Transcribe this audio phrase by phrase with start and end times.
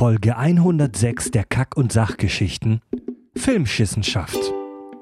[0.00, 2.80] Folge 106 der Kack- und Sachgeschichten
[3.36, 4.38] Filmschissenschaft.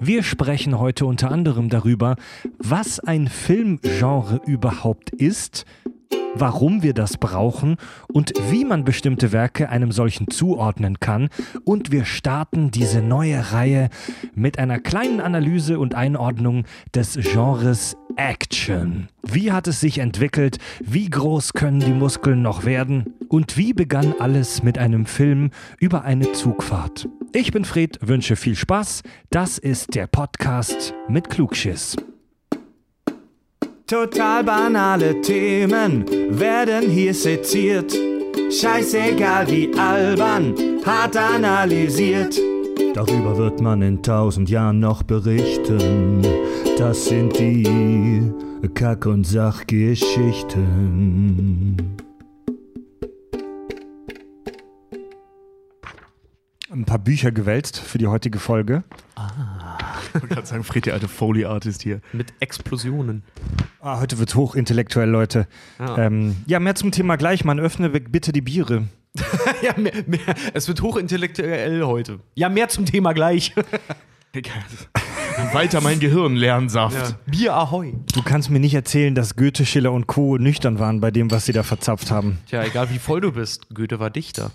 [0.00, 2.16] Wir sprechen heute unter anderem darüber,
[2.58, 5.66] was ein Filmgenre überhaupt ist,
[6.40, 7.76] warum wir das brauchen
[8.12, 11.28] und wie man bestimmte Werke einem solchen zuordnen kann.
[11.64, 13.88] Und wir starten diese neue Reihe
[14.34, 16.64] mit einer kleinen Analyse und Einordnung
[16.94, 19.08] des Genres Action.
[19.22, 20.58] Wie hat es sich entwickelt?
[20.80, 23.14] Wie groß können die Muskeln noch werden?
[23.28, 27.08] Und wie begann alles mit einem Film über eine Zugfahrt?
[27.32, 29.02] Ich bin Fred, wünsche viel Spaß.
[29.30, 31.96] Das ist der Podcast mit Klugschiss.
[33.88, 36.04] Total banale Themen
[36.38, 37.96] werden hier seziert.
[38.50, 42.38] Scheißegal wie albern, hart analysiert.
[42.92, 46.20] Darüber wird man in tausend Jahren noch berichten.
[46.76, 48.30] Das sind die
[48.74, 51.76] Kack- und Sachgeschichten.
[56.70, 58.84] Ein paar Bücher gewälzt für die heutige Folge.
[59.16, 59.57] Ich
[60.14, 62.00] wollte gerade sagen, Fred, der alte Foley-Artist hier.
[62.12, 63.22] Mit Explosionen.
[63.80, 65.46] Ah, heute wird hochintellektuell, Leute.
[65.78, 65.98] Ja.
[65.98, 67.44] Ähm, ja, mehr zum Thema gleich.
[67.44, 68.88] Man öffne bitte die Biere.
[69.62, 70.20] ja, mehr, mehr,
[70.54, 72.20] es wird hochintellektuell heute.
[72.34, 73.54] Ja, mehr zum Thema gleich.
[75.52, 77.16] Weiter mein Gehirn, Lernsaft.
[77.26, 77.94] Bier Ahoi.
[78.12, 80.36] Du kannst mir nicht erzählen, dass Goethe, Schiller und Co.
[80.36, 82.38] nüchtern waren bei dem, was sie da verzapft haben.
[82.46, 84.50] Tja, egal wie voll du bist, Goethe war Dichter.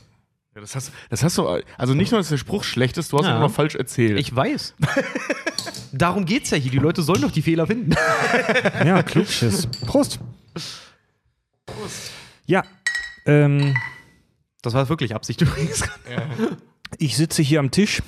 [0.55, 3.17] Ja, das, hast, das hast du, also nicht nur, dass der Spruch schlecht ist, du
[3.17, 3.31] hast Ja.
[3.31, 4.19] ihn auch noch falsch erzählt.
[4.19, 4.75] Ich weiß.
[5.93, 6.69] Darum geht's ja hier.
[6.71, 7.95] Die Leute sollen doch die Fehler finden.
[8.85, 9.67] Ja, Klugschiss.
[9.85, 10.19] Prost.
[12.45, 12.63] Ja,
[13.25, 13.73] ähm,
[14.61, 15.83] Das war wirklich Absicht übrigens.
[16.97, 18.01] ich sitze hier am Tisch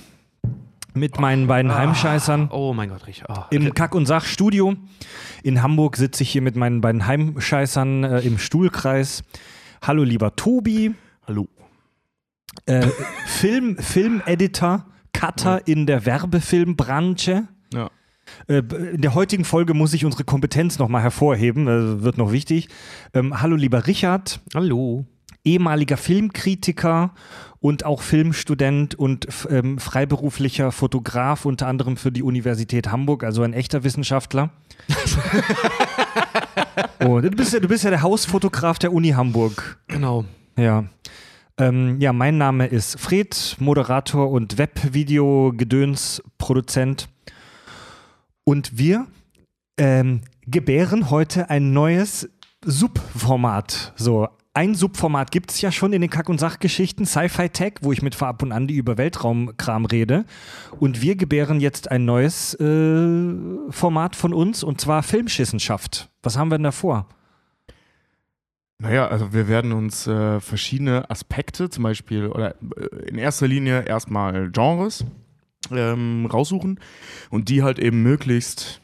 [0.93, 3.23] mit meinen beiden Heimscheißern Oh mein Gott, Rich.
[3.27, 3.33] Oh.
[3.49, 4.75] im Kack- und Sach-Studio.
[5.43, 9.23] In Hamburg sitze ich hier mit meinen beiden Heimscheißern äh, im Stuhlkreis.
[9.81, 10.93] Hallo, lieber Tobi.
[11.27, 11.47] Hallo.
[12.65, 12.87] Äh,
[13.25, 17.47] Film, Filmeditor, Cutter in der Werbefilmbranche.
[17.73, 17.89] Ja.
[18.47, 18.57] Äh,
[18.93, 22.69] In der heutigen Folge muss ich unsere Kompetenz nochmal hervorheben, äh, wird noch wichtig.
[23.13, 25.05] Ähm, hallo lieber Richard, Hallo.
[25.43, 27.13] ehemaliger Filmkritiker
[27.59, 33.53] und auch Filmstudent und ähm, freiberuflicher Fotograf, unter anderem für die Universität Hamburg, also ein
[33.53, 34.49] echter Wissenschaftler.
[37.05, 39.79] oh, du, bist ja, du bist ja der Hausfotograf der Uni Hamburg.
[39.87, 40.25] Genau.
[40.57, 40.85] Ja.
[41.57, 47.07] Ähm, ja, mein Name ist Fred, Moderator und Webvideo-Gedöns-Produzent.
[48.43, 49.07] Und wir
[49.77, 52.29] ähm, gebären heute ein neues
[52.63, 53.93] Subformat.
[53.95, 57.93] So, ein Subformat gibt es ja schon in den Kack- und Sachgeschichten, Sci-Fi Tech, wo
[57.93, 60.25] ich mit Ab und Andi über Weltraumkram rede.
[60.79, 63.33] Und wir gebären jetzt ein neues äh,
[63.69, 66.09] Format von uns, und zwar Filmschissenschaft.
[66.21, 67.07] Was haben wir denn da vor?
[68.77, 73.85] Naja, also wir werden uns äh, verschiedene Aspekte, zum Beispiel, oder äh, in erster Linie
[73.85, 75.05] erstmal Genres
[75.71, 76.79] ähm, raussuchen
[77.29, 78.81] und die halt eben möglichst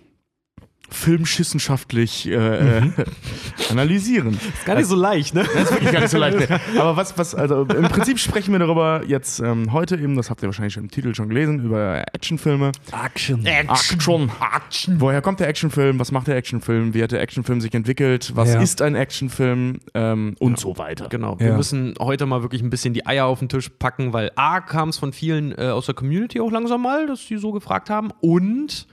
[0.91, 2.91] filmschissenschaftlich äh, äh,
[3.69, 4.34] analysieren.
[4.34, 5.44] Ist gar nicht so leicht, ne?
[5.53, 6.50] Das ist wirklich gar nicht so leicht.
[6.50, 6.59] Ne?
[6.79, 10.41] Aber was, was, also im Prinzip sprechen wir darüber jetzt ähm, heute eben, das habt
[10.44, 12.72] ihr wahrscheinlich schon im Titel schon gelesen, über Actionfilme.
[13.06, 13.46] Action.
[13.46, 14.31] Action.
[14.56, 15.02] Action.
[15.02, 16.00] Woher kommt der Actionfilm?
[16.00, 16.94] Was macht der Actionfilm?
[16.94, 18.31] Wie hat der Actionfilm sich entwickelt?
[18.35, 18.62] Was Ja.
[18.62, 19.79] ist ein Actionfilm?
[19.94, 21.08] Ähm, und so weiter.
[21.09, 21.40] Genau.
[21.40, 21.58] Wir Ja.
[21.58, 24.90] müssen heute mal wirklich ein bisschen die Eier auf den Tisch packen, weil A kam
[24.90, 28.09] es von vielen äh, aus der Community auch langsam mal, dass sie so gefragt haben.
[28.22, 28.88] Und,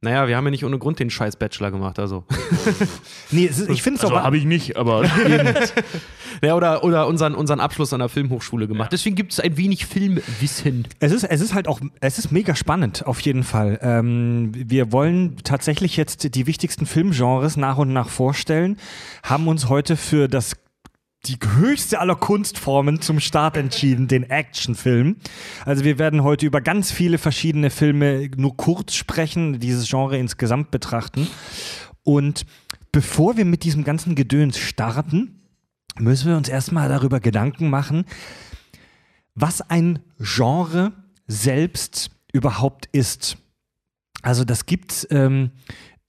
[0.00, 2.24] naja, wir haben ja nicht ohne Grund den scheiß Bachelor gemacht, also.
[3.30, 4.24] Nee, es ist, ich finde es Also aber.
[4.24, 5.04] habe ich nicht, aber
[6.42, 8.92] Ja, oder, oder unseren, unseren Abschluss an der Filmhochschule gemacht.
[8.92, 10.86] Deswegen gibt es ein wenig Filmwissen.
[11.00, 13.78] Es ist, es ist halt auch, es ist mega spannend, auf jeden Fall.
[13.82, 18.76] Ähm, wir wollen tatsächlich jetzt die wichtigsten Filmgenres nach und nach vorstellen,
[19.24, 20.54] haben uns heute für das
[21.26, 25.16] die höchste aller Kunstformen zum Start entschieden, den Actionfilm.
[25.64, 30.70] Also wir werden heute über ganz viele verschiedene Filme nur kurz sprechen, dieses Genre insgesamt
[30.70, 31.26] betrachten.
[32.04, 32.46] Und
[32.92, 35.42] bevor wir mit diesem ganzen Gedöns starten,
[35.98, 38.04] müssen wir uns erstmal darüber Gedanken machen,
[39.34, 40.92] was ein Genre
[41.26, 43.36] selbst überhaupt ist.
[44.22, 45.50] Also das gibt's, ähm,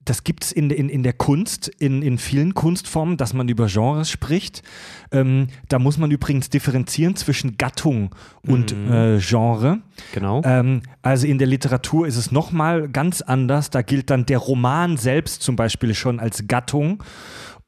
[0.09, 4.09] das gibt's in, in, in der Kunst, in, in vielen Kunstformen, dass man über Genres
[4.09, 4.63] spricht.
[5.11, 8.15] Ähm, da muss man übrigens differenzieren zwischen Gattung
[8.47, 9.81] und äh, Genre.
[10.13, 10.41] Genau.
[10.43, 13.69] Ähm, also in der Literatur ist es nochmal ganz anders.
[13.69, 17.03] Da gilt dann der Roman selbst zum Beispiel schon als Gattung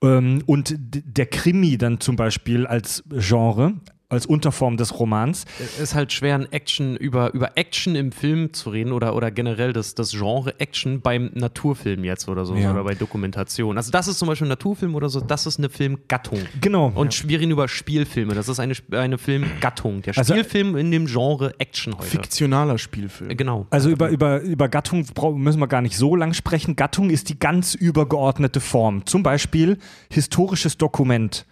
[0.04, 3.74] ähm, und der Krimi dann zum Beispiel als Genre.
[4.12, 5.46] Als Unterform des Romans.
[5.60, 9.32] Es ist halt schwer, ein Action über, über Action im Film zu reden oder, oder
[9.32, 12.72] generell das, das Genre Action beim Naturfilm jetzt oder so Ja.
[12.72, 13.78] oder bei Dokumentation.
[13.78, 16.40] Also das ist zum Beispiel ein Naturfilm oder so, das ist eine Filmgattung.
[16.60, 16.92] Genau.
[16.94, 20.02] Und wir reden über Spielfilme, das ist eine, eine Filmgattung.
[20.02, 22.06] Der Also- Spielfilm in dem Genre Action heute.
[22.08, 23.36] Fiktionaler Spielfilm.
[23.38, 23.66] Genau.
[23.70, 25.06] Also über, über, über Gattung
[25.36, 26.76] müssen wir gar nicht so lang sprechen.
[26.76, 29.06] Gattung ist die ganz übergeordnete Form.
[29.06, 29.78] Zum Beispiel
[30.12, 31.46] historisches Dokument.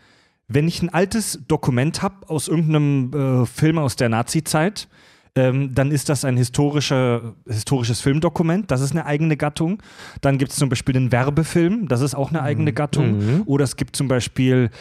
[0.50, 4.88] Wenn ich ein altes Dokument habe aus irgendeinem äh, Film aus der Nazi-Zeit,
[5.36, 8.72] ähm, dann ist das ein historischer, historisches Filmdokument.
[8.72, 9.82] Das ist eine eigene Gattung.
[10.22, 11.88] Dann gibt es zum Beispiel den Werbefilm.
[11.88, 13.44] Das ist auch eine eigene Gattung.
[13.46, 14.72] Oder es gibt zum Beispiel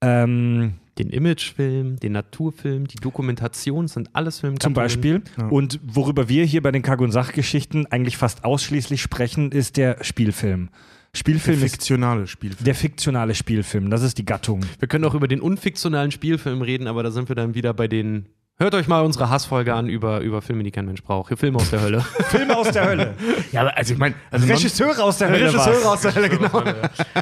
[0.00, 4.74] ähm, Den Imagefilm, den Naturfilm, die Dokumentation sind alles Filmgattungen.
[4.74, 5.22] Zum Beispiel.
[5.50, 10.02] Und worüber wir hier bei den Kack- und Sachgeschichten eigentlich fast ausschließlich sprechen, ist der
[10.02, 10.70] Spielfilm.
[11.18, 12.64] Der Spielfilm ist fiktionale Spielfilm.
[12.64, 13.90] der fiktionale Spielfilm.
[13.90, 14.64] Das ist die Gattung.
[14.78, 17.88] Wir können auch über den unfiktionalen Spielfilm reden, aber da sind wir dann wieder bei
[17.88, 18.26] den.
[18.56, 21.28] Hört euch mal unsere Hassfolge an über, über Filme, die kein Mensch braucht.
[21.28, 22.00] Hier Filme aus der Hölle.
[22.28, 23.14] Filme aus der Hölle.
[23.50, 25.46] Ja, aber also ich meine, also Regisseure aus der Hölle.
[25.46, 26.62] Regisseure aus der Hölle, genau.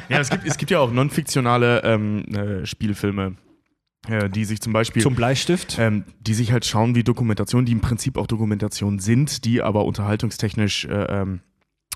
[0.09, 3.35] ja, es gibt, es gibt ja auch non-fiktionale ähm, äh, Spielfilme,
[4.09, 5.77] äh, die sich zum Beispiel Zum Bleistift.
[5.79, 9.85] ähm, die sich halt schauen wie Dokumentation, die im Prinzip auch Dokumentation sind, die aber
[9.85, 11.41] unterhaltungstechnisch äh, ähm,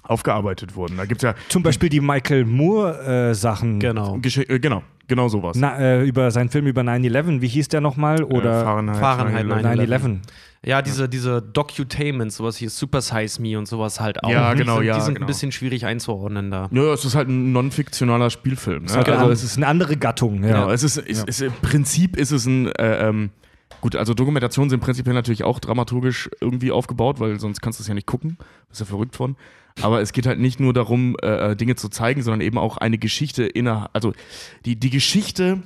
[0.04, 0.98] aufgearbeitet wurden.
[0.98, 3.80] Da gibt es ja Zum Beispiel die Michael Moore-Sachen.
[3.80, 4.18] Genau.
[4.22, 5.58] Gesche äh, genau, genau sowas.
[5.58, 7.42] Na, äh, über seinen Film über 9-11.
[7.42, 8.22] Wie hieß der nochmal?
[8.22, 9.88] Äh, Oder Fahrenheit, Fahrenheit 9/11.
[9.88, 10.18] 9-11.
[10.64, 14.30] Ja, diese, diese Docutainments, sowas hier, Super Size Me und sowas halt auch.
[14.30, 15.26] Ja, genau, die sind, ja, Die sind genau.
[15.26, 16.70] ein bisschen schwierig einzuordnen da.
[16.72, 18.84] Ja, es ist halt ein non-fiktionaler Spielfilm.
[18.84, 18.92] Ne?
[18.92, 20.44] Okay, Also also es ist eine andere Gattung.
[20.44, 20.50] Ja.
[20.50, 23.32] Genau, es ist, es ist im Prinzip ist es ein äh, ähm,
[23.82, 27.88] gut, also Dokumentationen sind prinzipiell natürlich auch dramaturgisch irgendwie aufgebaut, weil sonst kannst du es
[27.88, 28.38] ja nicht gucken.
[28.70, 29.36] Bist ja verrückt von.
[29.82, 32.78] Aber es geht halt nicht nur darum, äh, äh, Dinge zu zeigen, sondern eben auch
[32.78, 34.14] eine Geschichte inner, also
[34.66, 35.64] die, die Geschichte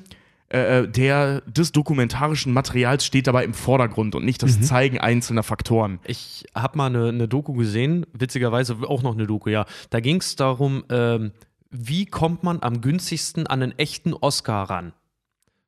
[0.50, 6.00] äh, der, des dokumentarischen Materials steht dabei im Vordergrund und nicht das Zeigen einzelner Faktoren.
[6.06, 9.66] Ich habe mal eine, eine Doku gesehen, witzigerweise auch noch eine Doku, ja.
[9.90, 11.31] Da ging es darum, ähm,
[11.72, 14.94] wie kommt man am günstigsten an einen echten Oscar ran?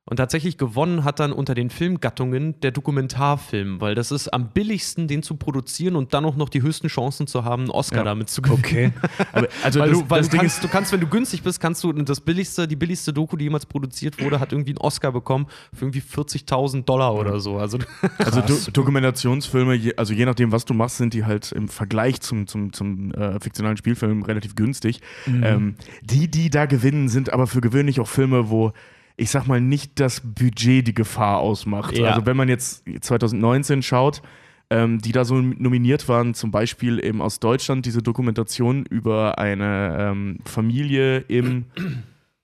[0.08, 5.06] Und tatsächlich gewonnen hat dann unter den Filmgattungen der Dokumentarfilm, weil das ist am billigsten,
[5.06, 8.04] den zu produzieren und dann auch noch die höchsten Chancen zu haben, einen Oscar Ja.
[8.04, 8.58] damit zu gewinnen.
[8.58, 8.92] Okay.
[9.32, 11.84] Aber, also Weil, das, du, weil du, kannst, du kannst, wenn du günstig bist, kannst
[11.84, 15.46] du das billigste, die billigste Doku, die jemals produziert wurde, hat irgendwie einen Oscar bekommen
[15.74, 17.58] für irgendwie 40.000 Dollar oder so.
[17.58, 17.78] Also
[18.18, 22.20] Also Do Dokumentationsfilme, je, also je nachdem, was du machst, sind die halt im Vergleich
[22.20, 25.00] zum, zum, zum äh, fiktionalen Spielfilm relativ günstig.
[25.26, 28.72] Ähm, die, die da gewinnen, sind aber für gewöhnlich auch Filme, wo
[29.18, 31.98] ich sag mal nicht das Budget die Gefahr ausmacht.
[31.98, 32.10] Ja.
[32.10, 34.22] Also wenn man jetzt 2019 schaut,
[34.70, 39.96] ähm, die da so nominiert waren, zum Beispiel eben aus Deutschland diese Dokumentation über eine
[39.98, 41.64] ähm, Familie im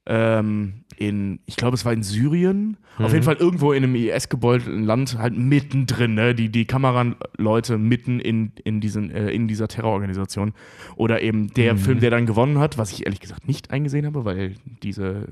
[0.06, 4.84] ähm, in, ich glaube, es war in Syrien, auf jeden Fall irgendwo in einem IS-gebeutelten
[4.84, 6.34] Land, halt mittendrin, ne?
[6.34, 10.52] die, die Kameraleute mitten in, in, diesen, äh, in dieser Terrororganisation.
[10.94, 14.24] Oder eben der Film, der dann gewonnen hat, was ich ehrlich gesagt nicht eingesehen habe,
[14.24, 15.26] weil diese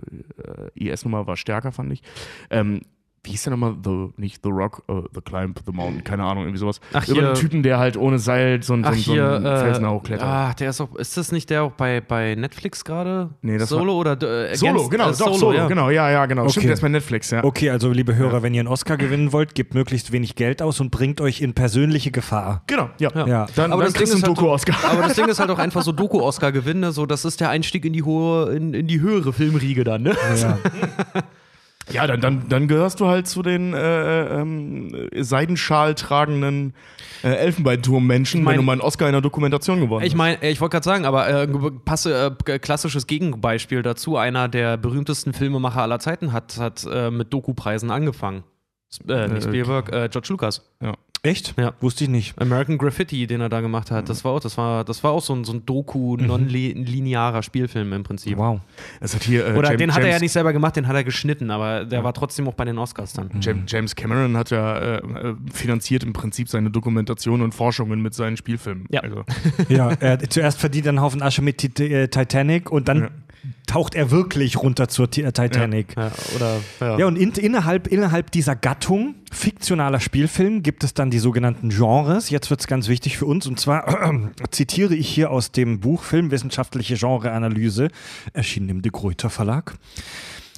[0.74, 2.02] äh, IS-Nummer war stärker, fand ich.
[2.50, 2.80] Ähm,
[3.24, 3.76] wie hieß der nochmal?
[3.84, 6.80] The, nicht The Rock, äh, The Climb, The Mountain, keine Ahnung, irgendwie sowas.
[6.92, 9.12] Ach, Über hier- einen Typen, der halt ohne Seil so, einen- so, Ach, einen- so
[9.12, 10.26] hier, einen äh, Felsen hochklettert.
[10.26, 13.30] ah, der ist auch, ist das nicht der auch bei, bei Netflix gerade?
[13.42, 15.68] Nee, das Solo oder äh, Solo, Against- genau, äh, doch, Solo, Solo, ja.
[15.68, 16.42] genau, ja, ja, genau.
[16.42, 16.50] Okay.
[16.50, 17.44] Stimmt, der ist bei Netflix, ja.
[17.44, 20.80] Okay, also liebe Hörer, wenn ihr einen Oscar gewinnen wollt, gebt möglichst wenig Geld aus
[20.80, 22.62] und bringt euch in persönliche Gefahr.
[22.66, 23.10] Genau, ja.
[23.14, 23.26] Ja.
[23.28, 23.46] Ja.
[23.54, 24.90] Dann, Aber dann das kriegst du Ding einen ist halt Doku-Oscar.
[24.90, 27.92] Aber das Ding ist halt auch einfach so Doku-Oscar-Gewinne, so das ist der Einstieg in
[27.92, 30.16] die hohe, in, in die höhere Filmriege dann, ne?
[30.40, 30.58] Ja.
[31.92, 36.74] Ja, dann, dann, dann gehörst du halt zu den äh, ähm, Seidenschal tragenden
[37.22, 40.42] äh, Elfenbeinturm-Menschen, Ich mein- wenn du mal einen Oscar in einer Dokumentation gewonnen Ich meine,
[40.48, 41.48] ich wollte gerade sagen, aber äh,
[41.84, 44.16] passe äh, klassisches Gegenbeispiel dazu.
[44.16, 48.44] Einer der berühmtesten Filmemacher aller Zeiten hat, hat äh, mit Doku-Preisen angefangen.
[49.08, 50.70] Äh, nicht Äh, Spielberg, äh, George Lucas.
[51.24, 51.54] Echt?
[51.56, 51.72] Ja.
[51.80, 52.36] Wusste ich nicht.
[52.40, 55.22] American Graffiti, den er da gemacht hat, das war auch, das war, das war auch
[55.22, 58.36] so ein, so ein Doku, non-linearer Spielfilm im Prinzip.
[58.38, 58.58] Wow.
[59.00, 60.88] Das hat hier, äh, Oder James, den hat er ja James- nicht selber gemacht, den
[60.88, 63.30] hat er geschnitten, aber der war trotzdem auch bei den Oscars dann.
[63.40, 68.14] James, James Cameron hat ja äh, äh, finanziert im Prinzip seine Dokumentation und Forschungen mit
[68.14, 68.86] seinen Spielfilmen.
[68.90, 69.02] Ja.
[69.02, 69.24] Also,
[69.68, 73.00] Ja, er hat zuerst verdient er einen Haufen Asche mit Tit- äh, Titanic und dann
[73.00, 73.08] Ja.
[73.68, 75.94] taucht er wirklich runter zur äh, Titanic.
[75.96, 76.98] Ja, oder, ja.
[76.98, 82.30] Ja, und in, innerhalb, innerhalb dieser Gattung fiktionaler Spielfilm gibt es dann die sogenannten Genres.
[82.30, 83.46] Jetzt wird es ganz wichtig für uns.
[83.46, 84.10] Und zwar
[84.50, 87.90] zitiere ich hier aus dem Buch Filmwissenschaftliche Genreanalyse,
[88.32, 89.74] erschienen im De Gruyter Verlag.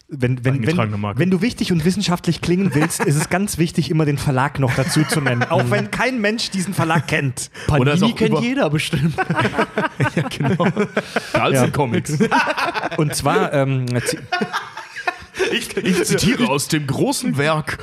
[0.08, 0.76] Wenn, wenn, wenn,
[1.16, 4.75] wenn du wichtig und wissenschaftlich klingen willst, ist es ganz wichtig, immer den Verlag noch
[4.75, 5.42] dazu zu nennen.
[5.44, 7.50] Auch wenn kein Mensch diesen Verlag kennt.
[7.68, 9.16] Auch über- jeder bestimmt.
[10.14, 10.66] ja, genau.
[11.32, 11.70] Carlson Ja.
[11.70, 12.18] Comics.
[12.99, 13.87] Und zwar, ähm,
[15.52, 17.78] Ich, ich zitiere aus dem großen Werk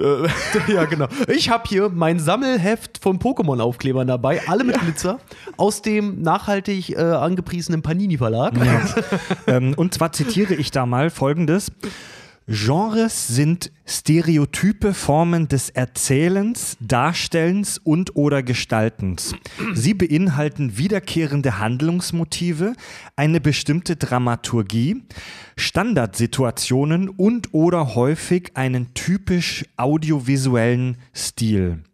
[0.68, 1.06] ja, genau.
[1.28, 5.20] Ich habe hier mein Sammelheft von Pokémon-Aufklebern dabei, alle mit Glitzer,
[5.56, 8.54] aus dem nachhaltig äh, angepriesenen Panini-Verlag.
[9.46, 11.72] ähm, und zwar zitiere ich da mal folgendes.
[12.52, 19.36] Genres sind stereotype Formen des Erzählens, Darstellens und oder Gestaltens.
[19.72, 22.72] Sie beinhalten wiederkehrende Handlungsmotive,
[23.14, 25.04] eine bestimmte Dramaturgie,
[25.56, 31.84] Standardsituationen und oder häufig einen typisch audiovisuellen Stil.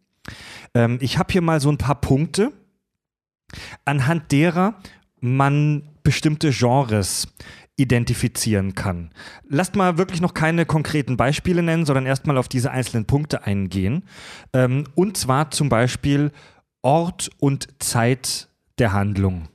[0.73, 2.51] Ähm, ich habe hier mal so ein paar Punkte,
[3.85, 4.81] anhand derer
[5.21, 7.29] man bestimmte Genres
[7.77, 9.11] identifizieren kann.
[9.49, 14.05] Lasst mal wirklich noch keine konkreten Beispiele nennen, sondern erstmal auf diese einzelnen Punkte eingehen.
[14.53, 16.33] Ähm, und zwar zum Beispiel
[16.83, 19.49] Ort und Zeit der Handlung.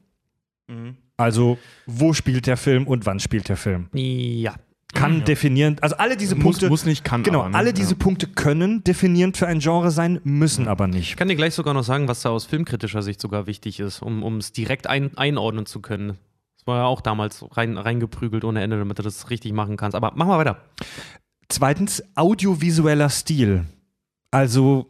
[0.68, 0.98] Mhm.
[1.18, 3.90] Also, wo spielt der Film und wann spielt der Film?
[3.94, 4.56] Ja.
[4.94, 6.68] Kann definieren, also alle diese Muss, Punkte.
[6.68, 7.58] muss nicht, kann Genau, aber, ne?
[7.58, 7.98] alle diese ja.
[7.98, 11.12] Punkte können definierend für ein Genre sein, müssen aber nicht.
[11.12, 14.02] Ich kann dir gleich sogar noch sagen, was da aus filmkritischer Sicht sogar wichtig ist,
[14.02, 16.18] um es direkt ein, einordnen zu können.
[16.62, 19.96] Das war ja auch damals rein, reingeprügelt ohne Ende, damit du das richtig machen kannst.
[19.96, 20.58] Aber machen wir weiter.
[21.50, 23.66] Zweitens, audiovisueller Stil.
[24.30, 24.86] Also,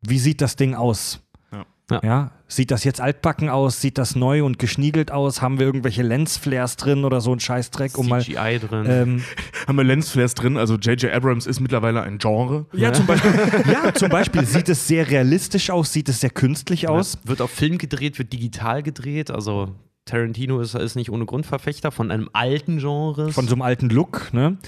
[0.00, 1.20] wie sieht das Ding aus?
[1.52, 1.64] Ja.
[1.92, 2.00] Ja.
[2.02, 3.80] Ja, sieht das jetzt altbacken aus?
[3.80, 5.40] Sieht das neu und geschniegelt aus?
[5.40, 8.20] Haben wir irgendwelche Lensflares drin oder so ein Scheißdreck, um mal.
[8.20, 8.86] CGI drin.
[8.88, 9.24] Ähm,
[9.68, 11.12] Haben wir Lensflares drin, also J.J.
[11.12, 12.66] Abrams ist mittlerweile ein Genre.
[12.72, 13.30] ja, zum Beispiel,
[13.72, 17.16] ja, zum Beispiel sieht es sehr realistisch aus, sieht es sehr künstlich aus.
[17.22, 19.30] Wird auf Film gedreht, wird digital gedreht.
[19.30, 23.30] Also Tarantino ist, ist nicht ohne Grund Verfechter von einem alten Genre.
[23.32, 24.32] Von so einem alten Look.
[24.32, 24.58] Ne?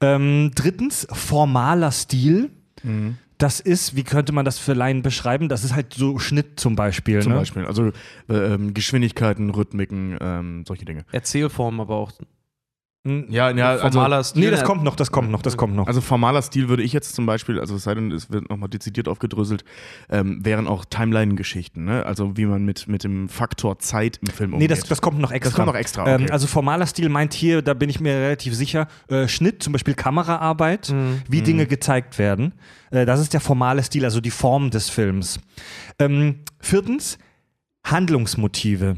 [0.00, 2.50] Ähm, drittens, formaler Stil.
[2.82, 3.16] Mhm.
[3.38, 5.48] Das ist, wie könnte man das für Laien beschreiben?
[5.48, 7.20] Das ist halt so Schnitt zum Beispiel.
[7.22, 7.38] Zum ne?
[7.38, 7.64] Beispiel.
[7.64, 7.88] Also
[8.28, 11.04] äh, ähm, Geschwindigkeiten, Rhythmiken, ähm, solche Dinge.
[11.10, 12.12] Erzählform, aber auch
[13.04, 14.44] Hm, Ja, ja, also, formaler Stil.
[14.44, 15.88] Nee, das kommt noch, das kommt noch, das kommt noch.
[15.88, 18.68] also formaler Stil würde ich jetzt zum Beispiel, also es sei denn, es wird nochmal
[18.68, 19.64] dezidiert aufgedröselt,
[20.08, 22.06] ähm, wären auch Timeline-Geschichten, ne?
[22.06, 24.70] Also wie man mit, mit dem Faktor Zeit im Film Nee, umgeht.
[24.70, 25.50] das, das kommt noch extra.
[25.50, 26.30] Das kommt noch extra, Ähm, okay.
[26.32, 29.94] also formaler Stil meint hier, da bin ich mir relativ sicher, äh, Schnitt, zum Beispiel
[29.94, 31.22] Kameraarbeit, Mhm.
[31.28, 32.54] wie Dinge gezeigt werden.
[32.92, 35.40] Äh, das ist der formale Stil, also die Form des Films.
[35.98, 37.18] Ähm, viertens,
[37.84, 38.96] Handlungsmotive.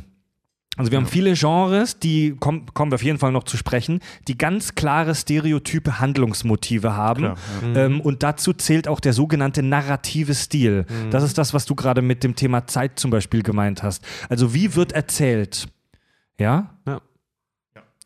[0.76, 4.00] Also wir haben viele Genres, die komm, kommen wir auf jeden Fall noch zu sprechen,
[4.28, 7.22] die ganz klare stereotype Handlungsmotive haben.
[7.22, 10.86] Klar, ähm, und dazu zählt auch der sogenannte narrative Stil.
[11.10, 14.04] Das ist das, was du gerade mit dem Thema Zeit zum Beispiel gemeint hast.
[14.28, 15.68] Also wie wird erzählt?
[16.38, 16.70] Ja?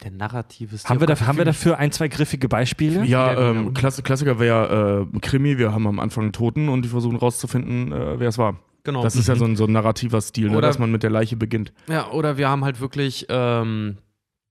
[0.03, 0.89] der narrative Stil.
[0.91, 3.05] Haben wir, Gott, da, haben wir dafür ein, zwei griffige Beispiele?
[3.05, 6.83] Ja, Ja, ähm, Klass Klassiker wäre äh, Krimi, wir haben am Anfang einen Toten und
[6.85, 8.57] die versuchen rauszufinden, äh, wer es war.
[8.85, 9.03] Genau.
[9.03, 11.37] Das ist ja so ein, so ein narrativer Stil, ne, dass man mit der Leiche
[11.37, 11.73] beginnt.
[11.89, 13.99] Ja, oder wir haben halt wirklich ähm,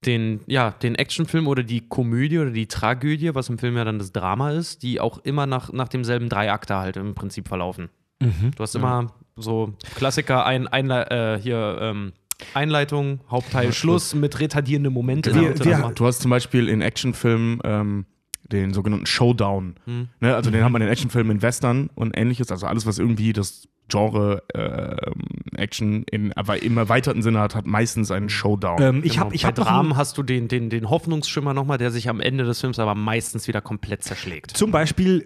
[0.06, 3.98] den, ja, den Actionfilm oder die Komödie oder die Tragödie, was im Film ja dann
[3.98, 7.88] das Drama ist, die auch immer nach, nach demselben Dreiakter halt im Prinzip verlaufen.
[8.20, 8.52] Mhm.
[8.56, 12.12] Du hast immer so Klassiker, ein, Einle äh, hier ähm,
[12.54, 15.34] Einleitung, Hauptteil, Schluss mit retardierenden Momenten.
[15.34, 18.06] Wir- wir- Du hast zum Beispiel in Actionfilmen ähm,
[18.52, 19.74] den sogenannten Showdown.
[19.84, 20.08] Hm.
[20.20, 20.34] Ne?
[20.34, 22.50] Also den hat man in Actionfilmen, in Western und ähnliches.
[22.52, 25.12] Also alles, was irgendwie das Genre ähm,
[25.56, 28.80] Action in, aber im erweiterten Sinne hat, hat meistens einen Showdown.
[28.80, 29.24] Ähm, ich Genau.
[29.26, 31.90] habe ich Bei hab noch Dramen ein, hast du den, den, den Hoffnungsschimmer nochmal, der
[31.90, 34.56] sich am Ende des Films aber meistens wieder komplett zerschlägt.
[34.56, 35.24] zum Beispiel,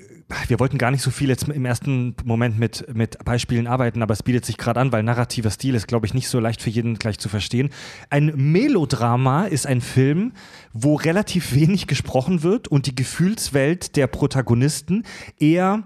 [0.49, 4.14] wir wollten gar nicht so viel jetzt im ersten Moment mit, mit Beispielen arbeiten, aber
[4.14, 6.71] es bietet sich gerade an, weil narrativer Stil ist, glaube ich, nicht so leicht für
[6.71, 7.69] jeden gleich zu verstehen.
[8.09, 10.33] Ein Melodrama ist ein Film,
[10.73, 15.04] wo relativ wenig gesprochen wird und die Gefühlswelt der Protagonisten
[15.38, 15.83] eher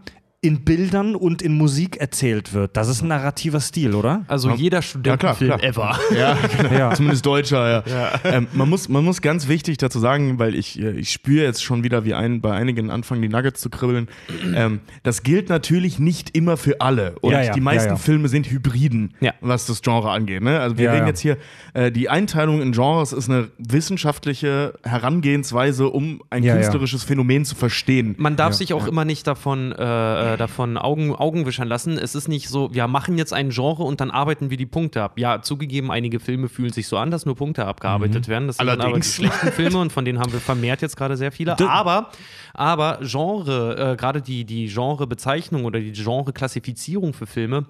[0.47, 2.76] in Bildern und in Musik erzählt wird.
[2.76, 4.25] Das ist ein narrativer Stil, oder?
[4.29, 4.55] Also Ja.
[4.55, 5.99] jeder Studentenfilm Ja, klar, ever.
[6.17, 6.38] Ja.
[6.76, 6.95] Ja.
[6.95, 8.21] Zumindest Deutscher, ja.
[8.25, 11.65] Ähm, man, muss, man muss ganz wichtig dazu sagen, weil ich, äh, ich spüre jetzt
[11.65, 14.09] schon wieder, wie ein, bei einigen anfangen, die Nuggets zu kribbeln.
[14.55, 17.17] Ähm, das gilt natürlich nicht immer für alle.
[17.23, 17.99] Und Ja, ja, die meisten ja, ja.
[17.99, 19.33] Filme sind Hybriden, Ja.
[19.41, 20.43] was das Genre angeht.
[20.43, 20.61] Ne?
[20.61, 21.09] Also wir Ja, reden ja.
[21.09, 21.37] jetzt hier,
[21.75, 26.61] äh, die Einteilung in Genres ist eine wissenschaftliche Herangehensweise, um ein Ja, ja.
[26.61, 28.15] künstlerisches Phänomen zu verstehen.
[28.19, 31.99] Man darf sich auch immer nicht davon, äh, äh, davon Augen, Augen wischern lassen.
[31.99, 35.02] Es ist nicht so, wir machen jetzt ein Genre und dann arbeiten wir die Punkte
[35.02, 35.19] ab.
[35.19, 38.47] Ja, zugegeben, einige Filme fühlen sich so an, dass nur Punkte abgearbeitet werden.
[38.47, 39.14] Das sind dann aber die Allerdings.
[39.14, 41.59] schlechten Filme und von denen haben wir vermehrt jetzt gerade sehr viele.
[41.69, 42.11] Aber,
[42.55, 47.66] aber Genre, äh, gerade die, die Genrebezeichnung oder die Genreklassifizierung für Filme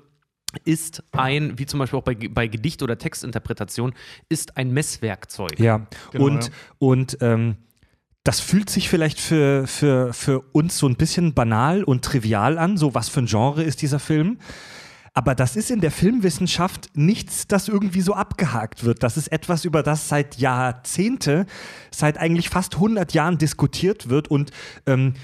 [0.64, 3.92] ist ein, wie zum Beispiel auch bei, bei Gedicht- oder Textinterpretation,
[4.28, 5.58] ist ein Messwerkzeug.
[5.58, 6.50] Ja, Genau, und, ja.
[6.78, 7.56] und ähm,
[8.26, 12.76] das fühlt sich vielleicht für, für, für uns so ein bisschen banal und trivial an,
[12.76, 14.38] so was für ein Genre ist dieser Film.
[15.14, 19.04] Aber das ist in der Filmwissenschaft nichts, das irgendwie so abgehakt wird.
[19.04, 21.47] Das ist etwas, über das seit Jahrzehnte,
[21.92, 24.50] seit eigentlich fast 100 Jahren diskutiert wird und
[24.87, 25.14] ähm,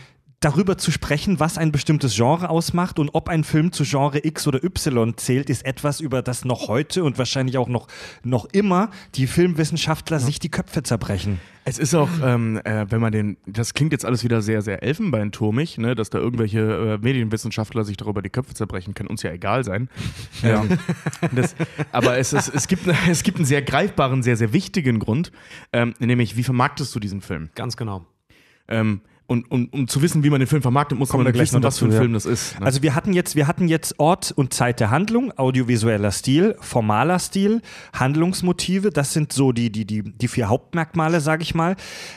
[0.42, 4.46] darüber zu sprechen, was ein bestimmtes Genre ausmacht und ob ein Film zu Genre X
[4.46, 7.86] oder Y zählt, ist etwas, über das noch heute und wahrscheinlich auch noch,
[8.24, 11.40] noch immer die Filmwissenschaftler sich die Köpfe zerbrechen.
[11.64, 14.82] Es ist auch, ähm, äh, wenn man den, das klingt jetzt alles wieder sehr, sehr
[14.82, 19.30] elfenbeinturmig, ne, dass da irgendwelche äh, Medienwissenschaftler sich darüber die Köpfe zerbrechen, kann uns ja
[19.30, 19.88] egal sein.
[20.42, 20.64] Ja.
[21.32, 21.54] das,
[21.92, 25.30] aber es, ist, es, gibt, es gibt einen sehr greifbaren, sehr, sehr wichtigen Grund,
[25.72, 27.50] ähm, nämlich wie vermarktest du diesen Film?
[27.54, 28.06] Ganz genau.
[28.66, 31.48] Ähm, und, und um zu wissen, wie man den Film vermarktet, muss Kommen man gleich
[31.48, 31.98] wissen, noch was für ein ja.
[31.98, 32.60] Film das ist.
[32.60, 32.66] Ne?
[32.66, 37.18] Also wir hatten jetzt, wir hatten jetzt Ort und Zeit der Handlung, audiovisueller Stil, formaler
[37.18, 37.62] Stil,
[37.94, 41.76] Handlungsmotive, das sind so die, die, die, die vier Hauptmerkmale, sage ich mal.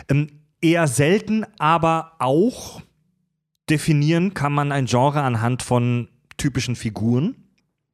[0.09, 0.27] Ähm,
[0.61, 2.81] eher selten, aber auch
[3.69, 7.35] definieren kann man ein Genre anhand von typischen Figuren.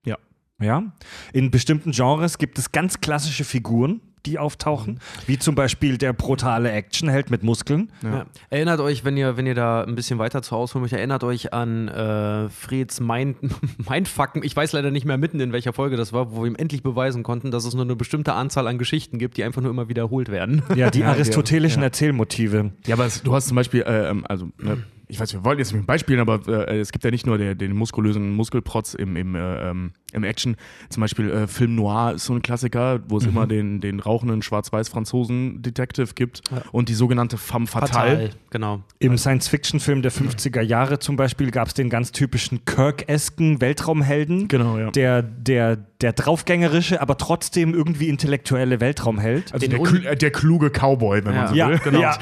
[0.05, 0.17] Ja.
[0.59, 0.91] Ja.
[1.33, 6.71] In bestimmten Genres gibt es ganz klassische Figuren, die auftauchen, wie zum Beispiel der brutale
[6.71, 7.91] Actionheld mit Muskeln.
[8.03, 8.25] Ja.
[8.49, 11.53] Erinnert euch, wenn ihr, wenn ihr da ein bisschen weiter zu ausholen möchtet, erinnert euch
[11.53, 13.37] an äh, Freds Mind,
[13.89, 14.43] Mindfucken.
[14.43, 16.83] Ich weiß leider nicht mehr mitten in welcher Folge das war, wo wir ihm endlich
[16.83, 19.89] beweisen konnten, dass es nur eine bestimmte Anzahl an Geschichten gibt, die einfach nur immer
[19.89, 20.61] wiederholt werden.
[20.75, 21.87] Ja, die Ja, aristotelischen ja.
[21.87, 22.71] Erzählmotive.
[22.87, 25.59] Ja, aber es, du hast zum Beispiel, äh, ähm, also, ne, ich weiß, wir wollen
[25.59, 28.93] jetzt nicht ein Beispiel, aber äh, es gibt ja nicht nur der, den muskulösen Muskelprotz
[28.93, 30.55] im, im, äh, ähm, im Action.
[30.89, 34.41] Zum Beispiel äh, Film Noir ist so ein Klassiker, wo es immer den, den rauchenden
[34.41, 36.41] Schwarz-Weiß-Franzosen-Detective gibt
[36.71, 38.31] und die sogenannte Femme Fatale.
[38.49, 38.81] Genau.
[38.99, 44.47] Im Science-Fiction-Film der 50er Jahre zum Beispiel gab es den ganz typischen Kirk-esken Weltraumhelden.
[44.47, 44.91] Genau, ja.
[44.91, 49.53] Der, der, der draufgängerische, aber trotzdem irgendwie intellektuelle Weltraumheld.
[49.53, 51.39] Also der, kl- äh, der kluge Cowboy, wenn Ja.
[51.41, 51.79] man so ja, will.
[51.83, 52.01] genau.
[52.01, 52.17] Ja.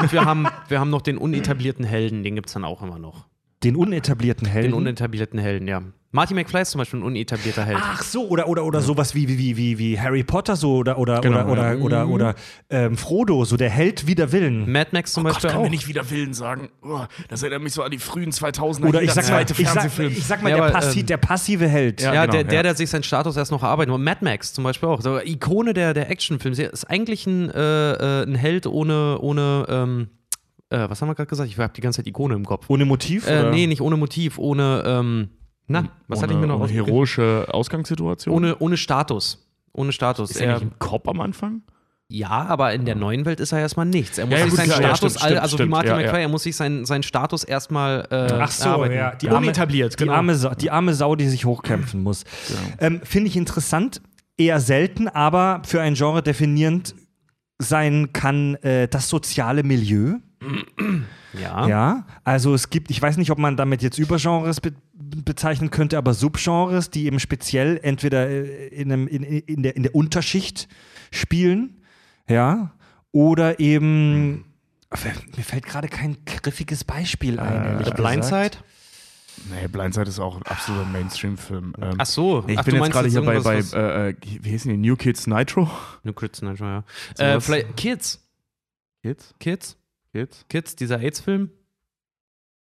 [0.00, 2.98] Und wir haben, wir haben noch den unetablierten Helden, den gibt es dann auch immer
[2.98, 3.26] noch.
[3.62, 4.70] Den unetablierten Helden.
[4.70, 5.82] Den unetablierten Helden, ja.
[6.12, 7.78] Marty McFly ist zum Beispiel ein unetablierter Held.
[7.80, 11.20] Ach so, oder, oder, oder sowas wie, wie, wie, wie Harry Potter so oder, oder,
[11.20, 11.78] Genau, oder, ja.
[11.78, 12.34] oder, oder, oder
[12.68, 14.72] ähm, Frodo, so der Held wider Willen.
[14.72, 15.64] Mad Max zum Gott, Beispiel kann auch.
[15.64, 16.70] mir nicht wieder Willen sagen.
[16.82, 18.88] Oh, das erinnert mich so an die frühen 2000er.
[18.88, 21.06] Oder ich sag, mal, zweite ich, sag, ich sag mal, Ja, der, aber, passi ähm,
[21.06, 22.00] der passive Held.
[22.00, 22.62] Ja, Ja, genau, der, der, ja.
[22.64, 23.94] der sich seinen Status erst noch erarbeitet.
[23.94, 25.02] Und Mad Max zum Beispiel auch.
[25.02, 26.56] So Ikone der, der Actionfilme.
[26.60, 30.08] Ist eigentlich ein, äh, äh, ein Held ohne, ohne ähm,
[30.70, 31.48] äh, was haben wir gerade gesagt?
[31.50, 32.64] Ich habe die ganze Zeit Ikone im Kopf.
[32.68, 33.26] Ohne Motiv?
[33.28, 33.50] Äh, oder?
[33.50, 35.28] nee, nicht ohne Motiv, ohne, ähm,
[35.66, 38.34] na, was hatte ich mir noch ohne heroische Ausgangssituation?
[38.34, 39.46] Ohne, ohne Status.
[39.72, 40.30] Ohne Status.
[40.32, 41.62] ist er nicht ein Cop am Anfang?
[42.12, 44.18] ja, aber in der neuen Welt ist er erstmal nichts.
[44.18, 45.90] Er muss Ja, sich seinen klar, ja, Status, stimmt, all- stimmt, also wie stimmt, Martin
[45.92, 48.94] ja, McFly, er muss sich seinen, seinen Status erstmal äh, Ach so, erarbeiten.
[48.96, 49.14] ja.
[49.14, 50.14] Die arme, Unetabliert, die, genau.
[50.14, 52.24] arme Sau, die arme Sau, die sich hochkämpfen muss.
[52.80, 54.02] Ähm, Finde ich interessant.
[54.36, 56.96] Eher selten, aber für ein Genre definierend
[57.58, 60.14] sein kann äh, das soziale Milieu.
[61.40, 61.68] Ja.
[61.68, 64.72] Ja, also es gibt, ich weiß nicht, ob man damit jetzt Übergenres be
[65.02, 69.82] bezeichnen könnte, aber Subgenres, die eben speziell entweder äh, in, einem, in, in, der, in
[69.82, 70.68] der Unterschicht
[71.10, 71.82] spielen,
[72.28, 72.72] ja,
[73.12, 74.44] oder eben,
[75.36, 77.94] mir fällt gerade kein griffiges Beispiel ein, ehrlich The.
[77.94, 78.58] Blindside?
[79.48, 81.74] Nee, Blindside ist auch ein absoluter Mainstream-Film.
[81.80, 82.42] Ähm, Ach so.
[82.46, 84.96] nee, ich Ach, bin jetzt gerade hier bei, bei äh, äh, wie hießen die, New
[84.96, 85.68] Kids Nitro?
[86.04, 86.84] New Kids, ne, ja.
[87.18, 88.20] Äh, vielleicht Kids.
[89.02, 89.34] Kids?
[89.40, 89.76] Kids?
[90.12, 90.46] Kids?
[90.48, 91.50] Kids, dieser AIDS-Film?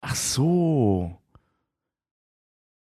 [0.01, 1.22] Ach so.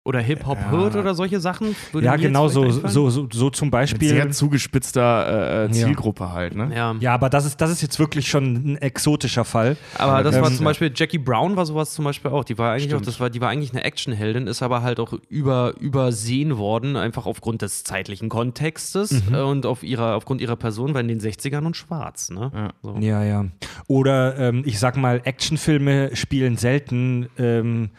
[0.09, 0.71] Oder Hip-Hop Ja.
[0.71, 1.75] Hood oder solche Sachen?
[1.91, 4.09] Würde Ja, genau so, so, so, so zum Mit Beispiel.
[4.09, 6.71] sehr zugespitzter äh, Zielgruppe halt, ne?
[6.75, 6.95] Ja.
[6.99, 9.77] Ja, aber das ist, das ist jetzt wirklich schon ein exotischer Fall.
[9.99, 12.43] Aber das war Ähm, zum Beispiel, Jackie Brown war sowas zum Beispiel auch.
[12.43, 15.13] Die war eigentlich auch, das war, die war eigentlich eine Actionheldin, ist aber halt auch
[15.29, 19.35] über, übersehen worden, einfach aufgrund des zeitlichen Kontextes Mhm.
[19.35, 22.51] äh, und auf ihrer, aufgrund ihrer Person, weil in den 60ern und schwarz, ne?
[22.53, 22.69] Ja.
[22.81, 22.95] So.
[22.99, 23.45] Ja, ja.
[23.87, 27.89] Oder ähm, ich sag mal, Actionfilme spielen selten ähm,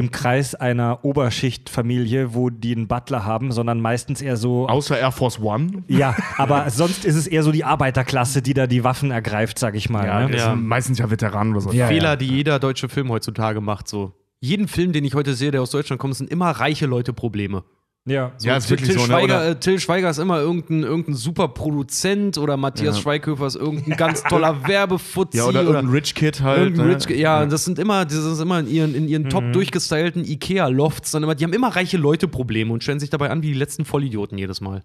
[0.00, 4.66] im Kreis einer Oberschichtfamilie, wo die einen Butler haben, sondern meistens eher so.
[4.66, 5.84] Außer Air Force One.
[5.88, 9.74] ja, aber sonst ist es eher so die Arbeiterklasse, die da die Waffen ergreift, sag
[9.76, 10.06] ich mal.
[10.06, 10.36] Ja, ne?
[10.36, 10.54] Ja.
[10.56, 11.72] meistens ja Veteranen oder so.
[11.72, 14.12] Ja, Fehler, die jeder deutsche Film heutzutage macht, so.
[14.40, 17.62] Jeden Film, den ich heute sehe, der aus Deutschland kommt, sind immer reiche Leute Probleme.
[18.06, 18.32] Ja.
[18.42, 19.12] Ja, ist Till, wirklich Till, so, ne?
[19.12, 23.02] Schweiger, Oder- äh, Till Schweiger ist immer irgendein, irgendein super Produzent oder Matthias Ja.
[23.02, 25.38] Schweighöfer ist irgendein ganz toller Werbefuzzi.
[25.38, 26.76] Ja, oder, irgendein Rich Kid halt.
[26.76, 26.96] Ne?
[26.96, 31.12] Rich, ja, das sind immer, das ist immer in ihren, in ihren top durchgestylten Ikea-Lofts,
[31.12, 34.60] die haben immer reiche Leute-Probleme und stellen sich dabei an wie die letzten Vollidioten jedes
[34.60, 34.82] Mal.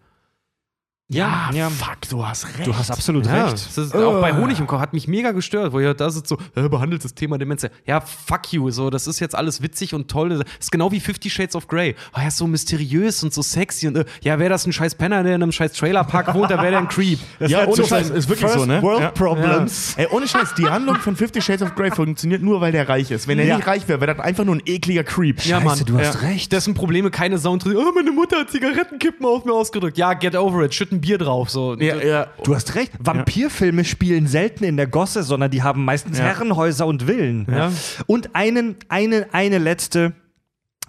[1.07, 1.69] Ja, Ja.
[1.69, 2.65] fuck, du hast recht.
[2.65, 3.53] Du hast absolut Ja, recht.
[3.53, 6.29] das ist auch bei Honig im Kopf hat mich mega gestört, wo ihr da sitzt
[6.29, 7.63] so, äh, behandelt das Thema Demenz.
[7.85, 10.29] Ja, fuck you, so, das ist jetzt alles witzig und toll.
[10.29, 11.95] Das ist genau wie Fifty Shades of Grey.
[12.15, 14.95] Oh, er ist so mysteriös und so sexy und äh, ja, wäre das ein scheiß
[14.95, 17.19] Penner, der in einem scheiß Trailerpark wohnt, da wäre der ein Creep.
[17.39, 18.81] ja, wär ohne Scheiß, ist wirklich First so, ne?
[18.81, 19.11] World ja.
[19.11, 19.93] Problems.
[19.97, 20.05] Ja.
[20.05, 23.11] Ey, ohne Scheiß, die Handlung von Fifty Shades of Grey funktioniert nur, weil der reich
[23.11, 23.27] ist.
[23.27, 23.57] Wenn er Ja.
[23.57, 25.45] nicht reich wäre, wäre das einfach nur ein ekliger Creep.
[25.45, 25.85] Ja, Scheiße, Mann.
[25.85, 26.27] du hast Ja.
[26.29, 26.51] recht.
[26.51, 27.63] Dessen Probleme keine Sound.
[27.67, 29.99] Oh, meine Mutter hat Zigarettenkippen auf mir ausgedrückt.
[29.99, 30.73] Ja, get over it.
[30.73, 31.49] Shit ein Bier drauf.
[31.49, 31.75] So.
[31.75, 32.27] Ja, ja.
[32.43, 32.91] Du hast recht.
[32.99, 36.25] Vampirfilme spielen selten in der Gosse, sondern die haben meistens Ja.
[36.25, 37.47] Herrenhäuser und Villen.
[37.49, 37.71] Ja.
[38.07, 40.13] Und einen, eine, eine letzte,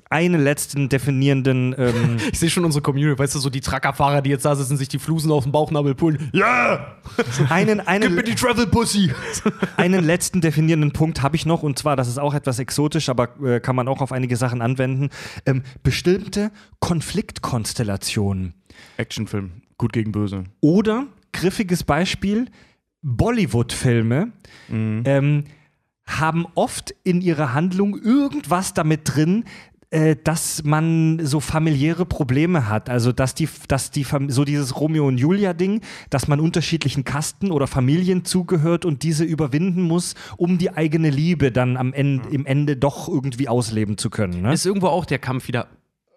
[0.08, 4.30] einen letzten definierenden, ähm, Ich sehe schon unsere Community, weißt du, so die Truckerfahrer, die
[4.30, 6.30] jetzt da sitzen, sich die Flusen auf den Bauchnabel pullen.
[6.32, 6.96] Ja!
[7.50, 9.12] einen, einen, die Travel Pussy!
[9.76, 13.30] einen letzten definierenden Punkt habe ich noch, und zwar, das ist auch etwas exotisch, aber
[13.44, 15.10] äh, kann man auch auf einige Sachen anwenden.
[15.44, 18.54] Ähm, bestimmte Konfliktkonstellationen.
[18.96, 19.62] Actionfilm.
[19.78, 20.44] Gut gegen böse.
[20.60, 22.46] Oder, griffiges Beispiel,
[23.02, 24.32] Bollywood-Filme
[25.04, 25.44] ähm,
[26.06, 29.44] haben oft in ihrer Handlung irgendwas damit drin,
[29.90, 32.90] äh, dass man so familiäre Probleme hat.
[32.90, 37.68] Also, dass die, dass die, so dieses Romeo und Julia-Ding, dass man unterschiedlichen Kasten oder
[37.68, 42.76] Familien zugehört und diese überwinden muss, um die eigene Liebe dann am Ende, im Ende
[42.76, 44.42] doch irgendwie ausleben zu können.
[44.42, 44.52] Ne?
[44.52, 45.68] Ist irgendwo auch der Kampf wieder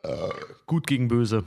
[0.04, 0.10] äh,
[0.66, 1.44] gut gegen böse.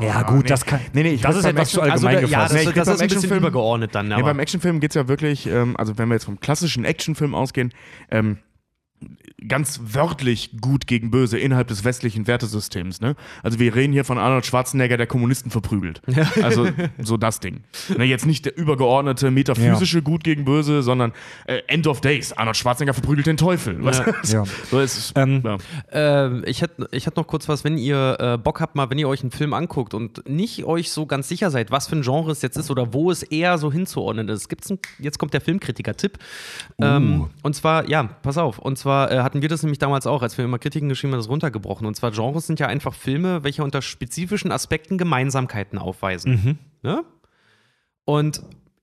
[0.00, 0.48] Ja, gut, nee.
[0.48, 0.80] das kann.
[0.92, 2.54] Nee, nee, ich das ist etwas zu Action- allgemein also, da- ja, gefasst.
[2.54, 4.08] das, Nee, das würd ist ein bisschen übergeordnet dann.
[4.08, 6.84] Nee, Aber beim Actionfilm geht es ja wirklich, ähm, also wenn wir jetzt vom klassischen
[6.84, 7.72] Actionfilm ausgehen,
[8.10, 8.38] ähm,
[9.48, 13.00] ganz wörtlich gut gegen böse innerhalb des westlichen Wertesystems.
[13.00, 13.16] Ne?
[13.42, 16.02] Also wir reden hier von Arnold Schwarzenegger, der Kommunisten verprügelt.
[16.42, 17.60] Also so das Ding.
[17.96, 21.12] Ne, jetzt nicht der übergeordnete metaphysische Gut gegen Böse, sondern
[21.44, 22.32] äh, End of Days.
[22.32, 23.78] Arnold Schwarzenegger verprügelt den Teufel.
[24.24, 24.44] Ja.
[24.70, 25.12] So ist.
[25.16, 25.56] Ähm, ja.
[25.90, 28.98] Ähm, ich hätte ich hätt noch kurz was, wenn ihr äh, Bock habt, mal, wenn
[28.98, 32.02] ihr euch einen Film anguckt und nicht euch so ganz sicher seid, was für ein
[32.02, 34.48] Genre es jetzt ist oder wo es eher so hinzuordnen ist.
[34.48, 36.18] Gibt's ein, jetzt kommt der Filmkritiker-Tipp.
[36.80, 38.58] Ähm, und zwar, ja, pass auf.
[38.58, 41.20] Und zwar äh, hatten wir das nämlich damals auch, als wir immer Kritiken geschrieben haben,
[41.20, 41.86] das runtergebrochen.
[41.86, 46.58] Und zwar Genres sind ja einfach Filme, welche unter spezifischen Aspekten Gemeinsamkeiten aufweisen.
[46.82, 47.04] Ne?
[48.04, 48.42] Und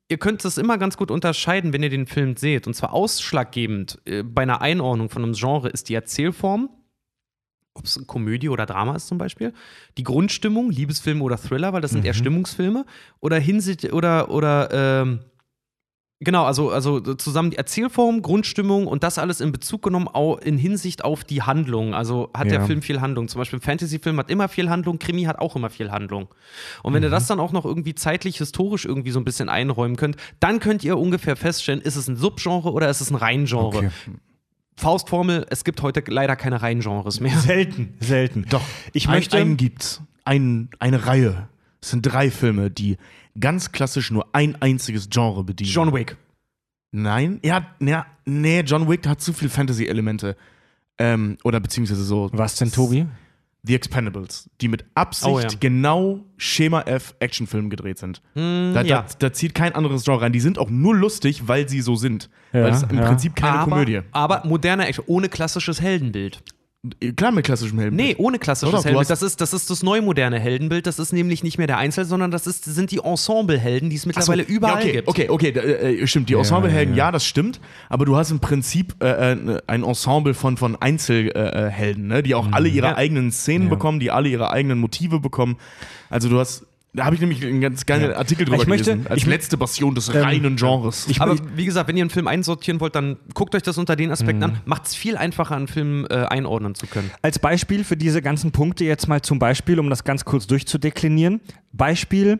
[0.10, 2.67] ihr könnt es immer ganz gut unterscheiden, wenn ihr den Film seht.
[2.67, 6.70] Und zwar ausschlaggebend äh, bei einer Einordnung von einem Genre ist die Erzählform,
[7.74, 9.54] ob es Komödie oder Drama ist zum Beispiel,
[9.98, 12.86] die Grundstimmung, Liebesfilme oder Thriller, weil das sind eher Stimmungsfilme,
[13.20, 15.20] oder Hinsicht oder oder ähm,
[16.19, 20.58] Genau, also, also zusammen die Erzählform, Grundstimmung und das alles in Bezug genommen au, in
[20.58, 21.93] Hinsicht auf die Handlung.
[21.93, 22.65] Also hat der Ja.
[22.65, 23.27] Film viel Handlung.
[23.27, 26.27] Zum Beispiel ein Fantasy-Film hat immer viel Handlung, Krimi hat auch immer viel Handlung.
[26.82, 29.95] Und wenn ihr das dann auch noch irgendwie zeitlich, historisch irgendwie so ein bisschen einräumen
[29.95, 33.65] könnt, dann könnt ihr ungefähr feststellen, ist es ein Subgenre oder ist es ein Reingenre.
[33.77, 33.89] Okay.
[34.75, 37.38] Faustformel, es gibt heute leider keine Reingenres mehr.
[37.38, 38.45] Selten, selten.
[38.49, 38.62] Doch,
[38.93, 40.01] Ich möchte- einen gibt's.
[40.25, 41.47] Ein, eine Reihe.
[41.82, 42.97] Es sind drei Filme, die
[43.39, 45.71] ganz klassisch nur ein einziges Genre bedienen.
[45.71, 46.17] John Wick.
[46.91, 50.36] Nein, ja, ja, nee, John Wick hat zu viel Fantasy-Elemente.
[50.97, 53.06] Ähm, oder beziehungsweise so Was denn, Tobi?
[53.63, 55.50] The Expendables, die mit Absicht Oh, ja.
[55.60, 58.21] genau Schema F Actionfilm gedreht sind.
[58.34, 59.02] Hm, da, ja.
[59.02, 60.32] da, da zieht kein anderes Genre rein.
[60.32, 62.30] Die sind auch nur lustig, weil sie so sind.
[62.54, 62.97] Ja, weil es im.
[62.97, 64.02] Prinzip keine aber, Komödie.
[64.12, 66.41] Aber moderne Action, ohne klassisches Heldenbild.
[67.16, 67.96] Klar mit klassischem Helm.
[67.96, 69.10] Nee, ohne klassisches Doch, doch, du Heldenbild.
[69.10, 70.86] Das ist, das ist das neu moderne Heldenbild.
[70.86, 74.06] Das ist nämlich nicht mehr der Einzel, sondern das ist, sind die Ensemble-Helden, die es
[74.06, 75.08] mittlerweile überall ja, okay, gibt.
[75.08, 76.30] Okay, okay, da, äh, stimmt.
[76.30, 77.60] Die Ensemblehelden, ja, das stimmt.
[77.90, 82.24] Aber du hast im Prinzip äh, äh, ein Ensemble von, von Einzelhelden, äh, Helden, ne?
[82.24, 82.96] die auch alle ihre Ja.
[82.98, 85.58] eigenen Szenen bekommen, die alle ihre eigenen Motive bekommen.
[86.10, 86.66] Also du hast.
[86.98, 89.08] Da habe ich nämlich einen ganz geilen Artikel drüber Ich möchte- gelesen.
[89.08, 91.08] Als ich letzte Passion des reinen Genres.
[91.08, 93.96] ich- Aber wie gesagt, wenn ihr einen Film einsortieren wollt, dann guckt euch das unter
[93.96, 94.44] den Aspekten Mhm.
[94.44, 94.62] an.
[94.66, 97.12] Macht es viel einfacher, einen Film äh, einordnen zu können.
[97.22, 101.40] Als Beispiel für diese ganzen Punkte jetzt mal zum Beispiel, um das ganz kurz durchzudeklinieren.
[101.72, 102.40] Beispiel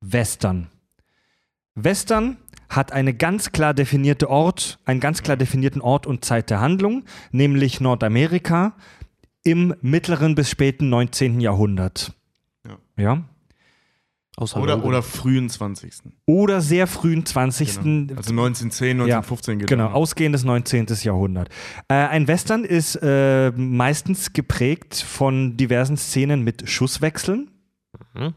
[0.00, 0.66] Western.
[1.74, 2.36] Western
[2.68, 7.04] hat eine ganz klar definierte Ort, einen ganz klar definierten Ort und Zeit der Handlung,
[7.30, 8.74] nämlich Nordamerika
[9.44, 11.40] im mittleren bis späten 19.
[11.40, 12.12] Jahrhundert.
[12.66, 12.78] Ja.
[12.96, 13.22] ja?
[14.38, 15.92] Oder, oder frühen 20.
[16.26, 17.80] Oder sehr frühen 20.
[17.82, 18.14] Genau.
[18.16, 20.86] Also 1910, 1915 geht Genau, ausgehendes 19.
[21.02, 21.48] Jahrhundert.
[21.88, 27.50] Äh, ein Western ist äh, meistens geprägt von diversen Szenen mit Schusswechseln.
[28.14, 28.34] Mhm.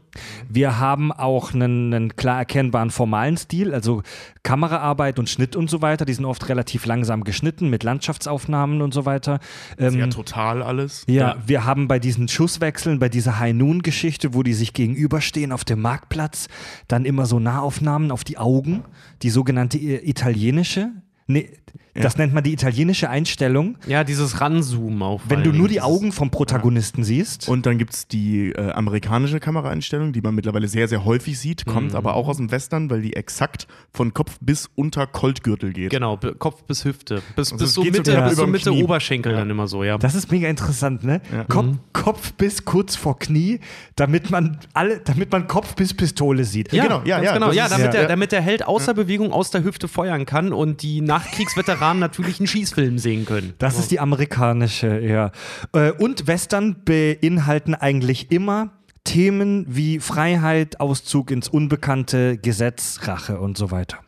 [0.48, 4.02] Wir haben auch einen, einen klar erkennbaren formalen Stil, also
[4.42, 6.04] Kameraarbeit und Schnitt und so weiter.
[6.04, 9.38] Die sind oft relativ langsam geschnitten mit Landschaftsaufnahmen und so weiter.
[9.78, 11.04] Ähm, Sehr total alles.
[11.08, 15.64] ja, wir haben bei diesen Schusswechseln, bei dieser High Noon-Geschichte, wo die sich gegenüberstehen auf
[15.64, 16.48] dem Marktplatz,
[16.88, 18.82] dann immer so Nahaufnahmen auf die Augen,
[19.22, 20.90] die sogenannte i- italienische.
[21.26, 21.48] Nee,
[21.94, 25.22] das nennt man die italienische Einstellung, Ja, dieses Ranzoomen auf.
[25.28, 27.48] wenn du nur die Augen vom Protagonisten siehst.
[27.48, 31.66] Und dann gibt es die äh, amerikanische Kameraeinstellung, die man mittlerweile sehr, sehr häufig sieht,
[31.66, 31.70] Mhm.
[31.72, 35.90] kommt aber auch aus dem Western, weil die exakt von Kopf bis unter Koltgürtel geht.
[35.90, 37.22] Genau, Kopf bis Hüfte.
[37.36, 38.82] Bis, Also bis so Mitte, sogar bis so Mitte Knie.
[38.84, 39.98] Oberschenkel dann immer so, ja.
[39.98, 41.20] Das ist mega interessant, ne?
[41.48, 43.60] Kopf, Kopf bis kurz vor Knie,
[43.96, 46.72] damit man alle, damit man Kopf bis Pistole sieht.
[46.72, 47.52] Ja, genau, ja, ja, genau.
[47.52, 47.90] Ja, damit, ja.
[47.92, 51.00] Der, damit der Held außer Bewegung aus der Hüfte feuern kann und die
[51.60, 53.54] Nachkriegsveteranen natürlich einen Schießfilm sehen können.
[53.58, 55.32] Das ist die amerikanische, ja.
[55.72, 58.70] Äh, Und Western beinhalten eigentlich immer
[59.04, 63.98] Themen wie Freiheit, Auszug ins Unbekannte, Gesetz, Rache und so weiter.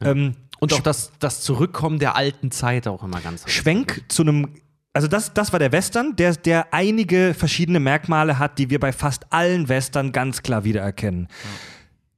[0.00, 4.54] Ähm, Und auch das, das Zurückkommen der alten Zeit auch immer ganz Schwenk zu einem.
[4.92, 8.92] Also das, das war der Western, der, der einige verschiedene Merkmale hat, die wir bei
[8.92, 11.28] fast allen Western ganz klar wiedererkennen.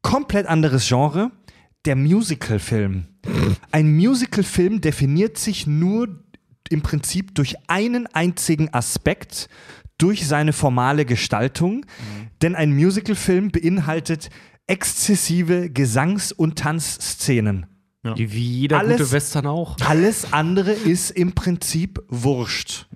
[0.03, 1.31] Komplett anderes Genre,
[1.85, 3.10] der Musical-Film.
[3.71, 6.09] Ein Musical-Film definiert sich nur
[6.69, 9.49] im Prinzip durch einen einzigen Aspekt,
[9.99, 11.85] durch seine formale Gestaltung.
[12.43, 14.31] Denn ein Musical-Film beinhaltet
[14.67, 17.67] exzessive Gesangs- und Tanzszenen.
[18.03, 19.77] Wie jeder Alles- gute Western auch.
[19.87, 22.87] Alles andere ist im Prinzip wurscht.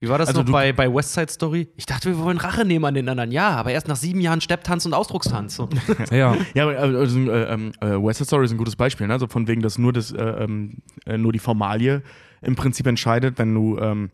[0.00, 1.68] Wie war das Also noch bei, bei West Side Story?
[1.76, 3.32] Ich dachte, wir wollen Rache nehmen an den anderen.
[3.32, 5.56] Ja, aber erst nach sieben Jahren Stepptanz und Ausdruckstanz.
[5.56, 5.68] So.
[6.12, 6.36] Ja.
[6.54, 9.12] Ja, aber also, äh, ähm, äh, West Side Story ist ein gutes Beispiel, ne?
[9.12, 12.02] Also von wegen, dass nur, das, äh, ähm, äh, nur die Formalie
[12.42, 14.10] im Prinzip entscheidet, wenn du, ähm,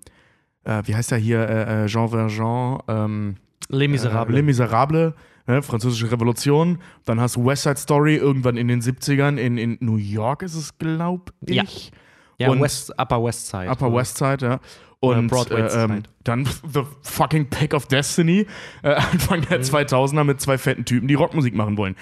[0.64, 3.36] äh, wie heißt er hier, äh, äh, Jean Valjean, ähm,
[3.68, 4.34] Les äh, Miserables.
[4.34, 5.12] Les Miserables,
[5.46, 5.60] ne?
[5.62, 9.96] französische Revolution, dann hast du West Side Story irgendwann in den 70ern, in, in New
[9.96, 11.54] York ist es, glaub ich.
[11.56, 12.46] Ja.
[12.46, 13.68] ja, und- West, Upper West Side.
[13.68, 14.60] Upper West Side, ja.
[15.04, 18.46] Oder Und Broadway äh, ähm, dann The Fucking Pick of Destiny,
[18.82, 21.96] äh, Anfang der 2000er mit zwei fetten Typen, die Rockmusik machen wollen.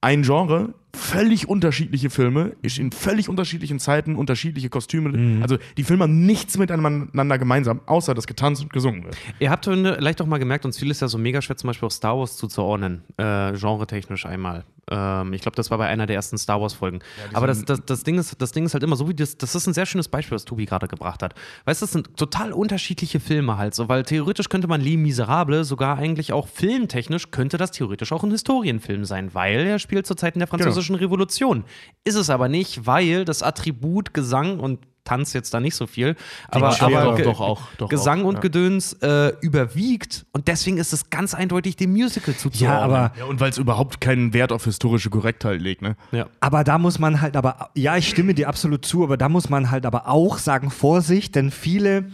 [0.00, 5.42] Ein Genre, völlig unterschiedliche Filme, in völlig unterschiedlichen Zeiten, unterschiedliche Kostüme.
[5.42, 9.16] Also die Filme haben nichts miteinander gemeinsam, außer dass getanzt und gesungen wird.
[9.38, 11.86] Ihr habt vielleicht auch mal gemerkt, uns fiel es ja so mega schwer, zum Beispiel
[11.86, 14.64] auch Star Wars zuzuordnen, äh, genretechnisch einmal.
[14.90, 17.00] Ähm, ich glaube, das war bei einer der ersten Star Wars-Folgen.
[17.32, 19.54] Aber das, das, das, Ding ist, das Ding ist halt immer so, wie das, das
[19.54, 21.34] ist ein sehr schönes Beispiel, was Tobi gerade gebracht hat.
[21.64, 25.68] Weißt du, das sind total unterschiedliche Filme halt so, weil theoretisch könnte man Les Miserables
[25.68, 30.14] sogar eigentlich auch filmtechnisch, könnte das theoretisch auch ein Historienfilm sein, weil er spielt zu
[30.14, 31.64] Zeiten der französischen Revolution.
[32.04, 36.16] Ist es aber nicht, weil das Attribut Gesang und Tanz jetzt da nicht so viel,
[36.48, 38.40] aber, aber doch, doch auch, doch Gesang auch, und ja.
[38.40, 42.78] Gedöns äh, überwiegt und deswegen ist es ganz eindeutig dem Musical zuzuordnen.
[42.78, 45.96] Ja, aber, Ja, und weil es überhaupt keinen Wert auf historische Korrektheit legt, ne?
[46.10, 46.26] ja.
[46.40, 49.50] aber da muss man halt aber, ja, ich stimme dir absolut zu, aber da muss
[49.50, 52.06] man halt aber auch sagen, Vorsicht, denn viele,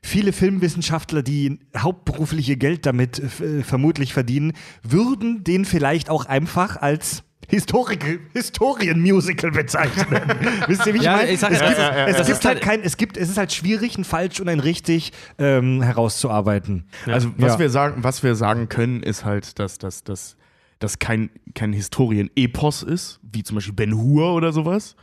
[0.00, 7.22] viele Filmwissenschaftler, die hauptberufliche Geld damit äh, vermutlich verdienen, würden den vielleicht auch einfach als
[7.50, 10.22] Historik Historienmusical bezeichnen.
[10.66, 11.30] Wisst ihr, wie ich Ja, meine?
[11.30, 13.16] ich sag es ja, gibt, ja, ja, es gibt ist halt halt- kein, es gibt,
[13.16, 16.84] es ist halt schwierig, ein falsch und ein richtig ähm, herauszuarbeiten.
[17.06, 17.58] Also was Ja.
[17.58, 20.36] wir sagen, was wir sagen können, ist halt, dass das dass,
[20.78, 24.96] dass kein, kein Historien-Epos ist, wie zum Beispiel Ben Hur oder sowas,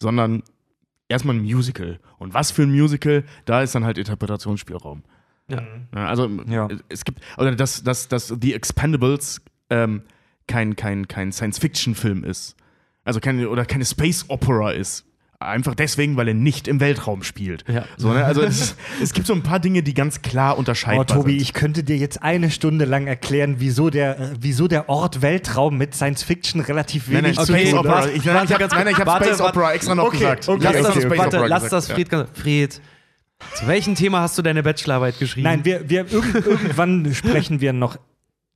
[0.00, 0.42] sondern
[1.08, 1.98] erstmal ein Musical.
[2.18, 5.02] Und was für ein Musical, da ist dann halt Interpretationsspielraum.
[5.48, 6.68] Ja, also Ja.
[6.88, 10.02] es gibt, oder dass, dass, dass The Expendables ähm,
[10.46, 12.56] kein, kein, kein Science-Fiction-Film ist.
[13.04, 15.04] Also keine, oder keine Space-Opera ist.
[15.42, 17.64] Einfach deswegen, weil er nicht im Weltraum spielt.
[17.66, 17.86] Ja.
[17.96, 18.26] So, ne?
[18.26, 21.40] Also es, es gibt so ein paar Dinge, die ganz klar unterscheidbar Oh, Tobi, sind.
[21.40, 25.78] ich könnte dir jetzt eine Stunde lang erklären, wieso der, äh, wieso der Ort Weltraum
[25.78, 28.02] mit Science Fiction relativ Nein, wenig nein, zu Space tun Opera.
[28.02, 28.10] hat.
[28.14, 29.58] Ich, nein, ich habe nein, nein, ich hab Warte, Space warte.
[29.58, 30.48] Opera extra noch Okay, gesagt.
[30.50, 31.94] okay, Lass extra das, Space warte, Opera lass gesagt, das, ja.
[31.94, 32.28] Fred.
[32.34, 32.80] Fred,
[33.54, 35.44] zu welchem Thema hast du deine Bachelorarbeit geschrieben?
[35.44, 37.96] Nein, wir, wir irgend, irgendwann sprechen wir noch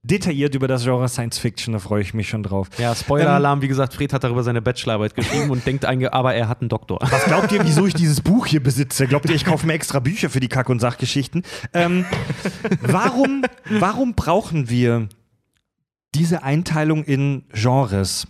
[0.04, 2.68] detailliert über das Genre Science Fiction, da freue ich mich schon drauf.
[2.78, 6.46] Ja, Spoiler-Alarm, wie gesagt, Fred hat darüber seine Bachelorarbeit geschrieben und denkt, einge aber er
[6.48, 6.98] hat einen Doktor.
[7.00, 9.06] Was glaubt ihr, wieso ich dieses Buch hier besitze?
[9.06, 11.42] Glaubt ihr, ich kaufe mir extra Bücher für die Kack- und Sachgeschichten?
[11.72, 12.04] Ähm,
[12.82, 15.08] warum, warum brauchen wir
[16.14, 18.26] diese Einteilung in Genres?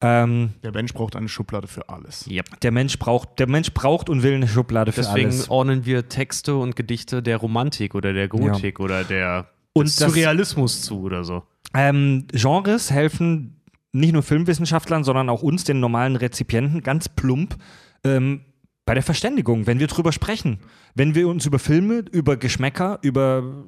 [0.00, 2.26] Ähm, Der Mensch braucht eine Schublade für alles.
[2.28, 2.60] Yep.
[2.60, 5.48] der, Mensch braucht, der Mensch braucht und will eine Schublade für Deswegen alles.
[5.48, 11.02] ordnen wir Texte und Gedichte der Romantik oder der Gotik oder der Und Surrealismus zu
[11.02, 11.42] oder so.
[11.74, 13.60] Ähm, Genres helfen
[13.92, 17.56] nicht nur Filmwissenschaftlern, sondern auch uns, den normalen Rezipienten, ganz plump
[18.04, 18.40] ähm,
[18.86, 20.58] bei der Verständigung, wenn wir drüber sprechen.
[20.94, 23.64] Wenn wir uns über Filme, über Geschmäcker, über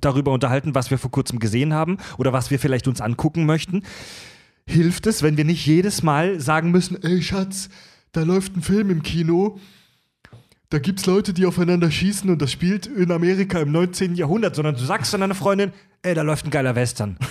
[0.00, 3.82] darüber unterhalten, was wir vor kurzem gesehen haben oder was wir vielleicht uns angucken möchten,
[4.66, 7.68] hilft es, wenn wir nicht jedes Mal sagen müssen, ey Schatz,
[8.12, 9.58] da läuft ein Film im Kino,
[10.72, 14.14] da gibt's Leute, die aufeinander schießen und das spielt in Amerika im 19.
[14.14, 17.18] Jahrhundert, sondern du sagst zu deiner Freundin, ey, da läuft ein geiler Western.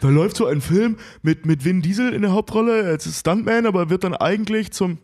[0.00, 3.88] Da läuft so ein Film mit, mit Vin Diesel in der Hauptrolle als Stuntman, aber
[3.88, 4.98] wird dann eigentlich zum,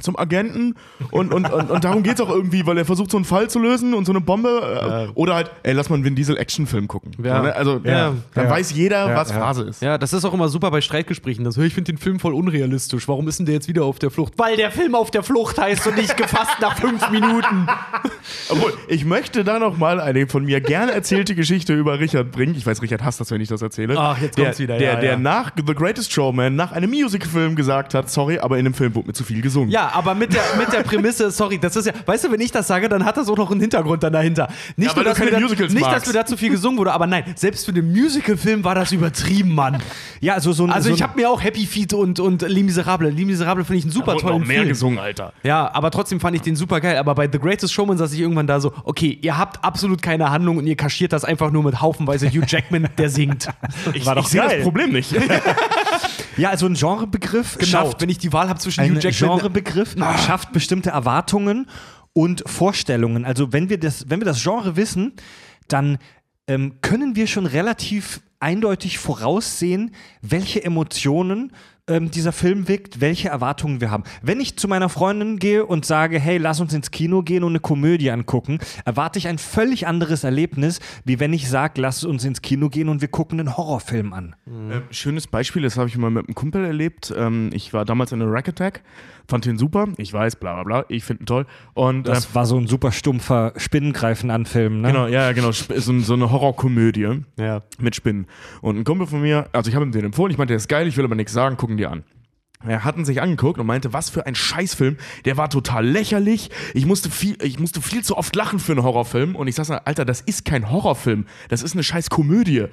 [0.00, 0.76] zum Agenten
[1.10, 3.58] und, und, und, und darum geht's auch irgendwie, weil er versucht, so einen Fall zu
[3.58, 5.08] lösen und so eine Bombe.
[5.10, 7.12] Äh, oder halt, ey, lass mal einen Vin Diesel Actionfilm gucken.
[7.22, 7.42] Ja.
[7.42, 7.54] Ne?
[7.54, 8.12] Also, Ja.
[8.34, 8.50] dann Ja.
[8.50, 9.38] weiß jeder, Ja, was ja.
[9.38, 9.82] Phase ist.
[9.82, 11.44] Ja, das ist auch immer super bei Streitgesprächen.
[11.44, 13.08] Das, ich finde den Film voll unrealistisch.
[13.08, 14.34] Warum ist denn der jetzt wieder auf der Flucht?
[14.36, 17.66] Weil der Film auf der Flucht heißt und nicht gefasst nach fünf Minuten.
[18.48, 22.54] Obwohl, ich möchte da noch mal eine von mir gerne erzählte Geschichte über Richard bringen.
[22.56, 23.94] Ich weiß, Richard hasst das, wenn ich das erzähle.
[23.98, 25.16] Ach, jetzt der, kommt's wieder, Der, ja, der ja.
[25.18, 29.08] nach The Greatest Showman, nach einem Musicalfilm gesagt hat, sorry, aber in dem Film wurde
[29.08, 29.70] mir zu viel gesungen.
[29.70, 32.40] Ja, Ja, aber mit der, mit der Prämisse, sorry, das ist ja, weißt du, wenn
[32.40, 34.48] ich das sage, dann hat das auch noch einen Hintergrund dann dahinter.
[34.76, 36.50] Nicht, Ja, nur, du dass, mir keine da, Musicals nicht dass mir da zu viel
[36.50, 39.78] gesungen wurde, aber nein, selbst für den Musical-Film war das übertrieben, Mann.
[40.20, 40.70] Ja, also so ein.
[40.70, 43.14] Also so ich habe mir auch Happy Feet und, und Les Miserables.
[43.14, 44.68] Les Miserables finde ich einen super Wurde tollen noch mehr Film.
[44.68, 45.32] gesungen, Alter.
[45.42, 46.98] Ja, aber trotzdem fand ich den super geil.
[46.98, 50.30] Aber bei The Greatest Showman saß ich irgendwann da so, okay, ihr habt absolut keine
[50.30, 53.48] Handlung und ihr kaschiert das einfach nur mit haufenweise Hugh Jackman, der singt.
[53.94, 54.56] Ich, War doch ich sehe geil.
[54.56, 55.14] das Problem nicht.
[56.40, 59.38] Ja, also ein Genrebegriff Genau, schafft wenn ich die Wahl habe zwischen ein Hugh Jackman
[59.38, 59.94] Genrebegriff
[60.26, 61.66] schafft bestimmte Erwartungen
[62.12, 63.24] und Vorstellungen.
[63.24, 65.12] Also wenn wir das, wenn wir das Genre wissen,
[65.68, 65.98] dann
[66.46, 71.52] ähm, können wir schon relativ eindeutig voraussehen, welche Emotionen
[71.90, 74.04] ähm, dieser Film weckt, welche Erwartungen wir haben.
[74.22, 77.52] Wenn ich zu meiner Freundin gehe und sage, hey, lass uns ins Kino gehen und
[77.52, 82.24] eine Komödie angucken, erwarte ich ein völlig anderes Erlebnis, wie wenn ich sage, lass uns
[82.24, 84.36] ins Kino gehen und wir gucken einen Horrorfilm an.
[84.48, 87.12] Ähm, schönes Beispiel, das habe ich mal mit einem Kumpel erlebt.
[87.16, 88.82] Ähm, ich war damals in der Rack Attack,
[89.28, 89.88] fand den super.
[89.96, 91.46] Ich weiß, bla bla bla, ich finde ihn toll.
[91.74, 94.88] Und Das war so ein super stumpfer Spinnengreifen an Film, ne?
[94.88, 95.52] Genau, ja, genau.
[95.52, 97.62] So, so eine Horrorkomödie Ja.
[97.78, 98.26] mit Spinnen.
[98.60, 100.68] Und ein Kumpel von mir, also ich habe ihm den empfohlen, ich meinte, der ist
[100.68, 102.04] geil, ich will aber nichts sagen, gucken die an.
[102.66, 104.98] Er hat ihn sich angeguckt und meinte, was für ein Scheißfilm.
[105.24, 106.50] Der war total lächerlich.
[106.74, 109.34] Ich musste viel, ich musste viel zu oft lachen für einen Horrorfilm.
[109.34, 111.24] Und ich sag so, Alter, das ist kein Horrorfilm.
[111.48, 112.66] Das ist eine scheiß Komödie.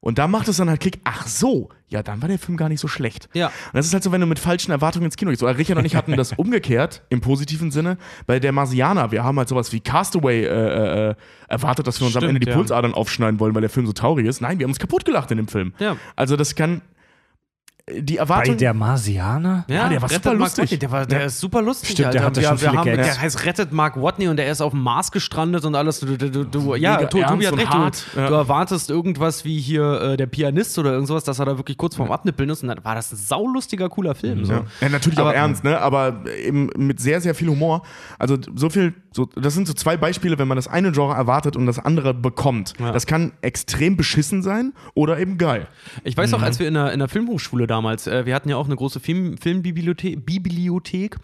[0.00, 2.68] Und da macht es dann halt Klick, ach so, ja, dann war der Film gar
[2.68, 3.28] nicht so schlecht.
[3.32, 3.46] Ja.
[3.46, 5.40] Und das ist halt so, wenn du mit falschen Erwartungen ins Kino gehst.
[5.40, 7.96] So, Richard und ich hatten das umgekehrt, im positiven Sinne,
[8.26, 9.12] bei der Marsianer.
[9.12, 11.14] Wir haben halt sowas wie Castaway äh, äh,
[11.48, 12.56] erwartet, dass wir uns am Stimmt, Ende die ja.
[12.56, 14.40] Pulsadern aufschneiden wollen, weil der Film so traurig ist.
[14.40, 15.74] Nein, wir haben uns kaputt gelacht in dem Film.
[15.78, 15.96] Ja.
[16.16, 16.82] Also das kann
[17.88, 18.56] die Bei Erwartung.
[18.56, 19.64] der Marsianer?
[19.68, 20.64] Ja, der war super lustig.
[20.64, 21.26] Watney, Der, war, der Ja.
[21.26, 21.90] ist super lustig.
[21.90, 23.06] Stimmt, der hatte wir, schon wir viele haben, Gags.
[23.14, 26.00] Der heißt Rettet Mark Watney und der ist auf dem Mars gestrandet und alles.
[26.00, 28.06] Du, du, du, du, ja, Tobi ernst hat recht.
[28.14, 28.28] Du, Ja.
[28.28, 31.76] du erwartest irgendwas wie hier äh, der Pianist oder irgend sowas, dass er da wirklich
[31.78, 34.44] kurz vorm Abnippeln ist und dann war das ein saulustiger, cooler Film.
[34.44, 34.52] So.
[34.54, 34.64] Ja.
[34.80, 35.80] ja, natürlich Aber- auch ernst, ne?
[35.80, 37.82] aber eben mit sehr, sehr viel Humor.
[38.18, 41.54] Also so viel, so, das sind so zwei Beispiele, wenn man das eine Genre erwartet
[41.54, 42.72] und das andere bekommt.
[42.80, 42.90] Ja.
[42.90, 45.68] Das kann extrem beschissen sein oder eben geil.
[46.02, 46.44] Ich weiß auch, Mhm.
[46.44, 49.00] als wir in der, in der Filmhochschule damals, äh, wir hatten ja auch eine große
[49.00, 51.16] Film, Filmbibliothek, Bibliothek,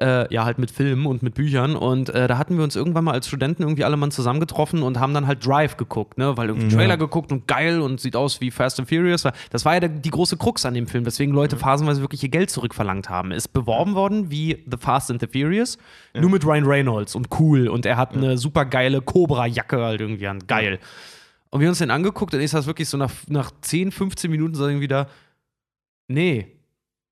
[0.00, 1.76] äh, ja, halt mit Filmen und mit Büchern.
[1.76, 4.98] Und äh, da hatten wir uns irgendwann mal als Studenten irgendwie alle mal zusammengetroffen und
[4.98, 6.36] haben dann halt Drive geguckt, ne?
[6.36, 9.24] Weil irgendwie Trailer geguckt und geil und sieht aus wie Fast and Furious.
[9.50, 12.30] Das war ja der, die große Krux an dem Film, deswegen Leute phasenweise wirklich ihr
[12.30, 13.30] Geld zurückverlangt haben.
[13.30, 15.78] Ist beworben worden wie The Fast and the Furious,
[16.14, 17.68] nur mit Ryan Reynolds und cool.
[17.68, 20.40] Und er hat eine super geile Cobra-Jacke halt irgendwie an.
[20.48, 20.80] Geil.
[21.50, 24.30] Und wir haben uns den angeguckt und ich saß wirklich so nach, nach 10, 15
[24.30, 25.06] Minuten so irgendwie da,
[26.08, 26.46] nee,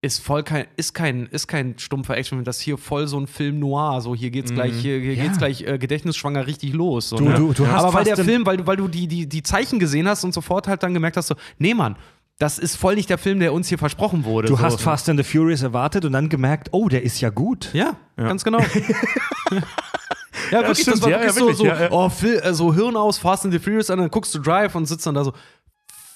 [0.03, 3.27] ist voll kein, ist kein, ist kein stumpfer Actionfilm, das ist hier voll so ein
[3.27, 5.25] Film noir, so hier geht's gleich, hier, hier Ja.
[5.25, 7.11] geht's gleich äh, gedächtnisschwanger richtig los.
[7.11, 7.35] So, Du- ne?
[7.35, 9.79] du- du hast Aber weil der Film, weil du, weil du die, die, die Zeichen
[9.79, 11.97] gesehen hast und sofort halt dann gemerkt hast, so, nee, Mann,
[12.39, 14.49] das ist voll nicht der Film, der uns hier versprochen wurde.
[14.49, 14.63] Du so.
[14.63, 17.69] hast Fast and the Furious erwartet und dann gemerkt, oh, der ist ja gut.
[17.75, 18.61] Ja, ganz genau.
[20.51, 21.91] ja, wirklich, stimmt, das war ja, wirklich ja, so, so ja, ja.
[21.91, 24.75] oh, Phil, äh, so Hirn aus, Fast and the Furious, und dann guckst du Drive
[24.75, 25.35] und sitzt dann da so,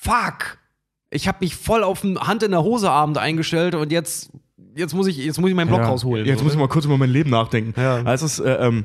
[0.01, 0.57] fuck,
[1.15, 4.31] ich habe mich voll auf einen Hand in der Hose Abend eingestellt und jetzt,
[4.75, 5.89] jetzt muss ich, jetzt muss ich meinen Block Ja.
[5.89, 6.27] rausholen.
[6.27, 6.65] Jetzt so, muss ich ne?
[6.65, 7.81] mal kurz über mein Leben nachdenken.
[7.81, 8.03] Ja.
[8.03, 8.85] Also es ist, äh, ähm,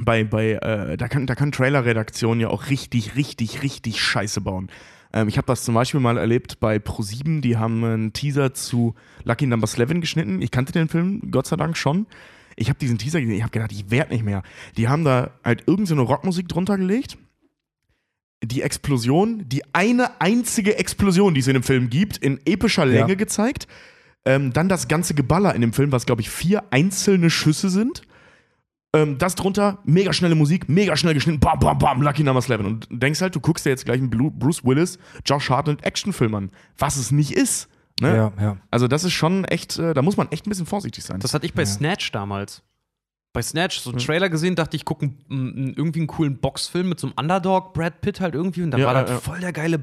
[0.00, 4.70] bei, bei, äh, da kann, da kann Trailer-Redaktion ja auch richtig, richtig, richtig Scheiße bauen.
[5.12, 8.94] Ähm, ich habe das zum Beispiel mal erlebt bei Pro7, die haben einen Teaser zu
[9.24, 10.40] Lucky Number 11 geschnitten.
[10.42, 12.06] Ich kannte den Film, Gott sei Dank schon.
[12.56, 14.42] Ich habe diesen Teaser gesehen, ich habe gedacht, ich werd nicht mehr.
[14.76, 17.16] Die haben da halt irgendeine so Rockmusik drunter gelegt.
[18.44, 23.16] Die Explosion, die eine einzige Explosion, die es in dem Film gibt, in epischer Länge
[23.16, 23.66] gezeigt.
[24.24, 28.02] Ähm, dann das ganze Geballer in dem Film, was glaube ich vier einzelne Schüsse sind.
[28.94, 32.60] Ähm, das drunter, mega schnelle Musik, mega schnell geschnitten, bam, bam, bam, Lucky Number 11.
[32.66, 36.34] Und denkst halt, du guckst dir jetzt gleich einen Blu- Bruce Willis, Josh Hartnett Actionfilm
[36.34, 37.68] an, was es nicht ist.
[38.00, 38.14] Ne?
[38.16, 38.56] Ja, ja.
[38.70, 41.20] Also das ist schon echt, äh, da muss man echt ein bisschen vorsichtig sein.
[41.20, 42.62] Das hatte ich bei Snatch damals.
[43.32, 47.08] Bei Snatch, so einen Trailer gesehen, dachte ich, gucke irgendwie einen coolen Boxfilm mit so
[47.08, 48.62] einem Underdog, Brad Pitt halt irgendwie.
[48.62, 49.18] Und da Ja, war ja, das ja.
[49.18, 49.78] voll der geile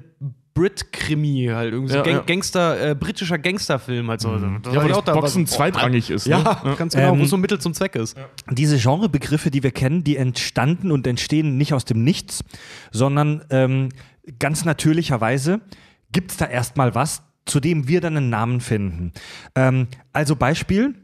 [0.56, 1.74] Brit-Krimi halt.
[1.74, 2.24] Irgendwie so Ja, Gang ja.
[2.24, 4.36] Gangster, äh, britischer Gangsterfilm halt so.
[4.36, 6.26] Da ja, wo das auch da, Boxen was- zweitrangig ist.
[6.26, 6.76] Ja, Ne?
[6.78, 8.18] ganz genau, Ähm, wo so ein Mittel zum Zweck ist.
[8.50, 12.44] Diese Genrebegriffe, die wir kennen, die entstanden und entstehen nicht aus dem Nichts,
[12.92, 13.90] sondern ähm,
[14.40, 15.62] ganz natürlicherweise
[16.12, 19.12] gibt es da erstmal was, zu dem wir dann einen Namen finden.
[19.56, 20.96] Ähm, also Beispiel,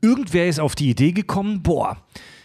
[0.00, 1.96] irgendwer ist auf die Idee gekommen, boah,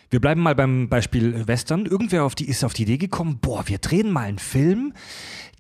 [0.10, 3.68] wir bleiben mal beim Beispiel Western, irgendwer auf die, ist auf die Idee gekommen, boah,
[3.68, 4.94] wir drehen mal einen Film,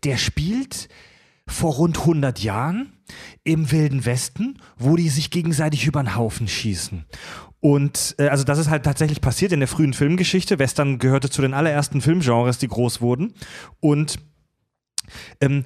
[0.04, 0.88] der spielt
[1.48, 2.94] vor rund 100 Jahren
[3.44, 7.06] im Wilden Westen, wo die sich gegenseitig über den Haufen schießen.
[7.60, 10.60] Und äh, also das ist halt tatsächlich passiert in der frühen Filmgeschichte.
[10.60, 13.34] Western gehörte zu den allerersten Filmgenres, die groß wurden.
[13.80, 14.18] Und
[15.42, 15.64] ähm,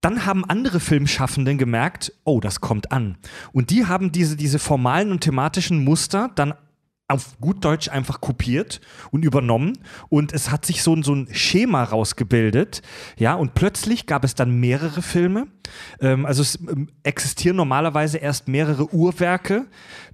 [0.00, 3.16] dann haben andere Filmschaffenden gemerkt, oh, das kommt an.
[3.52, 6.54] Und die haben diese, diese formalen und thematischen Muster dann
[7.10, 9.78] auf gut Deutsch einfach kopiert und übernommen
[10.10, 12.82] und es hat sich so, ein- so ein Schema rausgebildet,
[13.16, 15.46] ja, und plötzlich gab es dann mehrere Filme.
[16.00, 19.64] Ähm, also es ähm, existieren normalerweise erst mehrere Uhrwerke,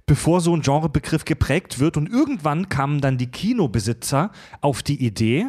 [0.05, 4.31] bevor so ein Genrebegriff geprägt wird und irgendwann kamen dann die Kinobesitzer
[4.61, 5.47] auf die Idee,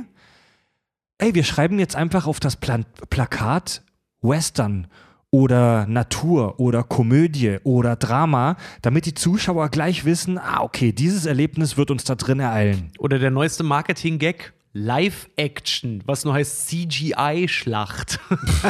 [1.18, 3.82] ey, wir schreiben jetzt einfach auf das Plan Plakat
[4.27, 4.87] Western
[5.31, 11.77] oder Natur oder Komödie oder Drama, damit die Zuschauer gleich wissen, ah, okay, dieses Erlebnis
[11.77, 12.91] wird uns da drin ereilen.
[12.99, 14.53] Oder der neueste Marketing-Gag.
[14.79, 18.20] Live-Action, was nur heißt CGI-Schlacht.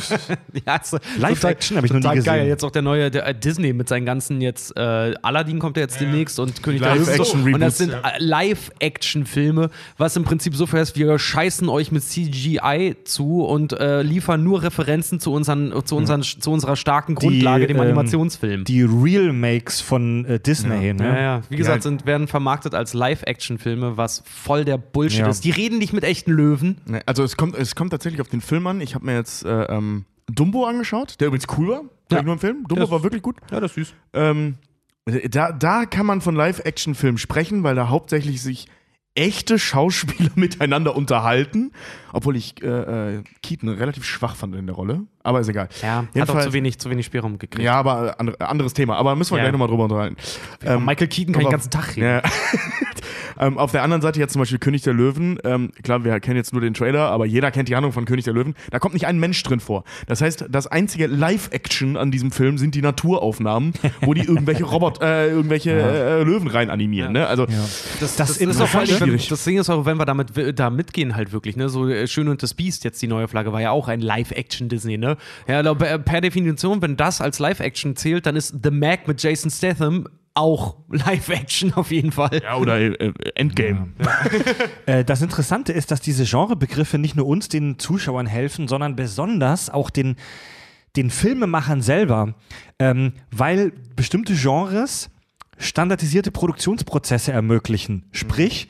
[0.67, 2.25] ja, so, Live-Action habe ich noch nie gesehen.
[2.25, 2.47] geil.
[2.47, 5.83] Jetzt auch der neue der, äh, Disney mit seinen ganzen jetzt äh, Aladdin kommt ja
[5.83, 7.55] jetzt demnächst und König der Löwen.
[7.55, 12.05] Und das sind äh, Live-Action-Filme, was im Prinzip so viel heißt, wir scheißen euch mit
[12.05, 17.67] CGI zu und äh, liefern nur Referenzen zu, unseren, zu, unseren, zu unserer starken Grundlage,
[17.67, 18.65] dem ähm, Animationsfilm.
[18.65, 21.05] Die Real Makes von äh, Disney, ne?
[21.05, 21.43] Ja, ja.
[21.49, 21.83] Wie gesagt, Ja.
[21.83, 25.29] sind, werden vermarktet als Live-Action-Filme, was voll der Bullshit Ja.
[25.29, 25.45] ist.
[25.45, 26.81] Die reden nicht mit echten Löwen.
[26.87, 28.81] Ne, Also es kommt, es kommt tatsächlich auf den Film an.
[28.81, 31.83] Ich habe mir jetzt äh, ähm, Dumbo angeschaut, der übrigens cool war.
[32.13, 32.23] Ja.
[32.23, 32.63] nur empfehlen.
[32.69, 33.37] Dumbo Das- war wirklich gut.
[33.51, 33.95] Ja, das ist süß.
[34.13, 34.55] Ähm,
[35.31, 38.69] da, da kann man von Live-Action-Film sprechen, weil da hauptsächlich sich
[39.15, 41.73] echte Schauspieler miteinander unterhalten.
[42.17, 42.67] Obwohl ich äh,
[43.17, 45.03] äh, Keaton relativ schwach fand in der Rolle.
[45.23, 45.69] Aber ist egal.
[45.83, 47.63] Ja, hat auch Jedenfalls- zu wenig, zu wenig Spielraum gekriegt.
[47.63, 48.97] Ja, aber andre, anderes Thema.
[48.97, 49.45] Aber müssen wir Ja.
[49.45, 50.17] gleich nochmal drüber unterhalten.
[50.65, 52.07] Ähm, Michael Keaton kann den aber- ganzen Tag reden.
[52.07, 52.23] Ja.
[53.41, 55.39] ähm, auf der anderen Seite jetzt zum Beispiel König der Löwen.
[55.45, 58.25] Ähm, klar, wir kennen jetzt nur den Trailer, aber jeder kennt die Handlung von König
[58.25, 58.55] der Löwen.
[58.71, 59.85] Da kommt nicht ein Mensch drin vor.
[60.07, 65.03] Das heißt, das einzige Live-Action an diesem Film sind die Naturaufnahmen, wo die irgendwelche Robot,
[65.03, 67.13] äh, irgendwelche äh, Löwen rein animieren.
[67.13, 67.27] Ne?
[67.27, 68.43] Also Das, Das das, ist auch
[68.73, 71.69] Interessante- wenn, das Ding ist auch, wenn wir damit da mitgehen halt wirklich, ne?
[71.69, 74.99] So äh, Schön und das Biest, jetzt die neue Flagge, war ja auch ein Live-Action-Disney,
[74.99, 75.17] ne?
[75.49, 79.51] Ja, aber per, Definition, wenn das als Live-Action zählt, dann ist The Mac mit Jason
[79.51, 82.41] Statham auch Live-Action auf jeden Fall.
[82.43, 83.89] ja, oder äh, Endgame.
[84.87, 89.71] Äh, das Interessante ist, dass diese Genrebegriffe nicht nur uns, den Zuschauern helfen, sondern besonders
[89.71, 90.17] auch den,
[90.97, 92.35] den Filmemachern selber,
[92.79, 95.11] ähm, weil bestimmte Genres
[95.59, 98.05] standardisierte Produktionsprozesse ermöglichen.
[98.13, 98.69] Sprich,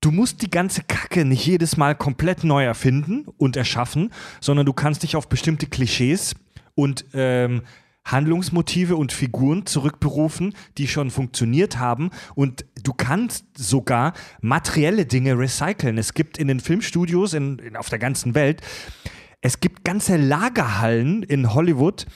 [0.00, 4.72] du musst die ganze Kacke nicht jedes Mal komplett neu erfinden und erschaffen, sondern du
[4.72, 6.34] kannst dich auf bestimmte Klischees
[6.74, 7.62] und ähm,
[8.04, 15.98] Handlungsmotive und Figuren zurückberufen, die schon funktioniert haben und du kannst sogar materielle Dinge recyceln.
[15.98, 18.62] Es gibt in den Filmstudios in, in, auf der ganzen Welt,
[19.42, 22.06] es gibt ganze Lagerhallen in Hollywood,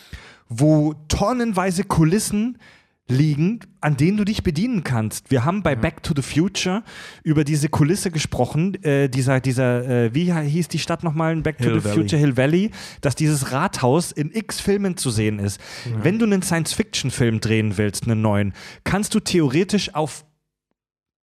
[0.49, 2.59] wo tonnenweise Kulissen
[3.07, 5.31] liegen, an denen du dich bedienen kannst.
[5.31, 6.83] Wir haben bei Back to the Future
[7.23, 11.59] über diese Kulisse gesprochen, äh, dieser, dieser äh, wie hieß die Stadt nochmal in Back
[11.59, 11.97] to Hill the Valley.
[11.97, 12.71] Future Hill Valley,
[13.03, 15.61] dass dieses Rathaus in x Filmen zu sehen ist.
[16.03, 20.25] Wenn du einen Science-Fiction-Film drehen willst, einen neuen, kannst du theoretisch auf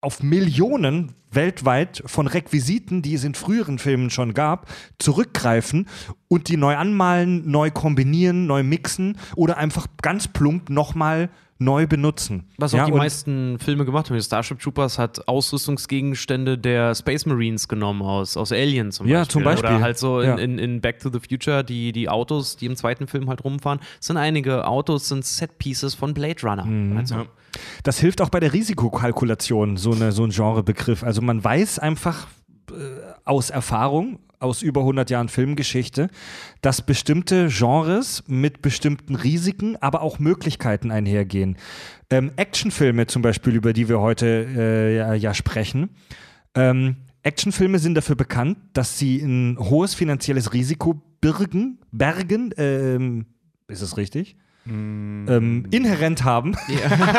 [0.03, 4.67] auf Millionen weltweit von Requisiten, die es in früheren Filmen schon gab,
[4.97, 5.87] zurückgreifen
[6.27, 11.29] und die neu anmalen, neu kombinieren, neu mixen oder einfach ganz plump nochmal
[11.61, 12.43] neu benutzen.
[12.57, 14.19] Was auch Ja, die meisten Filme gemacht haben.
[14.21, 19.31] Starship Troopers hat Ausrüstungsgegenstände der Space Marines genommen aus, aus Alien zum Ja, Beispiel.
[19.31, 19.69] zum Beispiel.
[19.69, 20.35] Oder halt so in, Ja.
[20.37, 23.79] in, in Back to the Future, die, die Autos, die im zweiten Film halt rumfahren,
[23.99, 26.65] sind einige Autos, sind Set-Pieces von Blade Runner.
[26.65, 26.97] Mhm.
[26.97, 27.27] Also,
[27.83, 31.03] Das hilft auch bei der Risikokalkulation, so, eine, so ein Genrebegriff.
[31.03, 32.27] Also man weiß einfach
[32.71, 32.73] äh,
[33.25, 36.09] aus Erfahrung, aus über 100 Jahren Filmgeschichte,
[36.61, 41.57] dass bestimmte Genres mit bestimmten Risiken, aber auch Möglichkeiten einhergehen.
[42.09, 45.89] Ähm, Actionfilme zum Beispiel, über die wir heute äh, ja, ja sprechen,
[46.55, 53.27] ähm, Actionfilme sind dafür bekannt, dass sie ein hohes finanzielles Risiko birgen, bergen, ähm,
[53.67, 54.37] ist es richtig?
[54.67, 56.55] Ähm, inhärent haben.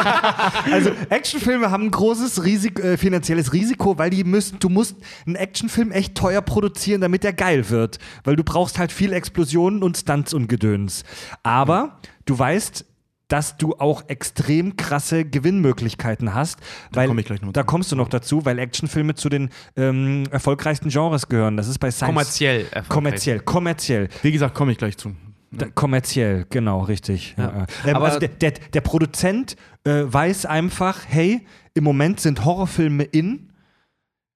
[0.73, 5.35] also Actionfilme haben ein großes Risik äh, finanzielles Risiko, weil die müssen, du musst einen
[5.35, 9.97] Actionfilm echt teuer produzieren, damit der geil wird, weil du brauchst halt viel Explosionen und
[9.97, 11.03] Stunts und Gedöns.
[11.43, 12.85] Aber du weißt,
[13.27, 16.59] dass du auch extrem krasse Gewinnmöglichkeiten hast,
[16.93, 20.25] weil komm ich gleich noch da kommst du noch dazu, weil Actionfilme zu den ähm,
[20.31, 21.57] erfolgreichsten Genres gehören.
[21.57, 24.09] Das ist bei Science kommerziell kommerziell, kommerziell.
[24.21, 25.17] Wie gesagt, komme ich gleich zu.
[25.53, 27.35] Da, kommerziell, genau, richtig.
[27.37, 27.67] Ja.
[27.87, 27.95] Ja.
[27.95, 31.43] Aber- also der, der, der Produzent äh, weiß einfach, hey,
[31.75, 33.49] im Moment sind Horrorfilme in.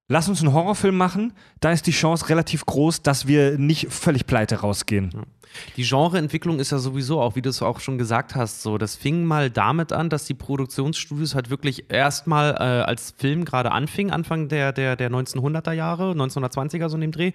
[0.08, 4.26] Lass uns einen Horrorfilm machen, da ist die Chance relativ groß, dass wir nicht völlig
[4.26, 5.26] pleite rausgehen.
[5.76, 8.78] Die Genreentwicklung ist ja sowieso auch, wie du es auch schon gesagt hast, so.
[8.78, 13.72] Das fing mal damit an, dass die Produktionsstudios halt wirklich erstmal äh, als Film gerade
[13.72, 17.32] anfingen, Anfang der, der, der 1900er Jahre, 1920er so in dem Dreh,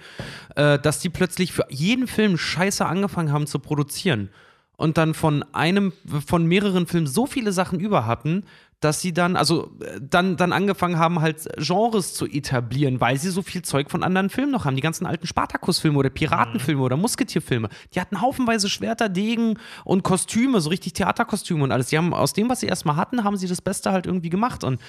[0.55, 4.30] äh, dass die plötzlich für jeden Film scheiße angefangen haben zu produzieren.
[4.78, 5.93] Und dann von einem,
[6.26, 8.43] von mehreren Filmen so viele Sachen über hatten,
[8.82, 13.29] dass sie dann, also äh, dann, dann angefangen haben, halt Genres zu etablieren, weil sie
[13.29, 14.75] so viel Zeug von anderen Filmen noch haben.
[14.75, 17.69] Die ganzen alten Spartakus-Filme oder Piratenfilme oder Musketierfilme.
[17.93, 21.88] Die hatten haufenweise Schwerter, Degen und Kostüme, so richtig Theaterkostüme und alles.
[21.88, 24.63] Die haben aus dem, was sie erstmal hatten, haben sie das Beste halt irgendwie gemacht.
[24.63, 24.82] Und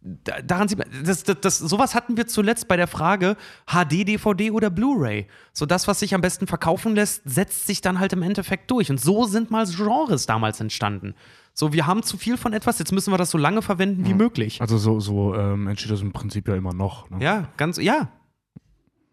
[0.00, 3.36] da- daran sieht man, das, das, das, sowas hatten wir zuletzt bei der Frage
[3.66, 5.26] HD, DVD oder Blu-ray.
[5.52, 8.90] So das, was sich am besten verkaufen lässt, setzt sich dann halt im Endeffekt durch.
[8.90, 11.14] Und so sind mal Genres damals entstanden.
[11.54, 14.14] So, wir haben zu viel von etwas, jetzt müssen wir das so lange verwenden wie
[14.14, 14.60] möglich.
[14.60, 17.10] Also so, so ähm, entsteht das im Prinzip ja immer noch.
[17.10, 17.22] Ne?
[17.22, 18.08] Ja, ganz, ja.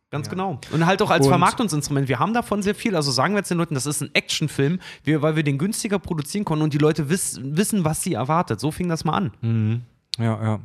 [0.10, 0.58] Ganz genau.
[0.72, 2.08] Und halt auch als Und- Vermarktungsinstrument.
[2.08, 2.96] Wir haben davon sehr viel.
[2.96, 6.46] Also sagen wir jetzt den Leuten, das ist ein Actionfilm, weil wir den günstiger produzieren
[6.46, 8.62] konnten und die Leute wiss, wissen, was sie erwartet.
[8.62, 9.84] So fing das mal an.
[10.18, 10.60] Ja, ja.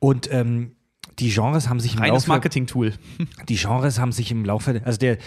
[0.00, 0.72] Und ähm,
[1.18, 2.92] die Genres haben sich im Reines Laufe Marketing-Tool.
[3.48, 5.18] Die Genres haben sich im Laufe, also der,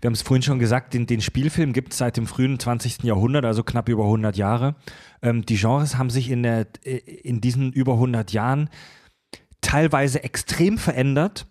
[0.00, 3.02] wir haben es vorhin schon gesagt, den, den Spielfilm gibt es seit dem frühen 20.
[3.02, 4.74] Jahrhundert, also knapp über 100 Jahre.
[5.22, 8.70] Ähm, die Genres haben sich in, der, äh, in diesen über 100 Jahren
[9.60, 11.46] teilweise extrem verändert,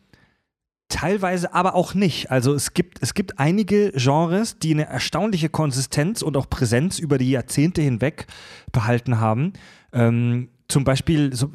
[0.89, 2.29] teilweise aber auch nicht.
[2.29, 7.17] Also es gibt, es gibt einige Genres, die eine erstaunliche Konsistenz und auch Präsenz über
[7.17, 8.27] die Jahrzehnte hinweg
[8.71, 9.53] behalten haben.
[9.93, 11.49] Ähm, zum Beispiel so,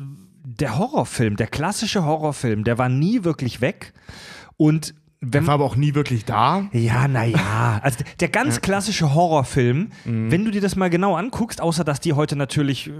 [0.60, 3.92] der Horrorfilm, der klassische Horrorfilm, der war nie wirklich weg.
[4.56, 6.68] Und wenn War aber auch nie wirklich da.
[6.72, 7.80] ja, naja.
[7.82, 12.12] Also der ganz klassische Horrorfilm, wenn du dir das mal genau anguckst, außer dass die
[12.12, 12.92] heute natürlich äh,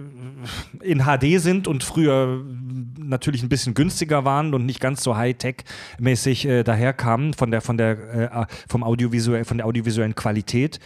[0.82, 5.14] in HD sind und früher äh, natürlich ein bisschen günstiger waren und nicht ganz so
[5.14, 10.80] Hightech-mäßig äh, daherkamen von der, von der, äh, vom audiovisuell, von der audiovisuellen Qualität,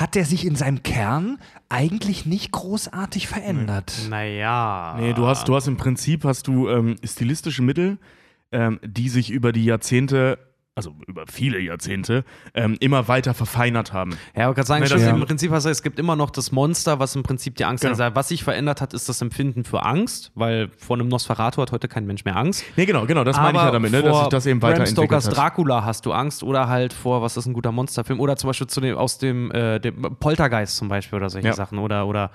[0.00, 1.38] hat der sich in seinem Kern
[1.70, 3.92] eigentlich nicht großartig verändert.
[4.10, 4.94] Naja.
[4.98, 7.98] Nee, du hast, du hast im Prinzip hast du ähm, stilistische Mittel,
[8.52, 10.38] ähm, die sich über die Jahrzehnte,
[10.78, 12.22] also über viele Jahrzehnte,
[12.52, 14.10] ähm, immer weiter verfeinert haben.
[14.36, 16.28] Ja, ich kann sagen, Nee, schon, das- im Prinzip hast du, es gibt immer noch
[16.28, 17.96] das Monster, was im Prinzip die Angst Genau.
[17.98, 18.14] hat.
[18.14, 21.88] Was sich verändert hat, ist das Empfinden für Angst, weil vor einem Nosferatu hat heute
[21.88, 22.62] kein Mensch mehr Angst.
[22.76, 25.06] Nee, genau, genau, das meine ich ja damit, ne, dass sich das eben Bram weiterentwickelt
[25.22, 25.36] Stokers hat.
[25.38, 28.66] Dracula hast du Angst oder halt vor, was ist ein guter Monsterfilm oder zum Beispiel
[28.66, 31.54] zu dem, aus dem, äh, dem Poltergeist zum Beispiel oder solche Ja.
[31.54, 32.30] Sachen oder, oder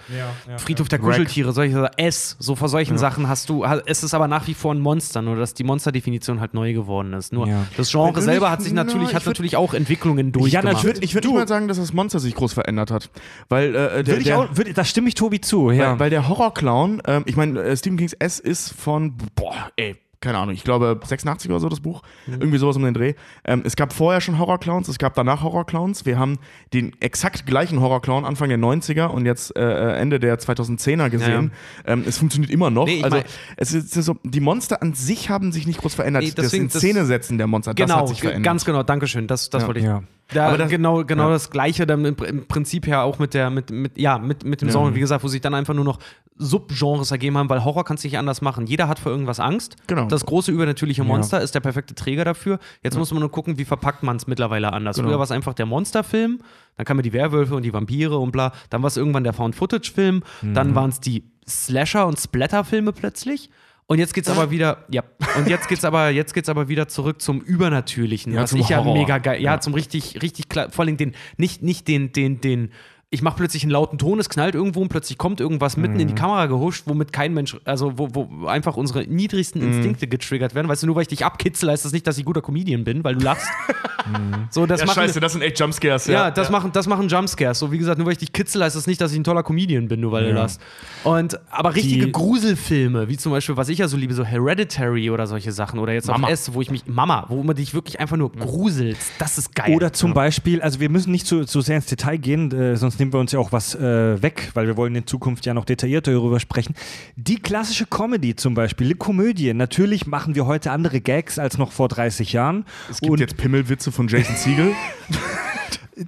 [0.58, 1.94] Friedhof der Kuscheltiere, solche Sachen.
[1.98, 5.22] S, so vor solchen Sachen hast du, es ist aber nach wie vor ein Monster,
[5.22, 7.34] nur dass die Monsterdefinition halt neu geworden ist.
[7.34, 7.68] Nur Ja.
[7.78, 10.78] das Genre selber hat sich na, natürlich, ich hat würd- natürlich auch Entwicklungen durchgemacht.
[10.78, 13.10] Ich würde ich würd nicht mal sagen, dass das Monster sich groß verändert hat.
[13.50, 15.92] Weil, äh, der, Würde ich der, auch, würde, da stimme ich Tobi zu, ja.
[15.94, 19.96] weil, weil der Horrorclown, ähm, ich meine, äh, Stephen Kings S ist von, boah, ey,
[20.22, 23.16] keine Ahnung, ich glaube 86 oder so das Buch, irgendwie sowas um den Dreh.
[23.44, 26.06] Ähm, es gab vorher schon Horrorclowns, es gab danach Horrorclowns.
[26.06, 26.38] Wir haben
[26.74, 31.52] den exakt gleichen Horrorclown Anfang der 90er und jetzt äh, Ende der 2010er gesehen.
[31.86, 32.86] Ähm, es funktioniert immer noch.
[32.86, 33.26] Nee, also mein-
[33.58, 36.24] es ist, es ist so, die Monster an sich haben sich nicht groß verändert.
[36.24, 38.44] Nee, das deswegen- in das- Szene setzen der Monster, das Genau, hat sich verändert.
[38.44, 39.26] ganz genau, Dankeschön.
[39.28, 39.68] Das, das Ja.
[39.68, 39.86] wollte ich.
[39.88, 40.04] Ja.
[40.34, 41.30] Da, Aber das- genau genau ja.
[41.32, 44.62] das Gleiche dann im, im Prinzip ja auch mit der, mit, mit, ja, mit, mit
[44.62, 44.74] dem Ja.
[44.76, 46.00] Genre, wie gesagt, wo sich dann einfach nur noch
[46.38, 48.66] Subgenres ergeben haben, weil Horror kannst du nicht anders machen.
[48.66, 49.76] Jeder hat vor irgendwas Angst.
[49.88, 50.06] Genau.
[50.06, 52.58] Das große übernatürliche Monster ist der perfekte Träger dafür.
[52.84, 54.96] Jetzt muss man nur gucken, wie verpackt man es mittlerweile anders.
[54.96, 55.10] Genau.
[55.10, 56.40] Früher war es einfach der Monsterfilm,
[56.78, 58.54] dann kamen die Werwölfe und die Vampire und bla.
[58.72, 60.54] Dann war es irgendwann der Found-Footage-Film, Mhm.
[60.54, 63.50] dann waren es die Slasher- und Splatter-Filme plötzlich.
[63.88, 65.04] Und jetzt geht's aber wieder, ja,
[65.38, 68.70] und jetzt geht's aber, jetzt geht's aber wieder zurück zum Übernatürlichen, Ja, was zum ich
[68.70, 68.94] ja Horror.
[68.98, 69.60] mega geil, ja, Ja.
[69.60, 72.72] zum richtig, richtig klar, vor allem den, nicht, nicht den, den, den,
[73.14, 76.00] ich mache plötzlich einen lauten Ton, es knallt irgendwo und plötzlich kommt irgendwas mitten Mhm.
[76.00, 79.74] in die Kamera gehuscht, womit kein Mensch, also wo, wo einfach unsere niedrigsten Mhm.
[79.74, 80.70] Instinkte getriggert werden.
[80.70, 83.04] Weißt du, nur weil ich dich abkitzel, heißt das nicht, dass ich guter Comedian bin,
[83.04, 83.46] weil du lachst.
[84.50, 86.08] so, das ja, machen, scheiße, das sind echt Jumpscares.
[86.08, 87.60] ja, das, Machen, das machen Jumpscares.
[87.60, 89.44] So, wie gesagt, nur weil ich dich kitzel, heißt das nicht, dass ich ein toller
[89.44, 90.62] Comedian bin, nur weil du lachst.
[91.04, 95.10] Und, aber richtige Die- Gruselfilme, wie zum Beispiel, was ich ja so liebe, so Hereditary
[95.10, 96.28] oder solche Sachen, oder jetzt Mama.
[96.28, 99.54] auf S, wo ich mich, Mama, wo man dich wirklich einfach nur gruselst, das ist
[99.54, 99.76] geil.
[99.76, 103.01] Oder zum Beispiel, also wir müssen nicht zu, zu sehr ins Detail gehen, äh, sonst
[103.02, 105.66] nehmen wir uns ja auch was äh, weg, weil wir wollen in Zukunft ja noch
[105.66, 106.76] detaillierter darüber sprechen.
[107.16, 109.54] Die klassische Comedy zum Beispiel, die Komödie.
[109.54, 112.66] Natürlich machen wir heute andere Gags als noch vor 30 Jahren.
[112.90, 114.74] Es gibt jetzt Pimmelwitze von Jason Siegel.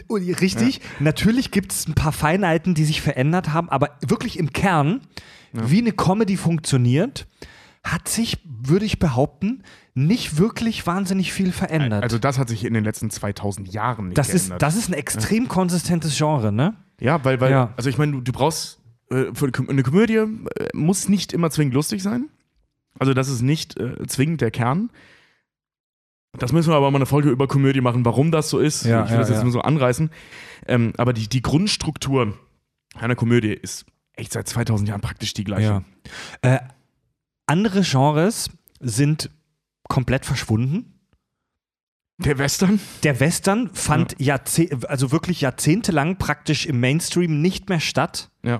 [0.07, 4.53] Und richtig, natürlich gibt es ein paar Feinheiten, die sich verändert haben, aber wirklich im
[4.53, 5.01] Kern,
[5.51, 7.27] wie eine Comedy funktioniert,
[7.83, 9.63] hat sich, würde ich behaupten,
[9.95, 12.03] nicht wirklich wahnsinnig viel verändert.
[12.03, 14.61] Also das hat sich in den letzten 2000 Jahren nicht das, ist, geändert.
[14.63, 16.75] das ist ein extrem konsistentes Genre, ne?
[16.99, 17.73] ja, weil, weil Ja.
[17.77, 18.79] also ich meine, du, du brauchst,
[19.11, 20.27] äh, für eine Kom- eine Komödie äh,
[20.73, 22.29] muss nicht immer zwingend lustig sein.
[22.99, 24.89] Also das ist nicht äh, zwingend der Kern.
[26.39, 28.85] Das müssen wir aber mal eine Folge über Komödie machen, warum das so ist.
[28.85, 29.43] Ja, ich will ja, das jetzt ja.
[29.43, 30.09] nur so anreißen.
[30.67, 32.35] Ähm, aber die, die Grundstruktur
[32.95, 35.83] einer Komödie ist echt seit 2000 Jahren praktisch die gleiche.
[36.43, 36.55] Ja.
[36.55, 36.59] Äh,
[37.45, 39.29] andere Genres sind
[39.89, 40.99] komplett verschwunden.
[42.19, 42.79] Der Western?
[43.03, 48.29] Der Western fand Jahrzeh- also wirklich jahrzehntelang praktisch im Mainstream nicht mehr statt.
[48.43, 48.59] Ja.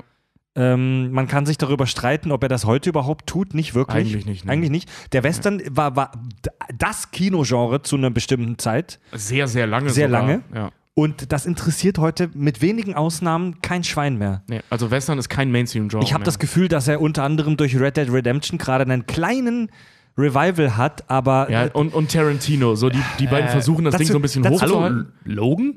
[0.56, 3.54] Ähm, man kann sich darüber streiten, ob er das heute überhaupt tut.
[3.54, 4.06] Nicht wirklich.
[4.08, 4.52] Eigentlich nicht, ne.
[4.52, 4.90] Eigentlich nicht.
[5.14, 6.12] Der Western war, war
[6.46, 9.00] d- das Kinogenre zu einer bestimmten Zeit.
[9.14, 9.90] Sehr, sehr lange.
[9.92, 10.22] Sehr sogar.
[10.22, 10.44] lange?
[10.54, 10.72] Ja.
[10.96, 14.44] Und das interessiert heute mit wenigen Ausnahmen kein Schwein mehr.
[14.48, 16.04] Nee, also Western ist kein Mainstream-Genre.
[16.06, 19.72] Ich habe das Gefühl, dass er unter anderem durch Red Dead Redemption gerade einen kleinen
[20.18, 22.76] Revival hat, aber Ja, und, und Tarantino.
[22.76, 25.12] So die, die beiden versuchen das dazu- Ding so ein bisschen dazu- hochzuhalten.
[25.26, 25.76] Logan?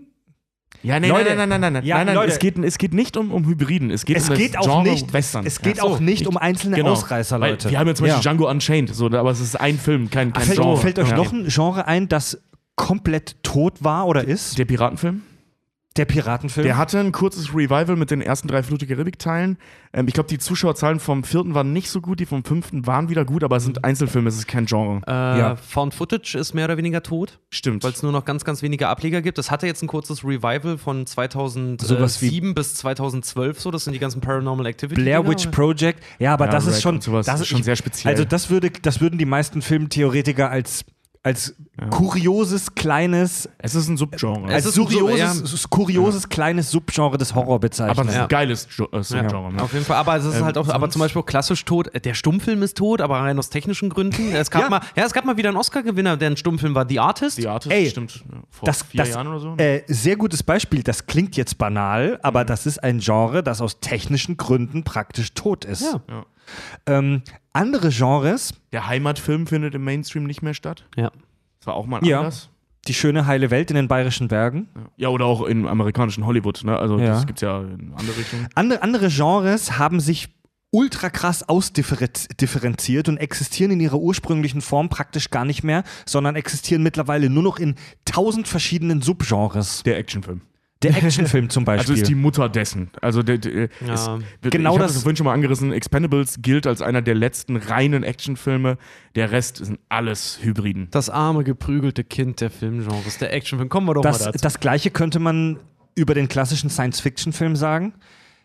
[0.82, 2.14] Ja, nee, Leute, nein, nein, nein, nein, nein, ja, nein, nein.
[2.16, 2.32] Leute.
[2.32, 3.91] es, geht, es geht nicht um, um Hybriden.
[3.91, 5.47] Es geht es um geht auch Genre nicht, Western.
[5.47, 5.82] es geht Ja.
[5.84, 6.91] auch nicht Ich- um einzelne genau.
[6.93, 7.70] Ausreißer, Weil Leute.
[7.70, 8.22] Wir haben ja zum Beispiel Ja.
[8.22, 10.76] Django Unchained, so, aber es ist ein Film, kein, kein Fällt, Genre.
[10.76, 12.41] fällt euch noch ein Genre ein, das
[12.76, 14.59] komplett tot war oder ist?
[14.59, 15.22] Der Piratenfilm?
[15.97, 16.65] Der Piratenfilm?
[16.67, 19.59] Der hatte ein kurzes Revival mit den ersten drei Flut der Karibik-Teilen.
[19.93, 23.09] Ähm, ich glaube, die Zuschauerzahlen vom vierten waren nicht so gut, die vom fünften waren
[23.09, 25.01] wieder gut, aber es sind Einzelfilme, es ist kein Genre.
[25.07, 25.57] Äh, Ja.
[25.57, 27.83] Found Footage ist mehr oder weniger tot, Stimmt.
[27.85, 29.39] weil es nur noch ganz, ganz wenige Ableger gibt.
[29.39, 33.71] Das hatte jetzt ein kurzes Revival von 2007 Sowas wie- bis 2012 so.
[33.71, 35.01] Das sind die ganzen Paranormal Activity.
[35.01, 35.51] Blair Witch oder?
[35.57, 36.03] Project.
[36.19, 38.13] Ja, aber Ja, das ist schon, das ist schon sehr speziell.
[38.13, 40.85] Also das würde, das würden die meisten Filmtheoretiker als
[41.27, 41.57] als
[41.91, 44.47] kurioses kleines, es ist ein Subgenre.
[44.49, 47.99] Es als ist ein Sub- kurioses, kurioses kleines Subgenre des Horror bezeichnet.
[47.99, 48.22] aber es ist Ja.
[48.22, 49.53] ein geiles Jo- äh, Ja, Subgenre.
[49.53, 49.62] ne?
[49.62, 49.97] auf jeden Fall.
[49.97, 51.91] Aber es ist Ähm, halt auch, aber zum Beispiel auch klassisch tot.
[52.05, 54.33] Der Stummfilm ist tot, aber rein aus technischen Gründen.
[54.33, 54.68] Es gab Ja.
[54.70, 57.39] mal, ja, es gab mal wieder einen Oscar-Gewinner, der ein Stummfilm war, The Artist.
[57.39, 58.14] Die Artist, Ey, stimmt.
[58.14, 59.55] ja, Vor das, vier das, Jahren oder so.
[59.57, 60.83] Äh, sehr gutes Beispiel.
[60.85, 62.47] Das klingt jetzt banal, aber Mhm.
[62.47, 65.83] das ist ein Genre, das aus technischen Gründen praktisch tot ist.
[65.83, 66.24] Ja.
[66.89, 66.99] Ja.
[66.99, 67.23] Ähm,
[67.53, 70.85] andere Genres, Der Heimatfilm findet im Mainstream nicht mehr statt.
[70.97, 71.11] Ja.
[71.59, 72.21] Das war auch mal Ja.
[72.21, 72.51] anders.
[72.87, 74.69] die schöne heile Welt in den bayerischen Bergen.
[74.97, 76.63] Ja, oder auch im amerikanischen Hollywood.
[76.63, 76.79] Ne?
[76.79, 77.07] Also Ja.
[77.07, 78.47] das gibt es ja in andere Richtungen.
[78.55, 80.29] Andere, andere Genres haben sich
[80.71, 86.83] ultra krass ausdifferenziert und existieren in ihrer ursprünglichen Form praktisch gar nicht mehr, sondern existieren
[86.83, 87.75] mittlerweile nur noch in
[88.05, 89.83] tausend verschiedenen Subgenres.
[89.85, 90.43] Der Actionfilm.
[90.89, 91.80] Der Actionfilm zum Beispiel.
[91.93, 92.91] Also ist die Mutter dessen.
[93.01, 93.95] Also der, der, Ja.
[93.95, 94.11] ist,
[94.43, 95.72] Genau ich das- das vorhin schon mal angerissen.
[95.72, 98.78] Expendables gilt als einer der letzten reinen Actionfilme.
[99.14, 100.89] Der Rest sind alles Hybriden.
[100.91, 103.68] Das arme, geprügelte Kind der Filmgenres, der Actionfilm.
[103.68, 104.39] Kommen wir doch das, mal dazu.
[104.43, 105.59] das gleiche könnte man
[105.95, 107.95] über den klassischen Science-Fiction-Film sagen.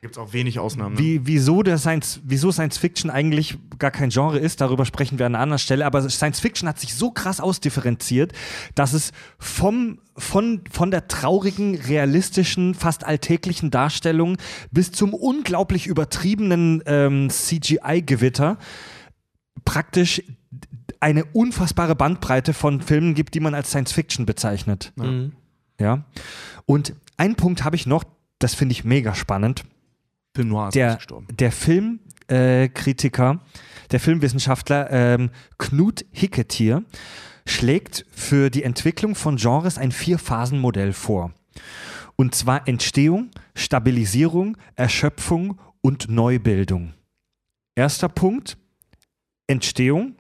[0.01, 0.95] Gibt es auch wenig Ausnahmen.
[0.95, 0.99] Ne?
[0.99, 5.27] Wie, wieso, der Science, wieso Science Fiction eigentlich gar kein Genre ist, darüber sprechen wir
[5.27, 5.85] an einer anderen Stelle.
[5.85, 8.33] Aber Science Fiction hat sich so krass ausdifferenziert,
[8.73, 14.37] dass es vom, von, von der traurigen, realistischen, fast alltäglichen Darstellung
[14.71, 18.57] bis zum unglaublich übertriebenen ähm, CGI-Gewitter
[19.65, 20.23] praktisch
[20.99, 24.93] eine unfassbare Bandbreite von Filmen gibt, die man als Science Fiction bezeichnet.
[24.95, 25.33] Mhm.
[25.79, 26.05] Ja.
[26.65, 28.03] Und einen Punkt habe ich noch,
[28.39, 29.63] das finde ich mega spannend
[30.35, 31.27] Film Noir ist der, ausgestorben.
[31.35, 36.83] der Filmkritiker, äh, der Filmwissenschaftler ähm, Knut Hicketier
[37.45, 41.33] schlägt für die Entwicklung von Genres ein Vier-Phasen-Modell vor.
[42.15, 46.93] Und zwar Entstehung, Stabilisierung, Erschöpfung und Neubildung.
[47.75, 48.57] Erster Punkt,
[49.47, 50.15] Entstehung.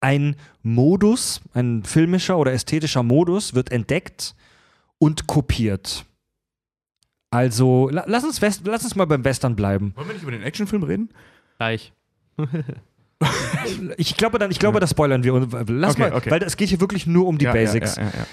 [0.00, 4.34] Ein Modus, ein filmischer oder ästhetischer Modus wird entdeckt
[4.98, 6.06] und kopiert.
[7.30, 9.92] Also, la- lass uns, West, lass uns mal beim Western bleiben.
[9.96, 11.10] Wollen wir nicht über den Actionfilm reden?
[11.58, 11.92] Gleich.
[13.96, 15.34] Ich glaube, dann, ich glaube, das spoilern wir.
[15.34, 16.30] Und- Lass Okay, mal, okay.
[16.30, 17.96] weil es geht hier wirklich nur um die Ja, Basics.
[17.96, 18.26] Ja, ja, ja, ja.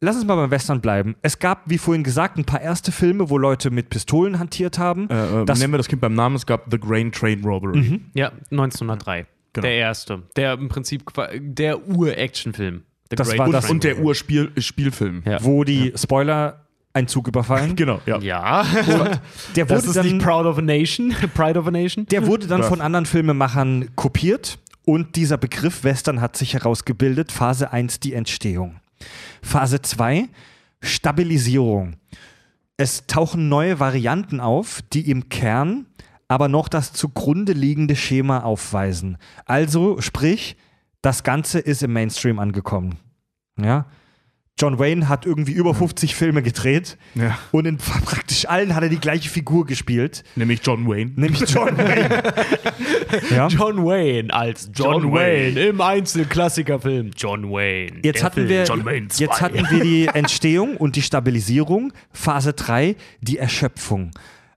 [0.00, 1.14] Lass uns mal beim Western bleiben.
[1.22, 5.08] Es gab, wie vorhin gesagt, ein paar erste Filme, wo Leute mit Pistolen hantiert haben.
[5.10, 6.34] Äh, äh, Das- nennen wir das Kind beim Namen.
[6.34, 7.78] Es gab The Grain Train Robbery.
[7.82, 8.00] Mhm.
[8.14, 9.26] Ja, 1903.
[9.52, 9.64] Genau.
[9.64, 10.22] Der erste.
[10.34, 11.04] Der im Prinzip
[11.38, 12.82] der Ur-Actionfilm.
[13.10, 14.00] Das Great war Und, das- und der.
[14.00, 15.22] Urspielfilm.
[15.24, 15.44] Ja.
[15.44, 16.61] wo die Spoiler
[16.94, 17.74] einen Zug überfallen.
[17.76, 18.18] Genau, ja.
[18.20, 18.64] Ja.
[19.56, 21.14] Der Das wurde ist dann, nicht Proud of a Nation.
[21.34, 22.06] Pride of a Nation.
[22.06, 22.68] der wurde dann Ja.
[22.68, 27.32] von anderen Filmemachern kopiert und dieser Begriff Western hat sich herausgebildet.
[27.32, 28.76] Phase 1 die Entstehung.
[29.42, 30.28] Phase 2
[30.82, 31.94] Stabilisierung.
[32.76, 35.86] Es tauchen neue Varianten auf, die im Kern
[36.28, 39.18] aber noch das zugrunde liegende Schema aufweisen.
[39.44, 40.56] Also sprich,
[41.02, 42.96] das Ganze ist im Mainstream angekommen.
[43.60, 43.86] Ja?
[44.60, 47.38] John Wayne hat irgendwie über 50 Filme gedreht ja.
[47.50, 51.12] und in praktisch allen hat er die gleiche Figur gespielt, Nämlich John Wayne.
[51.16, 52.22] nämlich John Wayne.
[53.30, 53.48] ja?
[53.48, 55.56] John Wayne als John, John Wayne.
[55.56, 55.66] Wayne.
[55.68, 57.10] im Einzelklassikerfilm.
[57.16, 58.00] John Wayne.
[58.04, 58.48] Jetzt hatten, Film.
[58.48, 59.40] wir, John Wayne jetzt 2.
[59.40, 61.92] hatten wir die Entstehung und die Stabilisierung.
[62.12, 64.10] Phase 3, die Erschöpfung.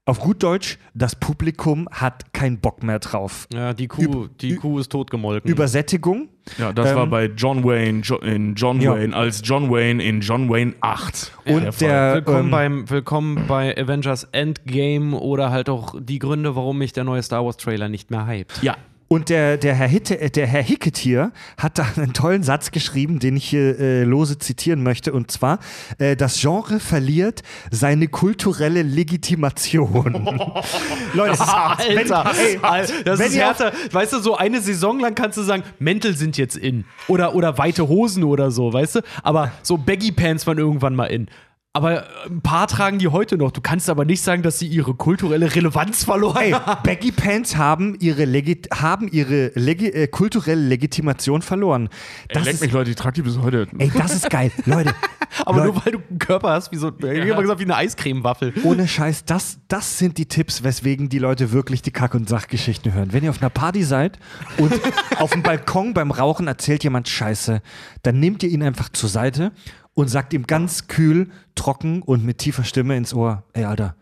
[0.07, 3.47] Auf gut Deutsch, das Publikum hat keinen Bock mehr drauf.
[3.51, 5.49] Ja, die Kuh, die Ü- Kuh ist totgemolken.
[5.49, 6.29] Übersättigung.
[6.59, 8.93] Ja, das Ähm, war bei John Wayne jo in John Ja.
[8.93, 11.31] Wayne als John Wayne in John Wayne 8.
[11.45, 11.87] Und Fall.
[11.89, 16.93] der, Willkommen, ähm, beim, willkommen bei Avengers Endgame oder halt auch die Gründe, warum mich
[16.93, 18.61] der neue Star Wars Trailer nicht mehr hypt.
[18.61, 18.77] Ja.
[19.07, 23.19] Und der, der, Herr Hitte, äh, der Herr Hicketier hat da einen tollen Satz geschrieben,
[23.19, 25.13] den ich hier äh, lose zitieren möchte.
[25.13, 25.59] Und zwar,
[25.99, 30.13] äh, das Genre verliert seine kulturelle Legitimation.
[31.13, 33.73] Leute, wenn, ey, Alter, das ist härter.
[33.91, 36.85] Weißt du, so eine Saison lang kannst du sagen, Mäntel sind jetzt in.
[37.07, 38.99] Oder, oder weite Hosen oder so, weißt du?
[39.21, 41.27] Aber so Baggy Pants waren irgendwann mal in.
[41.75, 43.51] Aber ein paar tragen die heute noch.
[43.51, 46.83] Du kannst aber nicht sagen, dass sie ihre kulturelle Relevanz verloren Ey, haben.
[46.83, 51.89] Baggy Pants haben ihre, Legit haben ihre Legi äh, kulturelle Legitimation verloren.
[52.29, 53.67] Ey, Das leck ist, mich, Leute, ich trage die bis heute.
[53.77, 54.53] ey, das ist geil.
[54.63, 54.95] Leute,
[55.45, 57.65] Aber Leute, nur weil du einen Körper hast, wie so, ich hab immer gesagt, wie
[57.65, 58.53] eine Eiscremewaffel.
[58.63, 62.93] ohne Scheiß, das, das sind die Tipps, weswegen die Leute wirklich die Kack- und Sachgeschichten
[62.93, 63.11] hören.
[63.11, 64.17] Wenn ihr auf einer Party seid
[64.57, 64.71] und
[65.19, 67.61] auf dem Balkon beim Rauchen erzählt jemand Scheiße,
[68.03, 69.51] dann nehmt ihr ihn einfach zur Seite
[69.95, 73.95] und sagt ihm ganz kühl, trocken und mit tiefer Stimme ins Ohr, ey Alter,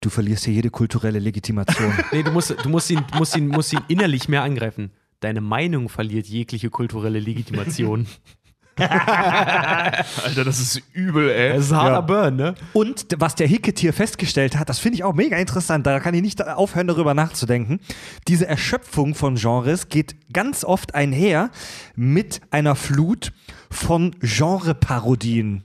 [0.00, 1.92] du verlierst hier jede kulturelle Legitimation.
[2.12, 4.92] Nee, du musst, du musst, ihn, musst, ihn, musst ihn innerlich mehr angreifen.
[5.20, 8.06] Deine Meinung verliert jegliche kulturelle Legitimation.
[8.76, 11.54] Alter, das ist übel, ey.
[11.54, 12.00] Das ist ein harter Ja.
[12.00, 12.54] Burn, ne?
[12.72, 16.22] Und was der Hicketier festgestellt hat, das finde ich auch mega interessant, da kann ich
[16.22, 17.78] nicht aufhören, darüber nachzudenken.
[18.26, 21.50] Diese Erschöpfung von Genres geht ganz oft einher
[21.94, 23.32] mit einer Flut
[23.74, 25.64] von Genreparodien.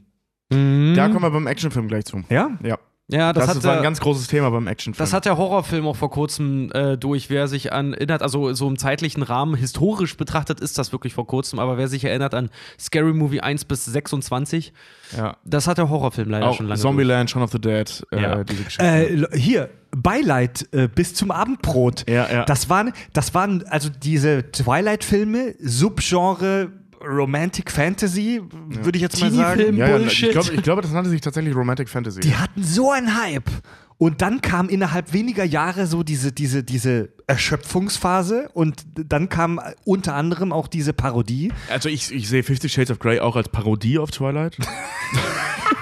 [0.50, 0.56] Da
[1.10, 2.24] kommen wir beim Actionfilm gleich zu.
[2.30, 2.58] Ja?
[2.64, 2.78] Ja.
[3.12, 5.04] Ja, das, Das, hat ist ein ganz großes Thema beim Actionfilm.
[5.04, 7.32] das hat der Horrorfilm auch vor kurzem äh, durch.
[7.32, 11.26] Wer sich an erinnert, also so im zeitlichen Rahmen, historisch betrachtet ist das wirklich vor
[11.26, 14.74] kurzem, aber wer sich erinnert an Scary Movie 1 bis 26,
[15.18, 15.38] ja.
[15.44, 16.80] das hat der Horrorfilm leider Auch schon lange.
[16.80, 18.44] Zombieland, Shaun of the Dead, äh, Ja.
[18.44, 18.86] diese Geschichte.
[18.86, 22.08] Äh, hier, Beileid äh, bis zum Abendbrot.
[22.08, 22.46] Ja, ja.
[22.46, 26.70] Das waren, das waren also diese Twilight-Filme, Subgenre
[27.02, 29.76] Romantic Fantasy, würde ich jetzt mal sagen.
[29.78, 30.30] Ja, ja, Bullshit.
[30.30, 32.20] ich glaube, ich glaube, das nannte sich tatsächlich Romantic Fantasy.
[32.20, 33.50] Die hatten so einen Hype.
[34.00, 40.16] Und dann kam innerhalb weniger Jahre so diese, diese, diese Erschöpfungsphase und dann kam unter
[40.16, 41.52] anderem auch diese Parodie.
[41.70, 44.58] also ich, ich sehe Fifty Shades of Grey auch als Parodie auf Twilight.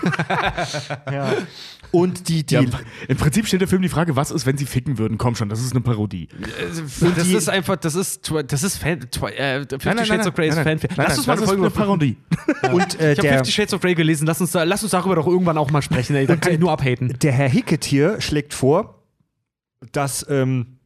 [1.92, 2.62] Und die, die, Ja,
[3.08, 5.18] Im Prinzip stellt der Film die Frage, was ist, wenn sie ficken würden?
[5.18, 6.28] Komm schon, das ist eine Parodie.
[7.16, 10.34] das die- ist einfach, das ist, das ist Fan, äh, Fifty Nein, nein, Shades of
[10.34, 12.18] Grey ist nein, Lass uns mal das eine eine Parodie.
[12.72, 14.28] und äh, Ich habe Fifty Shades of Grey gelesen.
[14.28, 16.16] Lass uns, da, lass uns darüber doch irgendwann auch mal sprechen.
[16.16, 16.26] Ey.
[16.28, 17.18] Dann kann ich nur abhaten.
[17.22, 17.50] der Herr
[18.20, 19.04] Schlägt vor,
[19.92, 20.78] dass ähm,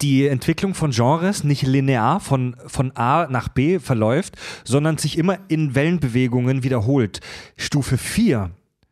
[0.00, 5.38] die Entwicklung von Genres nicht linear von, von A nach B verläuft, sondern sich immer
[5.48, 7.20] in Wellenbewegungen wiederholt.
[7.56, 8.50] Stufe 4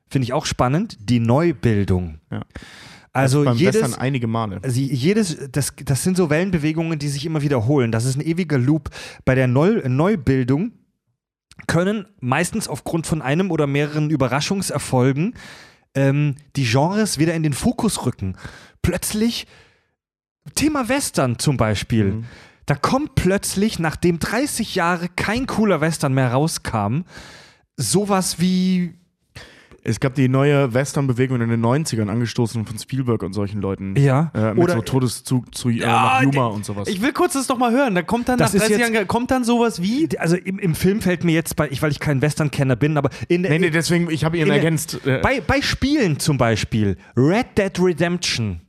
[0.08, 2.20] finde ich auch spannend, die Neubildung.
[2.30, 2.42] Ja.
[3.12, 4.60] Also Beim jedes, Western einige Male.
[4.62, 7.90] Also jedes, das, das sind so Wellenbewegungen, die sich immer wiederholen.
[7.90, 8.90] Das ist ein ewiger Loop.
[9.24, 10.72] Bei der Neu Neubildung
[11.66, 15.34] können meistens aufgrund von einem oder mehreren Überraschungserfolgen
[15.94, 18.36] ähm, die Genres wieder in den Fokus rücken.
[18.82, 19.46] Plötzlich,
[20.54, 22.04] Thema Western zum Beispiel.
[22.04, 22.24] Mhm.
[22.66, 27.02] Da kommt plötzlich, nachdem 30 Jahre kein cooler Western mehr rauskam,
[27.76, 28.98] sowas wie
[29.88, 33.94] Es gab die neue Western-Bewegung in den 90ern, angestoßen von Spielberg und solchen Leuten.
[33.96, 34.32] Ja.
[34.34, 36.88] Äh, mit Oder- so Todeszug zu äh, Ja, nach Yuma und sowas.
[36.88, 37.94] Ich will kurz das noch mal hören.
[37.94, 40.08] Da kommt dann Das nach ist 30 jetzt- Jahren, kommt dann sowas wie.
[40.18, 43.10] also im, im Film fällt mir jetzt bei, ich, weil ich kein Western-Kenner bin, aber
[43.28, 45.06] in der, nee, nee, deswegen, ich habe ihn In der- ergänzt.
[45.06, 48.60] Äh, Bei, bei Spielen zum Beispiel, Red Dead Redemption.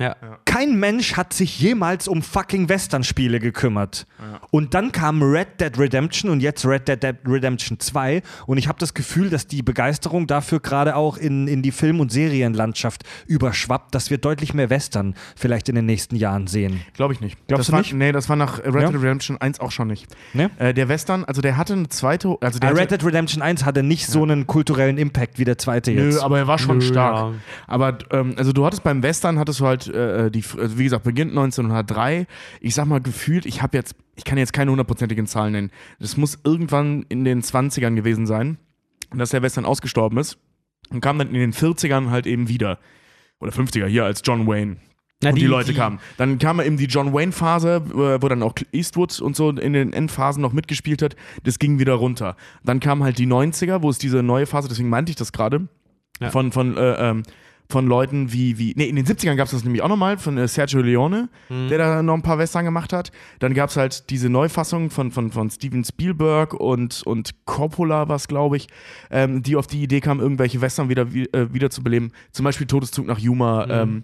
[0.00, 0.16] Ja.
[0.44, 4.06] Kein Mensch hat sich jemals um fucking Western-Spiele gekümmert.
[4.50, 8.22] Und dann kam Red Dead Redemption und jetzt Red Dead Dead Redemption 2.
[8.46, 12.00] Und ich habe das Gefühl, dass die Begeisterung dafür gerade auch in, in die Film-
[12.00, 16.80] und Serienlandschaft überschwappt, dass wir deutlich mehr Western vielleicht in den nächsten Jahren sehen.
[16.94, 17.38] Glaube ich nicht.
[17.46, 17.92] Glaubst das du war, nicht?
[17.94, 18.90] Nee, das war nach Red Ja?
[18.90, 20.08] Dead Redemption 1 auch schon nicht.
[20.32, 20.50] Ne?
[20.58, 23.64] Äh, der Western, also der hatte eine zweite, also der Ah, Red Dead Redemption 1
[23.64, 26.16] hatte nicht so einen kulturellen Impact wie der zweite jetzt.
[26.16, 27.14] Nö, aber er war schon Nö, stark.
[27.16, 27.32] ja.
[27.68, 31.04] Aber ähm, also du hattest beim Western hattest du halt äh, die, also wie gesagt,
[31.04, 32.26] beginnt 1903.
[32.60, 35.70] Ich sag mal gefühlt, ich habe jetzt, ich kann jetzt keine hundertprozentigen Zahlen nennen.
[35.98, 38.58] Das muss irgendwann in den 20ern gewesen sein,
[39.14, 40.38] dass der Western ausgestorben ist
[40.90, 42.78] und kam dann in den 40ern halt eben wieder.
[43.40, 44.76] Oder 50er hier als John Wayne.
[45.22, 46.00] Na, und die, die- Leute die- kamen.
[46.16, 49.92] Dann kam eben die John Wayne-Phase, äh, wo dann auch Eastwood und so in den
[49.92, 51.16] Endphasen noch mitgespielt hat.
[51.44, 52.36] Das ging wieder runter.
[52.64, 55.68] Dann kam halt die 90er, wo es diese neue Phase, deswegen meinte ich das gerade,
[56.20, 56.30] Ja.
[56.30, 57.22] von, von, äh, ähm,
[57.70, 60.36] von Leuten wie, wie nee, in den 70ern gab es das nämlich auch nochmal von
[60.36, 61.28] äh, Sergio Leone,
[61.70, 63.10] der da noch ein paar Western gemacht hat.
[63.38, 68.28] Dann gab es halt diese Neufassung von, von, von Steven Spielberg und, und Coppola, was
[68.28, 68.68] glaube ich,
[69.10, 72.12] ähm, die auf die Idee kamen, irgendwelche Western wieder, wie- äh, wieder zu beleben.
[72.32, 74.02] Zum Beispiel Todeszug nach Yuma, ähm,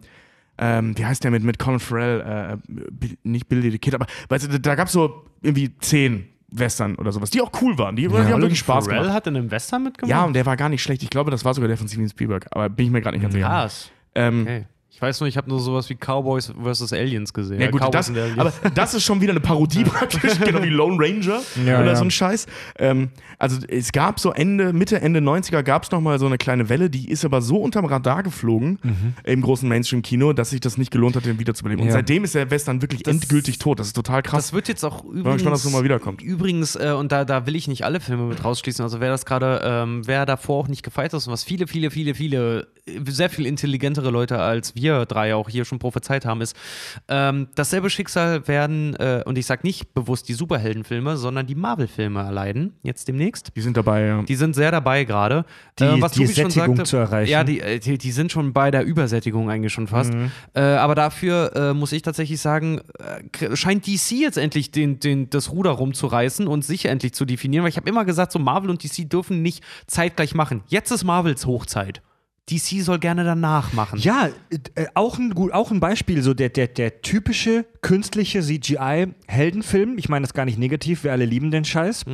[0.58, 4.52] ähm, wie heißt der mit, mit Colin Farrell, äh, nicht Billy the Kid, aber weißt
[4.52, 7.96] du, da gab es so irgendwie zehn Western oder sowas, die auch cool waren.
[7.96, 9.14] Die, die haben wirklich Spaß Pharrell gemacht.
[9.14, 10.10] hat in einem Western mitgemacht?
[10.10, 11.02] Ja, und der war gar nicht schlecht.
[11.02, 13.22] Ich glaube, das war sogar der von Steven Spielberg, aber bin ich mir gerade nicht
[13.22, 13.46] ganz sicher.
[13.48, 13.90] Krass.
[14.14, 14.64] Ähm, Okay.
[14.92, 16.92] Ich weiß nur, ich habe nur sowas wie Cowboys vs.
[16.92, 17.60] Aliens gesehen.
[17.60, 21.40] Ja, gut, das, aber das ist schon wieder eine Parodie praktisch, genau wie Lone Ranger
[21.64, 21.96] Ja, oder ja.
[21.96, 22.46] so ein Scheiß.
[22.78, 26.68] Ähm, also es gab so Ende, Mitte, Ende 90er gab es nochmal so eine kleine
[26.68, 28.78] Welle, die ist aber so unterm Radar geflogen
[29.24, 31.82] im großen Mainstream-Kino, dass sich das nicht gelohnt hat, den wiederzubeleben.
[31.82, 31.94] Und Ja.
[31.94, 33.78] seitdem ist der Western wirklich Das- endgültig tot.
[33.78, 34.46] Das ist total krass.
[34.46, 35.22] Das wird jetzt auch übrigens.
[35.22, 36.20] bin gespannt, dass es nochmal wiederkommt.
[36.20, 38.82] Übrigens, äh, und da, da will ich nicht alle Filme mit rausschließen.
[38.82, 41.90] Also, wer das gerade, ähm, wer davor auch nicht gefeit ist und was viele, viele,
[41.90, 42.66] viele, viele,
[43.06, 46.56] sehr viel intelligentere Leute als wir drei auch hier schon prophezeit haben, ist,
[47.08, 52.20] ähm, dasselbe Schicksal werden, äh, und ich sage nicht bewusst die Superheldenfilme, sondern die Marvel-Filme
[52.20, 53.52] erleiden, jetzt demnächst.
[53.56, 54.22] die sind dabei, ja.
[54.22, 55.44] Die sind sehr dabei gerade.
[55.78, 57.30] Die- Äh, was die Tobi schon Sättigung sagte, zu erreichen.
[57.30, 60.12] Ja, die, äh, die, die sind schon bei der Übersättigung eigentlich schon fast.
[60.12, 60.30] Mhm.
[60.54, 62.80] Äh, aber dafür äh, muss ich tatsächlich sagen,
[63.40, 67.64] äh, scheint DC jetzt endlich den, den, das Ruder rumzureißen und sich endlich zu definieren.
[67.64, 70.62] Weil ich habe immer gesagt, so Marvel und DC dürfen nicht zeitgleich machen.
[70.68, 72.02] Jetzt ist Marvels Hochzeit.
[72.50, 73.98] DC soll gerne danach machen.
[73.98, 74.28] Ja,
[74.74, 80.08] äh, auch, ein, gut, auch ein Beispiel, so der, der, der typische künstliche CGI-Heldenfilm, ich
[80.08, 82.04] meine das gar nicht negativ, wir alle lieben den Scheiß,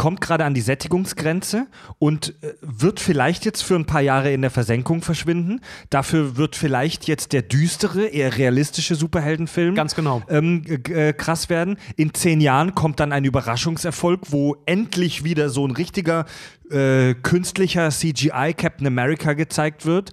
[0.00, 1.66] kommt gerade an die Sättigungsgrenze
[1.98, 5.60] und äh, wird vielleicht jetzt für ein paar Jahre in der Versenkung verschwinden.
[5.90, 10.22] Dafür wird vielleicht jetzt der düstere, eher realistische Superheldenfilm Ganz genau.
[10.30, 11.76] ähm, äh, krass werden.
[11.96, 16.24] In zehn Jahren kommt dann ein Überraschungserfolg, wo endlich wieder so ein richtiger
[16.70, 20.12] äh, künstlicher CGI Captain America gezeigt wird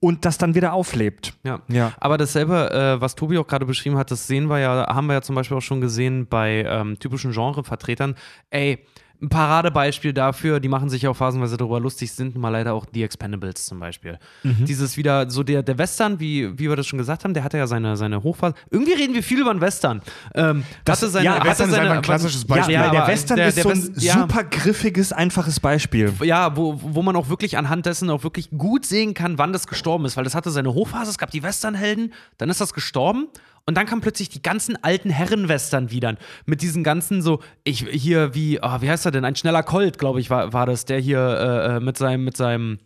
[0.00, 1.32] und das dann wieder auflebt.
[1.44, 1.62] Ja.
[1.68, 1.94] Ja.
[1.98, 5.14] Aber dasselbe, äh, was Tobi auch gerade beschrieben hat, das sehen wir ja, haben wir
[5.14, 8.16] ja zum Beispiel auch schon gesehen bei ähm, typischen Genrevertretern.
[8.50, 8.84] Ey,
[9.24, 13.02] ein Paradebeispiel dafür, die machen sich auch phasenweise darüber lustig, sind mal leider auch die
[13.02, 14.18] Expendables zum Beispiel.
[14.42, 14.64] Mhm.
[14.66, 17.56] Dieses wieder, so der, der Western, wie, wie wir das schon gesagt haben, der hatte
[17.58, 18.54] ja seine, seine Hochphase.
[18.70, 20.02] Irgendwie reden wir viel über den Western.
[20.34, 22.74] Ähm, Das- hatte seine, ja, Western ist seine, einfach ein klassisches Beispiel.
[22.74, 26.12] Ja, Ja, der Western der- ist der so ein West- super griffiges, einfaches Beispiel.
[26.22, 29.66] ja, wo, wo man auch wirklich anhand dessen auch wirklich gut sehen kann, wann das
[29.66, 33.28] gestorben ist, weil das hatte seine Hochphase, es gab die Westernhelden, dann ist das gestorben
[33.66, 38.34] und dann kamen plötzlich die ganzen alten Herrenwestern wieder mit diesen ganzen so, ich hier
[38.34, 40.98] wie, ah, wie heißt er denn, ein schneller Colt, glaube ich, war, war das, der
[40.98, 42.78] hier äh, äh, mit seinem, mit seinem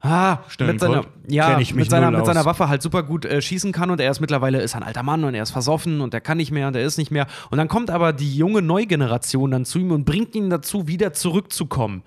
[0.00, 2.44] Ah, mit seiner, ja, mit, seiner, mit seiner.
[2.44, 5.24] Waffe halt super gut äh, schießen kann und er ist mittlerweile ist ein alter Mann
[5.24, 7.26] und er ist versoffen und er kann nicht mehr und er ist nicht mehr.
[7.50, 11.12] Und dann kommt aber die junge Neugeneration dann zu ihm und bringt ihn dazu, wieder
[11.14, 12.04] zurückzukommen.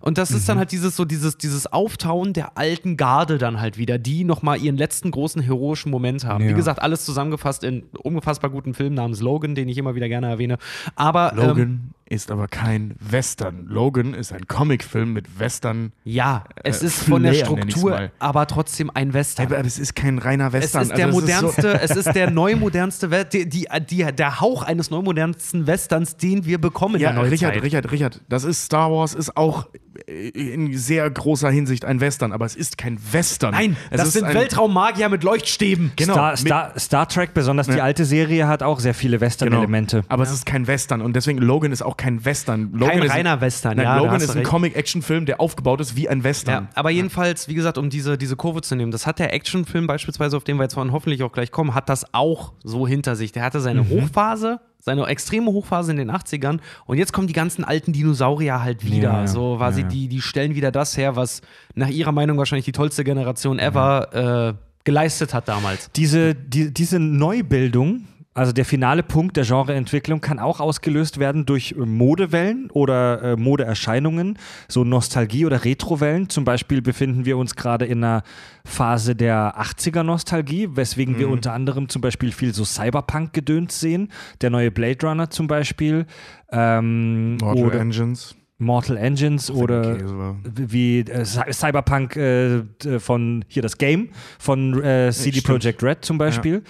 [0.00, 0.36] Und das Mhm.
[0.38, 4.24] ist dann halt dieses so dieses, dieses Auftauen der alten Garde dann halt wieder, die
[4.24, 6.44] nochmal ihren letzten großen heroischen Moment haben.
[6.44, 6.56] Wie Ja.
[6.56, 10.56] gesagt, alles zusammengefasst in unfassbar guten Film namens Logan, den ich immer wieder gerne erwähne.
[10.96, 13.66] Aber ähm, Logan ist aber kein Western.
[13.66, 15.92] Logan ist ein Comicfilm mit Western.
[16.04, 19.46] ja, es Äh, ist von der Flair, nenn ich's Struktur, aber trotzdem ein Western.
[19.46, 20.82] Aber es ist kein reiner Es Western.
[20.82, 24.62] ist der Also es so- modernste, es ist der neumodernste, die, die, die, der Hauch
[24.62, 27.30] eines neumodernsten Westerns, den wir bekommen Ja, in der.
[27.30, 29.68] Richard, Richard, Richard, das ist Star Wars, ist auch
[30.06, 33.52] äh, in sehr großer Hinsicht ein Western, aber es ist kein Western.
[33.52, 35.92] Nein, es das ist sind Weltraummagier mit Leuchtstäben.
[35.96, 36.12] Genau.
[36.14, 37.84] Star, Star, Star Trek, besonders die Ja.
[37.84, 39.26] alte Serie, hat auch sehr viele Genau.
[39.26, 40.04] Western-Elemente.
[40.08, 42.72] Aber es ist kein Western und deswegen Logan ist auch kein Western.
[42.72, 44.42] Logan Kein reiner Western, Nein, ja, Logan ist ein.
[44.42, 46.64] Comic-Action-Film, der aufgebaut ist wie ein Western.
[46.64, 49.86] Ja, aber jedenfalls, wie gesagt, um diese, diese Kurve zu nehmen, das hat der Actionfilm
[49.86, 53.32] beispielsweise, auf den wir jetzt hoffentlich auch gleich kommen, hat das auch so hinter sich.
[53.32, 57.64] Der hatte seine Hochphase, seine extreme Hochphase in den 80ern und jetzt kommen die ganzen
[57.64, 59.12] alten Dinosaurier halt wieder.
[59.12, 59.26] Ja, ja.
[59.26, 59.92] So quasi, Ja, ja.
[59.92, 61.40] die, die stellen wieder das her, was
[61.74, 65.90] nach ihrer Meinung wahrscheinlich die tollste Generation ever äh, geleistet hat damals.
[65.96, 68.04] Diese, die, diese Neubildung,
[68.34, 73.36] also der finale Punkt der Genreentwicklung, kann auch ausgelöst werden durch äh, Modewellen oder äh,
[73.36, 76.28] Modeerscheinungen, so Nostalgie- oder Retrowellen.
[76.28, 78.22] Zum Beispiel befinden wir uns gerade in einer
[78.64, 84.10] Phase der 80er-Nostalgie, weswegen wir unter anderem zum Beispiel viel so Cyberpunk-Gedöns sehen.
[84.40, 86.06] Der neue Blade Runner zum Beispiel.
[86.50, 88.34] Ähm, Mortal oder Engines.
[88.58, 89.98] Mortal Engines oder
[90.44, 92.62] wie äh, Cy- Cyberpunk äh,
[93.00, 95.60] von hier das Game von äh, CD stimmt.
[95.60, 96.62] Projekt Red zum Beispiel.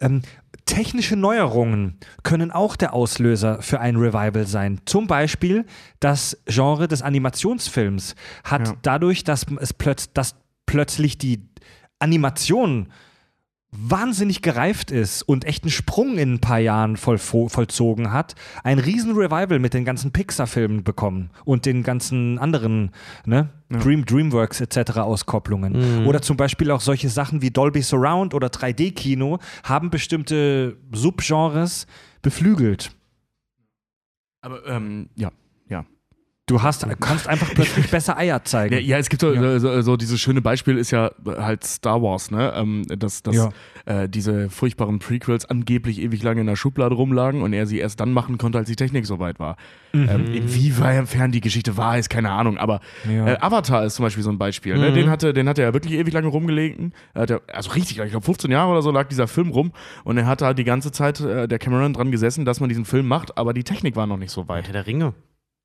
[0.00, 0.22] Ähm,
[0.70, 4.80] technische Neuerungen können auch der Auslöser für ein Revival sein.
[4.84, 5.66] Zum Beispiel
[6.00, 8.14] das Genre des Animationsfilms
[8.44, 8.74] hat Ja.
[8.82, 11.42] dadurch, dass es plötz dass plötzlich die
[11.98, 12.88] Animation
[13.72, 18.78] wahnsinnig gereift ist und echt einen Sprung in ein paar Jahren voll, vollzogen hat, ein
[18.78, 22.90] riesen Revival mit den ganzen Pixar-Filmen bekommen und den ganzen anderen
[23.26, 23.78] ne, ja.
[23.78, 24.98] Dream, Dreamworks etc.
[24.98, 26.00] Auskopplungen.
[26.00, 26.06] Mhm.
[26.08, 31.86] Oder zum Beispiel auch solche Sachen wie Dolby Surround oder 3D-Kino haben bestimmte Subgenres
[32.22, 32.90] beflügelt.
[34.42, 35.30] Aber ähm, ja,
[36.50, 38.74] Du hast, kannst einfach plötzlich besser Eier zeigen.
[38.74, 39.60] Ja, ja es gibt so, ja.
[39.60, 42.52] so, so, dieses schöne Beispiel ist ja halt Star Wars, ne?
[42.56, 43.50] Ähm, dass dass ja.
[43.84, 48.00] äh, diese furchtbaren Prequels angeblich ewig lange in der Schublade rumlagen und er sie erst
[48.00, 49.58] dann machen konnte, als die Technik soweit war.
[49.92, 50.08] Mhm.
[50.08, 52.58] Ähm, inwiefern die Geschichte wahr ist, keine Ahnung.
[52.58, 53.28] Aber ja.
[53.28, 54.76] äh, Avatar ist zum Beispiel so ein Beispiel.
[54.76, 54.90] Ne?
[54.90, 54.94] Mhm.
[54.94, 56.80] Den, hatte, den hatte er wirklich ewig lange rumgelegt.
[57.14, 59.70] also richtig, ich glaube 15 Jahre oder so lag dieser Film rum
[60.02, 62.86] und er hatte halt die ganze Zeit äh, der Cameron dran gesessen, dass man diesen
[62.86, 64.66] Film macht, aber die Technik war noch nicht so weit.
[64.66, 65.14] Herr der Ringe.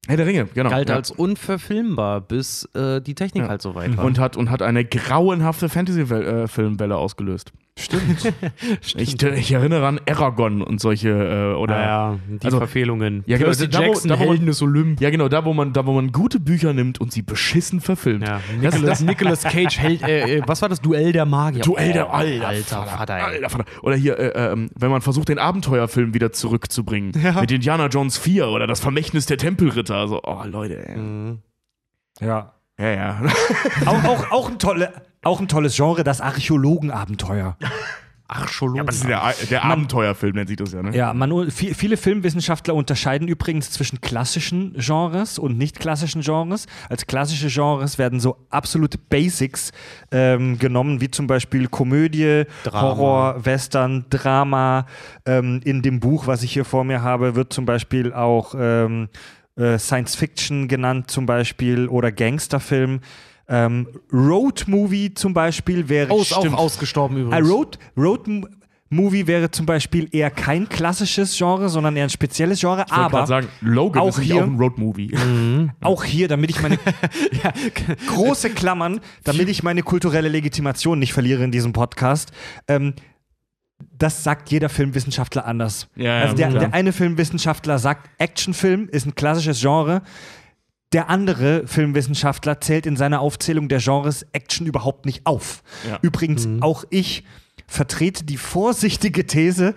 [0.08, 0.70] Herr der Ringe, genau.
[0.70, 0.96] Galt ja.
[0.96, 3.50] als unverfilmbar, bis äh, die Technik ja.
[3.50, 4.06] halt so weit war.
[4.06, 7.52] Und hat, und hat eine grauenhafte Fantasy-Filmwelle ausgelöst.
[8.82, 8.96] Stimmt.
[8.96, 13.26] Ich, ich, erinnere an Aragon und solche äh, oder naja, die also, Verfehlungen.
[13.28, 15.02] Ja, genau, Percy da, Jackson, da, wo, Helden des Olymp.
[15.02, 18.26] Ja, genau, da wo man da wo man gute Bücher nimmt und sie beschissen verfilmt.
[18.26, 21.64] Ja, Nicolas, das, Nicolas Cage hält äh, äh, was war das Duell der Magier?
[21.64, 23.66] Duell der oh, Alter, Alter Vater, Alter Vater.
[23.82, 27.42] Oder hier äh, ähm, wenn man versucht den Abenteuerfilm wieder zurückzubringen ja.
[27.42, 30.88] mit Indiana Jones 4 oder das Vermächtnis der Tempelritter, also oh Leute.
[30.88, 30.96] Ey.
[30.98, 31.40] Mhm.
[32.22, 32.54] Ja.
[32.78, 33.22] Ja, ja.
[33.86, 34.92] auch, auch, auch, ein tolle,
[35.26, 37.58] auch ein tolles Genre, das Archäologenabenteuer.
[38.28, 38.78] Archäologen.
[38.78, 40.96] Ja, aber das ist der, der Abenteuerfilm, nennt sich das ja, ne?
[40.96, 46.66] Ja, man, viele Filmwissenschaftler unterscheiden übrigens zwischen klassischen Genres und nicht klassischen Genres.
[46.90, 49.72] Als klassische Genres werden so absolute Basics
[50.12, 52.82] ähm, genommen, wie zum Beispiel Komödie, Drama.
[52.82, 54.88] Horror, Western, Drama.
[55.28, 59.10] Ähm, in dem Buch, was ich hier vor mir habe, wird zum Beispiel auch ähm,
[59.56, 63.02] äh, Science Fiction genannt, zum Beispiel, oder Gangsterfilm.
[63.48, 66.12] Ähm, Road Movie zum Beispiel wäre.
[66.12, 67.48] Oh, ist auch ausgestorben übrigens.
[67.48, 68.28] Äh, Road, Road
[68.90, 72.86] Movie wäre zum Beispiel eher kein klassisches Genre, sondern eher ein spezielles Genre.
[72.88, 75.12] Ich aber sagen, Logan auch ist hier, auch ein Road Movie.
[75.16, 75.72] Mhm.
[75.82, 76.78] Auch hier, damit ich meine
[77.44, 77.52] ja,
[78.08, 82.32] große Klammern, damit ich meine kulturelle Legitimation nicht verliere in diesem Podcast.
[82.68, 82.94] Ähm,
[83.98, 85.88] das sagt jeder Filmwissenschaftler anders.
[85.96, 90.02] Ja, also der, der eine Filmwissenschaftler sagt, Actionfilm ist ein klassisches Genre.
[90.96, 95.62] Der andere Filmwissenschaftler zählt in seiner Aufzählung der Genres Action überhaupt nicht auf.
[95.86, 96.00] Ja.
[96.02, 96.64] Übrigens, mhm.
[96.64, 97.26] auch ich
[97.68, 99.76] vertrete die vorsichtige These,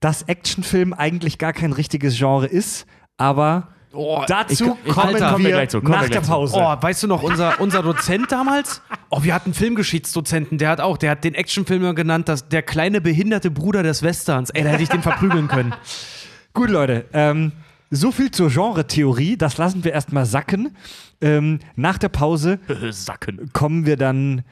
[0.00, 2.86] dass Actionfilm eigentlich gar kein richtiges Genre ist,
[3.16, 6.56] aber Oh, Dazu ich, kommen Alter, wir, wir zu, nach der Pause.
[6.56, 8.82] Oh, weißt du noch, unser, unser Dozent damals?
[9.08, 12.62] Oh, wir hatten einen Filmgeschichtsdozenten, der hat auch, der hat den Actionfilmer genannt, das, der
[12.62, 14.50] kleine behinderte Bruder des Westerns.
[14.50, 15.74] Ey, da hätte ich den verprügeln können.
[16.54, 17.52] Gut, Leute, ähm,
[17.90, 20.76] so viel zur Genre-Theorie, das lassen wir erstmal sacken.
[21.20, 22.60] Ähm, nach der Pause
[22.90, 23.52] sacken.
[23.52, 24.42] kommen wir dann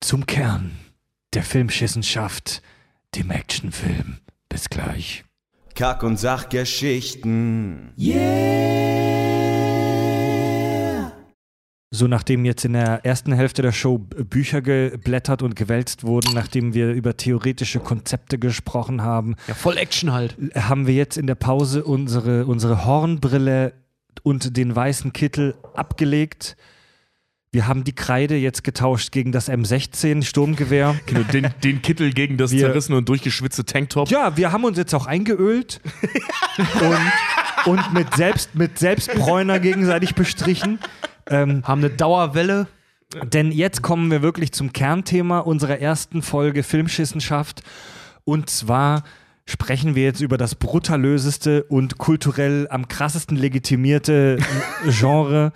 [0.00, 0.70] zum Kern
[1.34, 2.62] der Filmschissenschaft,
[3.14, 4.18] dem Actionfilm.
[4.48, 5.24] Bis gleich.
[5.74, 7.92] Kack- und Sachgeschichten.
[7.98, 9.75] Yeah!
[11.90, 16.74] So, nachdem jetzt in der ersten Hälfte der Show Bücher geblättert und gewälzt wurden, nachdem
[16.74, 19.36] wir über theoretische Konzepte gesprochen haben.
[19.46, 20.36] Ja, voll Action halt.
[20.56, 23.72] Haben wir jetzt in der Pause unsere, unsere Hornbrille
[24.24, 26.56] und den weißen Kittel abgelegt.
[27.52, 30.96] Wir haben die Kreide jetzt getauscht gegen das M16 Sturmgewehr.
[31.06, 34.10] Genau, den, den Kittel gegen das wir, zerrissene und durchgeschwitzte Tanktop.
[34.10, 35.80] Ja, wir haben uns jetzt auch eingeölt
[37.66, 40.80] und, und mit, Selbst, mit Selbstbräuner gegenseitig bestrichen.
[41.28, 42.66] Ähm, haben eine Dauerwelle.
[43.32, 47.62] Denn jetzt kommen wir wirklich zum Kernthema unserer ersten Folge Filmschissenschaft.
[48.24, 49.04] Und zwar
[49.46, 54.38] sprechen wir jetzt über das brutalöseste und kulturell am krassesten legitimierte
[54.88, 55.52] Genre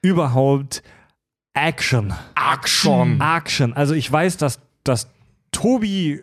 [0.00, 0.82] überhaupt.
[1.52, 2.14] Action.
[2.34, 3.20] Action.
[3.20, 3.72] Action.
[3.74, 5.08] Also ich weiß, dass, dass
[5.52, 6.22] Tobi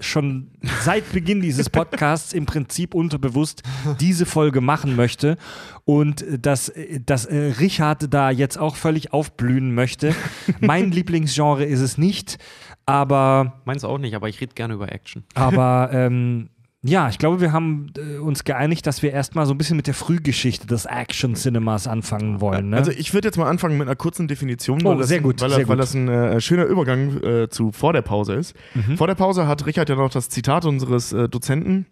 [0.00, 0.50] schon
[0.82, 3.62] seit Beginn dieses Podcasts im Prinzip unterbewusst
[4.00, 5.36] diese Folge machen möchte
[5.84, 6.72] und dass,
[7.06, 10.14] dass äh, Richard da jetzt auch völlig aufblühen möchte.
[10.60, 12.38] Mein Lieblingsgenre ist es nicht,
[12.86, 13.60] aber.
[13.64, 15.24] Meins auch nicht, aber ich rede gerne über Action.
[15.34, 16.50] Aber ähm,
[16.86, 19.86] ja, ich glaube, wir haben äh, uns geeinigt, dass wir erstmal so ein bisschen mit
[19.86, 22.68] der Frühgeschichte des Action-Cinemas anfangen wollen.
[22.70, 22.76] Ne?
[22.76, 25.40] Also ich würde jetzt mal anfangen mit einer kurzen Definition, oh, weil, sehr das, gut,
[25.40, 25.78] weil, sehr weil gut.
[25.78, 28.54] das ein äh, schöner Übergang äh, zu vor der Pause ist.
[28.74, 28.98] Mhm.
[28.98, 31.86] Vor der Pause hat Richard ja noch das Zitat unseres äh, Dozenten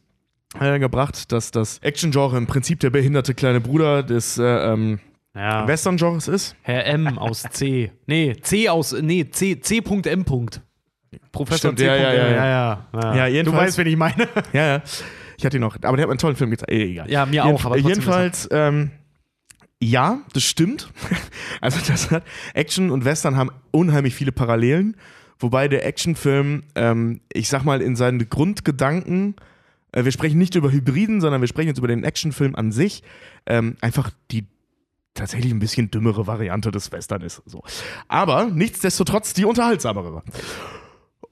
[0.61, 4.99] äh, gebracht, dass das Action-Genre im Prinzip der behinderte kleine Bruder des äh, ähm,
[5.35, 5.67] ja.
[5.67, 6.55] Western-Genres ist.
[6.61, 7.93] Herr M aus C.
[8.07, 10.27] Nee, C aus, nee, C, C.M.
[11.31, 14.29] Professor Stimmt, ja, ja, ja, ja, ja, jedenfalls, du weißt, wen ich meine.
[14.53, 14.83] ja, ja.
[15.39, 16.71] Ich hatte ihn noch, aber der hat einen tollen Film gezeigt.
[16.71, 17.11] Eh, egal.
[17.11, 17.65] Ja, mir auch.
[17.65, 18.91] Aber jedenfalls, ähm,
[19.83, 20.91] ja, das stimmt.
[21.61, 24.97] also das hat Action und Western haben unheimlich viele Parallelen.
[25.39, 29.35] wobei der Actionfilm, ähm, ich sag mal, in seinen Grundgedanken,
[29.91, 33.03] äh, wir sprechen nicht über Hybriden, sondern wir sprechen jetzt über den Actionfilm an sich,
[33.47, 34.47] ähm, einfach die
[35.15, 37.43] tatsächlich ein bisschen dümmere Variante des Western ist.
[37.45, 37.63] So.
[38.09, 40.23] Aber nichtsdestotrotz die unterhaltsamere.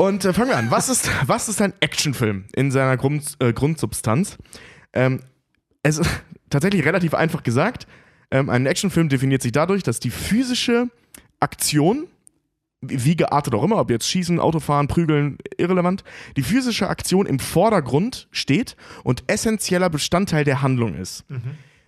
[0.00, 0.70] Und äh, fangen wir an.
[0.70, 4.38] Was ist, was ist ein Actionfilm in seiner Grund, äh, Grundsubstanz?
[4.94, 5.20] Ähm,
[5.82, 6.08] es ist
[6.48, 7.86] tatsächlich relativ einfach gesagt.
[8.30, 10.86] Ähm, ein Actionfilm definiert sich dadurch, dass die physische
[11.38, 12.06] Aktion,
[12.80, 16.02] wie geartet auch immer, ob jetzt Schießen, Autofahren, Prügeln, irrelevant,
[16.38, 21.26] die physische Aktion im Vordergrund steht und essentieller Bestandteil der Handlung ist.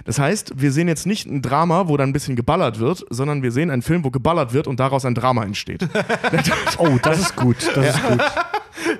[0.04, 3.42] Das heißt, wir sehen jetzt nicht ein Drama, wo dann ein bisschen geballert wird, sondern
[3.42, 5.86] wir sehen einen Film, wo geballert wird und daraus ein Drama entsteht.
[6.78, 7.56] Oh, das ist gut.
[7.74, 8.20] Das ist gut.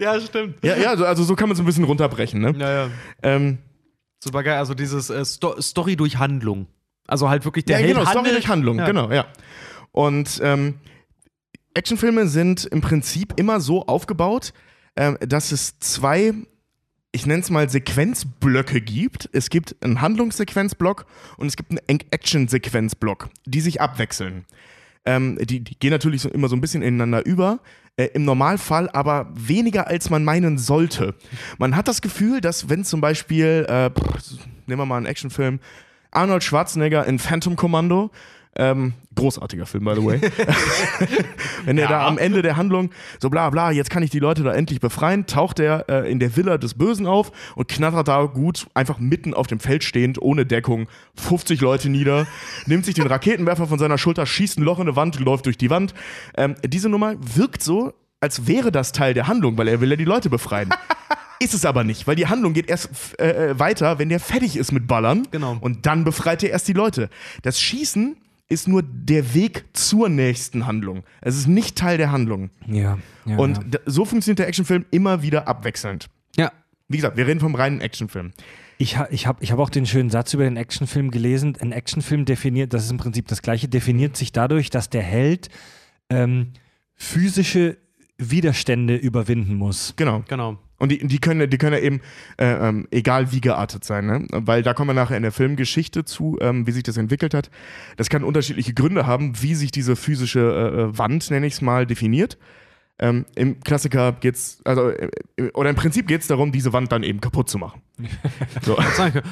[0.00, 0.56] Ja, stimmt.
[0.62, 2.40] ja, ja, also, so kann man es ein bisschen runterbrechen.
[2.40, 2.54] Ne?
[2.58, 2.90] Ja, ja.
[3.22, 3.58] Ähm,
[4.22, 4.58] Super geil.
[4.58, 6.66] Also dieses äh, Sto Story durch Handlung.
[7.08, 8.86] Also halt wirklich der ja, Held genau, Story durch Handlung, Ja.
[8.86, 9.26] genau, ja.
[9.90, 10.74] Und ähm,
[11.74, 14.52] Actionfilme sind im Prinzip immer so aufgebaut,
[14.96, 16.32] ähm, dass es zwei,
[17.12, 19.28] ich nenne es mal Sequenzblöcke gibt.
[19.32, 21.06] Es gibt einen Handlungssequenzblock
[21.36, 24.46] und es gibt einen Action-Sequenzblock, die sich abwechseln.
[25.04, 27.60] Ähm, die, die gehen natürlich so, immer so ein bisschen ineinander über.
[27.96, 31.14] Äh, Im Normalfall aber weniger, als man meinen sollte.
[31.58, 35.60] Man hat das Gefühl, dass wenn zum Beispiel, äh, pff, nehmen wir mal einen Actionfilm,
[36.12, 38.10] Arnold Schwarzenegger in Phantom Commando,
[38.56, 40.20] ähm, großartiger Film, by the way.
[41.64, 44.42] Wenn er da am Ende der Handlung so bla bla, jetzt kann ich die Leute
[44.42, 48.24] da endlich befreien, taucht er äh, in der Villa des Bösen auf und knattert da
[48.24, 50.86] gut, einfach mitten auf dem Feld stehend, ohne Deckung,
[51.16, 52.26] 50 Leute nieder,
[52.66, 55.56] nimmt sich den Raketenwerfer von seiner Schulter, schießt ein Loch in eine Wand, läuft durch
[55.56, 55.94] die Wand.
[56.36, 59.96] Ähm, diese Nummer wirkt so, als wäre das Teil der Handlung, weil er will ja
[59.96, 60.70] die Leute befreien.
[61.40, 64.56] Ist es aber nicht, weil die Handlung geht erst äh, äh, weiter, wenn der fertig
[64.56, 65.26] ist mit Ballern.
[65.32, 65.56] Genau.
[65.60, 67.08] Und dann befreit er erst die Leute.
[67.42, 68.16] Das Schießen
[68.52, 71.04] ist nur der Weg zur nächsten Handlung.
[71.20, 72.50] Es ist nicht Teil der Handlung.
[72.66, 72.98] Ja.
[73.24, 73.80] ja Und ja.
[73.86, 76.08] so funktioniert der Actionfilm immer wieder abwechselnd.
[76.36, 76.52] Ja.
[76.88, 78.32] Wie gesagt, wir reden vom reinen Actionfilm.
[78.78, 81.56] Ich, ha, ich habe ich hab auch den schönen Satz über den Actionfilm gelesen.
[81.60, 85.48] Ein Actionfilm definiert, das ist im Prinzip das gleiche, definiert sich dadurch, dass der Held
[86.10, 86.52] ähm,
[86.94, 87.78] physische
[88.18, 89.94] Widerstände überwinden muss.
[89.96, 90.24] Genau.
[90.28, 90.58] Genau.
[90.82, 92.00] Und die, die können, die können ja eben,
[92.38, 94.26] äh, ähm, egal wie geartet sein, ne?
[94.32, 97.52] weil da kommen wir nachher in der Filmgeschichte zu, ähm, wie sich das entwickelt hat.
[97.96, 101.60] Das kann unterschiedliche Gründe haben, wie sich diese physische äh, äh, Wand, nenne ich es
[101.60, 102.36] mal, definiert.
[102.98, 106.90] Ähm, Im Klassiker geht's, also, äh, äh, oder im Prinzip geht es darum, diese Wand
[106.90, 107.80] dann eben kaputt zu machen.
[108.62, 108.76] So.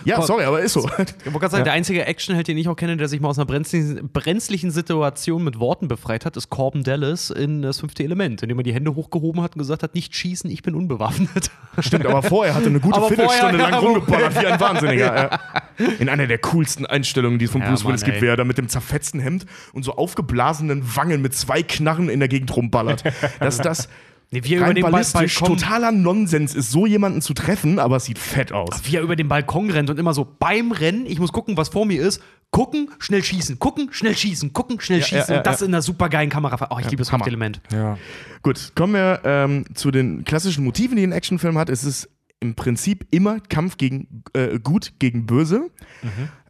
[0.04, 0.80] Ja, sorry, aber ist so.
[0.80, 3.38] Ich wollte gerade sagen, der einzige Actionheld, den ich auch kenne, der sich mal aus
[3.38, 8.42] einer brenzlichen, brenzlichen Situation mit Worten befreit hat, ist Corbin Dallas in das fünfte Element,
[8.42, 11.50] indem er die Hände hochgehoben hat und gesagt hat, nicht schießen, ich bin unbewaffnet.
[11.78, 14.60] Stimmt, aber vorher hat er eine gute Aber Viertelstunde vorher, lang ja, rumgeballert wie ein
[14.60, 15.30] Wahnsinniger.
[15.78, 15.86] Ja.
[15.98, 18.58] In einer der coolsten Einstellungen, die es von Ja, Bruce Willis gibt, er da mit
[18.58, 23.04] dem zerfetzten Hemd und so aufgeblasenen Wangen mit zwei Knarren in der Gegend rumballert.
[23.40, 23.88] Dass das
[24.32, 28.04] Nee, wie er über den Balkon, totaler Nonsens ist, so jemanden zu treffen, aber es
[28.04, 28.70] sieht fett aus.
[28.84, 31.70] wie er über den Balkon rennt und immer so beim Rennen, ich muss gucken, was
[31.70, 32.22] vor mir ist,
[32.52, 35.66] gucken, schnell schießen, gucken, schnell schießen, gucken, schnell schießen ja, und das ja.
[35.66, 36.68] in einer supergeilen Kamera.
[36.70, 37.60] Oh, ich liebe das Element.
[37.72, 37.98] Ja.
[38.42, 41.68] Gut, kommen wir ähm, zu den klassischen Motiven, die ein Actionfilm hat.
[41.68, 42.08] Es ist
[42.38, 45.70] im Prinzip immer Kampf gegen äh, Gut gegen Böse.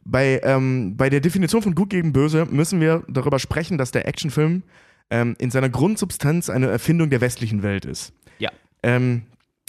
[0.05, 4.07] Bei, ähm, bei der Definition von Gut gegen Böse müssen wir darüber sprechen, dass der
[4.07, 4.63] Actionfilm
[5.11, 8.13] ähm, in seiner Grundsubstanz eine Erfindung der westlichen Welt ist.
[8.39, 8.51] Ja.
[8.83, 9.23] Ähm,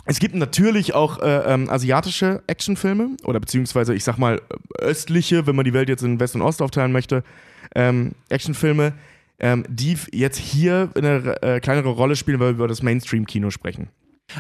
[0.06, 4.42] es gibt natürlich auch äh, ähm, asiatische Actionfilme oder beziehungsweise ich sag mal
[4.80, 7.24] östliche, wenn man die Welt jetzt in West und Ost aufteilen möchte,
[7.76, 8.94] ähm, Actionfilme,
[9.40, 13.90] ähm, die jetzt hier eine äh, kleinere Rolle spielen, weil wir über das Mainstream-Kino sprechen.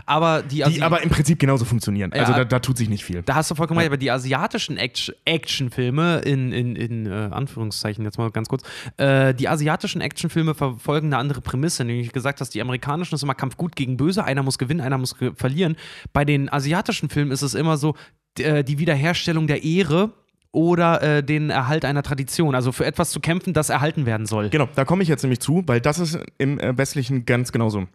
[0.06, 2.14] Aber die, Die Asi- aber im Prinzip genauso funktionieren.
[2.14, 2.40] Also Ja.
[2.40, 3.24] da, da tut sich nicht viel.
[3.24, 8.06] Da hast du vollkommen recht, aber die asiatischen Act- Actionfilme, in, in, in äh, Anführungszeichen
[8.06, 8.64] jetzt mal ganz kurz,
[8.98, 13.36] äh, die asiatischen Actionfilme verfolgen eine andere Prämisse, nämlich gesagt hast, die amerikanischen ist immer
[13.36, 15.76] Kampf gut gegen böse, einer muss gewinnen, einer muss ge- verlieren.
[16.14, 17.96] Bei den asiatischen Filmen ist es immer so,
[18.40, 20.12] äh, die Wiederherstellung der Ehre
[20.54, 24.50] oder äh, den Erhalt einer Tradition, also für etwas zu kämpfen, das erhalten werden soll.
[24.50, 27.88] Genau, da komme ich jetzt nämlich zu, weil das ist im äh, Westlichen ganz genauso.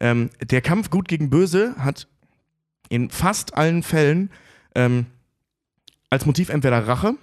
[0.00, 2.08] Ähm, der Kampf Gut gegen Böse hat
[2.88, 4.30] in fast allen Fällen
[4.74, 5.06] ähm,
[6.10, 7.14] als Motiv entweder Rache,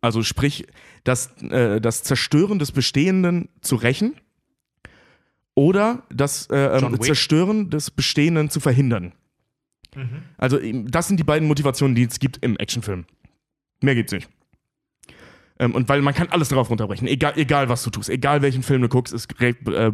[0.00, 0.66] also sprich
[1.04, 4.14] das, äh, das Zerstören des Bestehenden zu rächen,
[5.54, 7.00] oder das äh, ähm.
[7.00, 9.12] Zerstören des Bestehenden zu verhindern.
[10.38, 13.04] Also eben, das sind die beiden Motivationen, die es gibt im Actionfilm.
[13.80, 14.28] Mehr gibt's nicht.
[15.60, 18.64] Ähm, und weil man kann alles darauf runterbrechen, egal, egal was du tust, egal welchen
[18.64, 19.92] Film du guckst, es, äh,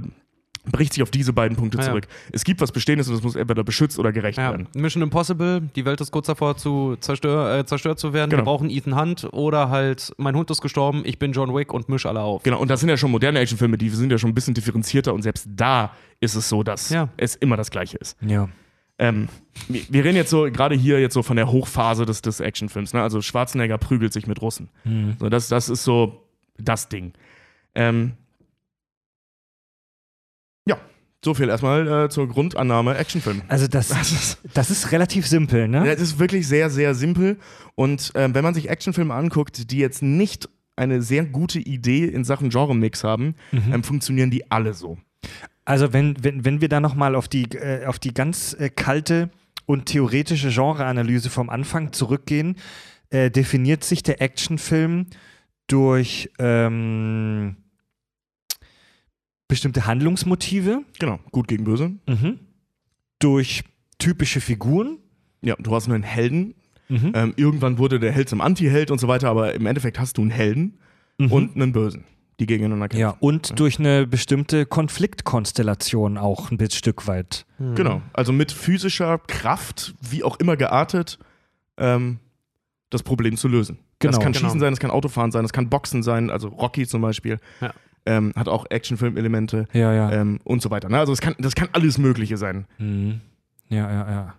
[0.64, 1.84] bricht sich auf diese beiden Punkte ja.
[1.84, 2.06] zurück.
[2.32, 4.50] Es gibt was Bestehendes und es muss entweder beschützt oder gerecht Ja.
[4.50, 4.68] werden.
[4.74, 8.30] Mission Impossible, die Welt ist kurz davor zu zerstör, äh, zerstört zu werden.
[8.30, 8.42] Genau.
[8.42, 11.88] Wir brauchen Ethan Hunt oder halt mein Hund ist gestorben, ich bin John Wick und
[11.88, 12.42] misch alle auf.
[12.42, 15.14] Genau, und das sind ja schon moderne Actionfilme, die sind ja schon ein bisschen differenzierter
[15.14, 17.08] und selbst da ist es so, dass Ja.
[17.16, 18.16] es immer das Gleiche ist.
[18.20, 18.48] Ja.
[18.98, 19.28] Ähm,
[19.68, 23.00] wir, reden jetzt so, gerade hier jetzt so von der Hochphase des, des Actionfilms, ne?
[23.00, 24.68] Also Schwarzenegger prügelt sich mit Russen.
[25.18, 26.26] So, das, das ist so
[26.58, 27.14] das Ding.
[27.74, 28.12] Ähm, ja,
[31.24, 33.42] so viel erstmal äh, zur Grundannahme Actionfilm.
[33.48, 35.84] Also das, Das ist, das ist relativ simpel, ne?
[35.84, 37.38] das ist wirklich sehr, sehr simpel.
[37.74, 42.24] Und ähm, wenn man sich Actionfilme anguckt, die jetzt nicht eine sehr gute Idee in
[42.24, 44.96] Sachen Genre-Mix haben, ähm, funktionieren die alle so.
[45.66, 49.30] Also wenn, wenn, wenn wir da nochmal auf die, äh, auf die ganz äh, kalte
[49.66, 52.56] und theoretische Genreanalyse vom Anfang zurückgehen,
[53.10, 55.06] äh, definiert sich der Actionfilm
[55.66, 57.56] durch ähm,
[59.50, 61.92] bestimmte Handlungsmotive, Genau, gut gegen böse.
[63.18, 63.62] durch
[63.98, 64.98] typische Figuren.
[65.42, 66.54] Ja, du hast einen Helden.
[66.88, 67.12] Mhm.
[67.14, 70.22] Ähm, irgendwann wurde der Held zum Anti-Held und so weiter, aber im Endeffekt hast du
[70.22, 70.78] einen Helden
[71.18, 72.04] und einen Bösen,
[72.40, 73.00] die gegeneinander kämpfen.
[73.00, 77.44] Ja, und durch eine bestimmte Konfliktkonstellation auch ein bisschen Stück weit.
[77.58, 81.18] Genau, also mit physischer Kraft, wie auch immer geartet,
[81.76, 82.18] ähm,
[82.88, 83.78] das Problem zu lösen.
[83.98, 84.46] Genau, das kann genau.
[84.46, 87.38] Schießen sein, das kann Autofahren sein, das kann Boxen sein, also Rocky zum Beispiel.
[87.60, 87.72] Ja.
[88.06, 90.10] Ähm, hat auch Actionfilm-Elemente Ja, ja.
[90.12, 90.88] ähm, und so weiter.
[90.88, 90.98] Ne?
[90.98, 92.66] Also das kann, das kann alles Mögliche sein.
[92.78, 93.20] Mhm.
[93.68, 94.34] Ja, ja, ja.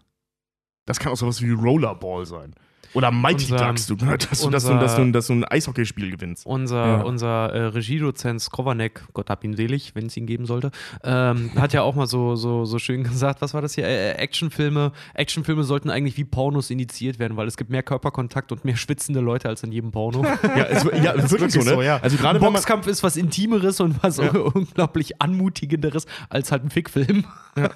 [0.86, 2.54] Das kann auch sowas wie Rollerball sein.
[2.94, 4.08] Oder Mighty Unser- Ducks, du, dass,
[4.42, 6.46] du, dass, du, unser- dass, du, dass du ein Eishockeyspiel gewinnst.
[6.46, 7.02] Unser, Ja.
[7.04, 10.72] unser äh, Regiedozent Skrovanek, Gott hab ihn selig, wenn es ihn geben sollte,
[11.04, 13.86] ähm, hat ja auch mal so, so, so schön gesagt, was war das hier?
[13.86, 18.66] Äh, Actionfilme, Actionfilme sollten eigentlich wie Pornos initiiert werden, weil es gibt mehr Körperkontakt und
[18.66, 20.26] mehr schwitzende Leute als in jedem Porno.
[20.44, 21.86] Ja, es, ja, es ist wirklich, so, ne?
[21.86, 21.98] ja.
[22.02, 24.20] Also gerade Boxkampf ist was Intimeres und was
[24.54, 27.26] unglaublich Anmutigenderes als halt ein Fickfilm.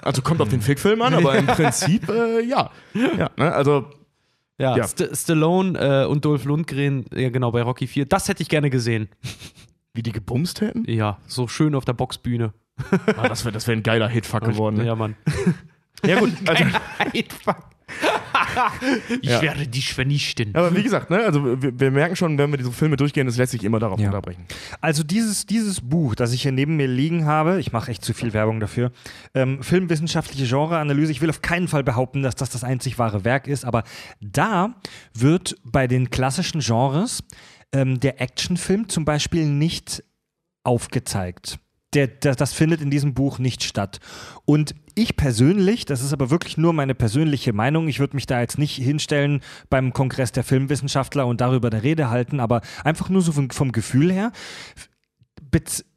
[0.01, 2.69] also kommt auf den Fickfilm an, aber im Prinzip, äh, ja.
[2.93, 3.53] ja ne?
[3.53, 3.85] Also
[4.57, 4.87] Ja, Ja.
[4.87, 8.69] St Stallone äh, und Dolph Lundgren, ja genau, bei Rocky 4, das hätte ich gerne
[8.69, 9.09] gesehen.
[9.93, 12.53] wie die gebumst hätten, Ja, so schön auf der Boxbühne.
[13.17, 14.77] ah, das wäre das wär ein geiler Hitfuck geworden.
[14.77, 14.85] Ne?
[14.85, 15.15] Ja, Mann.
[16.05, 16.31] Ja, gut.
[16.45, 16.63] Also,
[17.13, 17.69] Einfach.
[19.21, 19.41] ich Ja.
[19.41, 20.55] werde dich vernichten.
[20.55, 23.37] aber wie gesagt, ne, also wir, wir merken schon, wenn wir diese Filme durchgehen, es
[23.37, 24.07] lässt sich immer darauf Ja.
[24.07, 24.45] unterbrechen.
[24.81, 28.13] Also dieses, dieses Buch, das ich hier neben mir liegen habe, ich mache echt zu
[28.13, 28.91] viel Werbung dafür,
[29.33, 33.47] ähm, filmwissenschaftliche Genreanalyse, ich will auf keinen Fall behaupten, dass das das einzig wahre Werk
[33.47, 33.83] ist, aber
[34.21, 34.75] da
[35.13, 37.23] wird bei den klassischen Genres
[37.71, 40.03] ähm, der Actionfilm zum Beispiel nicht
[40.63, 41.59] aufgezeigt.
[41.93, 43.99] Der, der, das findet in diesem Buch nicht statt.
[44.43, 48.39] Und ich persönlich, das ist aber wirklich nur meine persönliche Meinung, ich würde mich da
[48.39, 53.21] jetzt nicht hinstellen beim Kongress der Filmwissenschaftler und darüber eine Rede halten, aber einfach nur
[53.21, 54.31] so vom, vom Gefühl her,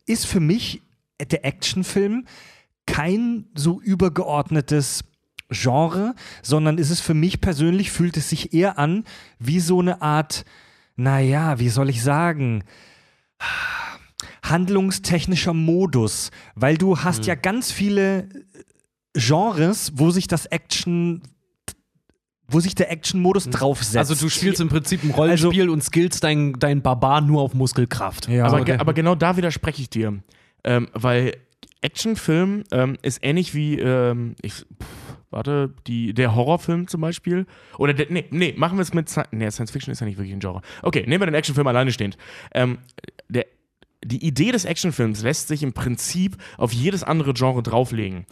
[0.07, 0.83] ist für mich
[1.21, 2.27] der Actionfilm
[2.87, 5.05] kein so übergeordnetes
[5.51, 9.05] Genre, sondern ist es für mich persönlich, fühlt es sich eher an
[9.39, 10.45] wie so eine Art,
[10.97, 12.65] naja, wie soll ich sagen,
[14.43, 18.29] handlungstechnischer Modus, weil du hast ja ganz viele
[19.15, 21.23] Genres, wo sich das Action,
[22.47, 23.97] wo sich der Action-Modus draufsetzt.
[23.97, 28.29] Also du spielst im Prinzip ein Rollenspiel und skillst dein, dein Barbar nur auf Muskelkraft.
[28.29, 28.47] Ja.
[28.47, 28.77] aber, okay.
[28.79, 30.23] aber genau da widerspreche ich dir.
[30.65, 31.33] Ähm, weil
[31.81, 37.47] Actionfilm ähm, ist ähnlich wie, ähm, ich, pff, warte, die, der Horrorfilm zum Beispiel.
[37.77, 40.35] Oder, der, nee, nee, machen wir es mit, nee, Science Fiction ist ja nicht wirklich
[40.35, 40.63] ein Genre.
[40.83, 42.17] Okay, nehmen wir den Actionfilm alleine stehend.
[42.53, 42.79] Ähm,
[43.29, 43.47] der,
[44.05, 48.27] die Idee des Actionfilms lässt sich im Prinzip auf jedes andere Genre drauflegen.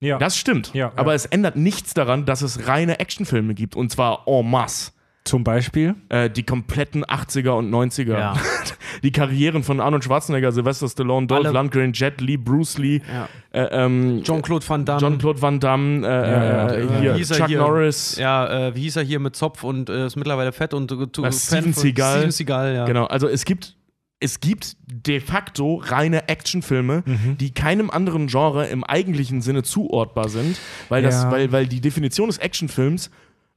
[0.00, 0.18] Ja.
[0.18, 0.72] Das stimmt.
[0.74, 1.16] Ja, aber ja.
[1.16, 3.76] es ändert nichts daran, dass es reine Actionfilme gibt.
[3.76, 4.92] Und zwar en masse.
[5.24, 5.94] zum Beispiel.
[6.08, 8.18] Äh, die kompletten 80er und 90er.
[8.18, 8.34] Ja.
[9.02, 13.28] Die Karrieren von Arnold Schwarzenegger, Sylvester Stallone, Dolph Alle- Lundgren, Jet Li, Bruce Lee, Ja.
[13.52, 15.00] äh, ähm, Jean-Claude Van Damme.
[15.00, 16.98] John-Claude Van Damme, äh, ja, äh, ja.
[17.00, 17.58] hier, Wie hieß er Chuck hier?
[17.58, 18.16] Norris.
[18.16, 21.32] Ja, äh, wie hieß er hier mit Zopf und äh, ist mittlerweile fett und äh,
[21.32, 22.16] Steven Seagal.
[22.18, 22.84] Steven Seagal, ja.
[22.86, 23.75] Genau, also es gibt,
[24.18, 27.36] es gibt de facto reine Actionfilme, Mhm.
[27.38, 31.30] die keinem anderen Genre im eigentlichen Sinne zuordbar sind, weil, das, Ja.
[31.30, 33.10] weil, weil die Definition des Actionfilms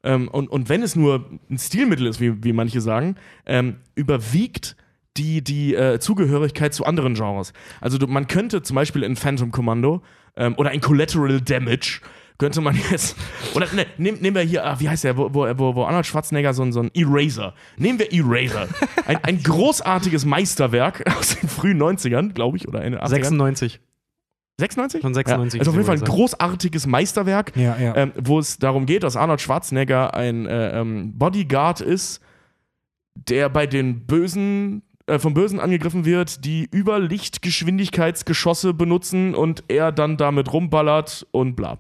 [0.04, 3.16] ähm, und, und wenn es nur ein Stilmittel ist, wie, wie manche sagen,
[3.46, 4.76] ähm, überwiegt
[5.18, 7.52] die, die äh, Zugehörigkeit zu anderen Genres.
[7.82, 10.02] Also du, man könnte zum Beispiel in Phantom Commando
[10.38, 12.00] ähm, oder in Collateral Damage
[12.40, 13.16] könnte man jetzt
[13.54, 16.56] oder ne, nehm, nehmen wir hier, ah, wie heißt der, wo, wo, wo Arnold Schwarzenegger
[16.56, 17.54] so, ein- so ein Eraser.
[17.78, 18.68] Nehmen wir Eraser.
[19.06, 23.10] Ein, ein großartiges Meisterwerk aus den frühen 90ern, glaube ich, oder Ende 80ern.
[23.10, 23.80] 96.
[24.60, 25.02] 96?
[25.02, 27.96] Von 96 Ja, also auf jeden Fall ein großartiges Meisterwerk Ja, ja.
[27.96, 32.20] ähm, wo es darum geht, dass Arnold Schwarzenegger ein äh, ähm, Bodyguard ist,
[33.16, 40.16] der bei den Bösen äh, vom Bösen angegriffen wird, die Überlichtgeschwindigkeitsgeschosse benutzen und er dann
[40.18, 41.78] damit rumballert und bla.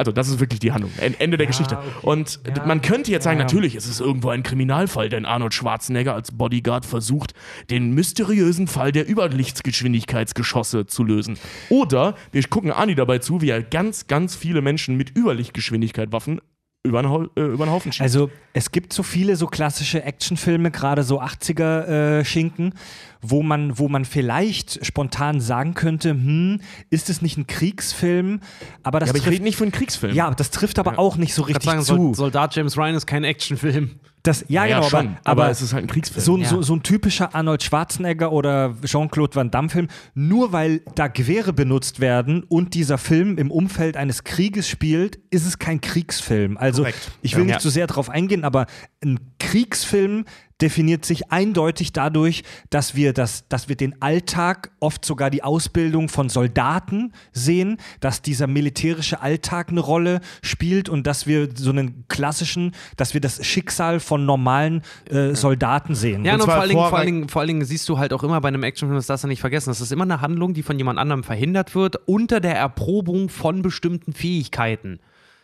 [0.00, 0.90] Also, das ist wirklich die Handlung.
[0.98, 1.76] En- Ende der Geschichte.
[2.00, 3.44] Und Ja, man könnte jetzt sagen, ja.
[3.44, 7.34] natürlich ist es irgendwo ein Kriminalfall, denn Arnold Schwarzenegger als Bodyguard versucht,
[7.68, 11.38] den mysteriösen Fall der Überlichtsgeschwindigkeitsgeschosse zu lösen.
[11.68, 16.40] Oder wir gucken Ani dabei zu, wie er ganz, ganz viele Menschen mit Überlichtgeschwindigkeit Waffen
[16.82, 18.00] über den, äh, über den Haufen schießt.
[18.00, 22.74] Also es gibt so viele so klassische Actionfilme, gerade so 80er äh, Schinken,
[23.20, 28.40] wo man, wo man vielleicht spontan sagen könnte, hm, ist es nicht ein Kriegsfilm?
[28.82, 30.14] Aber das ja, aber ich trifft, rede nicht von Kriegsfilm.
[30.14, 31.94] ja, das trifft aber auch nicht so Ich richtig sagen, zu.
[31.94, 34.00] Sol Soldat James Ryan ist kein Actionfilm.
[34.22, 36.22] Das, ja, ja, genau, schon, aber, aber, aber es ist halt ein Kriegsfilm.
[36.24, 36.48] so, ein- Ja.
[36.48, 42.00] so, so ein typischer Arnold Schwarzenegger oder Jean-Claude Van Damme-Film, nur weil da Gewehre benutzt
[42.00, 46.56] werden und dieser Film im Umfeld eines Krieges spielt, ist es kein Kriegsfilm.
[46.58, 47.10] Also Korrekt.
[47.22, 47.54] ich will Ja.
[47.54, 48.66] nicht zu sehr darauf eingehen, aber
[49.02, 50.24] ein Kriegsfilm
[50.62, 56.08] definiert sich eindeutig dadurch, dass wir, das, dass wir den Alltag, oft sogar die Ausbildung
[56.08, 62.04] von Soldaten sehen, dass dieser militärische Alltag eine Rolle spielt und dass wir so einen
[62.08, 66.24] klassischen, dass wir das Schicksal von normalen äh, Soldaten sehen.
[66.24, 68.12] Ja, Und und, vor, allen Dingen, vor, allen Dingen, vor allen Dingen siehst du halt
[68.12, 70.54] auch immer bei einem Actionfilm, das darfst du nicht vergessen, das ist immer eine Handlung,
[70.54, 75.00] die von jemand anderem verhindert wird, unter der Erprobung von bestimmten Fähigkeiten.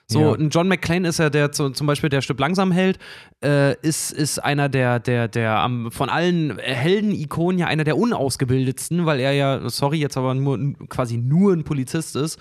[0.08, 0.32] So, Ja.
[0.34, 2.98] ein John McClane ist ja der zu, zum Beispiel der Stück langsam hält,
[3.44, 9.04] äh, ist, ist einer der, der, der am, von allen Helden-Ikonen ja einer der unausgebildetsten,
[9.04, 10.58] weil er ja, sorry, jetzt aber nur
[10.88, 12.38] quasi nur ein Polizist ist.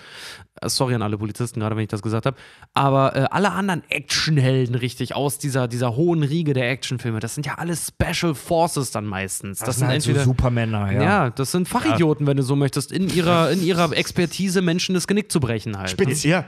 [0.60, 2.36] Äh, Sorry an alle Polizisten, gerade wenn ich das gesagt habe.
[2.74, 7.46] Aber äh, alle anderen Actionhelden richtig aus dieser, dieser hohen Riege der Actionfilme, das sind
[7.46, 9.58] ja alles Special Forces dann meistens.
[9.58, 10.24] Das, sind halt so entweder.
[10.24, 11.02] Supermänner, ja.
[11.02, 11.30] ja.
[11.30, 15.30] das sind Fachidioten, wenn du so möchtest, in ihrer, in ihrer Expertise Menschen das Genick
[15.30, 15.90] zu brechen halt.
[15.90, 16.44] Spezi Ja.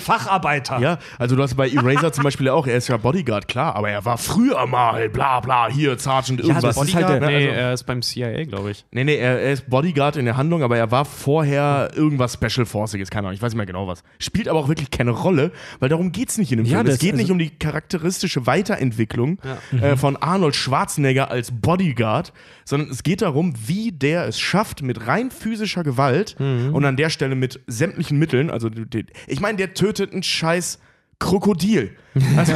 [0.00, 0.78] Facharbeiter.
[0.80, 3.90] Ja, also du hast bei Eraser zum Beispiel auch, er ist ja Bodyguard, klar, aber
[3.90, 6.62] er war früher mal, bla bla, hier, Sergeant, irgendwas.
[6.76, 7.26] das ist halt der- ne?
[7.26, 8.84] Nee, also, er ist beim CIA, glaube ich.
[8.90, 12.66] nee, nee, er, er ist Bodyguard in der Handlung, aber er war vorher irgendwas Special
[12.66, 14.02] Forciges, keine Ahnung, ich weiß nicht mehr genau was.
[14.18, 16.86] Spielt aber auch wirklich keine Rolle, weil darum geht's nicht in dem Ja, Film.
[16.86, 19.38] das- es geht nicht also- um die charakteristische Weiterentwicklung
[19.80, 22.32] äh, von Arnold Schwarzenegger als Bodyguard,
[22.70, 27.10] sondern es geht darum, wie der es schafft, mit rein physischer Gewalt und an der
[27.10, 30.78] Stelle mit sämtlichen Mitteln, also die- ich meine, der tötet einen scheiß
[31.18, 31.90] Krokodil.
[32.36, 32.52] Also,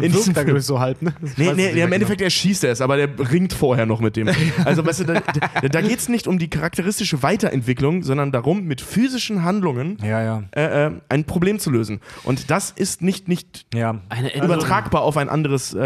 [0.00, 0.58] in diesem Film.
[0.58, 1.12] so halb, ne?
[1.36, 4.28] Nee, nee, nee, im Endeffekt, er schießt es, aber der ringt vorher noch mit dem.
[4.64, 5.20] Also, weißt du, da,
[5.60, 10.20] da, da geht es nicht um die charakteristische Weiterentwicklung, sondern darum, mit physischen Handlungen Ja,
[10.22, 10.42] ja.
[10.56, 12.00] äh, äh, ein Problem zu lösen.
[12.24, 14.00] Und das ist nicht, nicht Ja.
[14.42, 15.78] Übertragbar auf ein anderes äh,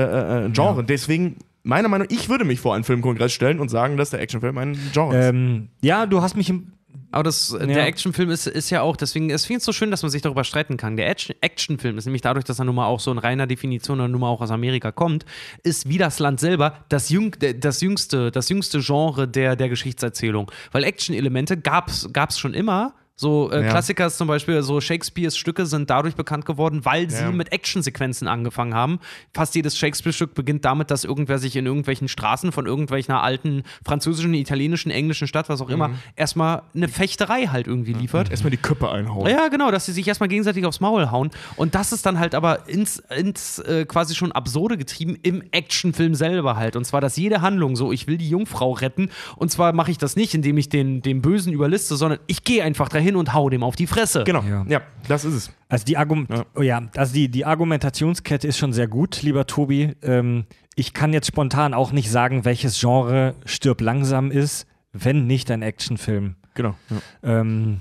[0.46, 0.84] äh, Genre.
[0.84, 1.36] Deswegen,
[1.66, 4.78] meiner Meinung ich würde mich vor einen Filmkongress stellen und sagen, dass der Actionfilm ein
[4.93, 5.26] Genre ist.
[5.26, 6.72] Ähm, ja, du hast mich im.
[7.12, 9.90] Aber das, äh, der Actionfilm ist, ist ja auch, deswegen, es finde ich so schön,
[9.90, 10.97] dass man sich darüber streiten kann.
[10.97, 14.01] Der Action- Actionfilm ist nämlich dadurch, dass er nun mal auch so in reiner Definition
[14.01, 15.24] und nun mal auch aus Amerika kommt,
[15.62, 20.51] ist wie das Land selber das, jüng, das, jüngste, das jüngste Genre der, der Geschichtserzählung.
[20.72, 22.94] Weil Action-Elemente gab es schon immer.
[23.18, 23.70] So äh, Ja.
[23.70, 27.32] Klassiker ist zum Beispiel, so Shakespeares Stücke sind dadurch bekannt geworden, weil sie Ja.
[27.32, 29.01] mit Actionsequenzen angefangen haben.
[29.32, 34.34] Fast jedes Shakespeare-Stück beginnt damit, dass irgendwer sich in irgendwelchen Straßen von irgendwelchen alten französischen,
[34.34, 38.30] italienischen, englischen Stadt, was auch immer, erstmal eine Fechterei halt irgendwie liefert.
[38.30, 39.26] Erstmal die Köpfe einhauen.
[39.30, 41.30] Ja, genau, dass sie sich erstmal gegenseitig aufs Maul hauen.
[41.56, 46.14] Und das ist dann halt aber ins, ins äh, quasi schon Absurde getrieben im Actionfilm
[46.14, 46.76] selber halt.
[46.76, 49.09] Und zwar, dass jede Handlung so, ich will die Jungfrau retten.
[49.36, 52.62] Und zwar mache ich das nicht, indem ich den, den Bösen überliste, sondern ich gehe
[52.62, 54.24] einfach dahin und hau dem auf die Fresse.
[54.24, 54.64] Genau, Ja.
[54.66, 54.80] ja.
[55.06, 55.52] das ist es.
[55.68, 56.44] Also die, Argum Ja.
[56.56, 59.94] Oh ja, also die, die Argumentationskette ist schon sehr gut, lieber Tobi.
[60.02, 65.50] Ähm, ich kann jetzt spontan auch nicht sagen, welches Genre stirb langsam ist, wenn nicht
[65.50, 66.36] ein Actionfilm.
[66.54, 66.74] Genau.
[67.22, 67.40] Ja.
[67.40, 67.80] Ähm,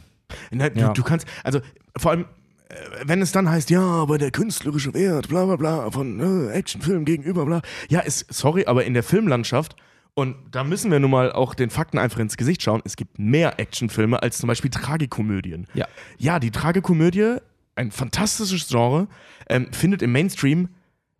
[0.51, 0.89] Na, du, Ja.
[0.93, 1.61] du kannst, also
[1.97, 2.25] vor allem,
[2.69, 2.75] äh,
[3.05, 7.05] wenn es dann heißt, ja, aber der künstlerische Wert, bla bla bla, von äh, Actionfilm
[7.05, 7.61] gegenüber, bla.
[7.89, 9.75] Ja, ist, sorry, aber in der Filmlandschaft,
[10.15, 13.19] und da müssen wir nun mal auch den Fakten einfach ins Gesicht schauen, es gibt
[13.19, 15.67] mehr Actionfilme als zum Beispiel Tragikomödien.
[15.73, 15.87] Ja.
[16.17, 17.35] Ja, die Tragikomödie,
[17.75, 19.07] ein fantastisches Genre,
[19.49, 20.69] ähm, findet im Mainstream,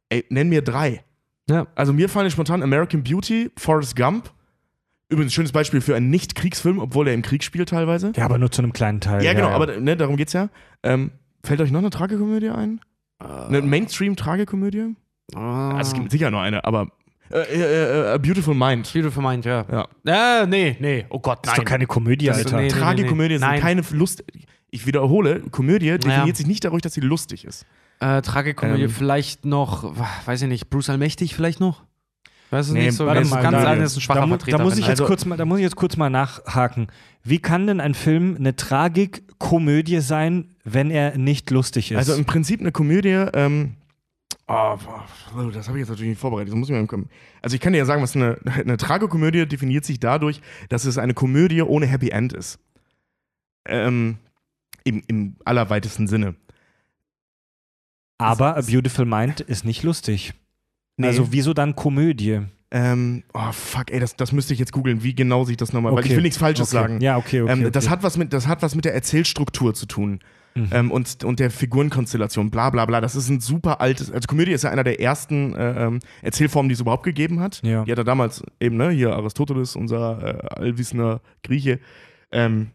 [0.08, 1.04] ey, nenn mir drei.
[1.50, 1.68] Ja.
[1.76, 4.32] Also mir fallen spontan American Beauty, Forrest Gump.
[5.10, 8.14] Übrigens schönes Beispiel für einen Nicht-Kriegsfilm, obwohl er im Krieg spielt teilweise.
[8.16, 9.24] ja, aber nur zu einem kleinen Teil.
[9.24, 10.50] Ja, genau, aber ne, darum geht's ja.
[10.84, 11.12] Ähm,
[11.44, 12.80] fällt euch noch eine Tragikomödie ein?
[13.20, 14.96] Eine Mainstream-Tragikomödie?
[15.36, 15.78] Ah.
[15.78, 16.92] Also, es gibt sicher noch eine, aber
[17.32, 18.92] äh, äh, äh, A Beautiful Mind.
[18.94, 19.66] Beautiful Mind, ja.
[20.06, 20.42] Ja.
[20.44, 21.06] Äh, nee, nee.
[21.10, 21.54] Oh Gott, Das nein.
[21.54, 22.58] ist doch keine Komödie, Das ist- Alter.
[22.58, 22.70] nee, nee.
[22.70, 23.62] Tragikomödie sind Nein.
[23.62, 24.24] keine Lust.
[24.72, 26.36] Ich wiederhole, Komödie definiert Naja.
[26.36, 27.66] sich nicht dadurch, dass sie lustig ist.
[28.00, 28.90] Äh, Tragikomödie, Ähm.
[28.90, 29.96] vielleicht noch,
[30.26, 31.84] weiß ich nicht, Bruce Allmächtig vielleicht noch?
[32.52, 33.06] Weiß es Nee, nicht so.
[33.08, 34.58] warte mal, ganz da- ein, das ist ein schwacher da, Vertreter.
[34.60, 36.88] da, muss ich jetzt Also- kurz mal, da muss ich jetzt kurz mal nachhaken.
[37.24, 41.98] Wie kann denn ein Film eine Tragik-Komödie sein, wenn er nicht lustig ist?
[41.98, 43.74] Also im Prinzip eine Komödie, ähm,
[44.48, 45.06] Oh, boah,
[45.52, 46.50] das habe ich jetzt natürlich nicht vorbereitet.
[46.50, 47.10] Das muss ich mal kommen.
[47.42, 51.00] Also ich kann dir ja sagen, was eine, eine Tragikomödie definiert sich dadurch, dass es
[51.00, 52.60] eine Komödie ohne Happy End ist.
[53.68, 54.18] Ähm,
[54.84, 56.36] im, Im allerweitesten Sinne.
[58.20, 60.34] Aber A Beautiful Mind ist nicht lustig.
[60.98, 61.08] Nee.
[61.08, 62.42] Also wieso dann Komödie?
[62.72, 65.94] Ähm, oh fuck, ey, das, das müsste ich jetzt googeln, wie genau sich das nochmal,
[65.94, 66.18] weil ich Okay.
[66.18, 66.82] will nichts Falsches Okay.
[66.82, 67.02] sagen.
[67.02, 67.52] Ja, okay, okay.
[67.52, 67.72] ähm, okay.
[67.72, 70.20] Das, hat was mit, das hat was mit der Erzählstruktur zu tun.
[70.56, 70.70] Mhm.
[70.72, 73.02] Ähm, und, und der Figurenkonstellation, bla bla bla.
[73.02, 76.70] Das ist ein super altes, also Komödie ist ja einer der ersten äh, ähm, Erzählformen,
[76.70, 77.62] die es überhaupt gegeben hat.
[77.62, 77.84] Ja.
[77.84, 81.80] Die hat er damals eben, ne, hier Aristoteles, unser äh, allwissender Grieche.
[82.32, 82.72] Ähm,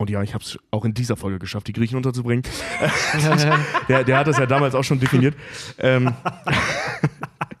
[0.00, 2.44] und ja, ich habe es auch in dieser Folge geschafft, die Griechen unterzubringen.
[3.88, 5.34] der, der hat das ja damals auch schon definiert.
[5.78, 6.12] ähm, äh,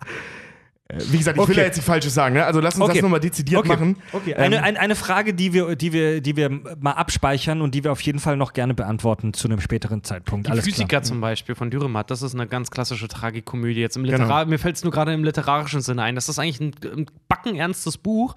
[0.90, 1.60] wie gesagt, ich will Okay.
[1.60, 2.46] ja jetzt nicht Falsches sagen, ne?
[2.46, 2.94] Also lass uns Okay.
[2.94, 3.68] das nochmal dezidiert Okay.
[3.68, 3.96] machen.
[4.12, 6.48] Okay, Ähm, eine, eine, eine Frage, die wir, die, wir, die wir
[6.80, 10.46] mal abspeichern und die wir auf jeden Fall noch gerne beantworten zu einem späteren Zeitpunkt.
[10.46, 11.02] Die Alles Physiker klar.
[11.02, 13.80] zum Beispiel von Dürrematt, das ist eine ganz klassische Tragikomödie.
[13.80, 14.46] Jetzt im Genau.
[14.46, 16.14] Mir fällt es nur gerade im literarischen Sinne ein.
[16.14, 18.34] Das ist eigentlich ein, ein backenernstes Buch,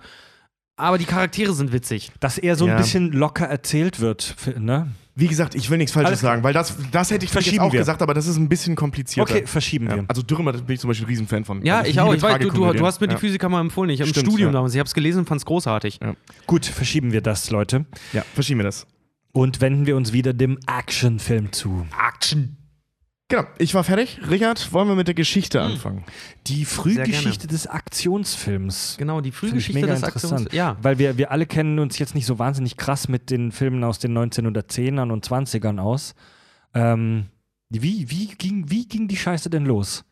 [0.75, 2.11] aber die Charaktere sind witzig.
[2.19, 2.77] Dass eher so ein Ja.
[2.77, 4.87] bisschen locker erzählt wird, ne?
[5.13, 7.55] Wie gesagt, ich will nichts Falsches Alles sagen, weil das, das hätte ich vielleicht jetzt
[7.55, 7.79] Verschieben auch wir.
[7.79, 9.33] gesagt, aber das ist ein bisschen komplizierter.
[9.33, 9.95] Okay, verschieben Ja.
[9.97, 10.05] wir.
[10.07, 11.65] Also Dürremer bin ich zum Beispiel ein Riesenfan von.
[11.65, 12.13] Ja, Also ich auch.
[12.13, 13.13] Ich weiß, du, du, du hast mir ja.
[13.15, 13.89] die Physiker mal empfohlen.
[13.89, 14.51] Ich habe im Studium ja.
[14.53, 14.73] damals.
[14.73, 15.99] Ich habe es gelesen und fand es großartig.
[16.01, 16.13] Ja.
[16.47, 17.85] Gut, verschieben wir das, Leute.
[18.13, 18.87] Ja, verschieben wir das.
[19.33, 21.85] Und wenden wir uns wieder dem Actionfilm zu.
[22.07, 22.57] Action.
[23.31, 24.19] Genau, ich war fertig.
[24.29, 25.71] Richard, wollen wir mit der Geschichte Hm.
[25.71, 26.03] anfangen?
[26.47, 26.65] Die.
[26.65, 28.95] Frühgeschichte des Aktionsfilms.
[28.97, 30.23] Genau, die Finde ich Frühgeschichte mega des Aktions.
[30.31, 30.53] interessant.
[30.53, 30.77] Ja.
[30.81, 33.99] Weil wir, wir alle kennen uns jetzt nicht so wahnsinnig krass mit den Filmen aus
[33.99, 36.13] den 1910ern und 20ern aus.
[36.73, 37.27] Ähm,
[37.69, 40.03] wie, wie, ging, wie ging die Scheiße denn los?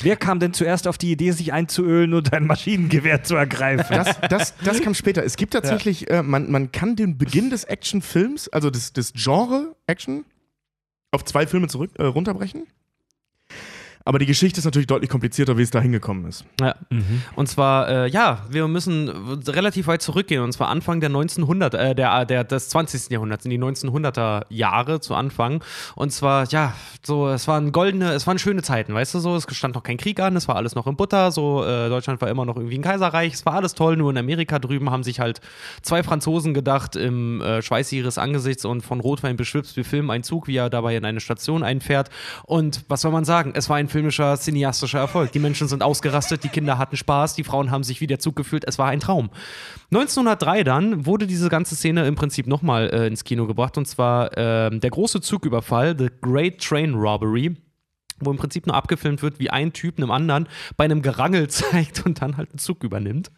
[0.00, 3.96] Wer kam denn zuerst auf die Idee, sich einzuölen und ein Maschinengewehr zu ergreifen?
[3.96, 5.24] Das, das, das kam später.
[5.24, 9.74] Es gibt tatsächlich, äh, man, man kann den Beginn des Actionfilms, also des, des Genre
[9.88, 10.24] Action,
[11.10, 12.66] auf zwei Filme zurück äh, runterbrechen.
[14.08, 16.42] Aber die Geschichte ist natürlich deutlich komplizierter, wie es da hingekommen ist.
[16.62, 16.74] ja.
[16.88, 17.20] Mhm.
[17.36, 19.10] Und zwar, äh, ja, wir müssen
[19.46, 20.42] relativ weit zurückgehen.
[20.42, 23.10] Und zwar Anfang der 1900, äh, der, der, des 20.
[23.10, 25.62] Jahrhunderts, in die 1900er Jahre zu Anfang.
[25.94, 26.72] Und zwar, ja,
[27.04, 29.36] so, es waren goldene, es waren schöne Zeiten, weißt du so.
[29.36, 31.30] Es stand noch kein Krieg an, es war alles noch in Butter.
[31.30, 33.34] So, äh, Deutschland war immer noch irgendwie ein Kaiserreich.
[33.34, 33.98] Es war alles toll.
[33.98, 35.42] Nur in Amerika drüben haben sich halt
[35.82, 40.24] zwei Franzosen gedacht, im äh, Schweiß ihres Angesichts und von Rotwein beschwipst, wir filmen einen
[40.24, 42.08] Zug, wie er dabei in eine Station einfährt.
[42.46, 43.52] Und was soll man sagen?
[43.54, 45.32] Es war ein filmischer, cineastischer Erfolg.
[45.32, 48.36] Die Menschen sind ausgerastet, die Kinder hatten Spaß, die Frauen haben sich wie der Zug
[48.36, 48.62] gefühlt.
[48.64, 49.30] Es war ein Traum.
[49.90, 53.76] 1903 dann wurde diese ganze Szene im Prinzip nochmal äh, ins Kino gebracht.
[53.76, 57.56] Und zwar ähm, der große Zugüberfall, The Great Train Robbery
[58.20, 62.04] wo im Prinzip nur abgefilmt wird, wie ein Typ einem anderen bei einem Gerangel zeigt
[62.06, 63.30] und dann halt einen Zug übernimmt.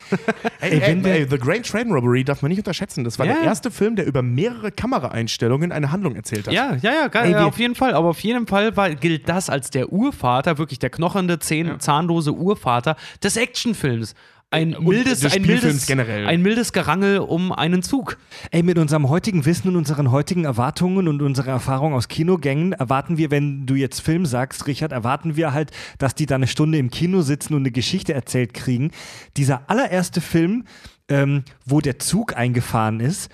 [0.61, 3.05] Ey, Ey, ey, The Great Train Robbery darf man nicht unterschätzen.
[3.05, 3.35] Das war Ja.
[3.35, 6.55] der erste Film, der über mehrere Kameraeinstellungen eine Handlung erzählt hat.
[6.55, 7.94] Ja, ja, ja, geil, ja, auf jeden Fall.
[7.94, 12.32] Aber auf jeden Fall war, gilt das als der Urvater, wirklich der knochende, zehn, zahnlose
[12.32, 14.15] Urvater des Actionfilms.
[14.53, 16.27] Ein mildes, des ein mildes, generell.
[16.27, 18.19] ein mildes Gerangel um einen Zug.
[18.51, 23.17] Ey, mit unserem heutigen Wissen und unseren heutigen Erwartungen und unserer Erfahrung aus Kinogängen erwarten
[23.17, 26.79] wir, wenn du jetzt Film sagst, Richard, erwarten wir halt, dass die da eine Stunde
[26.79, 28.91] im Kino sitzen und eine Geschichte erzählt kriegen.
[29.37, 30.65] Dieser allererste Film,
[31.09, 33.31] ähm, wo der Zug eingefahren ist,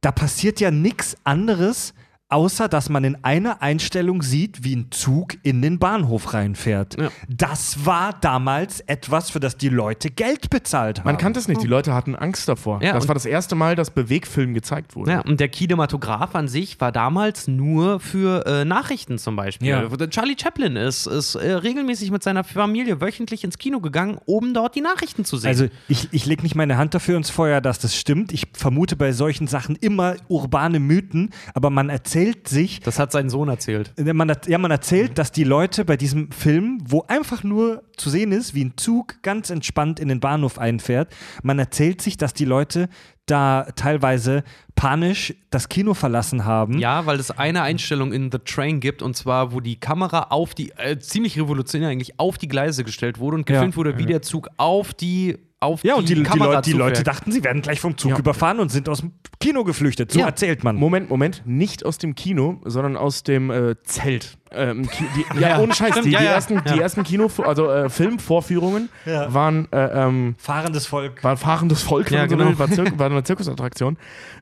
[0.00, 1.94] da passiert ja nichts anderes,
[2.28, 6.98] außer dass man in einer Einstellung sieht, wie ein Zug in den Bahnhof reinfährt.
[7.00, 7.10] Ja.
[7.28, 11.06] Das war damals etwas, für das die Leute Geld bezahlt haben.
[11.06, 12.82] Man kannte es nicht, die Leute hatten Angst davor.
[12.82, 15.12] Ja, das war das erste Mal, dass Bewegfilm gezeigt wurde.
[15.12, 19.68] Ja, und der Kinematograph an sich war damals nur für äh, Nachrichten zum Beispiel.
[19.68, 19.88] Ja.
[20.08, 24.74] Charlie Chaplin ist, ist äh, regelmäßig mit seiner Familie wöchentlich ins Kino gegangen, um dort
[24.74, 25.48] die Nachrichten zu sehen.
[25.48, 28.32] Also ich, ich lege nicht meine Hand dafür ins Feuer, dass das stimmt.
[28.32, 32.15] Ich vermute bei solchen Sachen immer urbane Mythen, aber man erzählt
[32.48, 33.92] sich, das hat sein Sohn erzählt.
[34.14, 38.10] man, er- ja, man erzählt, dass die Leute bei diesem Film, wo einfach nur zu
[38.10, 42.32] sehen ist, wie ein Zug ganz entspannt in den Bahnhof einfährt, man erzählt sich, dass
[42.34, 42.88] die Leute
[43.26, 44.44] da teilweise
[44.76, 46.78] panisch das Kino verlassen haben.
[46.78, 50.54] Ja, weil es eine Einstellung in The Train gibt und zwar, wo die Kamera auf
[50.54, 53.56] die, äh, ziemlich revolutionär eigentlich, auf die Gleise gestellt wurde und Ja.
[53.56, 56.76] gefilmt wurde, wie der Zug auf die, auf Ja, und die, die, Kamera Leute, die.
[56.76, 58.18] Leute dachten, sie werden gleich vom Zug Ja.
[58.18, 60.12] überfahren und sind aus dem Kino geflüchtet.
[60.12, 60.26] So Ja.
[60.26, 60.76] erzählt man.
[60.76, 64.36] Moment, Moment, nicht aus dem Kino, sondern aus dem äh, Zelt.
[64.52, 66.32] Ähm, die, ja, Ja, ohne Scheiß, die, ja, die ja.
[66.32, 69.32] ersten, die ersten Kino, also äh, Filmvorführungen Ja.
[69.32, 71.24] waren, äh, ähm, Fahrendes Volk.
[71.24, 72.46] war fahrendes Volk, Ja, genau.
[72.46, 73.96] will, war, Zirk war eine Zirkusattraktion.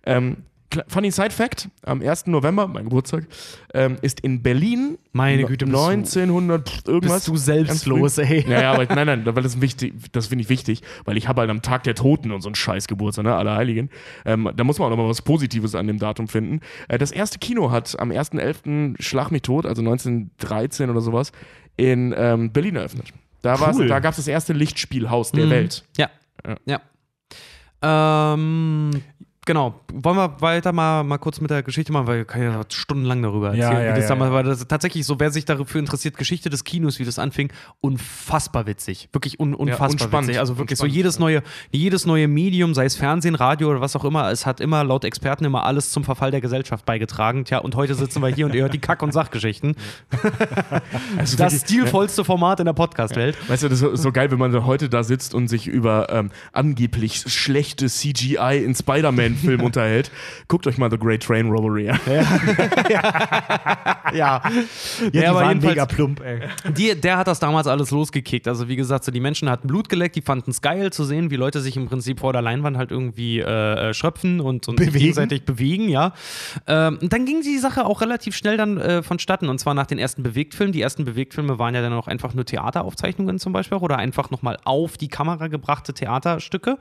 [0.05, 0.39] Ähm,
[0.89, 2.27] Funny Side Fact: Am 1.
[2.27, 3.27] November, mein Geburtstag,
[3.73, 7.17] ähm, ist in Berlin Meine Güte, bist du- 1900 irgendwas.
[7.25, 8.45] Bist du selbstlos, ey.
[8.49, 11.29] Ja, ja, aber nein, nein, weil das, ist wichtig, das finde ich wichtig, weil ich
[11.29, 13.91] habe halt am Tag der Toten und so einen Scheiß Geburtstag, ne, Allerheiligen.
[14.25, 16.61] Ähm, da muss man auch noch mal was Positives an dem Datum finden.
[16.89, 18.97] Äh, das erste Kino hat am 1.11.
[19.03, 21.33] Schlag mich tot, also 1913 oder sowas,
[21.77, 23.09] in ähm, Berlin eröffnet.
[23.43, 23.89] Da, Cool.
[23.89, 25.51] da gab es das erste Lichtspielhaus der Mhm.
[25.51, 25.85] Welt.
[25.99, 26.09] Ja.
[26.47, 26.57] Ja.
[26.67, 26.81] Ja.
[28.35, 28.91] Ähm,
[29.45, 29.81] genau.
[29.93, 33.23] Wollen wir weiter mal, mal kurz mit der Geschichte machen, weil wir können ja stundenlang
[33.23, 34.35] darüber Ja, erzählen, ja, wie das ja, damals ja.
[34.35, 34.43] war.
[34.43, 39.09] Das tatsächlich so, wer sich dafür interessiert, Geschichte des Kinos, wie das anfing, unfassbar witzig.
[39.13, 40.29] Wirklich un unfassbar spannend.
[40.29, 40.41] witzig.
[40.41, 41.21] Also wirklich so jedes ja.
[41.21, 44.85] neue, jedes neue Medium, sei es Fernsehen, Radio oder was auch immer, es hat immer
[44.85, 47.45] laut Experten immer alles zum Verfall der Gesellschaft beigetragen.
[47.45, 49.77] Tja, und heute sitzen wir hier und ihr hört die Kack- und Sachgeschichten.
[51.19, 53.37] Also Das stilvollste Format in der Podcast-Welt.
[53.49, 56.31] Weißt du, das ist so, geil, wenn man heute da sitzt und sich über ähm,
[56.53, 58.75] angeblich schlechte CGI in
[59.35, 60.11] Spider-Man-Filmen unterhält.
[60.49, 62.01] Guckt euch mal The Great Train Robbery an.
[62.91, 64.05] Ja.
[64.15, 64.43] Ja,
[65.13, 66.41] die waren mega plump, ey.
[66.77, 68.47] Die, der hat das damals alles losgekickt.
[68.47, 71.31] Also wie gesagt, so die Menschen hatten Blut geleckt, die fanden es geil zu sehen,
[71.31, 74.79] wie Leute sich im Prinzip vor der Leinwand halt irgendwie äh, äh, schröpfen und, und
[74.79, 75.01] sich Bewegen.
[75.01, 76.13] gegenseitig bewegen, ja.
[76.67, 79.49] Ähm, und dann ging die Sache auch relativ schnell dann äh, vonstatten.
[79.49, 80.73] Und zwar nach den ersten Bewegtfilmen.
[80.73, 84.59] Die ersten Bewegtfilme waren ja dann auch einfach nur Theateraufzeichnungen zum Beispiel oder einfach nochmal
[84.65, 86.79] auf die Kamera gebrachte Theaterstücke.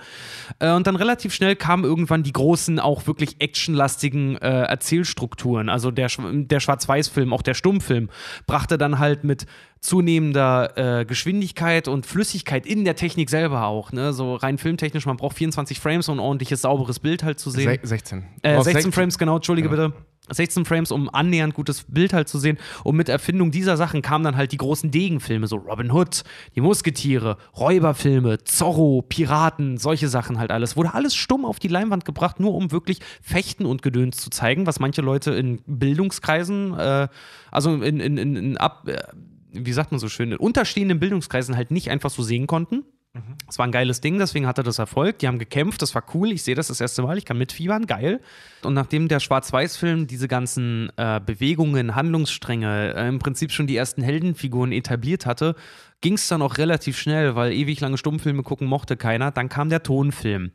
[0.59, 5.70] Äh, und dann relativ schnell kamen irgendwann die großen, auch wirklich actionlastigen äh, Erzählstrukturen.
[5.70, 8.10] Also der, der Schwarz-Weiß-Film, auch der Stummfilm,
[8.48, 9.45] brachte dann halt mit
[9.84, 13.91] zunehmender äh, Geschwindigkeit und Flüssigkeit in der Technik selber auch.
[13.91, 14.14] Ne?
[14.14, 17.80] So rein filmtechnisch, man braucht 24 Frames, um ein ordentliches, sauberes Bild halt zu sehen.
[17.81, 18.23] Se 16.
[18.43, 19.76] Äh, Aus 16 Frames, genau, entschuldige Ja.
[19.76, 19.93] bitte.
[20.30, 22.57] 16 Frames, um annähernd gutes Bild halt zu sehen.
[22.85, 26.23] Und mit Erfindung dieser Sachen kamen dann halt die großen Degenfilme, so Robin Hood,
[26.55, 30.77] die Musketiere, Räuberfilme, Zorro, Piraten, solche Sachen halt alles.
[30.77, 34.65] Wurde alles stumm auf die Leinwand gebracht, nur um wirklich Fechten und Gedöns zu zeigen,
[34.65, 37.10] was manche Leute in Bildungskreisen, äh,
[37.51, 39.03] also in, in, in, in ab, äh,
[39.53, 42.84] wie sagt man so schön, in unterstehenden Bildungskreisen halt nicht einfach so sehen konnten.
[43.47, 45.19] Es war ein geiles Ding, deswegen hatte das Erfolg.
[45.19, 46.31] Die haben gekämpft, das war cool.
[46.31, 48.21] Ich sehe das das erste Mal, ich kann mitfiebern, geil.
[48.63, 54.01] Und nachdem der Schwarz-Weiß-Film diese ganzen äh, Bewegungen, Handlungsstränge, äh, im Prinzip schon die ersten
[54.01, 55.55] Heldenfiguren etabliert hatte,
[56.01, 59.30] ging es dann auch relativ schnell, weil ewig lange Stummfilme gucken mochte keiner.
[59.30, 60.51] Dann kam der Tonfilm.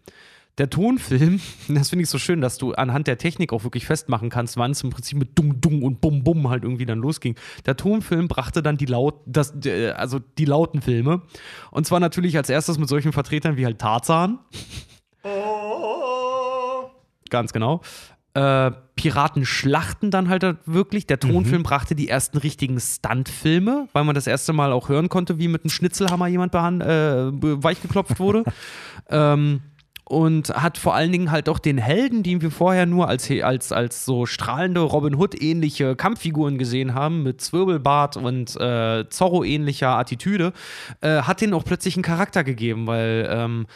[0.59, 4.29] Der Tonfilm, das finde ich so schön, dass du anhand der Technik auch wirklich festmachen
[4.29, 7.37] kannst, wann es im Prinzip mit Dung Dung und Bum Bum halt irgendwie dann losging.
[7.67, 11.23] Der Tonfilm brachte dann die laut, das, äh, also die lauten Filme.
[11.71, 14.41] Und zwar natürlich als erstes mit solchen Vertretern wie halt Tarzan.
[17.31, 17.83] Ganz genau.
[18.35, 21.07] Äh, Piraten schlachten dann halt wirklich.
[21.07, 25.39] Der Tonfilm brachte die ersten richtigen Stuntfilme, weil man das erste Mal auch hören konnte,
[25.39, 28.45] wie mit einem Schnitzelhammer jemand äh, weichgeklopft wurde.
[29.09, 29.61] ähm,
[30.09, 33.73] und hat vor allen Dingen halt auch den Helden, den wir vorher nur als, als,
[33.73, 40.55] als so strahlende Robin Hood-ähnliche Kampffiguren gesehen haben, mit Zwirbelbart und äh, Zorro-ähnlicher Attitüde,
[41.03, 43.67] äh, hat denen auch plötzlich einen Charakter gegeben, weil ähm,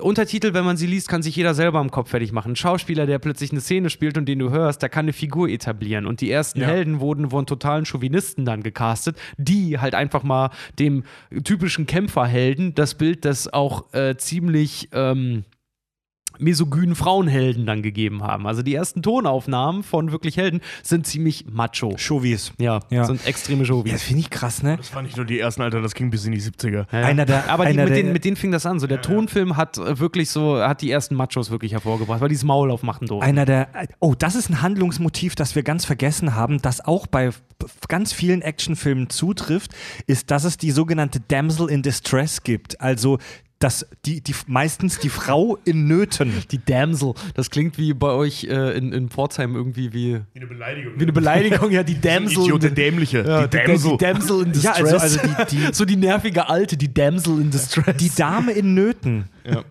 [0.00, 2.52] Untertitel, wenn man sie liest, kann sich jeder selber am Kopf fertig machen.
[2.52, 5.48] Ein Schauspieler, der plötzlich eine Szene spielt und den du hörst, der kann eine Figur
[5.48, 6.06] etablieren.
[6.06, 6.66] Und die ersten Ja.
[6.66, 11.04] Helden wurden von totalen Chauvinisten dann gecastet, die halt einfach mal dem
[11.44, 15.44] typischen Kämpferhelden das Bild des auch äh, ziemlich ähm,
[16.40, 18.46] misogynen Frauenhelden dann gegeben haben.
[18.46, 21.94] Also die ersten Tonaufnahmen von wirklich Helden sind ziemlich macho.
[21.98, 22.52] Chauvis.
[22.58, 23.04] Ja, Ja.
[23.04, 24.02] sind extreme Ja, das Chauvis.
[24.02, 24.76] finde ich krass, ne?
[24.76, 26.86] Das war nicht nur die ersten, Alter, das ging bis in die 70er.
[26.92, 26.98] Ja.
[27.06, 28.78] Einer der- Aber die, einer mit, der- denen, mit denen fing das an.
[28.80, 32.34] So, der Tonfilm hat äh, wirklich so, hat die ersten Machos wirklich hervorgebracht, weil die
[32.34, 33.28] das Maul aufmachen durften.
[33.28, 33.68] Einer der.
[34.00, 37.30] Oh, das ist ein Handlungsmotiv, das wir ganz vergessen haben, das auch bei
[37.88, 39.72] ganz vielen Actionfilmen zutrifft,
[40.06, 42.80] ist, dass es die sogenannte Damsel in Distress gibt.
[42.80, 43.18] Also
[43.60, 46.32] dass die, die meistens die Frau in Nöten.
[46.50, 50.46] Die Damsel, das klingt wie bei euch äh, in, in Pforzheim irgendwie wie, Wie eine
[50.46, 50.92] Beleidigung.
[50.96, 52.42] wie eine Beleidigung, ja, die Damsel.
[52.44, 53.18] Idiot, der Dämliche.
[53.24, 53.90] ja, die Damsel.
[53.92, 54.92] Die Damsel in Ja, Distress.
[55.02, 57.96] also- also die- die- so die nervige Alte, die Damsel in Distress.
[57.98, 59.24] Die Dame in Nöten.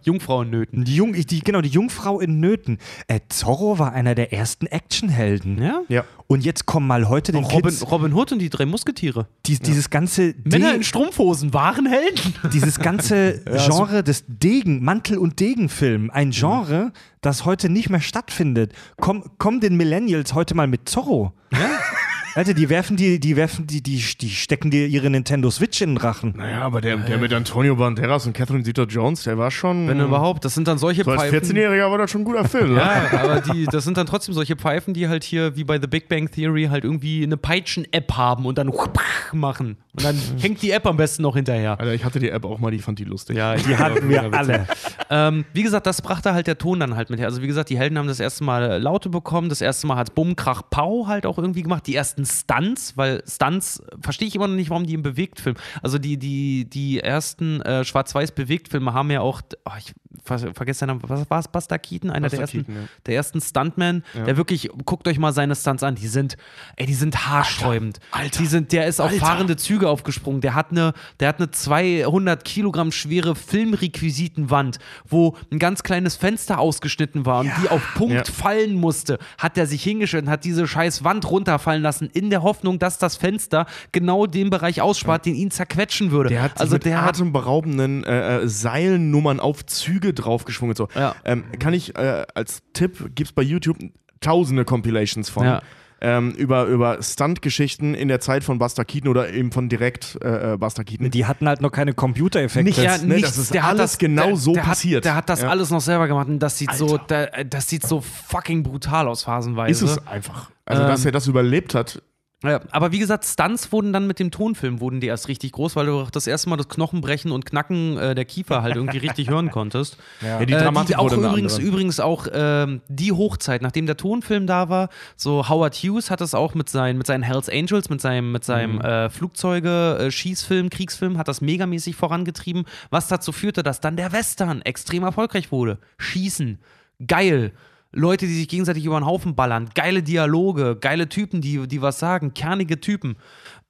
[0.04, 0.84] Jungfrau in Nöten.
[0.84, 2.80] Die, Jung, die, genau, die Jungfrau in Nöten.
[3.08, 5.62] Äh, Zorro war einer der ersten Actionhelden.
[5.62, 5.82] Ja?
[5.88, 6.04] Ja.
[6.28, 9.28] Und jetzt kommen mal heute den Robin, Kids Robin Hood und die drei Musketiere.
[9.46, 12.34] dies, dieses ganze Männer De- in Strumpfhosen waren Helden.
[12.52, 16.92] dieses ganze Genre des Degen, Mantel- und Degenfilm, ein Genre,
[17.22, 18.74] das heute nicht mehr stattfindet.
[18.98, 21.34] Komm, komm den Millennials heute mal mit Zorro.
[22.36, 25.92] Alter, die werfen die, die werfen die, die, die stecken dir ihre Nintendo Switch in
[25.92, 26.34] den Rachen.
[26.38, 29.88] Naja, aber der, der mit Antonio Banderas und Catherine Zeta-Jones, der war schon.
[29.88, 31.40] Wenn überhaupt, das sind dann solche so als Pfeifen.
[31.58, 32.74] 14-Jähriger war das schon ein guter Film.
[32.76, 32.80] ne?
[32.82, 35.88] Ja, aber die, das sind dann trotzdem solche Pfeifen, die halt hier wie bei The
[35.88, 38.72] Big Bang Theory halt irgendwie eine Peitschen-App haben und dann
[39.34, 39.78] machen.
[39.96, 41.80] Und dann hängt die App am besten noch hinterher.
[41.80, 43.38] Alter, ich hatte die App auch mal, die fand die lustig.
[43.38, 44.68] Ja, Die hatten wir alle.
[45.10, 47.28] Ähm, wie gesagt, das brachte halt der Ton dann halt mit her.
[47.28, 50.14] Also wie gesagt, die Helden haben das erste Mal Laute bekommen, das erste Mal hat
[50.16, 51.88] Bumm, Krach, Pau halt auch irgendwie gemacht.
[51.88, 55.56] Die ersten Stunts, weil Stunts verstehe ich immer noch nicht, warum die im Bewegtfilm.
[55.82, 60.88] Also die, die, die ersten äh, Schwarz-Weiß-Bewegtfilme haben ja auch, oh, ich, ver vergesst den
[60.88, 62.88] Namen, was war es, Buster Keaton, einer der Buster ersten, Keaton, ja.
[63.06, 64.24] der ersten Stuntmen, Ja.
[64.24, 66.36] der wirklich, guckt euch mal seine Stunts an, die sind,
[66.78, 68.00] ey, die sind haarsträubend.
[68.12, 69.26] Alter, Die sind, der ist auf Alter.
[69.26, 75.60] fahrende Züge aufgesprungen, der hat eine, der hat eine 200 Kilogramm schwere Filmrequisitenwand, wo ein
[75.60, 78.24] ganz kleines Fenster ausgeschnitten war und die auf Punkt Ja.
[78.34, 82.44] fallen musste, hat er sich hingestellt und hat diese scheiß Wand runterfallen lassen, in der
[82.44, 86.30] Hoffnung, dass das Fenster genau den Bereich ausspart, den ihn zerquetschen würde.
[86.30, 90.72] Der hat also mit der atemberaubenden äh, äh, Seilnummern auf Züge draufgeschwungen.
[90.72, 90.88] und So.
[91.00, 91.16] Ja.
[91.26, 93.78] Ähm, kann ich äh, als Tipp, gibt es bei YouTube
[94.22, 95.46] tausende Compilations von.
[95.46, 95.62] Ja.
[96.02, 100.54] Ähm, über, über Stunt-Geschichten in der Zeit von Buster Keaton oder eben von direkt äh,
[100.54, 101.12] äh, Buster Keaton.
[101.12, 102.64] Die hatten halt noch keine Computereffekte.
[102.64, 103.32] Nicht- ja, ne, nichts.
[103.32, 104.98] das ist der hat alles das, genau der, so der passiert.
[105.00, 105.50] Hat, der hat das Ja.
[105.50, 109.24] alles noch selber gemacht und das sieht so, der, das sieht so fucking brutal aus
[109.24, 109.84] phasenweise.
[109.86, 110.50] ist es einfach.
[110.64, 112.02] Also, dass Ähm, er das überlebt hat,
[112.42, 115.76] Ja, aber wie gesagt, Stunts wurden dann mit dem Tonfilm wurden die erst richtig groß,
[115.76, 118.98] weil du auch das erste Mal das Knochenbrechen und Knacken äh, der Kiefer halt irgendwie
[119.10, 119.98] richtig hören konntest.
[120.22, 121.68] ja, die Äh, Dramatik die, auch wurde übrigens, andere.
[121.68, 124.88] übrigens auch ähm, die Hochzeit, nachdem der Tonfilm da war,
[125.18, 128.46] so Howard Hughes hat es auch mit seinen, mit seinen Hells Angels, mit seinem, mit
[128.46, 128.82] seinem Mhm.
[128.82, 134.14] äh, Flugzeuge, äh, Schießfilm, Kriegsfilm, hat das megamäßig vorangetrieben, was dazu führte, dass dann der
[134.14, 135.78] Western extrem erfolgreich wurde.
[135.98, 136.60] Schießen,
[137.06, 137.52] geil.
[137.92, 142.00] Leute, die sich gegenseitig über den Haufen ballern, geile Dialoge, geile Typen, die, die was
[142.00, 143.16] sagen, kernige Typen.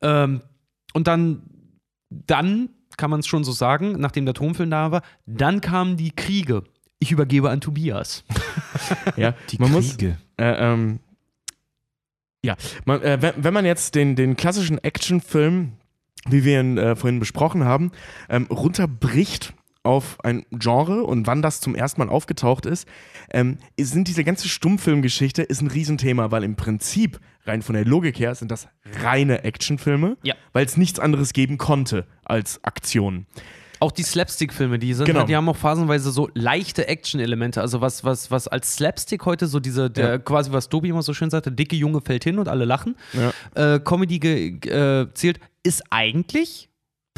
[0.01, 0.41] Ähm,
[0.93, 1.43] und dann,
[2.09, 6.11] dann kann man es schon so sagen, nachdem der Tonfilm da war, dann kamen die
[6.11, 6.63] Kriege.
[6.99, 8.25] Ich übergebe an Tobias.
[9.15, 10.17] ja, Die man muss, Kriege.
[10.37, 10.99] Äh, ähm,
[12.43, 12.55] ja,
[12.85, 15.73] man, äh, wenn, wenn man jetzt den, den klassischen Actionfilm,
[16.27, 17.91] wie wir ihn äh, vorhin besprochen haben,
[18.29, 19.53] ähm, runterbricht
[19.83, 22.87] auf ein Genre und wann das zum ersten Mal aufgetaucht ist,
[23.31, 28.19] ähm, sind diese ganze Stummfilmgeschichte ist ein Riesenthema, weil im Prinzip, rein von der Logik
[28.19, 28.67] her, sind das
[29.01, 30.35] reine Actionfilme, Ja.
[30.53, 33.25] weil es nichts anderes geben konnte als Aktion.
[33.81, 35.19] Auch die Slapstick-Filme, die sind Genau.
[35.19, 37.61] halt, die haben auch phasenweise so leichte Action-Elemente.
[37.61, 40.17] Also was, was, was als Slapstick heute so diese, der, Ja.
[40.17, 43.75] quasi was Tobi immer so schön sagte, dicke Junge fällt hin und alle lachen, Ja.
[43.75, 44.17] äh, Comedy
[44.67, 46.68] äh, zählt, ist eigentlich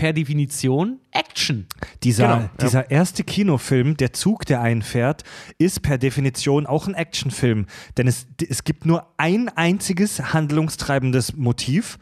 [0.01, 1.67] per Definition Action.
[2.01, 2.51] Dieser, Genau, ja.
[2.59, 5.23] dieser erste Kinofilm, der Zug, der einfährt,
[5.59, 7.67] ist per Definition auch ein Actionfilm.
[7.97, 11.99] Denn es, es gibt nur ein einziges handlungstreibendes Motiv,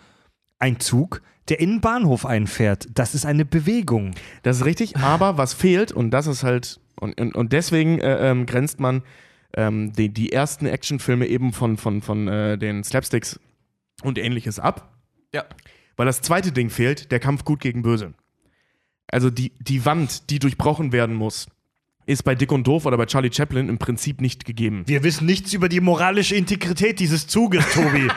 [0.59, 2.87] ein Zug, der in den Bahnhof einfährt.
[2.93, 4.15] Das ist eine Bewegung.
[4.43, 8.31] Das ist richtig, aber was fehlt, und das ist halt, und, und, und deswegen äh,
[8.31, 9.03] ähm, grenzt man
[9.57, 13.41] ähm, die, die ersten Actionfilme eben von, von, von äh, den Slapsticks
[14.03, 14.95] und ähnliches ab.
[15.33, 15.43] Ja.
[15.99, 18.13] Weil das zweite Ding fehlt, der Kampf gut gegen böse.
[19.11, 21.47] Also die, die Wand, die durchbrochen werden muss,
[22.05, 24.83] ist bei Dick und Doof oder bei Charlie Chaplin im Prinzip nicht gegeben.
[24.85, 28.07] Wir wissen nichts über die moralische Integrität dieses Zuges, Tobi.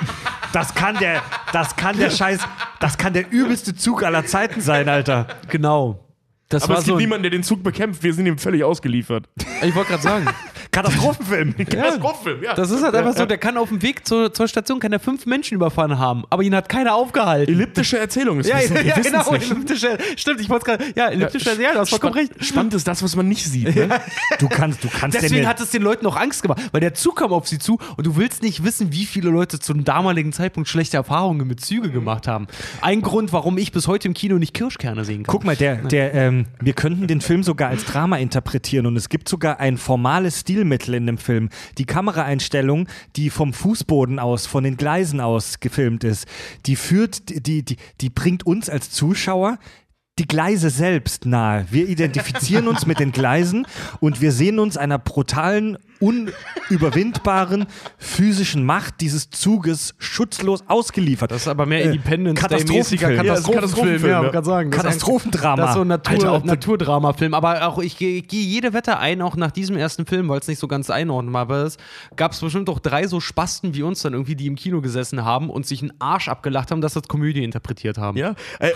[0.52, 1.22] Das kann der,
[1.52, 2.38] das kann der Scheiß,
[2.78, 5.26] das kann der übelste Zug aller Zeiten sein, Alter.
[5.48, 6.08] Genau.
[6.50, 7.00] Das Aber war es gibt so.
[7.00, 8.04] niemanden, der den Zug bekämpft.
[8.04, 9.28] Wir sind ihm völlig ausgeliefert.
[9.60, 10.28] Ich wollte gerade sagen.
[10.72, 11.54] Katastrophenfilm.
[11.68, 12.54] Katastrophenfilm, ja.
[12.54, 15.00] Das ist halt einfach so, der kann auf dem Weg zur, zur Station kann er
[15.00, 17.52] fünf Menschen überfahren haben, aber ihn hat keiner aufgehalten.
[17.52, 18.38] Elliptische Erzählung.
[18.38, 19.32] Das ja, ja, ja genau.
[19.32, 19.50] nicht.
[19.50, 20.84] Elliptische, stimmt, ich wollte gerade.
[20.96, 22.32] Ja, elliptische, ja, du hast vollkommen recht.
[22.42, 23.74] Spannend ist das, was man nicht sieht.
[23.74, 23.88] Ne?
[24.38, 26.94] Du kannst, du kannst Deswegen denn hat es den Leuten auch Angst gemacht, weil der
[26.94, 30.32] Zug kam auf sie zu und du willst nicht wissen, wie viele Leute zum damaligen
[30.32, 32.46] Zeitpunkt schlechte Erfahrungen mit Züge gemacht haben.
[32.80, 35.32] Ein Grund, warum ich bis heute im Kino nicht Kirschkerne sehen kann.
[35.32, 39.08] Guck mal, der, der, ähm, wir könnten den Film sogar als Drama interpretieren und es
[39.08, 41.48] gibt sogar ein formales Stilmittel in dem Film.
[41.78, 46.26] Die Kameraeinstellung, die vom Fußboden aus, von den Gleisen aus gefilmt ist,
[46.66, 49.58] die führt, die, die, die bringt uns als Zuschauer
[50.18, 51.66] die Gleise selbst nahe.
[51.70, 53.66] Wir identifizieren uns mit den Gleisen
[53.98, 57.66] und wir sehen uns einer brutalen, unüberwindbaren
[57.96, 61.30] physischen Macht dieses Zuges schutzlos ausgeliefert.
[61.30, 63.16] Das ist aber mehr Äh, Independence Katastrophenfilm.
[63.16, 64.70] Katastrophenfilm, Katastrophenfilm, ja, kann sagen.
[64.70, 65.56] Katastrophendrama.
[65.56, 67.34] Das ist so ein Natur, Alter, Naturdrama-Film.
[67.34, 70.58] Aber auch ich gehe jede Wette ein, auch nach diesem ersten Film, weil es nicht
[70.58, 71.78] so ganz einordnbar ist,
[72.16, 75.24] gab es bestimmt auch drei so Spasten wie uns dann irgendwie, die im Kino gesessen
[75.24, 78.18] haben und sich einen Arsch abgelacht haben, dass das Komödie interpretiert haben.
[78.18, 78.34] Ja.
[78.58, 78.72] Äh,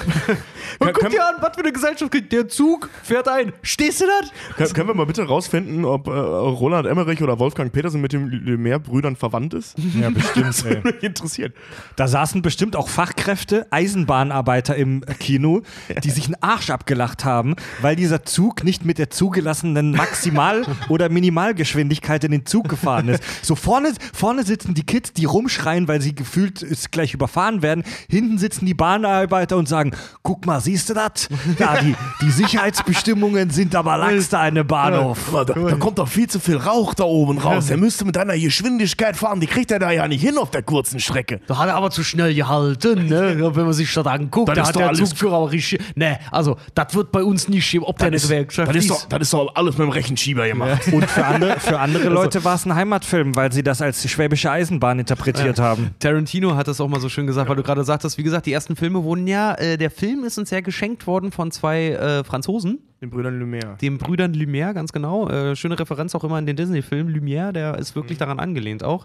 [0.78, 2.32] Und guck dir an, was für eine Gesellschaft kriegt.
[2.32, 3.52] Der Zug fährt ein.
[3.62, 4.30] Stehst du das?
[4.56, 8.28] können, können wir mal bitte rausfinden, ob äh, Roland Emmerich oder Wolfgang Petersen mit den
[8.30, 9.74] Lumière-Brüdern verwandt ist?
[9.96, 10.64] Ja, bestimmt.
[10.66, 10.80] ey.
[10.82, 11.54] Mich interessiert.
[11.96, 15.62] Da saßen bestimmt auch Fachkräfte, Eisenbahnarbeiter im Kino,
[16.04, 21.08] die sich einen Arsch abgelacht haben, weil dieser Zug nicht mit der zugelassenen Maximal- oder
[21.08, 23.22] Minimalgeschwindigkeit in den Zug gefahren ist.
[23.42, 27.84] So vorne, vorne sitzen die Kids, die rumschreien, weil sie gefühlt es gleich überfahren werden.
[28.08, 31.28] Hinten sitzen die Bahnarbeiter und sagen, guck mal, siehst du das?
[31.58, 35.28] Ja, die, die Sicherheitsbestimmungen sind aber lax da eine Bahnhof.
[35.28, 37.70] Aber da, da kommt doch viel zu viel Rauch da oben raus.
[37.70, 40.62] Er müsste mit einer Geschwindigkeit fahren, die kriegt er da ja nicht hin auf der
[40.62, 41.40] kurzen Strecke.
[41.46, 43.36] Da hat er aber zu schnell gehalten, ne?
[43.54, 44.48] wenn man sich das anguckt.
[44.48, 45.80] Das Da ist hat doch der Zugführer aber richtig.
[45.94, 48.76] Ne, also, das wird bei uns nicht schieben, ob der eine Das ist, Gewerkschaft das,
[48.76, 50.88] ist doch, das ist doch alles mit dem Rechenschieber gemacht.
[50.92, 54.08] Und für andere, für andere Leute war es ein Heimatfilm, weil sie das als die
[54.08, 55.90] schwäbische Eisenbahn interpretiert haben.
[55.98, 58.52] Tarantino hat das auch mal so schön gesagt, weil du gerade sagtest, wie gesagt, die
[58.52, 62.24] ersten Filme wurden ja, äh, der Film ist uns ja geschenkt worden von zwei äh,
[62.24, 63.76] Franzosen, Den Brüdern Lumière.
[63.76, 65.28] den Brüdern Lumière, ganz genau.
[65.28, 67.08] Äh, schöne Referenz auch immer in den Disney-Film.
[67.08, 69.04] Lumière, der ist wirklich daran angelehnt auch.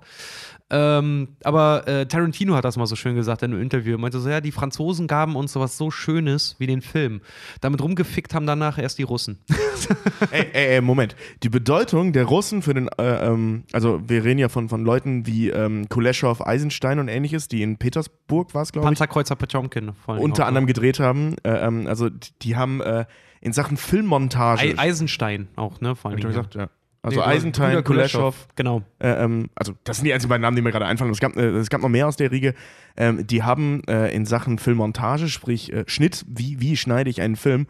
[0.70, 3.96] Ähm, aber äh, Tarantino hat das mal so schön gesagt in einem Interview.
[3.96, 7.20] Er meinte so, ja, die Franzosen gaben uns sowas so Schönes wie den Film.
[7.60, 9.40] Damit rumgefickt haben danach erst die Russen.
[10.32, 11.18] ey, ey, ey, Moment.
[11.44, 15.28] Die Bedeutung der Russen für den, äh, ähm, also wir reden ja von, von Leuten
[15.28, 19.94] wie ähm, Kuleshov, Eisenstein und ähnliches, die in Petersburg war es, glaube ich, Panzerkreuzer Dingen
[20.08, 21.36] unter anderem gedreht haben.
[21.44, 23.04] Äh, ähm, also die, die haben äh,
[23.42, 24.62] in Sachen Filmmontage.
[24.62, 25.96] Ei Eisenstein auch, ne?
[25.96, 26.28] Vor Dingen.
[26.28, 26.70] gesagt, ja.
[27.04, 28.84] Also Nee, Eisenstein, Kuleshov, Genau.
[29.00, 31.10] Äh, ähm, also das sind die einzigen beiden Namen, die mir gerade einfallen.
[31.12, 32.54] Es gab, äh, es gab noch mehr aus der Riege.
[32.96, 37.38] Ähm, die haben äh, in Sachen Filmmontage, sprich äh, Schnitt, wie, wie schneide ich einen
[37.38, 37.66] Film,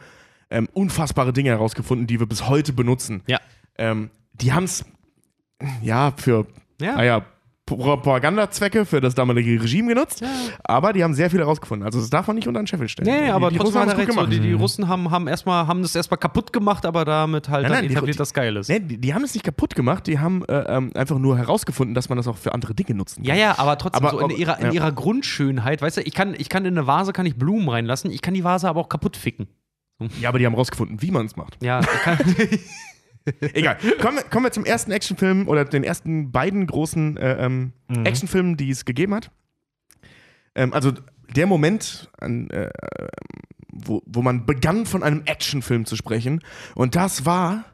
[0.49, 3.23] ähm, unfassbare Dinge herausgefunden, die wir bis heute benutzen.
[3.27, 3.39] Ja.
[3.77, 4.83] Ähm, die haben es
[5.81, 6.45] ja für
[6.81, 6.97] Ja.
[6.97, 7.25] naja,
[7.77, 10.23] Propagandazwecke für das damalige Regime genutzt,
[10.63, 11.85] aber die haben sehr viel herausgefunden.
[11.85, 13.07] Also das darf man nicht unter den Scheffel stellen.
[13.09, 14.33] Nee, die, aber die trotzdem Russen haben es gut So, gemacht.
[14.33, 17.71] die, die Russen haben, haben, erstmal, haben das erstmal kaputt gemacht, aber damit halt Nein,
[17.71, 18.69] dann nein, die- etabliert, die- das geil ist.
[18.69, 21.95] Nee, die, die haben es nicht kaputt gemacht, die haben äh, ähm, einfach nur herausgefunden,
[21.95, 23.39] dass man das auch für andere Dinge nutzen Ja, kann.
[23.41, 24.71] ja, aber trotzdem Aber- so in ihrer, in ja.
[24.73, 28.11] ihrer Grundschönheit, weißt du, ich kann, ich kann in eine Vase kann ich Blumen reinlassen,
[28.11, 29.47] ich kann die Vase aber auch kaputt ficken.
[30.19, 31.57] Ja, aber die haben rausgefunden, wie man es macht.
[31.61, 32.17] Ja, ich kann,
[33.53, 33.77] Egal.
[34.01, 37.73] Kommen wir, kommen wir zum ersten Actionfilm oder den ersten beiden großen äh, ähm,
[38.03, 39.31] Actionfilmen, die es gegeben hat.
[40.55, 40.91] Ähm, also
[41.35, 42.69] der Moment, an, äh,
[43.71, 46.41] wo, wo man begann, von einem Actionfilm zu sprechen.
[46.75, 47.65] Und das war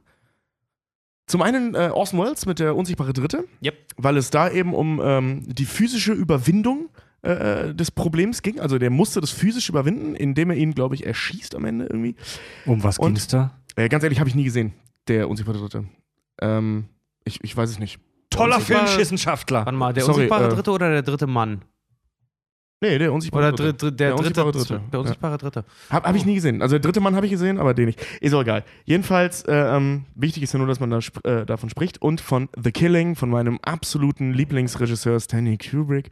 [1.26, 3.76] zum einen äh, Orson Welles mit der Unsichtbare Dritte, Yep.
[3.98, 6.90] weil es da eben um ähm, die physische Überwindung
[7.24, 8.60] äh, des Problems ging.
[8.60, 12.16] Also der musste das physisch überwinden, indem er ihn, glaube ich, erschießt am Ende irgendwie.
[12.66, 13.58] Um was Und- ging's da?
[13.76, 14.74] Äh, ganz ehrlich, habe ich nie gesehen,
[15.08, 15.86] der Unsichtbare Dritte.
[16.42, 16.86] Ähm,
[17.24, 18.00] ich, ich weiß es nicht.
[18.30, 19.66] Toller Filmwissenschaftler.
[19.66, 21.62] warte mal, der Sorry, unsichtbare äh, Dritte oder der dritte Mann?
[22.80, 24.82] Nee, der Unsichtbare Oder dr dr der, Der dritte, unsichtbare Dritte.
[24.92, 25.66] Der unsichtbare Dritte.
[25.90, 26.62] Habe hab ich nie gesehen.
[26.62, 28.00] Also der dritte Mann habe ich gesehen, aber den nicht.
[28.22, 28.64] Ist auch egal.
[28.86, 32.00] Jedenfalls, äh, ähm, wichtig ist ja nur, dass man da sp äh, davon spricht.
[32.04, 36.10] Und von The Killing, von meinem absoluten Lieblingsregisseur Stanley Kubrick,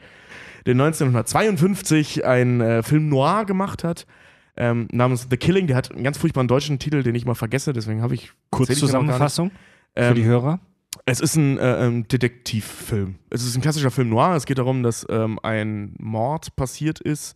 [0.66, 4.08] der 1952 einen äh, Film noir gemacht hat.
[4.58, 7.74] Ähm, namens The Killing, der hat einen ganz furchtbaren deutschen Titel, den ich mal vergesse,
[7.74, 9.52] deswegen habe ich Kurzzusammenfassung
[9.96, 10.60] für Ähm, die Hörer.
[11.06, 13.16] Es ist ein äh, ähm, Detektivfilm.
[13.30, 14.36] Es ist ein klassischer Film noir.
[14.36, 17.36] Es geht darum, dass ähm, ein Mord passiert ist,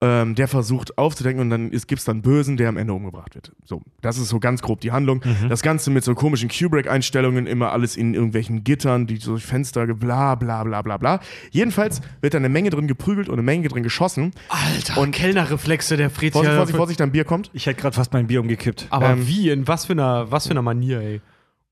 [0.00, 3.50] ähm, der versucht aufzudecken und dann gibt es dann Bösen, der am Ende umgebracht wird.
[3.64, 5.22] So, das ist so ganz grob die Handlung.
[5.48, 9.86] Das Ganze mit so komischen Kubrick-Einstellungen, immer alles in irgendwelchen Gittern, die so durch Fenster,
[9.86, 11.20] ge- bla bla bla bla bla.
[11.50, 14.32] Jedenfalls wird da eine Menge drin geprügelt und eine Menge drin geschossen.
[14.48, 16.32] Alter, Und- Kellnerreflexe, der Fritz.
[16.32, 17.50] Vorsicht, Vorsicht, Vorsicht, dein Bier kommt.
[17.52, 18.86] Ich hätte gerade fast mein Bier umgekippt.
[18.90, 19.50] Aber Ähm, wie?
[19.50, 21.20] In was für einer, was für einer Manier, ey?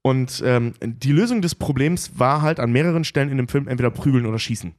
[0.02, 3.90] Und ähm, die Lösung des Problems war halt an mehreren Stellen in dem Film entweder
[3.90, 4.72] prügeln oder schießen.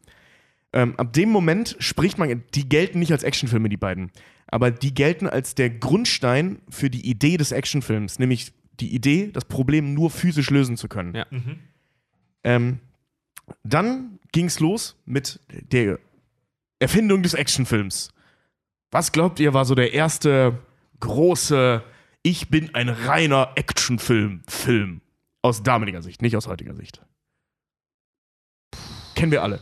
[0.73, 4.11] Ähm, ab dem Moment spricht man, die gelten nicht als Actionfilme, die beiden,
[4.47, 9.45] aber die gelten als der Grundstein für die Idee des Actionfilms, nämlich die Idee, das
[9.45, 11.15] Problem nur physisch lösen zu können.
[11.15, 11.25] Ja.
[12.43, 12.79] Ähm,
[13.63, 15.99] dann ging es los mit der
[16.79, 18.13] Erfindung des Actionfilms.
[18.91, 20.59] Was glaubt ihr, war so der erste
[20.99, 21.83] große
[22.23, 25.01] Ich bin ein reiner Actionfilm Film
[25.41, 27.01] aus damaliger Sicht, nicht aus heutiger Sicht?
[29.15, 29.61] Kennen wir alle.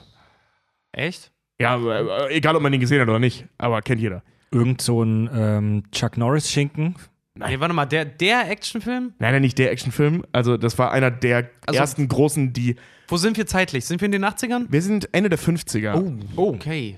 [0.95, 1.31] Echt?
[1.59, 4.23] Ja, äh, egal ob man den gesehen hat oder nicht, aber kennt jeder.
[4.51, 6.95] Irgend so ein ähm, Chuck Norris-Schinken.
[7.38, 9.13] Nee, warte mal, der, der Actionfilm?
[9.19, 12.76] Leider nicht der Actionfilm, also das war einer der Also- ersten großen, die.
[13.07, 13.85] Wo sind wir zeitlich?
[13.85, 14.65] Sind wir in den 80ern?
[14.69, 16.01] Wir sind Ende der 50er.
[16.38, 16.97] Oh, okay.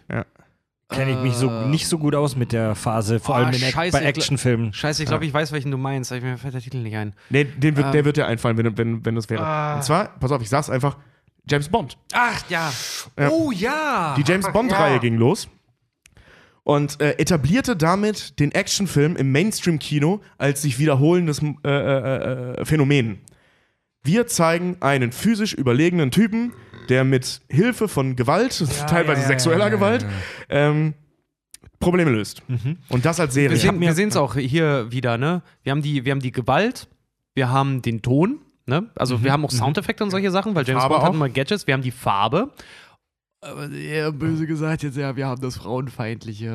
[0.89, 3.61] Kenne ich mich so, nicht so gut aus mit der Phase, vor Oh, allem in
[3.63, 4.71] Ac scheiße, bei Actionfilmen.
[4.71, 6.13] Scheiße, ich glaube, ich weiß, welchen du meinst.
[6.13, 7.13] aber Mir fällt der Titel nicht ein.
[7.29, 7.91] Nee, den wird, Ähm.
[7.91, 9.43] der wird dir einfallen, wenn, wenn, wenn das wäre.
[9.43, 9.75] Ah.
[9.75, 10.95] Und zwar, pass auf, ich sag's einfach:
[11.49, 11.97] James Bond.
[12.13, 12.71] Ach, ja.
[13.17, 13.29] Ja.
[13.29, 14.15] Oh ja!
[14.17, 15.47] Die James Bond-Reihe ging los
[16.67, 23.19] und äh, etablierte damit den Actionfilm im Mainstream-Kino als sich wiederholendes äh, äh, äh, Phänomen.
[24.03, 26.51] Wir zeigen einen physisch überlegenen Typen,
[26.89, 28.57] der mit Hilfe von Gewalt,
[28.89, 30.05] teilweise ja, sexueller ja, ja, Gewalt,
[30.49, 30.93] Ähm,
[31.79, 32.41] Probleme löst.
[32.89, 33.51] Und das als Serie.
[33.51, 35.43] Wir sehen sehen's auch hier wieder, ne?
[35.63, 36.89] Wir haben die, wir haben die Gewalt,
[37.33, 38.89] wir haben den Ton, ne?
[38.95, 41.67] Also wir haben auch Soundeffekte und solche Sachen, weil James Farbe Bond hat immer Gadgets,
[41.67, 42.51] wir haben die Farbe.
[43.41, 46.49] Aber eher böse gesagt jetzt, ja, wir haben das Frauenfeindliche.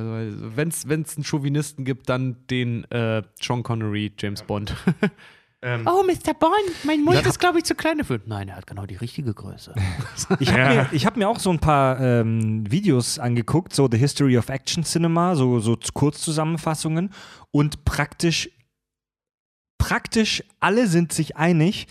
[0.56, 4.74] Wenn es einen Chauvinisten gibt, dann den äh, Sean Connery, James Bond.
[5.62, 6.34] oh, Mr.
[6.34, 6.52] Bond,
[6.84, 8.20] mein Mund ist, glaube ich, zu klein dafür.
[8.26, 9.74] Nein, er hat genau die richtige Größe.
[10.40, 13.98] Ich habe mir, ich hab mir auch so ein paar ähm, Videos angeguckt, so The
[13.98, 17.10] History of Action Cinema, so, so Kurzzusammenfassungen
[17.51, 18.51] und praktisch,
[19.82, 21.88] praktisch alle sind sich einig,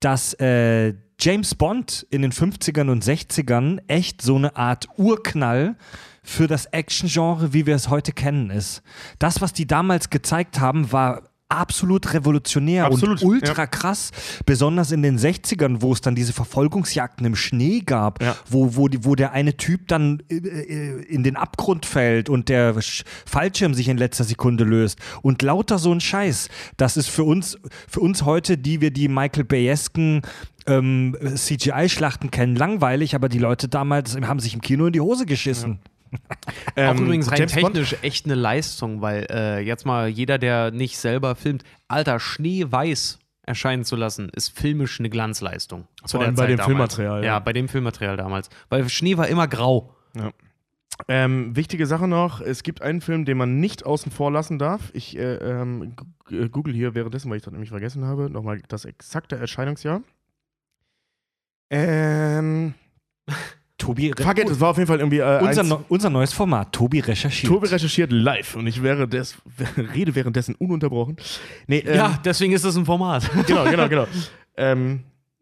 [0.00, 5.76] dass äh, James Bond in den 50ern und 60ern echt so eine Art Urknall
[6.22, 8.82] für das Action-Genre, wie wir es heute kennen, ist.
[9.18, 14.10] Das, was die damals gezeigt haben, war absolut revolutionär Absolut, und ultra krass,
[14.46, 18.36] besonders in den 60ern, wo es dann diese Verfolgungsjagden im Schnee gab, Ja.
[18.50, 22.48] wo, wo, die, wo der eine Typ dann äh, äh, in den Abgrund fällt und
[22.48, 26.48] der Sch- Fallschirm sich in letzter Sekunde löst und lauter so ein Scheiß.
[26.76, 27.58] Das ist für uns,
[27.88, 30.22] für uns heute, die wir die Michael Bayesken
[30.66, 35.26] ähm, CGI-Schlachten kennen, langweilig, aber die Leute damals haben sich im Kino in die Hose
[35.26, 35.78] geschissen.
[35.82, 35.95] Auch
[36.76, 40.70] Ähm, übrigens rein James Bond- technisch echt eine Leistung, weil äh, jetzt mal jeder, der
[40.70, 45.86] nicht selber filmt, Alter, schneeweiß erscheinen zu lassen, ist filmisch eine Glanzleistung.
[46.04, 47.26] Zu allem bei dem Filmmaterial, Ja.
[47.34, 47.38] ja.
[47.38, 48.50] bei dem Filmmaterial damals.
[48.68, 49.94] Weil Schnee war immer grau.
[51.08, 54.90] Ähm, wichtige Sache noch: Es gibt einen Film, den man nicht außen vor lassen darf.
[54.94, 55.94] Ich äh, ähm,
[56.30, 60.00] äh, google hier währenddessen, weil ich das nämlich vergessen habe, nochmal das exakte Erscheinungsjahr.
[61.70, 62.74] Ähm,
[63.78, 66.72] Tobi, fuck it, es war auf jeden Fall irgendwie äh, unser, neu- unser neues Format,
[66.72, 67.52] Tobi recherchiert.
[67.52, 69.36] Tobi recherchiert live und ich wäre des,
[69.94, 71.16] rede währenddessen ununterbrochen.
[71.66, 73.28] Nee, ähm, ja, deswegen ist das ein Format.
[73.46, 74.06] genau, genau, genau.
[74.56, 75.00] ähm,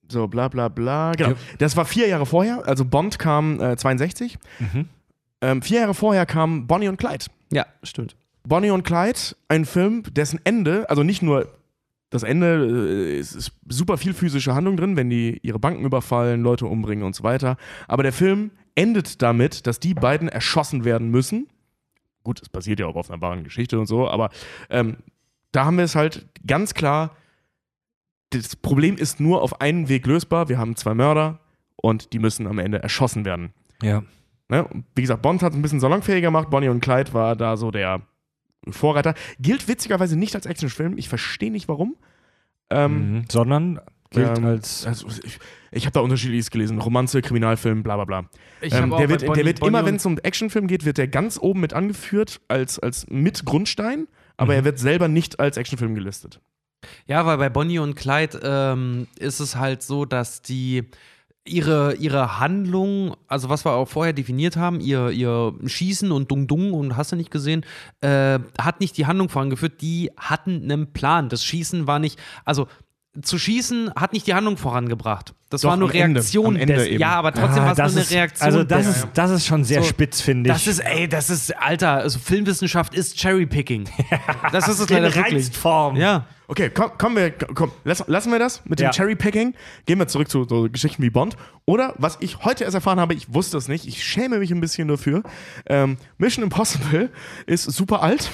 [0.08, 1.12] so, bla bla bla.
[1.12, 1.30] Genau.
[1.30, 1.36] Ja.
[1.58, 4.36] Das war vier Jahre vorher, also Bond kam äh, 62.
[4.58, 4.88] Mhm.
[5.40, 7.26] Ähm, vier Jahre vorher kam Bonnie und Clyde.
[7.50, 8.16] ja, stimmt.
[8.46, 11.48] Bonnie und Clyde, ein Film, dessen Ende, also nicht nur
[12.14, 16.42] das Ende, äh, es ist super viel physische Handlung drin, wenn die ihre Banken überfallen,
[16.42, 17.56] Leute umbringen und so weiter.
[17.88, 21.48] Aber der Film endet damit, dass die beiden erschossen werden müssen.
[22.22, 24.30] Gut, es basiert ja auch auf einer wahren Geschichte und so, aber
[24.70, 24.96] ähm,
[25.50, 27.16] da haben wir es halt ganz klar,
[28.30, 30.48] das Problem ist nur auf einen Weg lösbar.
[30.48, 31.40] Wir haben zwei Mörder
[31.76, 33.52] und die müssen am Ende erschossen werden.
[33.82, 34.04] Ja.
[34.48, 34.68] Ne?
[34.94, 36.48] Wie gesagt, Bond hat es ein bisschen salonfähiger gemacht.
[36.50, 38.02] Bonnie und Clyde war da so der
[38.72, 39.14] Vorreiter.
[39.40, 40.96] Gilt witzigerweise nicht als Actionfilm.
[40.98, 41.96] Ich verstehe nicht warum.
[42.70, 43.24] Ähm, Mhm.
[43.30, 43.80] Sondern
[44.10, 44.86] gilt ähm, als.
[44.86, 45.38] also ich
[45.70, 46.78] ich habe da unterschiedliches gelesen.
[46.78, 48.30] Romanze, Kriminalfilm, bla bla bla.
[48.60, 50.98] Ich Ähm, der wird, Bonnie- der wird Bonnie immer, wenn es um Actionfilm geht, wird
[50.98, 54.58] der ganz oben mit angeführt als, als mit Grundstein, aber Mhm.
[54.60, 56.40] er wird selber nicht als Actionfilm gelistet.
[57.06, 60.84] Ja, weil bei Bonnie und Clyde ähm, ist es halt so, dass die
[61.46, 66.46] ihre, ihre Handlung, also was wir auch vorher definiert haben, ihr, ihr Schießen und Dung
[66.46, 67.64] Dung und hast du nicht gesehen,
[68.00, 71.28] äh, hat nicht die Handlung vorangeführt, die hatten einen Plan.
[71.28, 72.66] Das Schießen war nicht, also
[73.22, 75.34] zu schießen hat nicht die Handlung vorangebracht.
[75.48, 76.18] Das Doch, war nur Ende.
[76.18, 76.86] Reaktion Ende des.
[76.88, 76.98] eben.
[77.00, 78.46] Ja, aber trotzdem Ah, war es nur eine ist- Reaktion.
[78.46, 78.96] Also, das des.
[78.96, 80.52] ist, das ist schon sehr So, spitz, finde ich.
[80.56, 83.84] Das ist, ey, das ist, Alter, also Filmwissenschaft ist Cherrypicking.
[84.50, 85.34] Das ist es leider wirklich.
[85.34, 85.94] Reinstform.
[85.96, 86.26] Ja.
[86.46, 88.90] Okay, komm, kommen wir, komm, lass, lassen wir das mit dem Ja.
[88.92, 89.54] Cherrypicking.
[89.86, 91.36] Gehen wir zurück zu so Geschichten wie Bond.
[91.64, 94.60] Oder, was ich heute erst erfahren habe, ich wusste es nicht, ich schäme mich ein
[94.60, 95.22] bisschen dafür.
[95.66, 97.10] Ähm, Mission Impossible
[97.46, 98.30] ist super alt.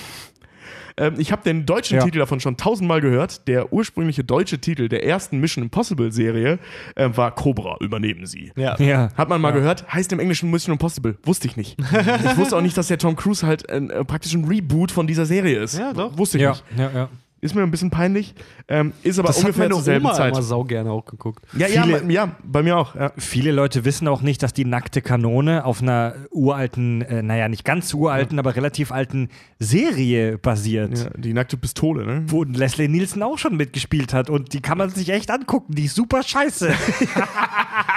[0.96, 2.04] Ähm, ich habe den deutschen Ja.
[2.04, 3.46] Titel davon schon tausendmal gehört.
[3.46, 6.58] Der ursprüngliche deutsche Titel der ersten Mission Impossible Serie
[6.96, 8.52] äh, war Cobra, übernehmen Sie.
[8.56, 8.76] Ja.
[8.80, 9.10] Ja.
[9.16, 11.16] Hat man mal gehört, heißt im Englischen Mission Impossible.
[11.22, 11.78] Wusste ich nicht.
[11.78, 15.26] ich wusste auch nicht, dass der Tom Cruise halt äh, praktisch ein Reboot von dieser
[15.26, 15.78] Serie ist.
[15.78, 16.18] Ja, doch.
[16.18, 16.64] Wusste ich Ja, nicht.
[16.76, 17.08] ja, ja.
[17.42, 18.34] Ist mir ein bisschen peinlich.
[18.68, 20.32] Ähm, ist aber Das hat ungefähr meine zur selben Oma Zeit.
[20.34, 21.42] immer sau gerne auch geguckt.
[21.56, 22.94] Ja, ja, Viele- bei- ja, bei mir auch.
[22.94, 23.12] Ja.
[23.16, 27.64] Viele Leute wissen auch nicht, dass die nackte Kanone auf einer uralten, äh, naja, nicht
[27.64, 30.98] ganz uralten, aber relativ alten Serie basiert.
[30.98, 32.24] Ja, die nackte Pistole, ne?
[32.26, 35.74] Wo Leslie Nielsen auch schon mitgespielt hat und die kann man sich echt angucken.
[35.74, 36.72] Die ist super scheiße.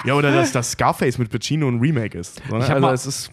[0.05, 2.41] Ja, oder dass das Scarface mit Pacino ein Remake ist.
[2.51, 2.59] Ne?
[2.59, 3.31] Ich also es ist.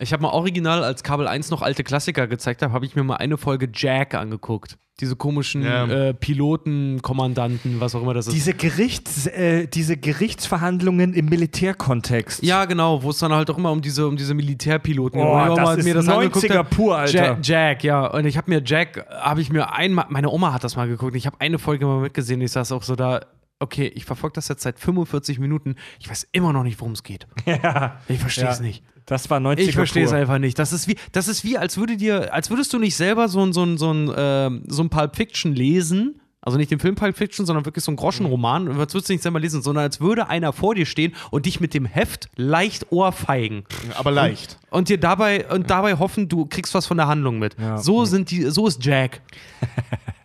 [0.00, 3.02] Ich habe mal original, als Kabel 1 noch alte Klassiker gezeigt habe, habe ich mir
[3.02, 4.78] mal eine Folge Jack angeguckt.
[5.00, 5.86] Diese komischen Ja.
[5.86, 8.34] äh, Piloten, Kommandanten, was auch immer das ist.
[8.34, 12.42] diese, Gerichts, äh, diese Gerichtsverhandlungen im Militärkontext.
[12.42, 15.54] ja, genau, wo es dann halt auch immer um diese, um diese Militärpiloten Oh, auch
[15.56, 16.70] das ist mir das angeguckt 90er hab.
[16.70, 17.12] pur, Alter.
[17.12, 18.06] Jack, Jack, ja.
[18.06, 21.14] Und ich habe mir Jack, habe ich mir einmal, meine Oma hat das mal geguckt.
[21.16, 22.40] Ich habe eine Folge mal mitgesehen.
[22.40, 23.20] Ich saß auch so da,
[23.60, 25.76] okay, ich verfolge das jetzt seit 45 Minuten.
[25.98, 27.26] Ich weiß immer noch nicht, worum es geht.
[27.46, 28.00] Ja.
[28.08, 28.64] Ich verstehe es Ja.
[28.64, 28.82] nicht.
[29.06, 30.58] Das war 90er Ich verstehe es einfach nicht.
[30.58, 33.40] Das ist wie, das ist wie, als würde dir, als würdest du nicht selber so
[33.42, 36.20] ein, so ein, so ein, ähm, so ein Pulp Fiction lesen.
[36.40, 38.68] Also nicht den Film Pulp Fiction, sondern wirklich so einen Groschenroman.
[38.68, 41.46] Und als würdest du nicht selber lesen, sondern als würde einer vor dir stehen und
[41.46, 43.64] dich mit dem Heft leicht ohrfeigen.
[43.96, 44.58] Aber leicht.
[44.70, 47.56] Und dir dabei, und dabei hoffen, du kriegst was von der Handlung mit.
[47.58, 47.78] Ja.
[47.78, 49.20] So sind die, so ist Jack.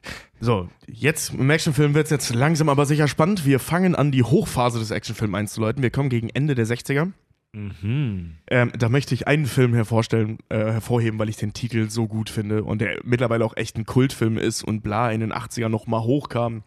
[0.44, 3.46] So, jetzt im Actionfilm wird es jetzt langsam aber sicher spannend.
[3.46, 5.82] Wir fangen an, die Hochphase des Actionfilms einzuläuten.
[5.82, 7.14] Wir kommen gegen Ende der 60er.
[7.54, 8.36] Mhm.
[8.48, 12.30] Ähm, da möchte ich einen Film hervorstellen, äh, hervorheben, weil ich den Titel so gut
[12.30, 16.02] finde und der mittlerweile auch echt ein Kultfilm ist und bla in den 80ern nochmal
[16.02, 16.64] hochkam.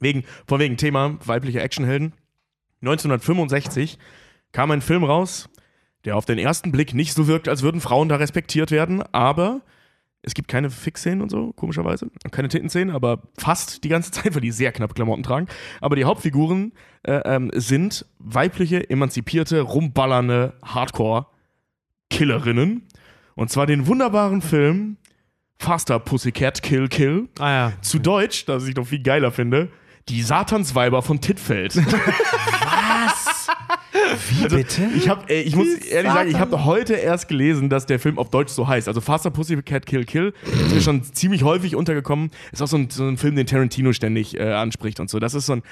[0.00, 2.14] Wegen, von wegen Thema weibliche Actionhelden.
[2.80, 3.98] 1965
[4.50, 5.48] kam ein Film raus,
[6.04, 9.60] der auf den ersten Blick nicht so wirkt, als würden Frauen da respektiert werden, aber
[10.22, 12.10] es gibt keine Fixszenen und so, komischerweise.
[12.30, 15.48] Keine Tittenszenen, aber fast die ganze Zeit, weil die sehr knapp Klamotten tragen.
[15.80, 16.72] Aber die Hauptfiguren
[17.02, 22.86] äh, ähm, sind weibliche, emanzipierte, rumballernde Hardcore-Killerinnen.
[23.34, 24.98] Und zwar den wunderbaren Film
[25.58, 27.28] Faster Pussycat Kill Kill.
[27.38, 27.72] Ah ja.
[27.80, 29.70] Zu Deutsch, das ich noch viel geiler finde,
[30.08, 31.20] die Satansweiber von
[33.46, 34.50] Titfeld.
[34.50, 34.90] Wie bitte?
[34.96, 38.30] Ich habe, ich muss ehrlich sagen, ich habe heute erst gelesen, dass der Film auf
[38.30, 38.88] Deutsch so heißt.
[38.88, 42.30] Also Faster Pussycat Kill Kill ist mir schon ziemlich häufig untergekommen.
[42.52, 45.18] Ist auch so ein, so ein Film, den Tarantino ständig äh, anspricht und so.
[45.18, 45.62] Das ist so ein,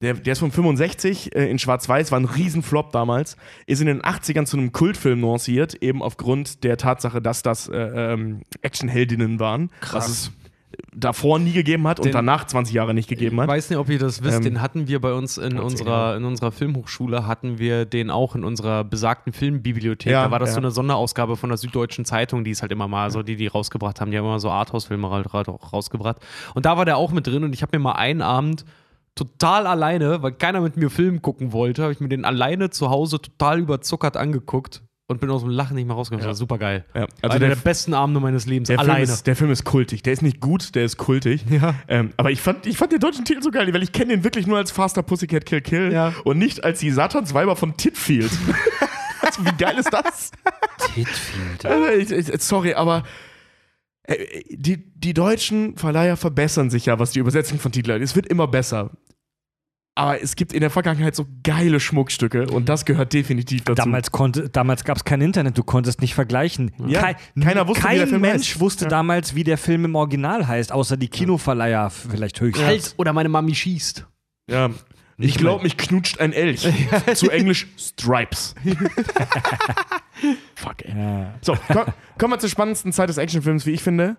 [0.00, 3.36] der, der ist von 65 äh, in Schwarz-Weiß, war ein Riesenflop damals,
[3.66, 7.76] ist in den 80ern zu einem Kultfilm lanciert, eben aufgrund der Tatsache, dass das äh,
[7.76, 9.70] ähm, Actionheldinnen waren.
[9.80, 10.30] Krass.
[10.78, 13.48] Es davor nie gegeben hat und Den- danach 20 Jahre nicht gegeben Ich hat.
[13.48, 16.24] weiß nicht, ob ihr das wisst, Ähm, den hatten wir bei uns in unserer, in
[16.24, 20.10] unserer Filmhochschule, hatten wir den auch in unserer besagten Filmbibliothek.
[20.12, 20.54] Ja, da war das ja.
[20.54, 23.46] so eine Sonderausgabe von der Süddeutschen Zeitung, die ist halt immer mal so, die die
[23.46, 24.10] rausgebracht haben.
[24.10, 26.16] Die haben immer so Arthouse-Filme halt ra- rausgebracht.
[26.54, 28.64] Und da war der auch mit drin und ich habe mir mal einen Abend
[29.14, 32.88] total alleine, weil keiner mit mir Film gucken wollte, habe ich mir den alleine zu
[32.90, 36.20] Hause total überzuckert angeguckt und bin aus dem Lachen nicht mehr rausgekommen.
[36.20, 36.84] Das war super geil.
[36.94, 38.68] Ja, Also Einer der, der, besten Abende meines Lebens.
[38.68, 39.04] der, Film alleine.
[39.04, 40.02] ist, der Film ist kultig.
[40.02, 41.44] Der ist nicht gut, der ist kultig.
[41.50, 41.74] Ja.
[41.88, 44.22] Ähm, aber ich fand, ich fand den deutschen Titel so geil, weil ich kenne den
[44.22, 46.12] wirklich nur als Faster Pussycat Kill Kill Ja.
[46.24, 48.30] und nicht als die Satansweiber von Titfield.
[49.22, 50.30] also, wie geil ist das?
[50.94, 51.64] Titfield.
[51.64, 53.02] Also, ich, ich, sorry, aber
[54.02, 54.16] äh,
[54.50, 58.08] die, die deutschen Verleiher verbessern sich ja, was die Übersetzung von Titeln angeht.
[58.10, 58.90] Es wird immer besser.
[59.98, 63.74] Aber es gibt in der Vergangenheit so geile Schmuckstücke und das gehört definitiv dazu.
[63.82, 66.70] Damals, konnte, damals gab es kein Internet, du konntest nicht vergleichen.
[66.86, 68.60] Ja, Kei- keiner wusste, wie kein der Film Mensch heißt.
[68.60, 68.90] wusste Ja.
[68.90, 72.64] damals, wie der Film im Original heißt, außer die Kinoverleiher vielleicht höchstens.
[72.66, 74.06] Halt, oder meine Mami schießt.
[74.48, 74.70] Ja.
[75.20, 76.68] Ich glaube, mich knutscht ein Elch.
[77.14, 78.54] Zu Englisch Stripes.
[80.54, 80.94] Fuck, ey.
[80.96, 81.34] Ja.
[81.40, 81.86] So, komm,
[82.18, 84.16] kommen wir zur spannendsten Zeit des Actionfilms, wie ich finde.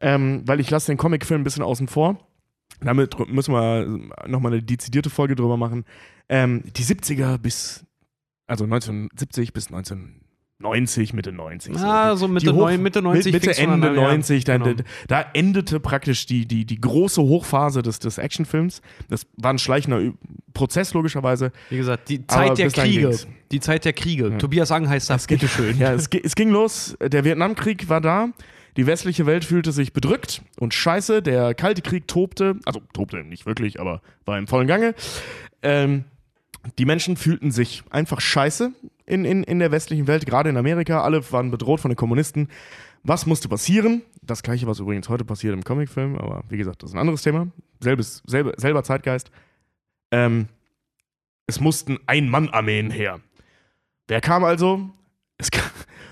[0.00, 2.18] Ähm, weil ich lasse den Comicfilm ein bisschen außen vor.
[2.80, 3.86] Damit müssen wir
[4.28, 5.84] nochmal eine dezidierte Folge drüber machen.
[6.28, 7.84] Ähm, die 70er bis,
[8.46, 9.66] also 1970 bis
[10.60, 11.76] 1990, Mitte 90.
[11.76, 11.84] so.
[11.84, 13.32] Ah, Die- so Mitte, Hoch- Mitte 90.
[13.32, 14.02] Mitte, Ende an, ja.
[14.02, 14.74] 90, da, Genau.
[15.08, 18.80] da, endete praktisch die, die, die große Hochphase des, des Actionfilms.
[19.08, 20.12] Das war ein schleichender
[20.54, 21.52] Prozess, logischerweise.
[21.70, 23.18] Wie gesagt, die Aber Zeit der bis dahin Kriege.
[23.50, 24.36] Die Zeit der Kriege.
[24.38, 25.26] Tobias Ang heißt das.
[25.26, 25.78] Bitteschön.
[25.78, 26.96] Ja, es, es ging los.
[27.00, 28.28] Der Vietnamkrieg war da.
[28.78, 31.20] Die westliche Welt fühlte sich bedrückt und scheiße.
[31.20, 32.60] Der Kalte Krieg tobte.
[32.64, 34.94] Also tobte nicht wirklich, aber war im vollen Gange.
[35.62, 36.04] Ähm,
[36.78, 38.70] die Menschen fühlten sich einfach scheiße
[39.04, 41.02] in, in, in der westlichen Welt, gerade in Amerika.
[41.02, 42.50] Alle waren bedroht von den Kommunisten.
[43.02, 44.02] Was musste passieren?
[44.22, 47.22] Das gleiche, was übrigens heute passiert im Comicfilm, aber wie gesagt, das ist ein anderes
[47.22, 47.48] Thema.
[47.80, 49.32] Selbes, selbe, selber Zeitgeist.
[50.12, 50.46] Ähm,
[51.48, 53.18] es mussten Ein-Mann-Armeen her.
[54.06, 54.88] Wer kam also?
[55.36, 55.68] Es kam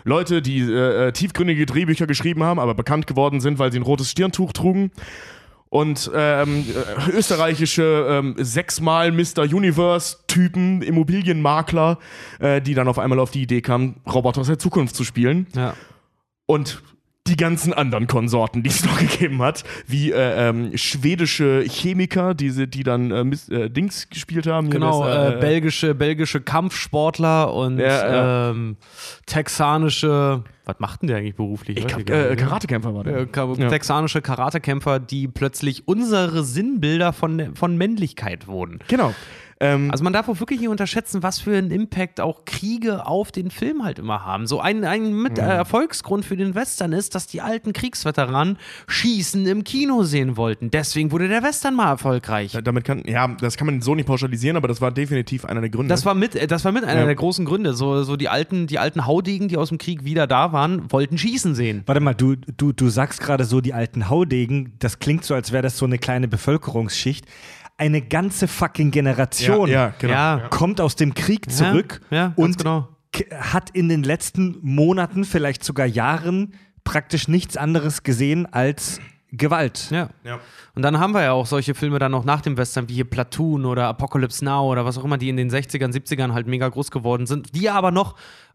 [0.07, 3.83] Leute, die äh, äh, tiefgründige Drehbücher geschrieben haben, aber bekannt geworden sind, weil sie ein
[3.83, 4.93] rotes Stirntuch trugen.
[5.69, 6.65] Und ähm,
[7.09, 9.43] äh, österreichische ähm, sechsmal Mr.
[9.43, 11.99] Universe-Typen, Immobilienmakler,
[12.39, 15.49] äh, die dann auf einmal auf die Idee kamen, Roboter aus der Zukunft zu spielen.
[15.57, 15.75] Ja.
[16.47, 16.83] Und
[17.27, 22.69] die ganzen anderen Konsorten, die es noch gegeben hat, wie äh, ähm, schwedische Chemiker, diese,
[22.69, 24.71] die dann äh, Miss- äh, Dings gespielt haben.
[24.71, 28.51] Genau, das, äh, belgische, belgische Kampfsportler und Ja.
[28.51, 28.77] Ähm,
[29.27, 31.79] texanische, was machten die eigentlich beruflich?
[31.79, 33.19] ich glaub, äh, Karatekämpfer war der.
[33.21, 33.69] Äh.
[33.69, 38.81] Texanische Karatekämpfer, die plötzlich unsere Sinnbilder von, von Männlichkeit wurden.
[38.89, 39.15] Genau.
[39.59, 43.33] Ähm, Also man darf auch wirklich nicht unterschätzen, was für einen Impact auch Kriege auf
[43.33, 44.47] den Film halt immer haben.
[44.47, 49.47] So ein, ein mit, äh, Erfolgsgrund für den Western ist, dass die alten Kriegsveteranen Schießen
[49.47, 50.71] im Kino sehen wollten.
[50.71, 52.53] Deswegen wurde der Western mal erfolgreich.
[52.53, 55.61] Da- Damit kann, ja, das kann man so nicht pauschalisieren, aber das war definitiv einer
[55.63, 55.89] der Gründe.
[55.89, 57.07] Das war mit, äh, das war mit einer Ja.
[57.07, 57.73] der großen Gründe.
[57.75, 61.17] So, so die alten, die alten Haudegen, die aus dem Krieg wieder da waren, wollten
[61.17, 61.83] schießen sehen.
[61.87, 65.51] Warte mal, du, du, du sagst gerade so die alten Haudegen, das klingt so, als
[65.53, 67.25] wäre das so eine kleine Bevölkerungsschicht.
[67.79, 70.13] Eine ganze fucking Generation ja, ja, genau.
[70.13, 70.49] Ja.
[70.49, 72.89] kommt aus dem Krieg zurück Ja, ja, ganz und genau.
[73.39, 76.55] hat in den letzten Monaten, vielleicht sogar Jahren,
[76.85, 79.01] praktisch nichts anderes gesehen als
[79.33, 79.91] Gewalt.
[79.91, 80.09] Ja.
[80.25, 80.39] Ja.
[80.75, 83.05] Und dann haben wir ja auch solche Filme dann noch nach dem Western, wie hier
[83.05, 86.69] Platoon oder Apocalypse Now oder was auch immer, die in den 60ern, 70ern halt mega
[86.69, 88.15] groß geworden sind, die aber noch,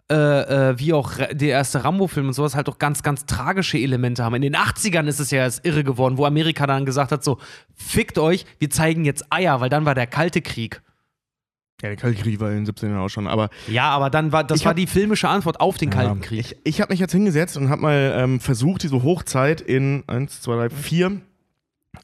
[0.10, 4.24] äh, äh, wie auch der erste Rambo-Film und sowas, halt auch ganz, ganz tragische Elemente
[4.24, 4.36] haben.
[4.36, 7.38] In den 80ern ist es ja erst irre geworden, wo Amerika dann gesagt hat: so,
[7.76, 10.82] fickt euch, wir zeigen jetzt Eier, weil dann war der Kalte Krieg.
[11.82, 14.32] Ja, der Kalte Krieg war in den 17 Jahren auch schon, aber Ja, aber dann
[14.32, 16.40] war das war hab- die filmische Antwort auf den Kalten Krieg.
[16.40, 20.42] ich, ich habe mich jetzt hingesetzt und habe mal ähm, versucht, diese Hochzeit in 1,
[20.42, 21.22] 2, 3, 4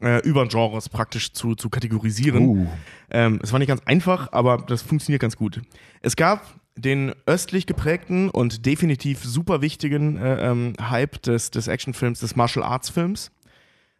[0.01, 2.67] äh, Übergenres praktisch zu, zu kategorisieren.
[3.11, 5.61] Ähm, es war nicht ganz einfach, aber das funktioniert ganz gut.
[6.01, 6.41] Es gab
[6.77, 12.63] den östlich geprägten und definitiv super wichtigen äh, ähm, Hype des, des Actionfilms, des Martial
[12.63, 13.31] Arts Films.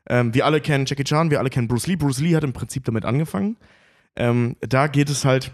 [0.08, 1.96] Ähm, wir alle kennen Jackie Chan, wir alle kennen Bruce Lee.
[1.96, 3.58] Bruce Lee hat im Prinzip damit angefangen.
[4.16, 5.52] Ähm, da geht es halt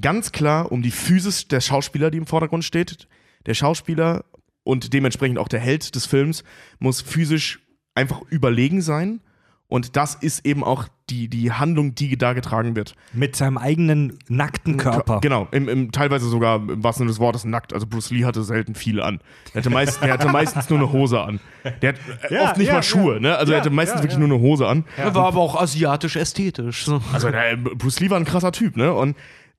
[0.00, 3.08] ganz klar um die Physis der Schauspieler, die im Vordergrund steht.
[3.46, 4.24] Der Schauspieler
[4.62, 6.44] und dementsprechend auch der Held des Films
[6.78, 7.60] muss physisch
[7.94, 9.20] einfach überlegen sein.
[9.70, 12.94] Und das ist eben auch die, die Handlung, die da getragen wird.
[13.12, 15.20] Mit seinem eigenen nackten Körper.
[15.20, 17.72] Genau, im, im, teilweise sogar im wahrsten Sinne des Wortes nackt.
[17.72, 19.20] Also Bruce Lee hatte selten viel an.
[19.54, 21.38] Er hatte, meist, er hatte meistens nur eine Hose an.
[21.82, 23.36] Der hat äh, Ja, oft nicht ja, mal Schuhe, ne?
[23.36, 24.84] Also er hatte meistens wirklich nur eine Hose an.
[24.96, 26.84] Er war aber auch asiatisch ästhetisch.
[26.84, 27.00] So.
[27.12, 28.92] Also der, Bruce Lee war ein krasser Typ, ne?
[28.92, 29.16] Und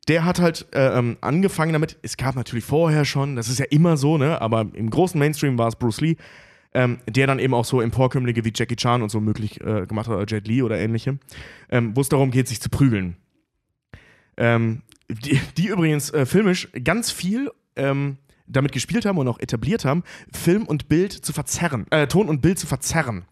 [0.09, 3.65] der hat halt äh, ähm, angefangen damit, es gab natürlich vorher schon, das ist ja
[3.69, 4.41] immer so, ne?
[4.41, 6.17] Aber im großen Mainstream war es Bruce Lee,
[6.73, 10.07] ähm, der dann eben auch so Emporkömmlinge wie Jackie Chan und so möglich äh, gemacht
[10.07, 11.17] hat, oder Jet Li oder ähnliche,
[11.69, 13.17] ähm, wo es darum geht, sich zu prügeln.
[14.37, 18.17] Ähm, die, die übrigens äh, filmisch ganz viel ähm,
[18.47, 22.41] damit gespielt haben und auch etabliert haben, Film und Bild zu verzerren, äh, Ton und
[22.41, 23.25] Bild zu verzerren.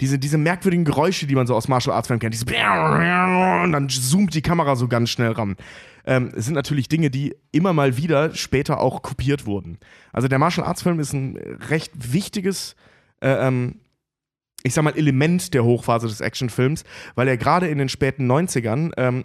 [0.00, 2.46] Diese, diese merkwürdigen Geräusche, die man so aus Martial Arts Filmen kennt, diese
[3.64, 5.56] und dann zoomt die Kamera so ganz schnell ran.
[6.06, 9.78] Ähm, sind natürlich Dinge, die immer mal wieder später auch kopiert wurden.
[10.12, 11.36] Also der Martial Arts Film ist ein
[11.68, 12.76] recht wichtiges,
[13.20, 13.80] äh, ähm,
[14.62, 18.92] ich sag mal, Element der Hochphase des Actionfilms, weil er gerade in den späten 90ern,
[18.96, 19.24] ähm,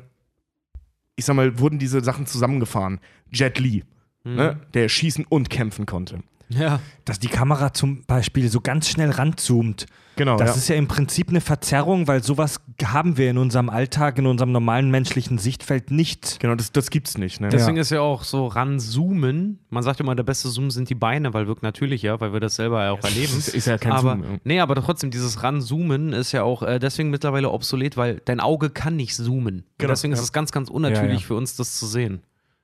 [1.16, 3.00] ich sag mal, wurden diese Sachen zusammengefahren.
[3.32, 3.84] Jet Li,
[4.24, 6.20] ne, der schießen und kämpfen konnte.
[6.50, 6.80] Ja.
[7.06, 9.86] Dass die Kamera zum Beispiel so ganz schnell ranzoomt.
[10.18, 10.56] Genau, Das ja.
[10.56, 14.54] ist ja im Prinzip eine Verzerrung, weil sowas haben wir in unserem Alltag, in unserem
[14.54, 16.40] normalen menschlichen Sichtfeld nicht.
[16.40, 17.42] Genau, das, das gibt's nicht.
[17.42, 17.50] Ne?
[17.50, 19.60] Deswegen ist ja auch so ranzoomen.
[19.70, 22.56] Man sagt immer, der beste Zoom sind die Beine, weil wirkt natürlicher, weil wir das
[22.56, 23.38] selber ja auch erleben.
[23.38, 24.24] ist, ist ja kein aber, Zoom.
[24.24, 24.30] ja.
[24.46, 28.70] nee, aber trotzdem, dieses Ranzoomen ist ja auch äh, deswegen mittlerweile obsolet, weil dein Auge
[28.70, 29.56] kann nicht zoomen.
[29.60, 30.24] Und Genau, deswegen ist ja.
[30.24, 31.20] es ganz, ganz unnatürlich Ja, ja.
[31.28, 32.22] für uns, das zu sehen.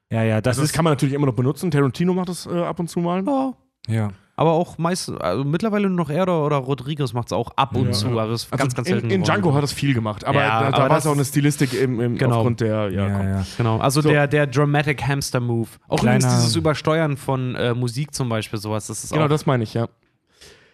[0.10, 0.76] Ja, ja, das Also das ist.
[0.76, 1.72] kann man natürlich immer noch benutzen.
[1.72, 3.24] Tarantino macht das äh, ab und zu mal.
[3.26, 3.54] Ja.
[3.88, 4.10] Ja.
[4.38, 7.76] Aber auch meist, also mittlerweile nur noch er oder, oder Rodriguez macht es auch ab
[7.76, 7.92] und Ja.
[7.92, 8.18] zu.
[8.18, 9.06] Also es ist Also ganz, ganz in, selten.
[9.12, 9.42] in geworden.
[9.42, 12.00] Django hat es viel gemacht, aber Ja, da, da war es auch eine Stilistik im,
[12.00, 12.38] im, Genau.
[12.38, 13.28] aufgrund der, ja, Ja, komm.
[13.28, 13.46] ja.
[13.58, 14.10] Genau, also So.
[14.10, 15.68] der, der Dramatic Hamster Move.
[15.90, 18.88] Auch Kleiner- übrigens dieses Übersteuern von äh, Musik zum Beispiel, sowas.
[18.88, 19.30] Das ist Genau, auch.
[19.30, 19.88] das meine ich, ja.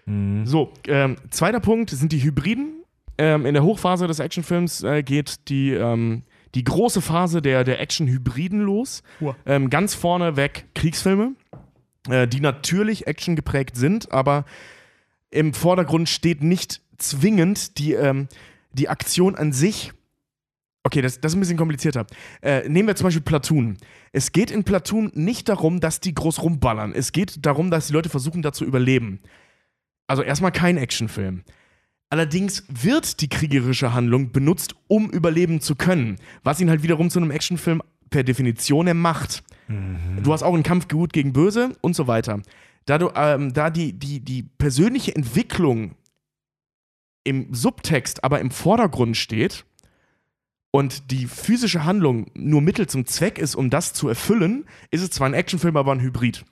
[0.06, 0.46] Mhm.
[0.46, 2.84] So, ähm, zweiter Punkt sind die Hybriden.
[3.18, 6.22] Ähm, in der Hochphase des Actionfilms äh, geht die, ähm,
[6.56, 9.02] die große Phase der, der Action-Hybriden los.
[9.46, 11.32] Ähm, ganz vorne weg Kriegsfilme,
[12.10, 14.46] äh, die natürlich Action geprägt sind, aber
[15.30, 18.28] im Vordergrund steht nicht zwingend die, ähm,
[18.74, 19.94] die Aktion an sich.
[20.84, 22.08] Okay, das, das ist ein bisschen komplizierter.
[22.42, 23.78] Äh, nehmen wir zum Beispiel Platoon.
[24.14, 26.94] Es geht in Platoon nicht darum, dass die groß rumballern.
[26.94, 29.20] Es geht darum, dass die Leute versuchen, da zu überleben.
[30.08, 31.44] Also erstmal kein Actionfilm.
[32.10, 37.20] Allerdings wird die kriegerische Handlung benutzt, um überleben zu können, was ihn halt wiederum zu
[37.20, 39.44] einem Actionfilm per Definition er macht.
[40.24, 42.42] Du hast auch einen Kampf gut gegen böse und so weiter.
[42.86, 45.96] Da, du, ähm, da die, die, die persönliche Entwicklung
[47.26, 49.66] im Subtext aber im Vordergrund steht
[50.72, 55.10] und die physische Handlung nur Mittel zum Zweck ist, um das zu erfüllen, ist es
[55.10, 56.46] zwar ein Actionfilm, aber ein Hybrid.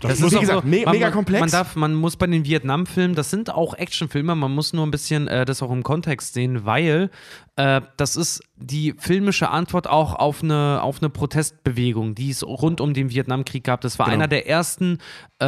[0.00, 1.40] Das muss, ist wie gesagt, me- man, mega komplex.
[1.40, 4.90] Man, darf, man muss bei den Vietnam-Filmen, das sind auch Actionfilme, man muss nur ein
[4.92, 7.10] bisschen äh, das auch im Kontext sehen, weil
[7.60, 12.80] äh, das ist die filmische Antwort auch auf eine, auf eine Protestbewegung, die es rund
[12.80, 13.80] um den Vietnamkrieg gab.
[13.80, 14.14] Das war Genau.
[14.16, 14.98] einer der ersten
[15.38, 15.46] äh,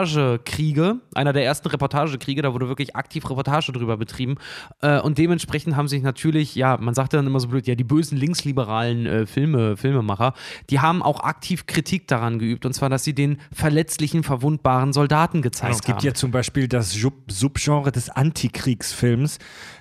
[0.00, 4.36] Reportagekriege, einer der ersten Reportagekriege, da wurde wirklich aktiv Reportage drüber betrieben.
[4.80, 7.84] Äh, und dementsprechend haben sich natürlich, ja, man sagt dann immer so blöd, ja, die
[7.84, 10.32] bösen linksliberalen äh, Filme, Filmemacher,
[10.70, 15.42] die haben auch aktiv Kritik daran geübt, und zwar, dass sie den verletzlichen, verwundbaren Soldaten
[15.42, 16.06] gezeigt Es gibt haben.
[16.06, 19.38] ja zum Beispiel das Sub- Subgenre des Antikriegsfilms.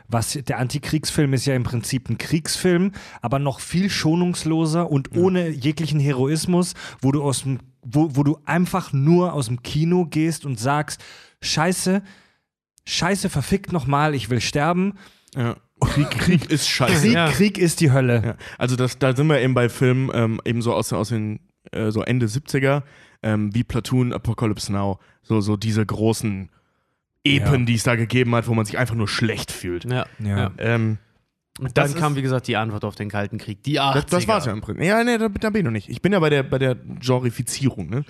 [0.07, 2.91] Was, der Antikriegsfilm ist ja im Prinzip ein Kriegsfilm,
[3.21, 8.39] aber noch viel schonungsloser und ohne jeglichen Heroismus, wo du aus dem, wo, wo du
[8.45, 11.03] einfach nur aus dem Kino gehst und sagst,
[11.41, 12.01] Scheiße,
[12.85, 14.93] Scheiße, verfickt nochmal, ich will sterben.
[15.35, 15.57] Ja.
[15.81, 17.01] Krieg, Krieg ist scheiße.
[17.01, 17.29] Krieg, Ja.
[17.31, 18.21] Krieg ist die Hölle.
[18.25, 21.39] Ja, also das, da sind wir eben bei Filmen ähm, eben so aus, aus den
[21.71, 22.83] äh, so Ende 70er,
[23.23, 26.49] ähm, wie Platoon, Apocalypse Now, so, so diese großen
[27.25, 27.65] Epen, Ja.
[27.65, 29.85] die es da gegeben hat, wo man sich einfach nur schlecht fühlt.
[29.85, 30.51] Ja, Ja.
[30.57, 30.97] Ähm,
[31.57, 33.63] Und Das dann kam, ist- wie gesagt, die Antwort auf den Kalten Krieg.
[33.63, 33.93] Die 80er.
[33.93, 34.83] das, das war's ja im Prinzip.
[34.83, 35.87] Ja, nee, da, da bin ich noch nicht.
[35.89, 37.89] Ich bin ja bei der, bei der Genrifizierung.
[37.89, 38.03] Ne?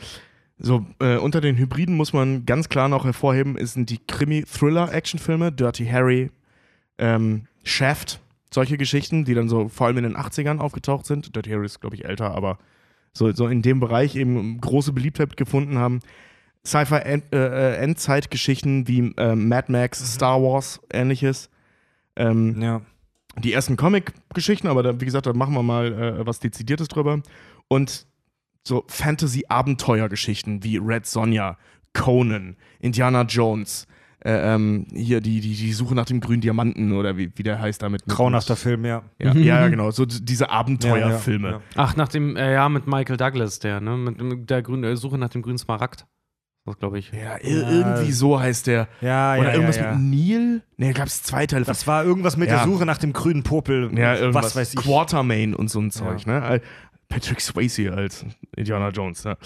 [0.58, 5.86] So, äh, unter den Hybriden muss man ganz klar noch hervorheben, sind die Krimi-Thriller-Actionfilme, Dirty
[5.86, 6.32] Harry,
[6.98, 8.20] ähm, Shaft
[8.52, 11.36] solche Geschichten, die dann so vor allem in den 80ern aufgetaucht sind.
[11.36, 12.58] Dirty Harry ist, glaube ich, älter, aber
[13.14, 16.00] so, so in dem Bereich eben große Beliebtheit gefunden haben.
[16.66, 21.50] Sci-Fi-Endzeitgeschichten wie äh, Mad Max, Star Wars, ähnliches.
[22.16, 22.82] Ähm, Ja.
[23.44, 27.22] die ersten Comic-Geschichten, aber da, wie gesagt, da machen wir mal äh, was Dezidiertes drüber.
[27.68, 28.06] Und
[28.64, 31.58] so Fantasy-Abenteuergeschichten wie Red Sonja,
[31.94, 33.88] Conan, Indiana Jones,
[34.24, 37.60] äh, ähm, hier die, die, die Suche nach dem grünen Diamanten oder wie, wie der
[37.62, 38.08] heißt damit.
[38.08, 39.04] mit- Grauenhafter Film, ja.
[39.20, 39.92] Ja, ja, ja, genau.
[39.92, 41.48] So diese Abenteuerfilme.
[41.48, 41.64] Ja, ja, ja.
[41.76, 43.98] Ach, nach dem, äh, ja, mit Michael Douglas, der, ne?
[43.98, 46.08] Mit dem- der grünen, äh, Suche nach dem grünen Smaragd.
[46.66, 47.12] Das glaube ich.
[47.12, 48.88] Ja, ir irgendwie so heißt der.
[49.00, 49.96] Ja, Oder ja, irgendwas ja, ja.
[49.96, 50.62] mit Neil?
[50.78, 51.64] Ne, gab es zwei Teile.
[51.64, 52.56] Das war irgendwas mit Ja.
[52.56, 53.92] der Suche nach dem grünen Popel.
[53.98, 54.46] ja, irgendwas.
[54.46, 54.80] Was weiß ich.
[54.80, 56.62] Quatermain und so ein Zeug, ne?
[57.08, 58.26] Patrick Swayze als
[58.56, 59.38] Indiana Jones, ne?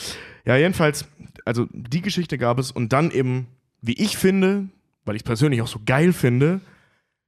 [0.45, 1.05] Ja, jedenfalls,
[1.43, 3.47] also die Geschichte gab es und dann eben,
[3.81, 4.69] wie ich finde,
[5.03, 6.61] weil ich persönlich auch so geil finde,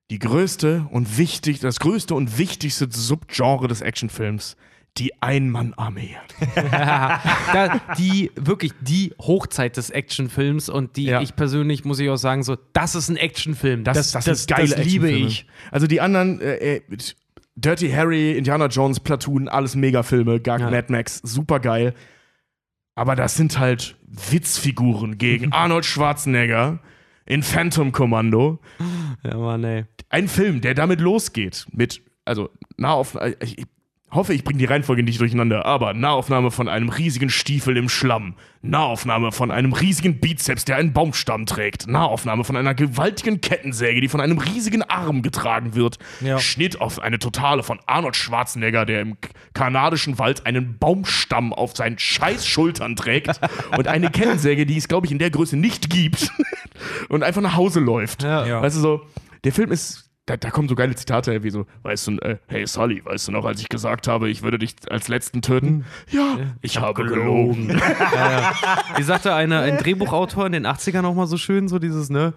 [0.09, 4.55] die größte und wichtig, das größte und wichtigste Subgenre des Actionfilms,
[4.97, 6.18] die Ein-Mann-Armee.
[6.55, 11.22] da, die, wirklich die Hochzeit des Actionfilms und die, Ja.
[11.22, 13.84] ich persönlich, muss ich auch sagen, so, das ist ein Actionfilm.
[13.84, 15.27] Das, das, das, sind geile liebe Actionfilme.
[15.27, 15.45] ich.
[15.72, 16.81] Also die anderen, äh, äh,
[17.55, 20.69] Dirty Harry, Indiana Jones, Platoon, alles Megafilme, gar Ja.
[20.69, 21.93] Mad Max, super geil.
[22.95, 26.80] Aber das sind halt Witzfiguren gegen Arnold Schwarzenegger
[27.26, 28.59] in Phantom Commando.
[29.23, 29.85] Ja, Mann, ey.
[30.09, 33.65] Ein Film, der damit losgeht, mit, also Nahaufnahme, ich
[34.11, 38.35] hoffe, ich bringe die Reihenfolge nicht durcheinander, aber Nahaufnahme von einem riesigen Stiefel im Schlamm,
[38.61, 44.09] Nahaufnahme von einem riesigen Bizeps, der einen Baumstamm trägt, Nahaufnahme von einer gewaltigen Kettensäge, die
[44.09, 46.39] von einem riesigen Arm getragen wird, Ja.
[46.39, 49.17] Schnitt auf eine Totale von Arnold Schwarzenegger, der im
[49.53, 53.39] kanadischen Wald einen Baumstamm auf seinen scheiß Schultern trägt
[53.77, 56.29] und eine Kettensäge, die es, glaube ich, in der Größe nicht gibt
[57.09, 58.23] und einfach nach Hause läuft.
[58.23, 58.45] Ja.
[58.45, 58.61] Ja.
[58.61, 59.01] Weißt du so,
[59.45, 62.65] der Film ist, da, da kommen so geile Zitate, wie so, weißt du, äh, hey
[62.65, 65.85] Sully, weißt du noch, als ich gesagt habe, ich würde dich als Letzten töten?
[66.09, 67.69] Ja, ich, habe gelogen.
[68.95, 72.33] Wie sagte einer, ein Drehbuchautor in den 80ern auch mal so schön, so dieses, ne?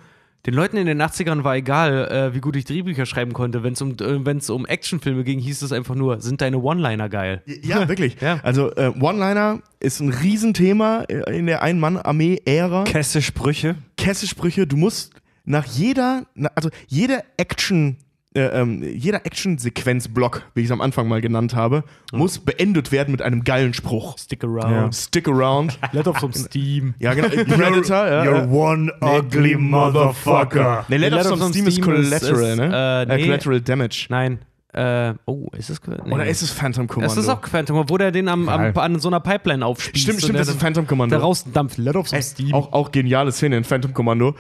[0.47, 3.63] Den Leuten in den 80ern war egal, äh, wie gut ich Drehbücher schreiben konnte.
[3.63, 7.09] Wenn es um, äh, wenn's um Actionfilme ging, hieß es einfach nur, sind deine One-Liner
[7.09, 7.43] geil?
[7.63, 8.17] Ja, wirklich.
[8.25, 8.41] Ja.
[8.43, 12.85] Also, äh, One-Liner ist ein Riesenthema in der Ein-Mann-Armee-Ära.
[12.85, 13.77] Kessesprüche.
[13.97, 15.13] Kessesprüche, du musst
[15.45, 17.99] nach jeder, also jeder Action,
[18.35, 23.13] äh, ähm, jeder Action-Sequenz-Block, wie ich es am Anfang mal genannt habe, muss beendet werden
[23.13, 24.19] mit einem geilen Spruch.
[24.19, 24.95] Stick around.
[24.95, 25.79] Stick around.
[25.93, 26.95] Let off some steam.
[26.99, 27.29] ja, genau.
[27.45, 28.25] Predator, ja.
[28.25, 30.85] You're one ugly motherfucker.
[30.89, 33.07] Nee, Let Let off some some Steam ist Steam ist- Collateral, ist, ne?
[33.09, 33.25] äh, nee.
[33.27, 34.07] Collateral Damage.
[34.09, 34.39] Nein.
[34.73, 35.81] Äh, oh, ist es.
[35.87, 36.13] Nee.
[36.13, 37.13] Oder ist es Phantom Commando?
[37.13, 40.03] Es ist auch Phantom, wo der den am, am, an so einer Pipeline aufspießt.
[40.03, 41.15] Stimmt, stimmt, das ist Phantom Commando.
[41.15, 41.79] Der rausdampft.
[41.79, 42.53] Let off some Ey, steam.
[42.55, 44.35] Auch, auch geniale Szene in Phantom Commando.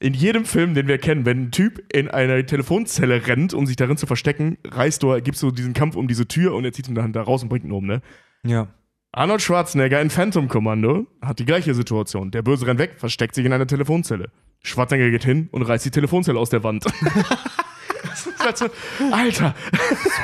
[0.00, 3.74] In jedem Film, den wir kennen, wenn ein Typ in eine Telefonzelle rennt, um sich
[3.74, 6.88] darin zu verstecken, reißt du, gibst du diesen Kampf um diese Tür und er zieht
[6.88, 8.00] ihn dann da raus und bringt ihn um, ne?
[8.44, 8.68] Ja.
[9.10, 12.30] Arnold Schwarzenegger in Phantom Commando hat die gleiche Situation.
[12.30, 14.30] Der Böse rennt weg, versteckt sich in einer Telefonzelle.
[14.62, 16.84] Schwarzenegger geht hin und reißt die Telefonzelle aus der Wand.
[18.02, 18.66] Das ist halt so,
[19.12, 19.54] Alter,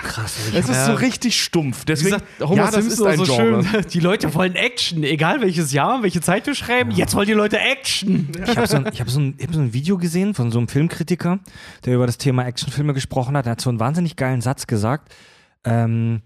[0.02, 0.36] Krass.
[0.54, 0.86] es ist Ja.
[0.86, 1.84] so richtig stumpf.
[1.84, 3.64] Deswegen, gesagt, Homer ja, das Simpson ist ein so Genre.
[3.64, 3.84] schön.
[3.92, 6.90] Die Leute wollen Action, egal welches Jahr, welche Zeit wir schreiben.
[6.92, 8.30] Jetzt wollen die Leute Action.
[8.46, 11.40] Ich habe so, hab so, hab so ein Video gesehen von so einem Filmkritiker,
[11.84, 13.46] der über das Thema Actionfilme gesprochen hat.
[13.46, 15.14] Er hat so einen wahnsinnig geilen Satz gesagt,
[15.64, 16.22] ähm,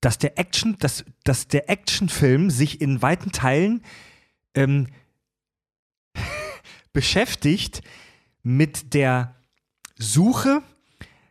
[0.00, 3.82] dass der Action, dass, dass der Actionfilm sich in weiten Teilen
[4.54, 4.88] ähm,
[6.92, 7.82] beschäftigt
[8.42, 9.35] mit der
[9.98, 10.62] Suche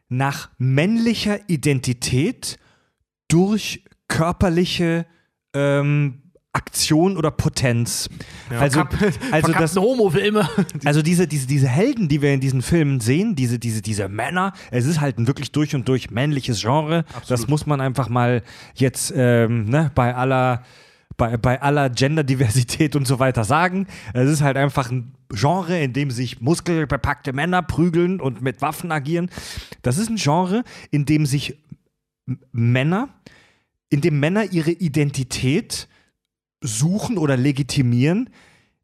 [0.09, 2.57] nach männlicher Identität
[3.27, 5.05] durch körperliche
[5.53, 6.21] ähm,
[6.55, 8.09] Aktion oder Potenz.
[8.49, 8.83] also,
[9.31, 10.47] also das, Homo-Filme.
[10.85, 14.53] also diese, diese, diese Helden, die wir in diesen Filmen sehen, diese, diese, diese Männer,
[14.71, 17.03] es ist halt ein wirklich durch und durch männliches Genre.
[17.27, 18.41] Das muss man einfach mal
[18.73, 20.63] jetzt ähm, ne, bei aller
[21.17, 23.87] bei, bei aller Genderdiversität und so weiter sagen.
[24.13, 28.91] Es ist halt einfach ein Genre, in dem sich muskelbepackte Männer prügeln und mit Waffen
[28.91, 29.29] agieren.
[29.81, 31.59] Das ist ein Genre, in dem sich
[32.51, 33.09] Männer,
[33.89, 35.87] in dem Männer ihre Identität
[36.61, 38.29] suchen oder legitimieren,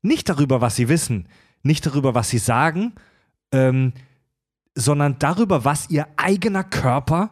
[0.02, 1.28] nicht darüber, was sie wissen,
[1.64, 2.94] nicht darüber, was sie sagen,
[3.52, 3.94] ähm,
[4.74, 7.32] sondern darüber, was ihr eigener Körper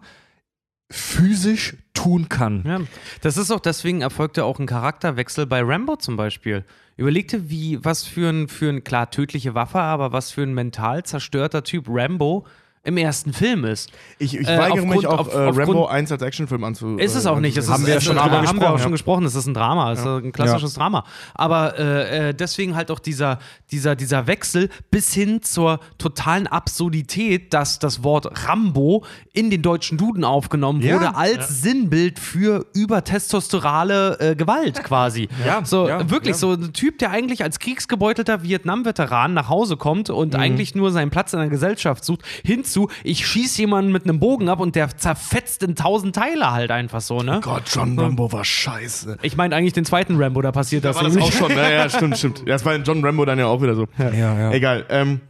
[0.91, 2.63] physisch tun kann.
[2.65, 2.81] Ja,
[3.21, 6.65] das ist auch deswegen erfolgte auch ein Charakterwechsel bei Rambo zum Beispiel.
[6.97, 11.03] Überlegte, wie, was für ein, für ein, klar, tödliche Waffe, aber was für ein mental
[11.03, 12.45] zerstörter Typ Rambo
[12.83, 13.91] im ersten Film ist.
[14.19, 16.97] Ich, ich Äh, weigere mich aufgrund- auf, äh, Rambo aufgrund- 1 als Actionfilm anzu.
[16.97, 17.57] Ist es äh, auch nicht.
[17.57, 17.81] Es anzusehen.
[17.83, 18.91] ist, wir ja schon haben wir auch schon ja.
[18.91, 19.25] gesprochen.
[19.25, 21.03] Es ist ein Drama, es ist ein klassisches Drama.
[21.33, 23.39] Aber äh, äh, deswegen halt auch dieser,
[23.71, 29.03] dieser, dieser Wechsel bis hin zur totalen Absurdität, dass das Wort Rambo
[29.33, 30.95] in den deutschen Duden aufgenommen Ja.
[30.95, 35.27] wurde als Sinnbild für übertestosterale äh, Gewalt quasi.
[35.45, 36.39] Ja, so ja, wirklich ja.
[36.39, 40.39] so ein Typ, der eigentlich als kriegsgebeutelter Vietnam-Veteran nach Hause kommt und Mhm.
[40.39, 42.21] eigentlich nur seinen Platz in der Gesellschaft sucht,
[42.69, 46.71] hinzu, ich schieße jemanden mit einem Bogen ab und der zerfetzt in tausend Teile halt
[46.71, 47.39] einfach so, ne?
[47.43, 49.17] Gott, John Rambo war scheiße.
[49.21, 50.95] Ich meine eigentlich den zweiten Rambo, da passiert das.
[50.95, 51.51] War das auch schon?
[51.51, 52.39] Ja, ja, stimmt, stimmt.
[52.39, 53.87] Ja, Das war in John Rambo dann ja auch wieder so.
[53.97, 54.51] Ja, ja.
[54.51, 54.85] Egal.
[54.89, 55.21] Ähm,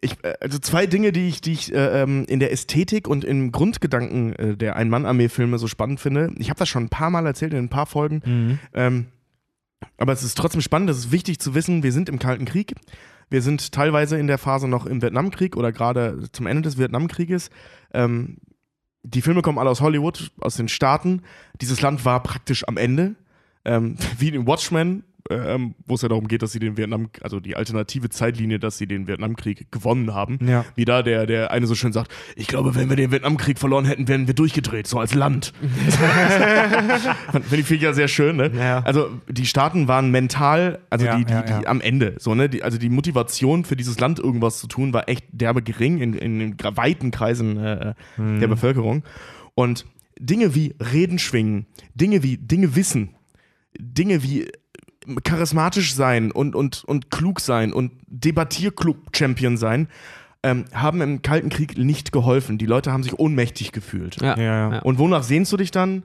[0.00, 3.24] ich, äh, also zwei Dinge, die ich, die ich äh, ähm, in der Ästhetik und
[3.24, 6.32] im Grundgedanken äh, der Ein-Mann-Armee-Filme so spannend finde.
[6.38, 8.22] Ich habe das schon ein paar Mal erzählt in ein paar Folgen.
[8.24, 8.58] Mhm.
[8.74, 9.06] Ähm,
[9.96, 12.74] aber es ist trotzdem spannend, es ist wichtig zu wissen, wir sind im Kalten Krieg.
[13.30, 17.50] Wir sind teilweise in der Phase noch im Vietnamkrieg oder gerade zum Ende des Vietnamkrieges.
[17.92, 18.38] Ähm,
[19.02, 21.22] die Filme kommen alle aus Hollywood, aus den Staaten.
[21.60, 23.16] Dieses Land war praktisch am Ende.
[23.64, 27.40] Ähm, wie in Watchmen, ähm, wo es ja darum geht, dass sie den Vietnam, also
[27.40, 30.38] die alternative Zeitlinie, dass sie den Vietnamkrieg gewonnen haben.
[30.46, 30.64] Ja.
[30.74, 33.84] Wie da der, der eine so schön sagt, ich glaube, wenn wir den Vietnamkrieg verloren
[33.84, 35.52] hätten, wären wir durchgedreht, so als Land.
[37.42, 38.50] Finde ich, find ja sehr schön, ne?
[38.54, 38.80] Ja.
[38.80, 42.48] Also die Staaten waren mental, also Ja, die, die, die am Ende, so, ne?
[42.48, 46.14] Die, also die Motivation für dieses Land irgendwas zu tun, war echt derbe gering in,
[46.14, 48.40] in den gra- weiten Kreisen äh, Mhm.
[48.40, 49.02] der Bevölkerung.
[49.54, 49.86] Und
[50.18, 53.10] Dinge wie Reden schwingen, Dinge wie Dinge wissen,
[53.78, 54.48] Dinge wie
[55.24, 59.88] charismatisch sein und, und, und klug sein und Debattierclub-Champion sein,
[60.42, 62.58] ähm, haben im Kalten Krieg nicht geholfen.
[62.58, 64.20] Die Leute haben sich ohnmächtig gefühlt.
[64.20, 64.78] Ja, Ja, ja.
[64.80, 66.02] Und wonach sehnst du dich dann?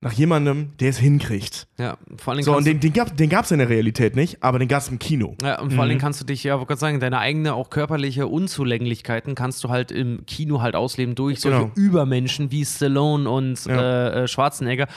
[0.00, 1.66] Nach jemandem, der es hinkriegt.
[1.78, 1.96] ja.
[2.18, 4.58] Vor allen Dingen So, und den, den gab den gab's in der Realität nicht, aber
[4.58, 5.34] den gab's im Kino.
[5.40, 7.70] ja, und vor allen Dingen kannst du dich, ja, wollte gerade sagen, deine eigene auch
[7.70, 11.72] körperliche Unzulänglichkeiten kannst du halt im Kino halt ausleben durch solche Genau.
[11.74, 13.80] Übermenschen wie Stallone und Ja.
[14.08, 14.88] äh, äh, Schwarzenegger,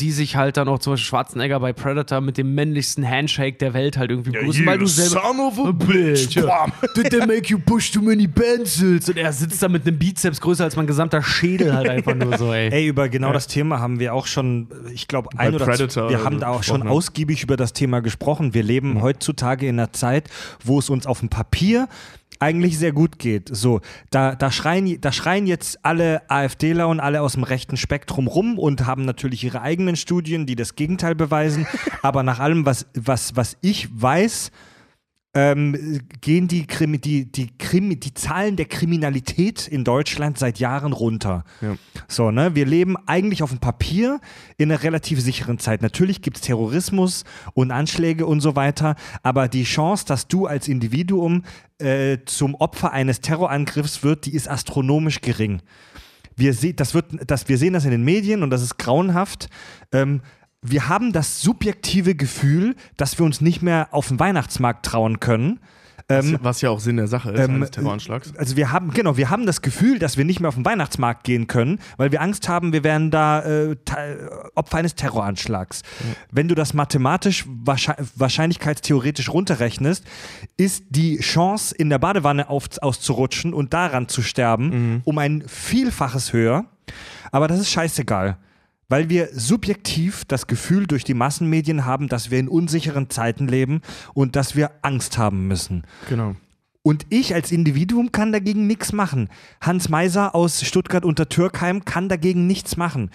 [0.00, 3.74] die sich halt dann auch zum Beispiel Schwarzenegger bei Predator mit dem männlichsten Handshake der
[3.74, 6.34] Welt halt irgendwie begrüßen, weil du selber Son of a bitch.
[6.40, 6.72] Bam.
[6.96, 9.08] Did they make you push too many pencils?
[9.08, 12.38] Und er sitzt da mit einem Bizeps größer als mein gesamter Schädel halt einfach nur
[12.38, 12.70] so, ey.
[12.70, 16.08] Ey, über genau das Thema haben wir auch schon, ich glaube, ein oder Predator zwei,
[16.08, 18.54] wir haben da auch schon ausgiebig über das Thema gesprochen.
[18.54, 20.28] Wir leben heutzutage in einer Zeit,
[20.64, 21.88] wo es uns auf dem Papier
[22.42, 23.48] eigentlich sehr gut geht.
[23.50, 28.26] So, da, da, schreien, da schreien jetzt alle AfDler und alle aus dem rechten Spektrum
[28.26, 31.66] rum und haben natürlich ihre eigenen Studien, die das Gegenteil beweisen.
[32.02, 34.50] Aber nach allem, was, was, was ich weiß,
[35.34, 40.92] ähm, gehen die, Krimi, die, die, Krimi, die Zahlen der Kriminalität in Deutschland seit Jahren
[40.92, 41.44] runter.
[41.62, 41.76] Ja.
[42.06, 42.54] So, ne?
[42.54, 44.20] Wir leben eigentlich auf dem Papier
[44.58, 45.80] in einer relativ sicheren Zeit.
[45.80, 50.68] Natürlich gibt es Terrorismus und Anschläge und so weiter, aber die Chance, dass du als
[50.68, 51.44] Individuum
[51.78, 55.62] äh, zum Opfer eines Terrorangriffs wird, die ist astronomisch gering.
[56.36, 59.48] Wir, se das wird, das, wir sehen das in den Medien und das ist grauenhaft.
[59.92, 60.20] Ähm,
[60.62, 65.58] wir haben das subjektive Gefühl, dass wir uns nicht mehr auf den Weihnachtsmarkt trauen können.
[66.08, 68.34] Ähm, Was ja auch Sinn der Sache ist ähm, eines Terroranschlags.
[68.36, 71.22] also wir haben, genau, wir haben das Gefühl, dass wir nicht mehr auf den Weihnachtsmarkt
[71.22, 75.82] gehen können, weil wir Angst haben, wir werden da äh, Te- Opfer eines Terroranschlags.
[76.30, 80.04] Wenn du das mathematisch wahrscheinlich, wahrscheinlichkeitstheoretisch runterrechnest,
[80.56, 86.32] ist die Chance, in der Badewanne auf, auszurutschen und daran zu sterben, um ein Vielfaches
[86.32, 86.64] höher.
[87.30, 88.36] Aber das ist scheißegal.
[88.88, 93.80] Weil wir subjektiv das Gefühl durch die Massenmedien haben, dass wir in unsicheren Zeiten leben
[94.14, 95.84] und dass wir Angst haben müssen.
[96.08, 96.36] Genau.
[96.84, 99.28] Und ich als Individuum kann dagegen nichts machen.
[99.60, 103.10] Hans Meiser aus Stuttgart unter Türkheim kann dagegen nichts machen.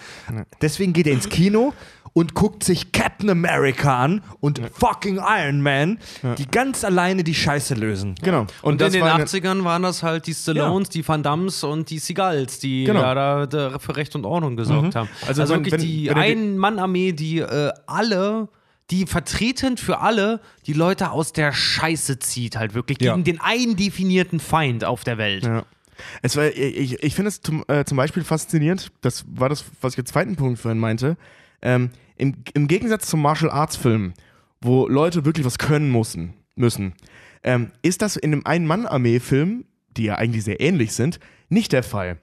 [0.62, 1.74] Deswegen geht er ins Kino
[2.18, 5.98] und guckt sich Captain America an und fucking Iron Man,
[6.36, 8.16] die ganz alleine die Scheiße lösen.
[8.22, 8.46] Genau.
[8.62, 11.62] Und, das in den war eine- 80ern waren das halt die Stallones, die Van Dams
[11.62, 13.02] und die Seagulls, die Genau.
[13.02, 15.08] ja da, da für Recht und Ordnung gesorgt haben.
[15.28, 18.48] Also Also, wenn- wirklich wenn- die Ein-Mann-Armee, die äh, alle,
[18.90, 23.12] die vertretend für alle die Leute aus der Scheiße zieht, halt wirklich Ja.
[23.12, 25.44] gegen den einen definierten Feind auf der Welt.
[25.44, 25.62] Ja.
[26.22, 29.92] Es war, ich, ich finde es zum, äh, zum Beispiel faszinierend, das war das, was
[29.94, 31.16] ich als zweiten Punkt vorhin meinte.
[31.60, 34.14] Ähm, im, Im Gegensatz zum Martial Arts Film,
[34.60, 36.94] wo Leute wirklich was können müssen, müssen
[37.42, 39.64] ähm, ist das in einem Ein-Mann-Armee-Film,
[39.96, 41.18] die ja eigentlich sehr ähnlich sind,
[41.48, 42.18] nicht der Fall.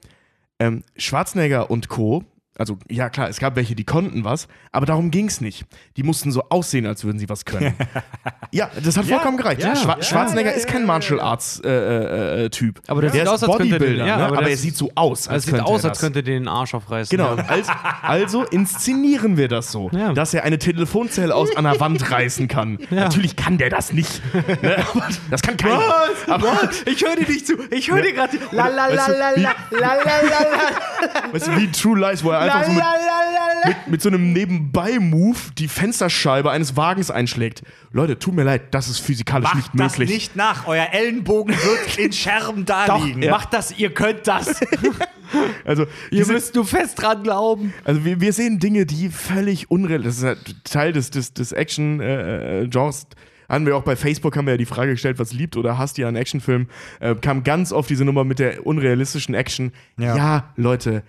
[0.59, 2.23] Ähm, Schwarzenegger und Co.
[2.57, 5.65] Also, ja klar, es gab welche, die konnten was, aber darum ging es nicht.
[5.97, 7.73] Die mussten so aussehen, als würden sie was können.
[8.51, 9.61] ja, das hat vollkommen gereicht.
[9.77, 12.81] Schwa Schwarzenegger ist kein Martial Arts äh, äh, äh, Typ.
[12.87, 14.25] Aber der der sieht ist aus, als könnte der- Bodybuilder, ja, ne?
[14.27, 17.17] aber aber, er sieht so aus, als könnte aus, er als könnte den Arsch aufreißen.
[17.17, 17.45] Genau, Ja.
[17.45, 17.71] also,
[18.01, 20.13] also inszenieren wir das so, Ja.
[20.13, 22.79] dass er eine Telefonzelle aus einer Wand reißen kann.
[22.89, 24.21] Natürlich kann der das nicht.
[24.61, 24.77] Ne?
[25.29, 25.81] Das kann keiner.
[26.27, 27.53] Aber, Ich höre dir nicht zu.
[27.71, 28.37] Ich höre dir gerade.
[28.51, 32.44] La la la la la la la la weißt du, wie True Lies, wo er
[32.49, 32.83] einfach so mit,
[33.65, 37.63] mit, mit so einem Nebenbei-Move die Fensterscheibe eines Wagens einschlägt.
[37.91, 40.09] Leute, tut mir leid, das ist physikalisch Macht nicht das möglich.
[40.15, 40.67] nicht nach.
[40.67, 43.29] Euer Ellenbogen wird in Scherben da Doch, liegen.
[43.29, 44.59] macht das, ihr könnt das.
[45.65, 47.73] Also, ihr diese, müsst nur fest dran glauben.
[47.83, 50.29] also wir, wir sehen Dinge, die völlig unrealistisch sind.
[50.29, 53.07] Das ist halt Teil des, des, des Action-Genres.
[53.49, 55.97] haben wir auch bei Facebook haben wir ja die Frage gestellt, was liebt oder hasst
[55.97, 56.69] ihr an Actionfilmen?
[56.99, 59.71] Äh, kam ganz oft diese Nummer mit der unrealistischen Action.
[59.97, 60.15] Ja.
[60.15, 61.03] ja Leute,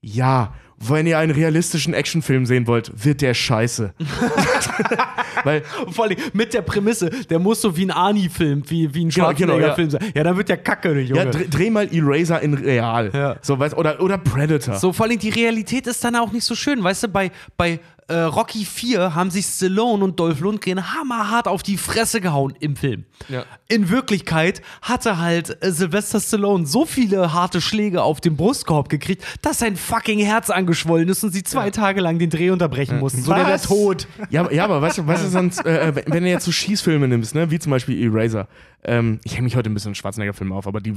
[0.00, 0.54] ja.
[0.82, 3.92] Wenn ihr einen realistischen Actionfilm sehen wollt, wird der scheiße.
[5.44, 9.10] Weil Vor allem mit der Prämisse, der muss so wie ein Arnie-Film, wie, wie ein
[9.10, 10.12] Genau, genau, Schwarzenegger-Film sein.
[10.14, 11.22] Ja, dann wird der Kacke, Junge.
[11.22, 13.10] Ja, dreh, dreh mal Eraser in real.
[13.12, 13.36] Ja.
[13.42, 14.76] So, weißt, oder, oder Predator.
[14.76, 16.82] So, vor allem die Realität ist dann auch nicht so schön.
[16.82, 17.80] Weißt du, bei, bei
[18.10, 22.76] äh, Rocky 4 haben sich Stallone und Dolph Lundgren hammerhart auf die Fresse gehauen im
[22.76, 23.04] Film.
[23.28, 23.44] Ja.
[23.68, 29.24] In Wirklichkeit hatte halt äh, Sylvester Stallone so viele harte Schläge auf den Brustkorb gekriegt,
[29.42, 33.22] dass sein fucking Herz angeschwollen ist und sie zwei Tage lang den Dreh unterbrechen mussten.
[33.22, 33.62] So der wäre Was?
[33.62, 34.06] tot.
[34.30, 36.52] Ja, aber- ja, aber weißt du, weißt du sonst, äh, wenn- wenn du jetzt so
[36.52, 38.48] Schießfilme nimmst, ne, wie zum Beispiel Eraser,
[38.82, 40.94] ähm, ich hänge mich heute ein bisschen in Schwarzenegger-Filme auf, aber die,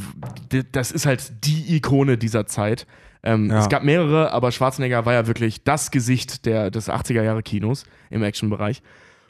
[0.52, 2.88] die, das ist halt die Ikone dieser Zeit.
[3.24, 3.60] Ähm, Ja.
[3.60, 8.82] Es gab mehrere, aber Schwarzenegger war ja wirklich das Gesicht der, des 80er-Jahre-Kinos im Actionbereich.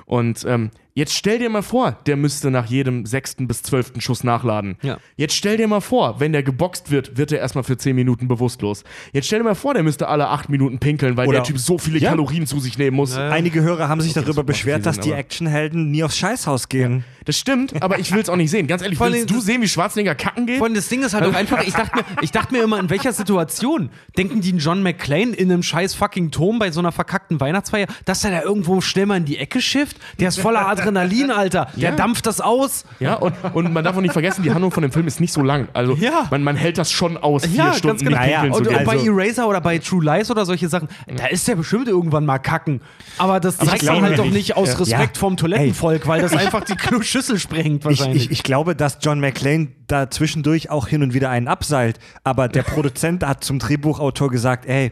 [0.06, 4.24] Und ähm, jetzt stell dir mal vor, der müsste nach jedem sechsten bis zwölften Schuss
[4.24, 4.78] nachladen.
[4.82, 4.98] Ja.
[5.16, 8.28] Jetzt stell dir mal vor, wenn der geboxt wird, wird er erstmal für zehn Minuten
[8.28, 8.84] bewusstlos.
[9.12, 11.58] Jetzt stell dir mal vor, der müsste alle acht Minuten pinkeln, weil Oder- der Typ
[11.58, 12.10] so viele Ja.
[12.10, 13.16] Kalorien zu sich nehmen muss.
[13.16, 17.04] Einige Hörer haben sich Okay, darüber beschwert, dass die Actionhelden nie aufs Scheißhaus gehen.
[17.26, 18.68] Das stimmt, aber ich will es auch nicht sehen.
[18.68, 20.58] Ganz ehrlich, Vor willst allem- du sehen, wie Schwarzenegger kacken geht?
[20.58, 22.80] Vor allem das Ding ist halt auch einfach, ich dachte, mir, ich dachte mir immer,
[22.80, 26.80] in welcher Situation denken die einen John McClane in einem scheiß fucking Turm bei so
[26.82, 29.98] einer verkackten Weihnachtsfeier, dass er da irgendwo schnell mal in die Ecke schifft?
[30.20, 30.83] Der ist voller Adrenalin,
[31.32, 31.68] Alter.
[31.76, 31.96] Der Ja.
[31.96, 32.86] dampft das aus.
[33.00, 35.34] Ja, und, und man darf auch nicht vergessen, die Handlung von dem Film ist nicht
[35.34, 35.68] so lang.
[35.74, 36.28] Also Ja.
[36.30, 38.20] man, man hält das schon aus, vier Ja, ganz Stunden genau.
[38.22, 41.56] nicht Und, und bei Eraser oder bei True Lies oder solche Sachen, da ist der
[41.56, 42.82] bestimmt irgendwann mal kacken.
[43.18, 44.34] Aber das zeigt man halt doch nicht.
[44.34, 44.80] nicht aus.
[44.80, 48.26] Respekt vom Toilettenvolk, weil das einfach die Schüssel sprengt Ich, wahrscheinlich.
[48.26, 52.48] ich, ich glaube, dass John McClane da zwischendurch auch hin und wieder einen abseilt, aber
[52.48, 54.92] der Produzent hat zum Drehbuchautor gesagt, ey,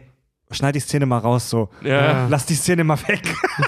[0.52, 1.70] schneid die Szene mal raus so.
[1.84, 2.28] Ja.
[2.30, 3.22] Lass die Szene mal weg.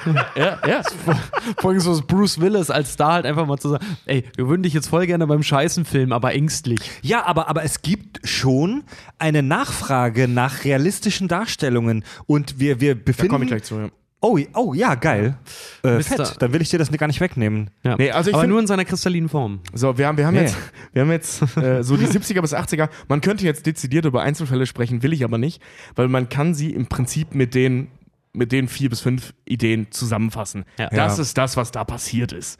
[0.35, 0.81] ja, ja.
[1.57, 4.63] Vor allem so Bruce Willis als Star halt einfach mal zu sagen, ey, wir würden
[4.63, 6.79] dich jetzt voll gerne beim Scheißen filmen, aber ängstlich.
[7.01, 8.83] Ja, aber, aber es gibt schon
[9.19, 13.31] eine Nachfrage nach realistischen Darstellungen und wir, wir Da befinden...
[13.31, 13.75] komme ich gleich zu.
[13.75, 13.89] Ja.
[14.25, 15.37] Oh, oh ja, geil.
[15.83, 16.41] Äh, fett.
[16.41, 17.69] Dann will ich dir das gar nicht wegnehmen.
[17.83, 17.97] Ja.
[17.97, 19.59] Nee, also ich aber find- nur in seiner kristallinen Form.
[19.73, 20.43] So, wir haben, wir haben Nee.
[20.43, 20.55] jetzt,
[20.93, 22.89] wir haben jetzt äh, so die 70er bis 80er.
[23.09, 25.61] Man könnte jetzt dezidiert über Einzelfälle sprechen, will ich aber nicht,
[25.95, 27.89] weil man kann sie im Prinzip mit den,
[28.31, 30.63] mit den vier bis fünf Ideen zusammenfassen.
[30.79, 30.87] Ja.
[30.89, 31.21] Das Ja.
[31.23, 32.59] ist das, was da passiert ist.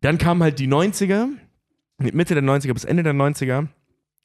[0.00, 1.28] Dann kamen halt die 90er,
[1.98, 3.68] Mitte der 90er bis Ende der 90er,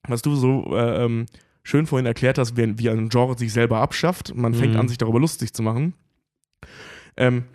[0.07, 1.26] was du so äh, ähm,
[1.64, 4.34] schön vorhin erklärt hast, wie, wie ein Genre sich selber abschafft.
[4.34, 4.80] Man fängt Mhm.
[4.80, 5.94] an, sich darüber lustig zu machen.
[7.18, 7.45] Ähm,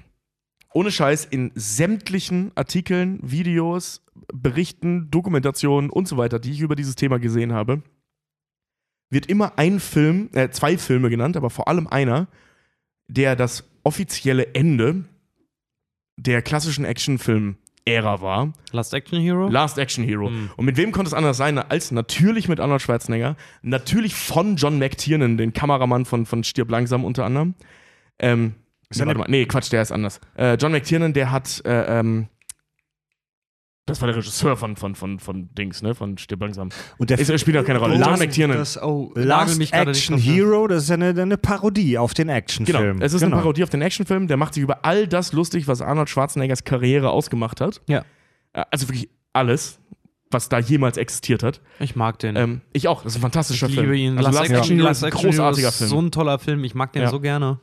[0.74, 6.97] ohne Scheiß in sämtlichen Artikeln, Videos, Berichten, Dokumentationen und so weiter, die ich über dieses
[6.97, 7.82] Thema gesehen habe,
[9.10, 12.28] wird immer ein Film, äh, zwei Filme genannt, aber vor allem einer,
[13.09, 15.05] der das offizielle Ende
[16.16, 18.52] der klassischen Actionfilm-Ära war.
[18.70, 19.48] Last Action Hero?
[19.48, 20.30] Last Action Hero.
[20.30, 20.51] Mhm.
[20.56, 24.78] Und mit wem konnte es anders sein, als natürlich mit Arnold Schwarzenegger, natürlich von John
[24.78, 27.55] McTiernan, den Kameramann von, von Stirb langsam unter anderem.
[28.18, 28.55] Ähm,
[28.98, 30.20] nee, er warte mal, nee, Quatsch, der ist anders.
[30.36, 32.28] Äh, John McTiernan, der hat, äh, ähm,
[33.86, 36.69] das war der Regisseur von, von, von, von Dings, ne, von Stirb langsam.
[36.98, 37.94] Und der Ist, äh, spielt auch keine Rolle.
[37.94, 38.56] John Last- McTiernan.
[38.56, 40.28] Das, oh, Last mich gerade nicht Action fest.
[40.28, 43.02] Hero, das ist ja eine, eine Parodie auf den Genau, Actionfilm.
[43.02, 43.35] es ist Genau.
[43.36, 46.62] eine Parodie auf den Actionfilm, der macht sich über all das lustig, was Arnold Schwarzeneggers
[46.62, 47.81] Karriere ausgemacht hat.
[47.89, 48.05] Ja.
[48.52, 49.81] Äh, Also wirklich alles,
[50.31, 51.60] was da jemals existiert hat.
[51.81, 52.36] Ich mag den.
[52.36, 53.90] Ähm, ich auch, das ist ein fantastischer ich Film.
[53.90, 54.16] liebe ihn.
[54.16, 55.90] Also Last, Action Hero ist ein großartiger ist Film.
[55.90, 56.62] so ein toller Film.
[56.62, 57.10] Ich mag den Ja.
[57.10, 57.59] so gerne.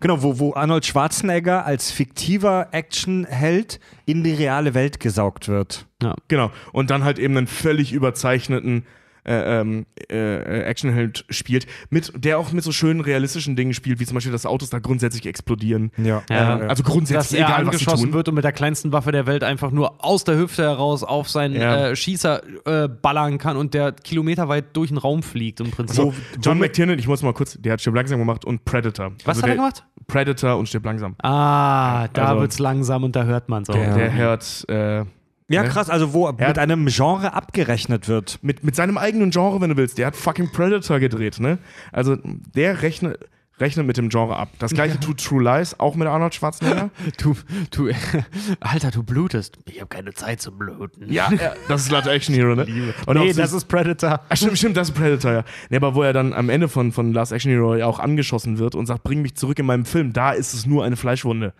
[0.00, 5.86] Genau, wo, wo Arnold Schwarzenegger als fiktiver Actionheld in die reale Welt gesaugt wird.
[6.28, 6.50] Genau.
[6.72, 8.86] Und dann halt eben einen völlig überzeichneten
[9.26, 14.06] äh, ähm, äh, Actionheld spielt, mit, der auch mit so schönen realistischen Dingen spielt, wie
[14.06, 15.90] zum Beispiel, dass Autos da grundsätzlich explodieren.
[15.96, 16.22] Ja.
[16.30, 16.58] Ja.
[16.60, 18.12] Äh, also dass grundsätzlich, er egal was sie angeschossen tun.
[18.14, 21.28] wird und mit der kleinsten Waffe der Welt einfach nur aus der Hüfte heraus auf
[21.28, 21.88] seinen Ja.
[21.88, 22.42] äh, Schießer
[22.84, 25.96] äh, ballern kann und der kilometerweit durch den Raum fliegt im Prinzip.
[25.96, 29.12] So, John McTiernan, ich muss mal kurz, der hat Stirb langsam gemacht und Predator.
[29.24, 29.84] Was Also hat er der- gemacht?
[30.06, 31.16] Predator und Stirb langsam.
[31.22, 33.74] Ah, da Also- wird's langsam und da hört man's auch.
[33.74, 35.04] Der hört äh,
[35.48, 35.68] Ja, Ne?
[35.68, 38.38] krass, also wo hat- mit einem Genre abgerechnet wird.
[38.42, 39.96] mit, mit seinem eigenen Genre, wenn du willst.
[39.98, 41.58] Der hat fucking Predator gedreht, ne?
[41.92, 42.16] Also
[42.56, 43.18] der rechnet,
[43.60, 44.48] rechnet mit dem Genre ab.
[44.58, 46.90] Das gleiche tut True Lies, auch mit Arnold Schwarzenegger.
[47.22, 47.36] Du,
[47.70, 47.88] du,
[48.60, 49.56] Alter, du blutest.
[49.66, 51.10] Ich habe keine Zeit zum Bluten.
[51.12, 51.30] ja,
[51.68, 52.66] das ist Last Action Hero, ne?
[53.06, 54.20] Und nee, das ist Predator.
[54.28, 55.44] Ah, stimmt, stimmt, das ist Predator, ja.
[55.70, 58.58] Nee, aber wo er dann am Ende von, von Last Action Hero ja auch angeschossen
[58.58, 61.54] wird und sagt, bring mich zurück in meinem Film, da ist es nur eine Fleischwunde.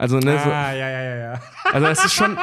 [0.00, 1.40] Also, ne, so, ja, ja, ja, ja.
[1.72, 2.38] also es ist schon,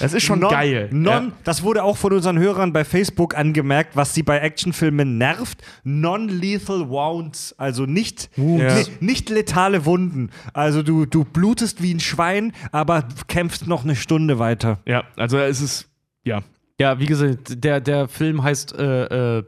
[0.00, 0.88] es ist schon Non, geil.
[0.92, 5.60] Non, Das wurde auch von unseren Hörern bei Facebook angemerkt, was sie bei Actionfilmen nervt.
[5.82, 8.74] Non-lethal wounds, also nicht, Ja.
[8.76, 10.30] ni- nicht letale Wunden.
[10.52, 14.78] Also du, du blutest wie ein Schwein, aber kämpfst noch eine Stunde weiter.
[14.86, 15.00] ja.
[15.00, 15.88] ja, also es ist,
[16.22, 16.42] ja.
[16.80, 19.44] Ja, wie gesagt, der, der Film heißt, äh, äh,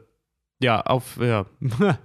[0.61, 1.45] ja, auf, ja.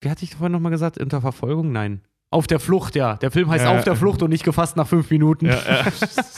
[0.00, 0.98] Wie hatte ich vorhin nochmal gesagt?
[0.98, 1.70] Unter Verfolgung?
[1.70, 2.00] Nein.
[2.32, 3.16] Auf der Flucht, ja.
[3.16, 3.76] Der Film heißt Ja.
[3.76, 5.46] Auf der Flucht und nicht gefasst nach fünf Minuten.
[5.46, 5.84] ja, ja.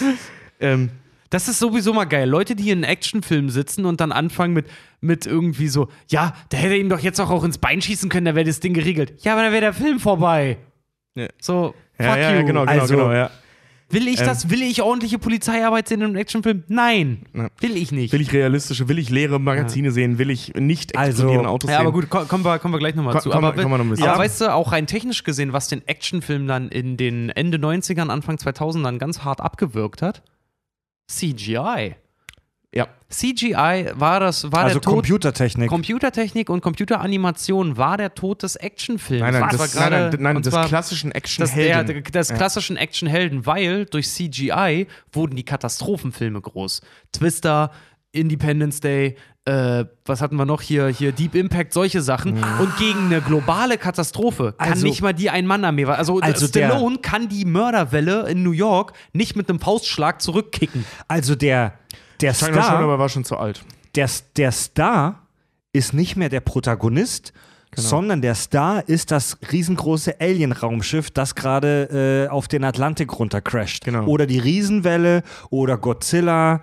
[0.61, 0.91] ähm,
[1.31, 2.29] Das ist sowieso mal geil.
[2.29, 4.67] Leute, die in einem Actionfilm sitzen und dann anfangen mit,
[5.01, 8.27] mit irgendwie so, ja, der hätte ihm doch jetzt auch, auch ins Bein schießen können,
[8.27, 9.15] da wäre das Ding geregelt.
[9.25, 10.59] Ja, aber dann wäre der Film vorbei.
[11.15, 11.29] Ja.
[11.41, 12.37] So, fuck ja, ja, you.
[12.39, 13.31] ja, genau, genau, Also- genau, ja.
[13.91, 14.27] Will ich Ähm.
[14.27, 14.51] das?
[14.51, 16.65] Will ich ordentliche Polizeiarbeit sehen in einem Actionfilm?
[16.69, 17.27] Nein.
[17.35, 17.49] Ja.
[17.61, 18.13] Will ich nicht.
[18.13, 21.77] Will ich realistische, will ich leere Magazine sehen, will ich nicht Also- explodierende Autos ja,
[21.77, 21.87] sehen.
[21.87, 23.31] aber gut, ko- kommen wir, kommen wir gleich nochmal zu.
[23.45, 24.05] wir- aber bisschen.
[24.07, 24.19] aber Ja.
[24.19, 28.39] weißt du, auch rein technisch gesehen, was den Actionfilm dann in den Ende 90ern, Anfang
[28.39, 30.23] 2000ern ganz hart abgewirkt hat?
[31.11, 31.97] CGI.
[32.75, 32.89] Ja.
[33.09, 35.69] CGI war das, war Also der Tod Computertechnik.
[35.69, 39.23] Computertechnik und Computeranimation war der Tod des Actionfilms.
[39.23, 42.03] Nein, nein, das, gerade- nein, nein, nein des klassischen der, Actionhelden.
[42.13, 46.81] des klassischen Actionhelden, weil durch CGI wurden die Katastrophenfilme groß.
[47.13, 47.71] Twister,
[48.11, 50.89] Independence Day, äh, was hatten wir noch hier?
[50.89, 52.43] Hier Deep Impact, solche Sachen.
[52.61, 55.85] Und gegen eine globale Katastrophe kann Also- nicht mal die ein-Mann-Armee.
[55.85, 60.85] Also, Also der- Stallone kann die Mörderwelle in New York nicht mit einem Faustschlag zurückkicken.
[61.09, 61.75] Also der,
[62.21, 63.65] der China schon, aber Star, war schon zu alt.
[63.95, 65.21] der, der Star
[65.73, 67.33] ist nicht mehr der Protagonist,
[67.77, 67.89] Genau.
[67.89, 73.85] sondern der Star ist das riesengroße Alien-Raumschiff, das gerade äh, auf den Atlantik runtercrasht.
[73.85, 74.05] Genau.
[74.07, 76.61] Oder die Riesenwelle oder Godzilla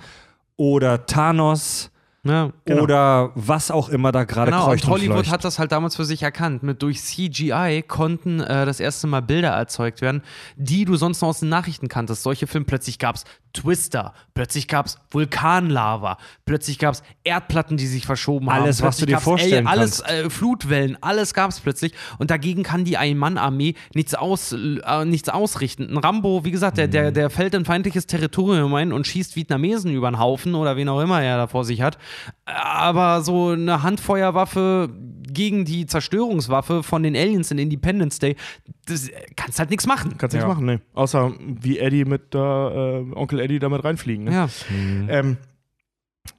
[0.55, 1.90] oder Thanos
[2.23, 5.31] Ja, oder was auch immer da gerade Genau, kreucht und Hollywood fleucht.
[5.31, 6.61] hat das halt damals für sich erkannt.
[6.61, 10.21] Mit durch CGI konnten äh, das erste Mal Bilder erzeugt werden,
[10.55, 12.21] die du sonst noch aus den Nachrichten kanntest.
[12.21, 13.23] Solche Filme, plötzlich gab es
[13.53, 18.61] Twister, plötzlich gab es Vulkanlava, plötzlich gab es Erdplatten, die sich verschoben haben.
[18.63, 21.93] Alles, was du dir vorstellen Alles, äh, Flutwellen, alles gab es plötzlich.
[22.19, 25.89] Und dagegen kann die Ein-Mann-Armee nichts, aus, äh, nichts ausrichten.
[25.89, 26.91] Ein Rambo, wie gesagt, der, Mhm.
[26.91, 30.87] der, der fällt in feindliches Territorium ein und schießt Vietnamesen über den Haufen oder wen
[30.87, 31.97] auch immer er da vor sich hat.
[32.45, 34.89] Aber so eine Handfeuerwaffe
[35.33, 38.35] gegen die Zerstörungswaffe von den Aliens in Independence Day,
[38.85, 40.17] das äh, kannst halt nichts machen.
[40.17, 40.81] Kannst nichts machen, ne.
[40.93, 44.25] Außer wie Eddie mit da, äh, Onkel Eddie damit reinfliegen.
[44.25, 44.31] Ne?
[44.31, 44.49] Ja.
[45.09, 45.37] Ähm,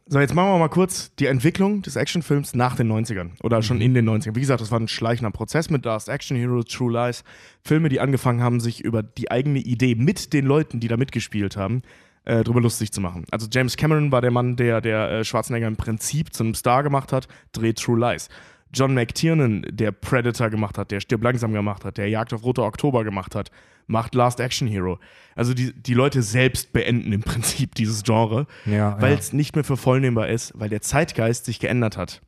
[0.07, 3.81] so, jetzt machen wir mal kurz die Entwicklung des Actionfilms nach den 90ern oder schon
[3.81, 4.35] in den 90ern.
[4.35, 7.25] Wie gesagt, das war ein schleichender Prozess mit Last Action Hero, True Lies.
[7.63, 11.57] Filme, die angefangen haben, sich über die eigene Idee mit den Leuten, die da mitgespielt
[11.57, 11.83] haben,
[12.25, 13.25] äh, drüber lustig zu machen.
[13.31, 16.83] Also James Cameron war der Mann, der, der äh, Schwarzenegger im Prinzip zu einem Star
[16.83, 18.29] gemacht hat, dreht True Lies.
[18.75, 22.63] John McTiernan, der Predator gemacht hat, der Stirb langsam gemacht hat, der Jagd auf Rote
[22.63, 23.51] Oktober gemacht hat,
[23.87, 24.99] macht Last Action Hero.
[25.35, 29.19] Also die, die Leute selbst beenden im Prinzip dieses Genre, Ja, weil ja.
[29.19, 32.23] es nicht mehr für vollnehmbar ist, weil der Zeitgeist sich geändert hat.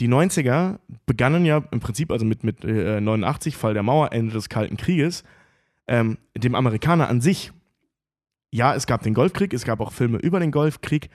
[0.00, 4.32] Die 90er begannen ja im Prinzip, also mit, mit äh, 89, Fall der Mauer, Ende
[4.32, 5.22] des Kalten Krieges,
[5.86, 7.52] ähm, dem Amerikaner an sich.
[8.54, 11.10] Ja, es gab den Golfkrieg, es gab auch Filme über den Golfkrieg.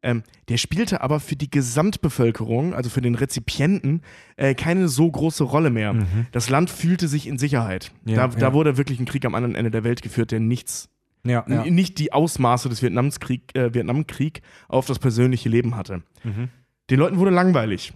[0.00, 4.02] Ähm, der spielte aber für die Gesamtbevölkerung, also für den Rezipienten,
[4.36, 5.96] äh, keine so große Rolle mehr.
[6.30, 7.90] Das Land fühlte sich in Sicherheit.
[8.04, 8.12] Mhm.
[8.12, 8.38] Ja, da, ja.
[8.38, 10.88] da wurde wirklich ein Krieg am anderen Ende der Welt geführt, der nichts
[11.26, 16.02] ja, nicht die Ausmaße des Vietnamskrieg, äh, Vietnamkrieg auf das persönliche Leben hatte.
[16.22, 16.50] Mhm.
[16.90, 17.94] Den Leuten wurde langweilig.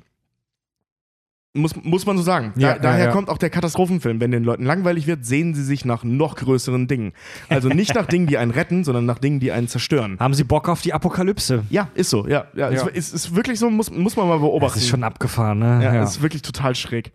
[1.59, 2.53] Muss, muss man so sagen.
[2.55, 3.13] Da, Ja, ja, daher ja.
[3.13, 4.21] kommt auch der Katastrophenfilm.
[4.21, 7.13] Wenn den Leuten langweilig wird, sehen sie sich nach noch größeren Dingen.
[7.49, 10.19] Also nicht nach Dingen, die einen retten, sondern nach Dingen, die einen zerstören.
[10.19, 11.65] Haben Sie Bock auf die Apokalypse?
[11.71, 12.27] Ja, ist so.
[12.27, 12.89] Ja, ja, Ja.
[12.89, 14.75] Es, ist, ist wirklich so, muss, muss man mal beobachten.
[14.75, 15.81] Das ist schon abgefahren, ne?
[15.83, 17.13] Ja, ist wirklich total schräg.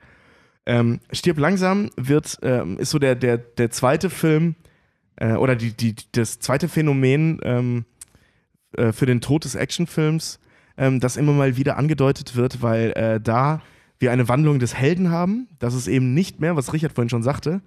[0.65, 4.55] Ähm, Stirb langsam wird, ähm, ist so der, der, der zweite Film
[5.17, 7.85] äh, oder die, die, das zweite Phänomen ähm,
[8.77, 10.39] äh, für den Tod des Actionfilms,
[10.77, 13.61] ähm, das immer mal wieder angedeutet wird, weil äh, da
[14.03, 15.47] wir eine Wandlung des Helden haben.
[15.59, 17.61] Das ist eben nicht mehr, was Richard vorhin schon sagte,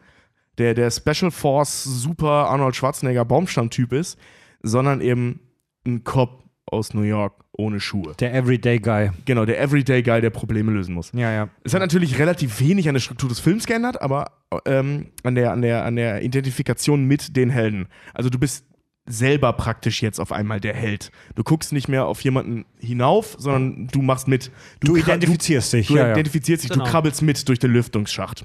[0.58, 4.18] der, der Special Force Super Arnold Schwarzenegger Baumstammtyp ist,
[4.62, 5.40] sondern eben
[5.86, 8.14] ein Cop aus New York ohne Schuhe.
[8.20, 9.10] Der Everyday Guy.
[9.24, 11.10] Genau, der Everyday Guy, der Probleme lösen muss.
[11.14, 11.48] Ja, ja.
[11.64, 14.32] Es hat natürlich relativ wenig an der Struktur des Films geändert, aber
[14.66, 17.88] ähm, an, der, an, der, an der Identifikation mit den Helden.
[18.12, 18.66] Also du bist
[19.06, 21.10] selber praktisch jetzt auf einmal der Held.
[21.34, 24.50] Du guckst nicht mehr auf jemanden hinauf, sondern du machst mit.
[24.80, 25.86] Du kra- identifizierst dich.
[25.88, 26.12] Du, du ja, ja.
[26.12, 26.84] identifizierst dich, Genau.
[26.84, 28.44] du krabbelst mit durch den Lüftungsschacht.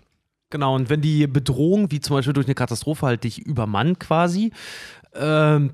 [0.52, 4.52] Genau, und wenn die Bedrohung, wie zum Beispiel durch eine Katastrophe, halt dich übermannt quasi,
[5.16, 5.72] ähm,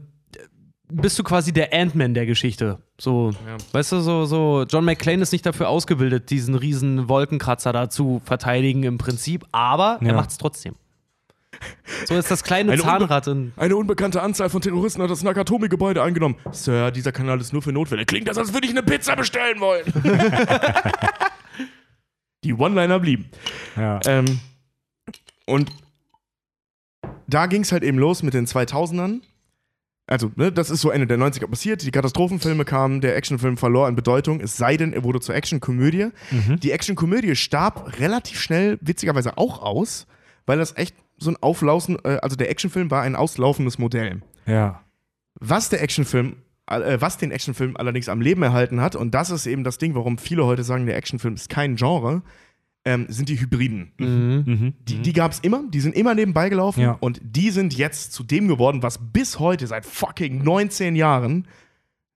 [0.90, 2.78] bist du quasi der Ant-Man der Geschichte.
[3.00, 3.32] So,
[3.74, 8.22] weißt du, so, so, John McClane ist nicht dafür ausgebildet, diesen riesen Wolkenkratzer da zu
[8.24, 10.08] verteidigen im Prinzip, aber Ja.
[10.10, 10.76] er macht es trotzdem.
[12.06, 13.54] So ist das kleine Eine Zahnrad in.
[13.58, 16.36] Eine unbekannte Anzahl von Terroristen hat das Nakatomi-Gebäude eingenommen.
[16.52, 18.06] Sir, dieser Kanal ist nur für Notfälle.
[18.06, 19.84] Klingt das, als würde ich eine Pizza bestellen wollen.
[22.44, 23.30] Die One-Liner blieben.
[23.76, 24.00] ja.
[24.06, 24.40] Ähm,
[25.46, 25.72] und
[27.28, 29.22] da ging es halt eben los mit den 2000ern.
[30.08, 31.84] Also, ne, das ist so Ende der 90er passiert.
[31.84, 36.10] Die Katastrophenfilme kamen, der Actionfilm verlor an Bedeutung, es sei denn, er wurde zur Actionkomödie.
[36.64, 40.08] Die Actionkomödie starb relativ schnell, witzigerweise auch aus,
[40.46, 44.22] weil das echt so ein Auflaufen, äh, also der Actionfilm war ein auslaufendes Modell.
[44.46, 44.82] ja.
[45.40, 49.46] Was der Actionfilm, äh, was den Actionfilm allerdings am Leben erhalten hat, und das ist
[49.46, 52.24] eben das Ding, warum viele heute sagen, der Actionfilm ist kein Genre,
[52.86, 53.92] ähm, sind die Hybriden.
[54.00, 54.74] Mhm.
[54.88, 56.98] Die, die gab es immer, die sind immer nebenbei gelaufen Ja.
[57.02, 61.48] und die sind jetzt zu dem geworden, was bis heute, seit fucking 19 Jahren,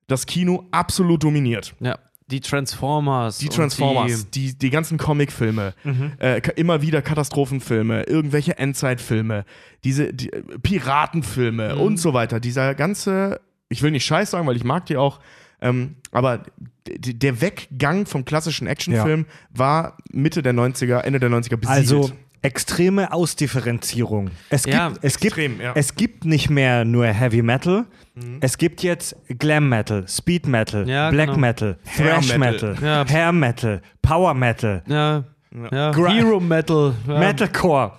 [0.07, 1.76] das Kino absolut dominiert.
[1.80, 1.99] Ja,
[2.32, 3.38] die Transformers.
[3.38, 5.74] Die Transformers, die, die ganzen Comicfilme,
[6.20, 9.45] äh, ka- immer wieder Katastrophenfilme, irgendwelche Endzeitfilme,
[9.84, 12.40] diese die, äh, Piratenfilme und so weiter.
[12.40, 13.40] Dieser ganze,
[13.70, 15.20] ich will nicht scheiß sagen, weil ich mag die auch,
[15.62, 16.44] ähm, aber
[16.88, 21.68] der Weggang vom klassischen Actionfilm war Mitte der 90er, Ende der 90er besiegelt.
[21.70, 22.12] Also
[22.42, 24.30] extreme Ausdifferenzierung.
[24.50, 25.74] Es gibt, Ja, es, gibt, extrem, ja.
[25.76, 27.86] es gibt nicht mehr nur Heavy Metal.
[28.42, 31.40] Es gibt jetzt Glam Metal, Speed Metal, Ja, Black genau.
[31.40, 32.74] Metal, Thrash Metal.
[32.74, 33.06] Metal.
[33.08, 34.84] Hair Metal, Power Metal,
[35.52, 36.94] Hero Metal.
[37.08, 37.94] Metalcore,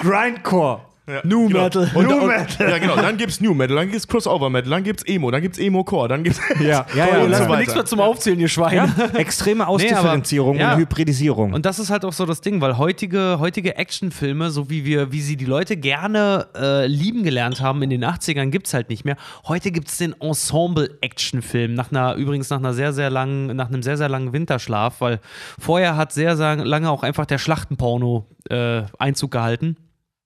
[0.00, 0.80] Grindcore,
[1.24, 1.64] New Genau.
[1.64, 1.90] Metal.
[1.94, 2.70] Und, New und, Metal.
[2.70, 2.94] Ja, genau.
[2.94, 6.22] Dann gibt's New Metal, dann gibt's Crossover Metal, dann gibt's Emo, dann gibt's Emo-Core, dann
[6.22, 6.40] gibt's.
[6.60, 7.06] Ja, ja, ja.
[7.06, 7.22] ja.
[7.22, 7.58] so Lass mir weiter.
[7.58, 8.76] nichts mehr zum Aufzählen, ihr Schwein.
[8.76, 10.74] Ja, extreme Ausdifferenzierung ja.
[10.74, 11.54] und Hybridisierung.
[11.54, 15.10] Und das ist halt auch so das Ding, weil heutige, heutige Actionfilme, so wie wir,
[15.10, 18.88] wie sie die Leute gerne äh, lieben gelernt haben in den 80ern, gibt es halt
[18.88, 19.16] nicht mehr.
[19.48, 23.82] Heute gibt es den Ensemble-Actionfilm, nach einer, übrigens nach einer sehr, sehr langen, nach einem
[23.82, 25.18] sehr, sehr langen Winterschlaf, weil
[25.58, 29.76] vorher hat sehr, sehr lange auch einfach der Schlachtenporno äh, Einzug gehalten.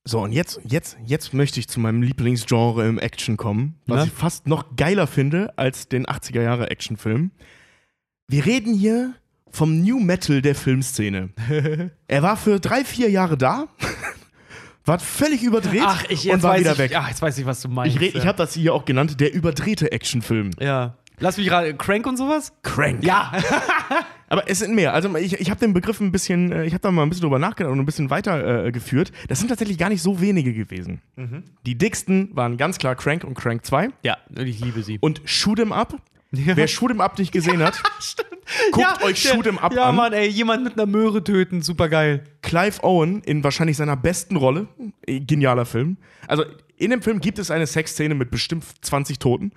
[0.09, 4.05] So, und jetzt, jetzt, jetzt möchte ich zu meinem Lieblingsgenre im Action kommen, was Na?
[4.05, 7.33] ich fast noch geiler finde als den 80er Jahre Actionfilm.
[8.28, 9.15] Wir reden hier
[9.51, 11.31] vom New Metal der Filmszene.
[12.07, 13.66] er war für drei, vier Jahre da,
[14.85, 16.93] war völlig überdreht Ach, ich und war wieder ich, weg.
[16.95, 17.97] Ach, jetzt weiß ich, was du meinst.
[17.97, 20.53] ich red- ich habe das hier auch genannt, der überdrehte Actionfilm.
[20.61, 20.97] ja.
[21.19, 22.53] Lass mich gerade, Crank und sowas?
[22.63, 23.03] Crank.
[23.05, 23.33] Ja.
[24.29, 24.93] Aber es sind mehr.
[24.93, 27.23] Also ich, ich habe den Begriff ein bisschen, äh, ich habe da mal ein bisschen
[27.23, 29.13] drüber nachgedacht und ein bisschen weiter äh, geführt.
[29.29, 31.01] Das sind tatsächlich gar nicht so wenige gewesen.
[31.65, 34.99] Die dicksten waren ganz klar Crank und Crank 2 ja, ich liebe sie.
[35.01, 35.97] und Shoot 'em Up.
[36.33, 37.81] Wer Shoot 'em Up nicht gesehen hat,
[38.73, 39.95] guckt euch der- Shoot 'em Up Ja, an.
[39.97, 42.25] Mann, ey, jemand mit einer Möhre töten, super geil.
[42.43, 44.67] Clive Owen in wahrscheinlich seiner besten Rolle.
[45.07, 45.97] Äh, Genialer Film.
[46.27, 46.45] Also
[46.77, 49.53] in dem Film gibt es eine Sexszene mit bestimmt 20 Toten.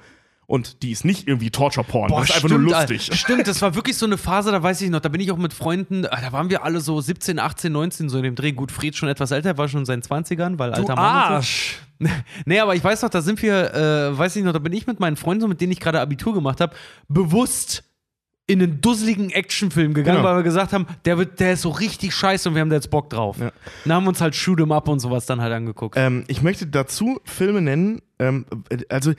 [0.49, 2.09] Und die ist nicht irgendwie Torture-Porn.
[2.11, 3.01] Das ist einfach nur lustig.
[3.03, 3.15] Alter.
[3.15, 5.37] Stimmt, das war wirklich so eine Phase, da weiß ich noch, da bin ich auch
[5.37, 8.51] mit Freunden, ah, da waren wir alle so 17, 18, 19, so in dem Dreh.
[8.51, 11.15] Gut, Fred schon etwas älter, war schon in seinen 20ern, weil alter Mann.
[11.23, 11.35] und so.
[11.35, 11.77] Arsch.
[12.45, 14.87] Nee, aber ich weiß noch, da sind wir, äh, weiß ich noch, da bin ich
[14.87, 16.73] mit meinen Freunden, so mit denen ich gerade Abitur gemacht habe,
[17.09, 17.83] bewusst
[18.47, 20.29] in einen dusseligen Actionfilm gegangen, Genau.
[20.29, 22.77] weil wir gesagt haben, der, wird, der ist so richtig scheiße und wir haben da
[22.77, 23.37] jetzt Bock drauf.
[23.39, 23.51] Ja.
[23.85, 25.95] Dann haben wir uns halt Shoot 'em Up und sowas dann halt angeguckt.
[25.97, 28.01] Ähm, ich möchte dazu Filme nennen.
[28.17, 29.13] Ähm, äh, also,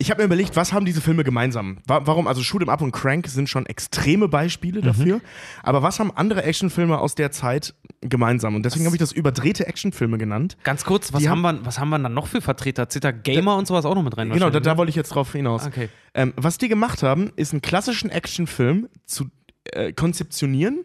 [0.00, 1.76] ich habe mir überlegt, was haben diese Filme gemeinsam?
[1.86, 2.26] Wa warum?
[2.26, 5.20] Also, Shoot 'em Up und Crank sind schon extreme Beispiele dafür.
[5.62, 8.54] Aber was haben andere Actionfilme aus der Zeit gemeinsam?
[8.54, 10.56] Und deswegen habe ich das überdrehte Actionfilme genannt.
[10.64, 12.88] Ganz kurz, was haben, wir, was haben wir dann noch für Vertreter?
[12.88, 14.30] Zitter Gamer und sowas auch noch mit rein?
[14.30, 14.78] Genau, da, da ne?
[14.78, 15.66] wollte ich jetzt drauf hinaus.
[15.66, 15.90] Okay.
[16.14, 19.26] Ähm, was die gemacht haben, ist einen klassischen Actionfilm zu
[19.64, 20.84] äh, konzeptionieren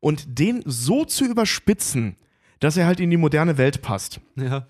[0.00, 2.16] und den so zu überspitzen,
[2.58, 4.20] dass er halt in die moderne Welt passt.
[4.36, 4.66] Ja.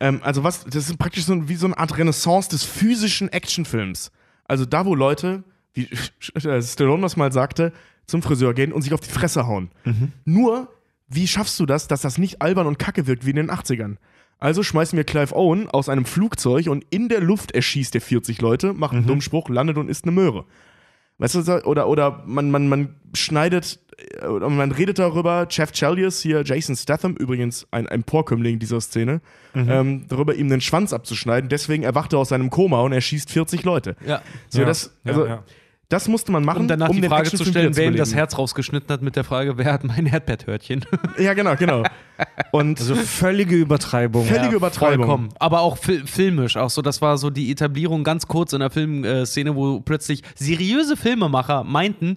[0.00, 3.28] Ähm, also was, das ist praktisch so ein, wie so eine Art Renaissance des physischen
[3.32, 4.10] Actionfilms.
[4.44, 5.44] Also da, wo Leute,
[5.74, 5.88] wie
[6.34, 7.72] äh, Stallone das mal sagte,
[8.06, 9.70] zum Friseur gehen und sich auf die Fresse hauen.
[10.24, 10.68] Nur,
[11.08, 13.96] wie schaffst du das, dass das nicht albern und kacke wirkt wie in den 80ern?
[14.38, 18.40] Also schmeißen wir Clive Owen aus einem Flugzeug und in der Luft erschießt er 40
[18.40, 20.44] Leute, macht einen Dummspruch, landet und isst eine Möhre.
[21.18, 23.80] Weißt du, oder, oder man, man, man schneidet
[24.20, 28.80] äh, oder man redet darüber, Jeff Chelios hier, Jason Statham, übrigens ein, ein Porkömmling dieser
[28.80, 29.20] Szene,
[29.54, 31.48] ähm, darüber ihm den Schwanz abzuschneiden.
[31.48, 33.96] Deswegen erwacht er aus seinem Koma und er schießt 40 Leute.
[34.06, 34.22] Ja.
[34.48, 35.44] So, Ja, das, ja, also, ja.
[35.88, 38.14] Das musste man machen, Um danach um die den Frage zu stellen, wer ihm das.
[38.14, 40.84] Herz rausgeschnitten hat mit der Frage, wer hat mein Herdbetthörtchen?
[41.18, 41.82] Ja, genau, genau.
[42.50, 44.24] Und Also völlige Übertreibung.
[44.26, 45.06] völlige Ja, Übertreibung.
[45.06, 45.28] Vollkommen.
[45.38, 46.56] Aber auch fil filmisch.
[46.56, 50.96] Auch so, das war so die Etablierung ganz kurz in der Filmszene, wo plötzlich seriöse
[50.96, 52.16] Filmemacher meinten,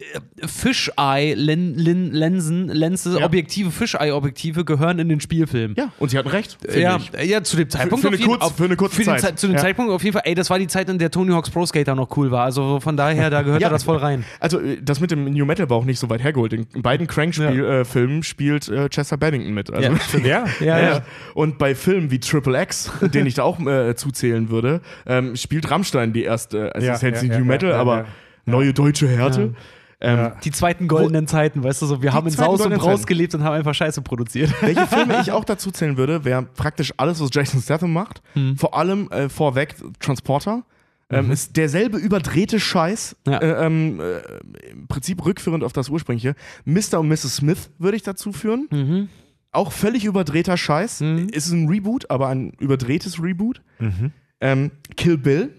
[0.00, 3.26] äh, Fisheye-Lensen, Lense, Ja.
[3.26, 5.74] Objektive, Fisheye-Objektive gehören in den Spielfilm.
[5.76, 6.58] Ja, und sie hatten recht.
[6.62, 7.28] finde Ja, ich.
[7.28, 9.20] ja, zu dem Zeitpunkt für eine auf jeden- kurz- auf- für eine kurze für Zeit.
[9.20, 9.62] Ze- Zu dem Ja.
[9.62, 11.94] Zeitpunkt auf jeden Fall, ey, das war die Zeit, in der Tony Hawk's Pro Skater
[11.94, 12.44] noch cool war.
[12.44, 13.68] Also von daher, da gehört Ja.
[13.70, 14.24] das voll rein.
[14.40, 16.52] Also, äh, das mit dem New Metal war auch nicht so weit hergeholt.
[16.52, 19.72] In beiden Crank-Filmen spielt äh, Chester Bennington mit.
[19.72, 19.88] Also,
[20.24, 21.02] Ja, Ja, ja.
[21.34, 25.70] Und bei Filmen wie Triple X, den ich da auch äh, zuzählen würde, ähm, spielt
[25.70, 28.06] Rammstein die erste, also Ja, es ist jetzt New Metal, aber
[28.46, 29.54] neue deutsche Härte.
[30.00, 30.36] Ähm, Ja.
[30.44, 33.42] Die zweiten goldenen Zeiten, weißt du so, wir haben in Saus und Braus gelebt und
[33.42, 34.52] haben einfach Scheiße produziert.
[34.62, 38.22] Welche Filme ich auch dazu zählen würde, wäre praktisch alles, was Jason Statham macht.
[38.34, 38.56] Hm.
[38.56, 40.62] Vor allem äh, vorweg Transporter.
[41.10, 43.32] Ähm, ist derselbe überdrehte Scheiß, Mhm.
[43.32, 43.38] Ja.
[43.38, 46.34] äh, ähm, äh, im Prinzip rückführend auf das ursprüngliche.
[46.66, 47.00] Mr.
[47.00, 47.36] und Mrs.
[47.36, 48.68] Smith würde ich dazu führen.
[48.70, 49.08] Mhm.
[49.50, 51.00] Auch völlig überdrehter Scheiß.
[51.00, 51.30] Mhm.
[51.30, 53.62] Ist ein Reboot, aber ein überdrehtes Reboot.
[53.78, 54.12] Mhm.
[54.42, 55.54] Ähm, Kill Bill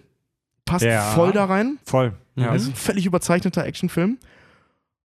[0.65, 1.01] passt Ja.
[1.01, 1.79] voll da rein.
[1.83, 2.13] Voll.
[2.39, 2.53] Ja.
[2.53, 4.17] Ist ein völlig überzeichneter Actionfilm.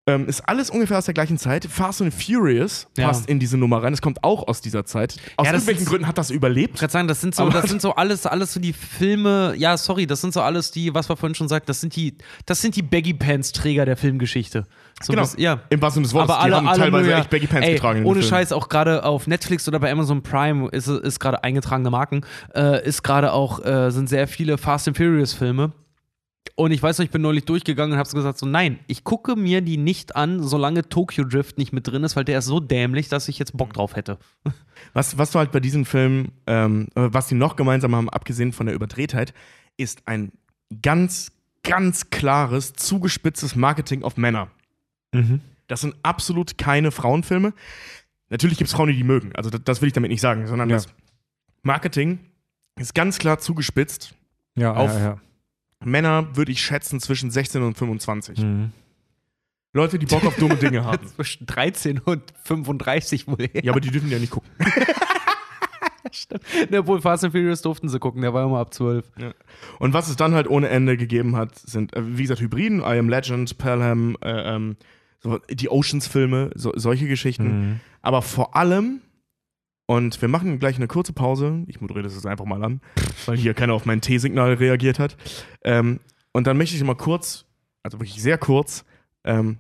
[0.07, 1.67] Ähm, ist alles ungefähr aus der gleichen Zeit.
[1.67, 3.07] Fast and Furious Ja.
[3.09, 3.93] passt in diese Nummer rein.
[3.93, 5.17] Es kommt auch aus dieser Zeit.
[5.37, 6.79] Aus Ja, irgendwelchen Gründen hat das Ich überlebt.
[6.79, 10.07] gerade sagen, das sind so, das sind so alles, alles so die Filme, ja, sorry,
[10.07, 12.77] das sind so alles die, was wir vorhin schon sagten, das sind die, das sind
[12.77, 14.67] die Baggy Pants Träger der Filmgeschichte.
[15.03, 15.23] So Genau.
[15.23, 15.61] das, ja.
[15.69, 16.31] Im wahrsten Sinne des Wortes.
[16.31, 18.05] Aber alle, die haben alle teilweise nur, ja, echt Baggy Pants ey, getragen.
[18.07, 18.23] Ohne.
[18.23, 22.23] Scheiß, auch gerade auf Netflix oder bei Amazon Prime ist, ist gerade eingetragene Marken,
[22.55, 25.73] äh, ist gerade auch, äh, sind sehr viele Fast and Furious Filme.
[26.57, 29.05] Und ich weiß noch, ich bin neulich durchgegangen und habe so gesagt, so nein, ich
[29.05, 32.47] gucke mir die nicht an, solange Tokyo Drift nicht mit drin ist, weil der ist
[32.47, 34.19] so dämlich, dass ich jetzt Bock drauf hätte.
[34.95, 38.53] Was, was du halt bei diesen Filmen, ähm, äh, was die noch gemeinsam haben, abgesehen
[38.53, 39.35] von der Überdrehtheit,
[39.77, 40.33] ist ein
[40.83, 44.49] ganz, ganz klares, zugespitztes Marketing auf Männer.
[45.13, 45.43] Mhm.
[45.69, 47.53] Das sind absolut keine Frauenfilme.
[48.31, 49.33] Natürlich gibt es Frauen, die die mögen.
[49.37, 50.77] Also das, das will ich damit nicht sagen, sondern Ja.
[50.77, 50.89] das
[51.63, 52.19] Marketing
[52.79, 54.15] ist ganz klar zugespitzt.
[54.57, 55.21] Ja, Auf- ja.
[55.85, 58.39] Männer würde ich schätzen zwischen 16 und 25.
[58.39, 58.73] Mhm.
[59.73, 61.07] Leute, die Bock auf dumme Dinge haben.
[61.07, 63.65] Zwischen 13 und 35 wohl eher.
[63.65, 64.51] Ja, aber die dürfen ja nicht gucken.
[66.71, 69.05] Ne, Obwohl Fast and Furious durften sie gucken, der war immer ab 12.
[69.79, 72.99] Und was es dann halt ohne Ende gegeben hat, sind, äh, wie gesagt, Hybriden, I
[72.99, 74.77] Am Legend, Pelham, äh, ähm,
[75.21, 77.45] so, die Oceans-Filme, so, solche Geschichten.
[77.45, 77.81] Mhm.
[78.03, 79.03] Aber vor allem,
[79.91, 82.81] und wir machen gleich eine kurze Pause, ich moderiere das jetzt einfach mal an,
[83.27, 85.17] weil hier keiner auf mein T-Signal reagiert hat.
[85.65, 85.99] Ähm,
[86.31, 87.45] und dann möchte ich mal kurz,
[87.83, 88.85] also wirklich sehr kurz,
[89.25, 89.59] ähm,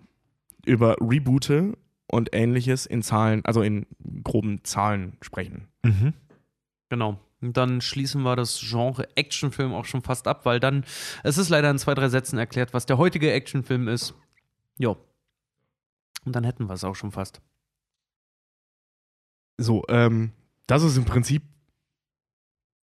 [0.65, 1.76] über Reboote
[2.07, 3.86] und ähnliches in Zahlen, also in
[4.23, 5.67] groben Zahlen sprechen.
[5.83, 6.15] Mhm.
[6.91, 7.18] Genau.
[7.41, 10.84] Und dann schließen wir das Genre Actionfilm auch schon fast ab, weil dann,
[11.25, 14.15] es ist leider in zwei, drei Sätzen erklärt, was der heutige Actionfilm ist.
[14.78, 14.97] Jo.
[16.25, 17.42] Und dann hätten wir es auch schon fast.
[19.61, 20.33] So, ähm,
[20.67, 21.43] das ist im Prinzip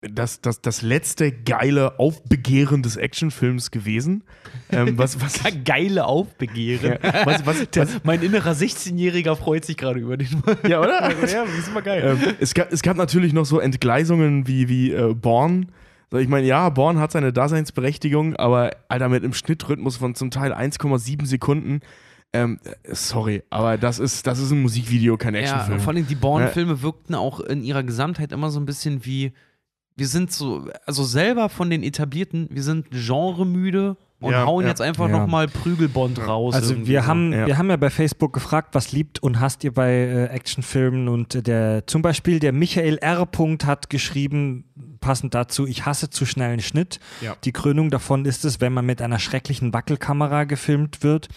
[0.03, 4.25] das, das, das letzte geile Aufbegehren des Actionfilms gewesen.
[4.71, 6.99] Ähm, was, was, Geile Aufbegehre.
[7.03, 10.29] ja, was, was, was, mein innerer 16-Jähriger freut sich gerade über den.
[10.69, 11.11] ja, oder?
[11.27, 12.19] ja, das ist immer geil.
[12.23, 15.73] ähm, es, gab, es gab natürlich noch so Entgleisungen wie, wie äh, Born.
[16.13, 20.53] Ich meine, ja, Born hat seine Daseinsberechtigung, aber Alter, mit einem Schnittrhythmus von zum Teil
[20.53, 21.81] 1,7 Sekunden.
[22.43, 25.81] Ähm, äh, sorry, aber das ist, das ist ein Musikvideo, kein Ja, Actionfilm.
[25.81, 29.33] vor allem die Bourne-Filme wirkten auch in ihrer Gesamtheit immer so ein bisschen wie,
[29.97, 34.69] wir sind so, also selber von den etablierten, wir sind genremüde und Ja, hauen ja.
[34.71, 35.19] jetzt einfach Ja.
[35.19, 36.55] nochmal Prügelbond raus.
[36.55, 37.07] Also wir so.
[37.07, 37.47] haben, Ja.
[37.47, 41.47] wir haben ja bei Facebook gefragt, was liebt und hasst ihr bei äh, Actionfilmen und
[41.47, 43.27] der zum Beispiel der Michael R.
[43.27, 44.65] Punkt hat geschrieben,
[45.01, 46.99] passend dazu, ich hasse zu schnellen Schnitt.
[47.21, 47.37] Ja.
[47.45, 51.29] Die Krönung davon ist es, wenn man mit einer schrecklichen Wackelkamera gefilmt wird.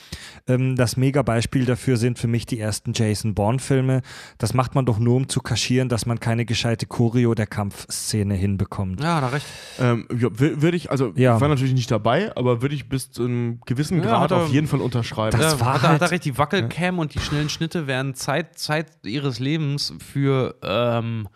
[0.48, 4.02] Ähm, das Mega-Beispiel dafür sind für mich die ersten Jason Bourne-Filme.
[4.40, 8.34] Das macht man doch nur, um zu kaschieren, dass man keine gescheite Choreo der Kampfszene
[8.34, 9.02] hinbekommt.
[9.04, 9.46] Ja, da recht.
[9.80, 11.36] Ähm, würde ich, also Ja.
[11.36, 14.38] ich war natürlich nicht dabei, aber würde ich bis zu einem gewissen Ja, Grad er-
[14.44, 15.38] auf jeden Fall unterschreiben.
[15.40, 17.88] Das ja, war hat, er- halt- hat er recht, die Wackelcam und die schnellen Schnitte
[17.88, 21.28] wären Zeit, Zeit ihres Lebens für ähm,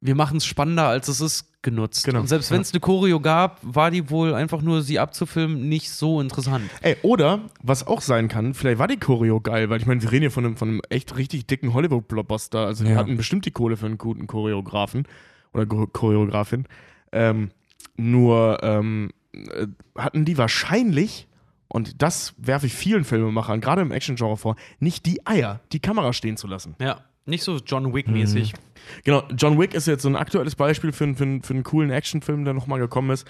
[0.00, 2.04] wir machen es spannender, als es ist, genutzt.
[2.04, 2.20] Genau.
[2.20, 5.90] Und selbst wenn es eine Choreo gab, war die wohl einfach nur sie abzufilmen nicht
[5.90, 6.68] so interessant.
[6.82, 10.12] Ey, oder, was auch sein kann, vielleicht war die Choreo geil, weil ich meine, wir
[10.12, 12.66] reden hier von einem, von einem echt richtig dicken Hollywood-Blockbuster.
[12.66, 12.96] Also, die Ja.
[12.96, 15.06] hatten bestimmt die Kohle für einen guten Choreografen
[15.54, 16.66] oder Cho- Choreografin.
[17.10, 17.50] Ähm,
[17.96, 19.23] nur ähm, äh,
[19.96, 21.26] hatten die wahrscheinlich
[21.68, 26.12] und das werfe ich vielen Filmemachern, gerade im Action-Genre vor, nicht die Eier, die Kamera
[26.12, 26.76] stehen zu lassen.
[26.80, 28.52] Ja, nicht so John Wick-mäßig.
[29.04, 31.90] Genau, John Wick ist jetzt so ein aktuelles Beispiel für, einen- für, für einen coolen
[31.90, 33.26] Actionfilm, der nochmal gekommen ist.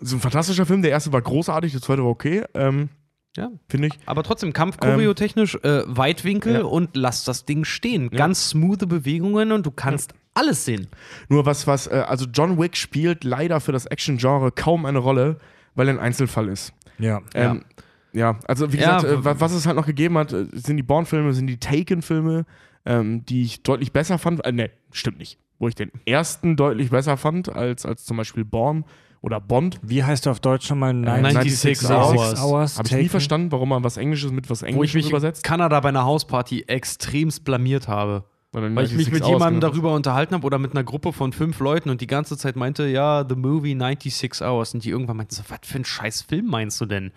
[0.00, 2.88] So ein fantastischer Film, der erste war großartig, der zweite war okay, ähm,
[3.36, 3.50] Ja.
[3.68, 3.94] finde ich.
[4.06, 6.62] Aber trotzdem, Kampfchoreotechnisch, äh, Weitwinkel Ja.
[6.62, 8.10] und lass das Ding stehen.
[8.10, 10.88] Ganz smoothe Bewegungen und du kannst alles sehen.
[11.28, 15.38] Nur was, was, äh, also John Wick spielt leider für das Action-Genre kaum eine Rolle,
[15.74, 16.72] weil er ein Einzelfall ist.
[16.98, 17.20] Ja.
[17.34, 17.64] Ähm,
[18.12, 18.38] ja.
[18.46, 20.76] also wie Ja, gesagt, äh, w- wa- was es halt noch gegeben hat, äh, sind
[20.76, 22.44] die Bourne-Filme, sind die Taken-Filme,
[22.86, 24.44] ähm, die ich deutlich besser fand.
[24.44, 25.38] Äh, ne, stimmt nicht.
[25.58, 28.84] Wo ich den ersten deutlich besser fand als, als zum Beispiel Bourne
[29.20, 29.78] oder Bond.
[29.82, 30.94] Wie heißt er auf Deutsch nochmal?
[31.04, 32.42] 96 Hours.
[32.42, 32.78] Hours.
[32.78, 35.44] Habe ich nie verstanden, warum man was Englisches mit was Wo ich mich in übersetzt.
[35.44, 38.24] Kanada bei einer Hausparty extremst blamiert habe.
[38.52, 41.58] Weil, ich mich 96 mit jemandem darüber unterhalten habe oder mit einer Gruppe von fünf
[41.60, 44.74] Leuten und die ganze Zeit meinte, ja, the movie 96 Hours.
[44.74, 47.12] Und die irgendwann meinten so, was für ein scheiß Film meinst du denn?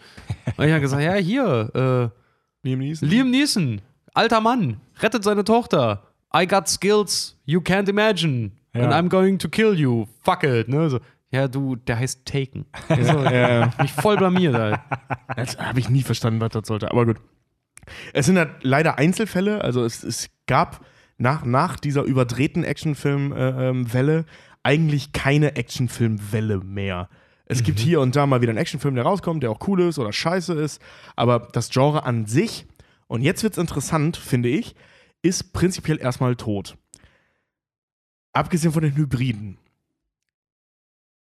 [0.56, 2.12] Und ich habe gesagt, ja, hier, hast.
[2.64, 3.08] Liam Neeson.
[3.08, 3.82] äh, Liam Neeson,
[4.14, 6.04] alter Mann, rettet seine Tochter.
[6.34, 8.52] I got skills you can't imagine.
[8.74, 8.84] Ja.
[8.90, 10.06] And I'm going to kill you.
[10.24, 10.68] Fuck it.
[10.70, 10.90] Ne?
[10.90, 11.00] So,
[11.32, 12.66] ja, du, der heißt Taken.
[12.88, 14.56] So, Ja, mich voll blamiert.
[14.56, 14.82] Alter.
[15.36, 16.92] Das habe ich nie verstanden, was das sollte.
[16.92, 17.18] Aber gut.
[18.14, 19.62] Es sind halt leider Einzelfälle.
[19.62, 20.84] Also es, es gab
[21.18, 24.26] nach, nach dieser überdrehten Actionfilm-Welle
[24.64, 27.10] eigentlich keine Actionfilm-Welle mehr.
[27.46, 30.00] Es gibt hier und da mal wieder einen Actionfilm, der rauskommt, der auch cool ist
[30.00, 30.82] oder scheiße ist.
[31.16, 32.66] Aber das Genre an sich,
[33.08, 34.76] und jetzt wird es interessant, finde ich,
[35.22, 36.78] ist prinzipiell erstmal tot.
[38.34, 39.60] Abgesehen von den Hybriden.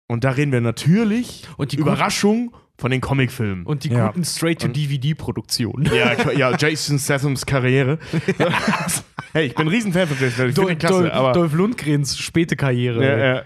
[0.10, 3.64] Und da reden wir natürlich Und die Überraschung von den Comicfilmen.
[3.66, 4.08] Und die Ja.
[4.08, 5.86] guten Straight-to-DVD-Produktionen.
[5.94, 8.00] Ja, ja, Jason Stathams Karriere.
[9.34, 10.70] hey, ich bin ein Riesenfan von Jason Statham.
[10.72, 11.34] Ich klasse, aber.
[11.34, 13.06] Dolph Lundgrens späte Karriere.
[13.06, 13.44] Ja, ja.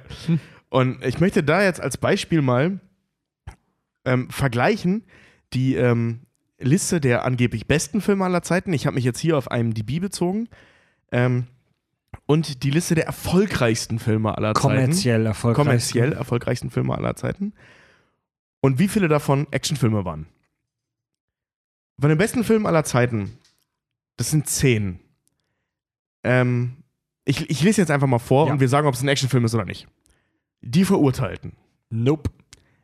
[0.69, 2.79] Und ich möchte da jetzt als Beispiel mal
[4.05, 5.03] ähm, vergleichen
[5.53, 6.21] die ähm,
[6.59, 8.71] Liste der angeblich besten Filme aller Zeiten.
[8.71, 10.47] Ich habe mich jetzt hier auf IMDb bezogen.
[11.11, 11.47] Ähm,
[12.25, 14.61] und die Liste der erfolgreichsten Filme aller Zeiten.
[14.67, 15.65] Kommerziell erfolgreich.
[15.65, 17.53] Kommerziell erfolgreichsten Filme aller Zeiten.
[18.61, 20.27] Und wie viele davon Actionfilme waren?
[21.99, 23.37] Von den besten Filmen aller Zeiten,
[24.17, 24.99] das sind zehn.
[26.23, 26.77] Ähm,
[27.25, 28.53] ich, ich lese jetzt einfach mal vor Ja.
[28.53, 29.87] und wir sagen, ob es ein Actionfilm ist oder nicht.
[30.61, 31.53] Die Verurteilten.
[31.89, 32.31] Nope.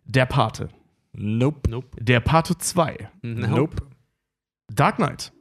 [0.05, 0.69] Der Pate.
[1.13, 1.69] Nope.
[1.69, 1.87] Nope.
[1.99, 3.09] Der Pate 2.
[3.21, 3.77] Nope.
[4.67, 5.31] Dark Knight.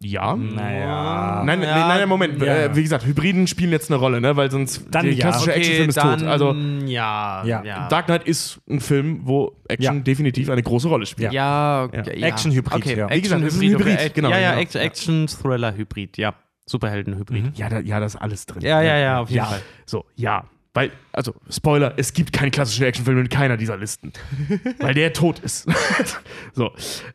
[0.00, 0.36] Ja.
[0.36, 1.42] Naja.
[1.44, 2.40] Nein, Ja, nein, nein, Moment.
[2.40, 2.54] ja.
[2.66, 4.36] Äh, wie gesagt, Hybriden spielen jetzt eine Rolle, ne?
[4.36, 5.22] weil sonst Dann der ja.
[5.28, 6.22] klassische Actionfilm ist tot.
[6.22, 6.52] Also
[6.86, 7.88] ja, Ja.
[7.88, 10.02] Dark Knight ist ein Film, wo Action Ja.
[10.02, 11.32] definitiv eine große Rolle spielt.
[11.32, 12.26] Ja, okay, ja.
[12.28, 13.10] Action-Hybrid, Okay, ja.
[13.10, 14.10] Wie gesagt, Action-Hybrid, Hybrid, okay.
[14.14, 14.62] genau, Ja, ja, genau.
[14.62, 16.34] Act- Action-Thriller-Hybrid, ja.
[16.66, 17.56] Superhelden-Hybrid.
[17.58, 18.62] Ja, da, ja, da ist alles drin.
[18.62, 19.46] Ja, ja, ja, auf jeden ja.
[19.46, 19.62] Fall.
[19.86, 20.44] So, ja.
[20.74, 24.12] Weil, also, Spoiler, es gibt keinen klassischen Actionfilm in keiner dieser Listen.
[24.78, 25.66] weil der tot ist.
[26.52, 26.70] so.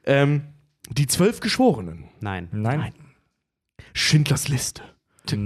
[0.06, 0.42] Ähm,
[0.94, 2.06] die zwölf Geschworenen.
[2.20, 2.50] Nein.
[2.52, 2.94] Nein.
[3.94, 4.84] Schindlers Liste.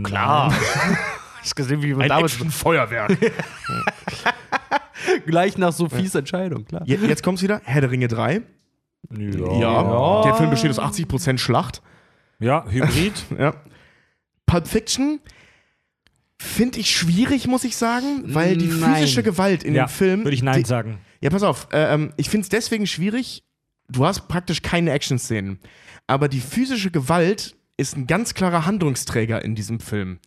[0.03, 0.53] Klar.
[1.42, 3.17] Hast gesehen, wie wir Ein damals Actionfeuerwerk.
[5.26, 6.84] gleich nach Sophies Entscheidung, klar.
[6.85, 7.61] Je- Jetzt kommt's wieder.
[7.64, 8.42] Herr der Ringe 3.
[9.17, 10.24] Ja.
[10.24, 11.82] Der Film besteht aus 80% Schlacht.
[12.40, 13.26] Ja, Hybrid.
[13.38, 13.53] Ja.
[14.45, 15.19] Pulp Fiction
[16.40, 18.95] finde ich schwierig, muss ich sagen, weil die Nein.
[18.95, 20.24] physische Gewalt in ja, dem Film.
[20.24, 21.00] Würde ich Nein die, sagen.
[21.22, 21.67] Ja, pass auf.
[21.74, 23.43] Äh, ähm, ich finde es deswegen schwierig.
[23.90, 25.59] Du hast praktisch keine Action-Szenen.
[26.07, 30.19] Aber die physische Gewalt ist ein ganz klarer Handlungsträger in diesem Film.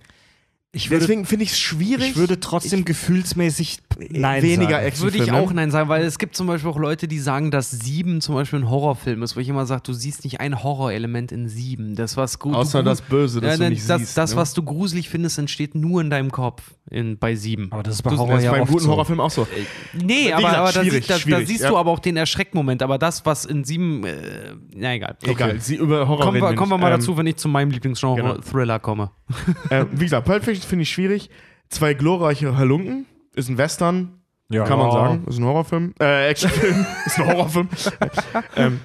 [0.73, 2.11] Ich würde, Deswegen finde ich es schwierig.
[2.11, 3.79] ich würde trotzdem gefühlsmäßig
[4.11, 5.01] Nein weniger sagen.
[5.01, 7.73] Würde ich auch Nein sagen, weil es gibt zum Beispiel auch Leute, die sagen, dass
[7.73, 11.33] Sieben zum Beispiel ein Horrorfilm ist, wo ich immer sage, du siehst nicht ein Horrorelement
[11.33, 11.97] in Sieben.
[11.97, 12.55] Das, was gut.
[12.55, 14.17] Außer das Böse, das ja, du nicht das, siehst.
[14.17, 14.37] das ne?
[14.37, 17.67] was du gruselig findest, entsteht nur in deinem Kopf in, bei Sieben.
[17.73, 18.91] Aber das ist bei Du- Horror das ist ja bei einem oft guten so.
[18.93, 19.49] Horrorfilm auch so.
[19.93, 21.71] Nee, Wie aber, gesagt, aber da, schwierig, sie- da, da siehst ja.
[21.71, 22.85] du aber auch den Erschreckmoment.
[22.85, 24.05] Aber das, was in Sieben.
[24.05, 25.17] Äh, na egal.
[25.25, 27.49] Egal, sie über Horror Kommen wir, reden kommen wir mal Ähm, dazu, wenn ich zu
[27.49, 28.35] meinem Lieblingsgenre genau.
[28.39, 29.11] Thriller komme.
[29.69, 31.31] Äh, wie gesagt, Pulp Fiction finde ich schwierig.
[31.69, 33.07] Zwei glorreiche Halunken.
[33.35, 34.65] Ist ein Western, Ja.
[34.65, 35.25] kann man sagen.
[35.27, 35.95] Ist ein Horrorfilm.
[36.01, 36.87] Äh, Actionfilm.
[37.07, 37.69] ist ein Horrorfilm.
[38.57, 38.81] ähm,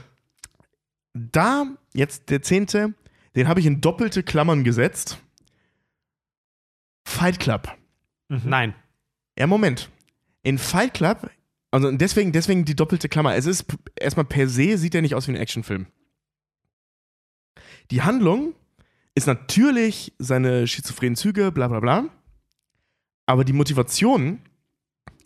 [1.13, 2.93] da, jetzt der zehnte,
[3.35, 5.17] den habe ich in doppelte Klammern gesetzt.
[7.07, 7.67] Fight Club.
[8.27, 8.73] Nein.
[9.37, 9.89] Ja, Moment.
[10.43, 11.29] In Fight Club,
[11.71, 13.35] also deswegen, deswegen die doppelte Klammer.
[13.35, 13.65] Es ist
[13.99, 15.87] erstmal per se, sieht er nicht aus wie ein Actionfilm.
[17.91, 18.53] Die Handlung
[19.15, 22.05] ist natürlich seine schizophrenen Züge, bla bla bla.
[23.25, 24.39] Aber die Motivation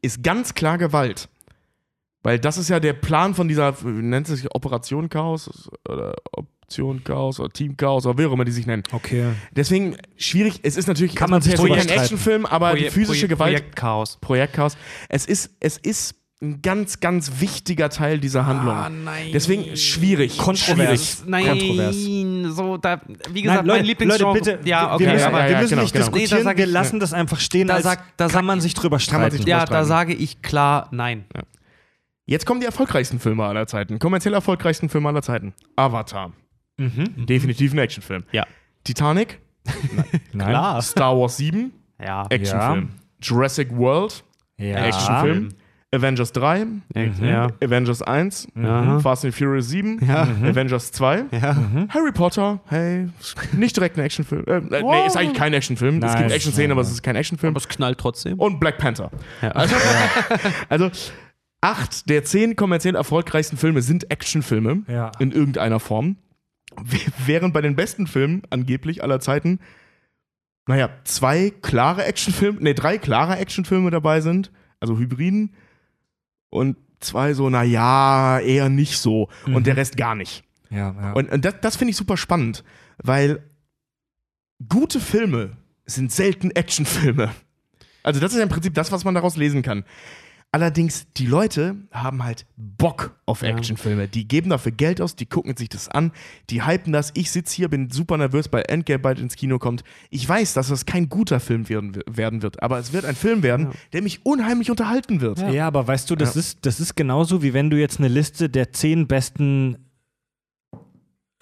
[0.01, 1.27] ist ganz klar Gewalt.
[2.21, 6.13] Weil das ist ja der Plan von dieser, wie nennt es sich Operation Chaos oder
[6.33, 8.83] Option Chaos oder Team Chaos oder wie auch immer die sich nennen.
[8.91, 9.31] Okay.
[9.51, 11.71] Deswegen schwierig, es ist natürlich Kann man sich kein.
[11.89, 14.17] Actionfilm, aber die Projek- physische Projek- Gewalt Projekt Chaos.
[14.21, 14.77] Projektchaos.
[15.07, 18.73] Es ist, es ist ein ganz, ganz wichtiger Teil dieser Handlung.
[18.73, 19.27] Ah, nein.
[19.33, 20.37] Deswegen schwierig.
[20.37, 21.23] Kontrovers.
[21.27, 21.95] Nein, Kontrovers.
[22.55, 23.01] so, da,
[23.31, 24.33] wie gesagt, Nein, mein Leute, Lieblingsgenre.
[24.33, 26.05] Leute, bitte, ja, okay, wir müssen, aber ja, wir ja, müssen genau, nicht genau.
[26.05, 28.73] diskutieren, Nee, wir ich- lassen das einfach stehen, Da als sag- da kann man sich
[28.73, 29.31] drüber streiten.
[29.35, 29.73] sich ja, überstreiten.
[29.73, 31.25] da sage ich klar nein.
[32.25, 33.99] Jetzt kommen die erfolgreichsten Filme aller Zeiten.
[33.99, 35.53] Kommerziell erfolgreichsten Filme aller Zeiten.
[35.75, 36.31] Avatar.
[36.77, 37.25] Mhm.
[37.25, 38.23] Definitiv ein Actionfilm.
[38.31, 38.45] Ja.
[38.85, 39.39] Titanic.
[40.31, 40.81] Nein.
[40.81, 41.73] Star Wars 7.
[42.01, 42.25] Ja.
[42.29, 42.89] Actionfilm.
[43.21, 44.23] Jurassic World.
[44.57, 44.85] Ja.
[44.85, 45.49] Actionfilm.
[45.91, 46.67] Avengers 3.
[47.21, 47.47] Ja.
[47.63, 48.47] Avengers 1.
[48.55, 48.99] Aha.
[48.99, 49.99] Fast and Furious 7.
[50.05, 50.21] Ja.
[50.43, 51.25] Avengers 2.
[51.31, 51.55] Ja.
[51.89, 52.59] Harry Potter.
[52.67, 53.09] Hey,
[53.53, 54.43] nicht direkt ein Actionfilm.
[54.45, 55.95] Äh, äh, nee, ist eigentlich kein Actionfilm.
[55.95, 56.17] es Nein.
[56.23, 57.53] gibt Action-Szenen, aber es ist kein Actionfilm.
[57.53, 58.37] Aber es knallt trotzdem.
[58.39, 59.09] Und Black Panther.
[59.41, 59.49] Ja.
[59.51, 59.75] Also,
[60.69, 60.91] also
[61.61, 65.11] acht der zehn kommerziell erfolgreichsten Filme sind Actionfilme Ja.
[65.17, 66.17] in irgendeiner Form.
[67.25, 69.59] Während bei den besten Filmen angeblich aller Zeiten,
[70.67, 75.55] naja, zwei klare Actionfilme, nee, drei klare Actionfilme dabei sind, also Hybriden,
[76.49, 79.29] und zwei so, naja, eher nicht so.
[79.45, 80.43] Und der Rest gar nicht.
[80.69, 81.11] Ja, ja.
[81.13, 82.63] Und, und das, das finde ich super spannend,
[82.97, 83.43] weil
[84.67, 87.31] gute Filme sind selten Actionfilme.
[88.03, 89.83] Also das ist ja im Prinzip das, was man daraus lesen kann.
[90.51, 94.07] Allerdings, die Leute haben halt Bock auf Actionfilme.
[94.07, 96.11] Die geben dafür Geld aus, die gucken sich das an,
[96.49, 97.11] die hypen das.
[97.13, 99.83] Ich sitze hier, bin super nervös, weil Endgame bald ins Kino kommt.
[100.09, 103.43] Ich weiß, dass das kein guter Film werden, werden wird, aber es wird ein Film
[103.43, 105.39] werden, der mich unheimlich unterhalten wird.
[105.51, 108.49] Ja, aber weißt du, das, ist, das ist genauso, wie wenn du jetzt eine Liste
[108.49, 109.77] der zehn besten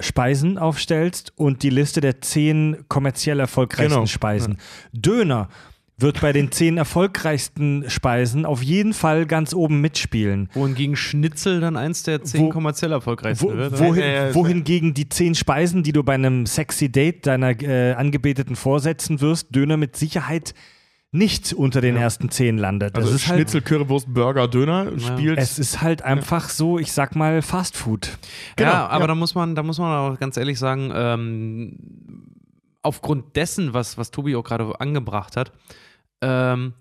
[0.02, 4.06] Speisen aufstellst und die Liste der zehn kommerziell erfolgreichsten Genau.
[4.06, 4.58] Speisen.
[4.92, 5.48] Döner
[6.00, 10.48] wird bei den zehn erfolgreichsten Speisen auf jeden Fall ganz oben mitspielen.
[10.53, 13.80] Wohingegen Schnitzel dann eins der zehn Wo- kommerziell erfolgreichsten Wo, wird.
[13.80, 14.35] wohin, Ja, ja, ja.
[14.35, 19.56] wohingegen die zehn Speisen, die du bei einem sexy Date deiner äh, Angebeteten vorsetzen wirst,
[19.56, 20.53] Döner mit Sicherheit
[21.11, 22.95] nicht unter den ersten zehn landet.
[22.95, 25.40] Also das ist halt, Schnitzel, Currywurst, Burger, Döner spielt.
[25.40, 28.17] es ist halt einfach so, ich sag mal, Fast Food.
[28.56, 29.08] Genau, ja, aber ja.
[29.08, 31.77] da muss man, da muss man auch ganz ehrlich sagen, ähm,
[32.84, 35.51] aufgrund dessen, was, was Tobi auch gerade angebracht hat,
[36.22, 36.74] ähm,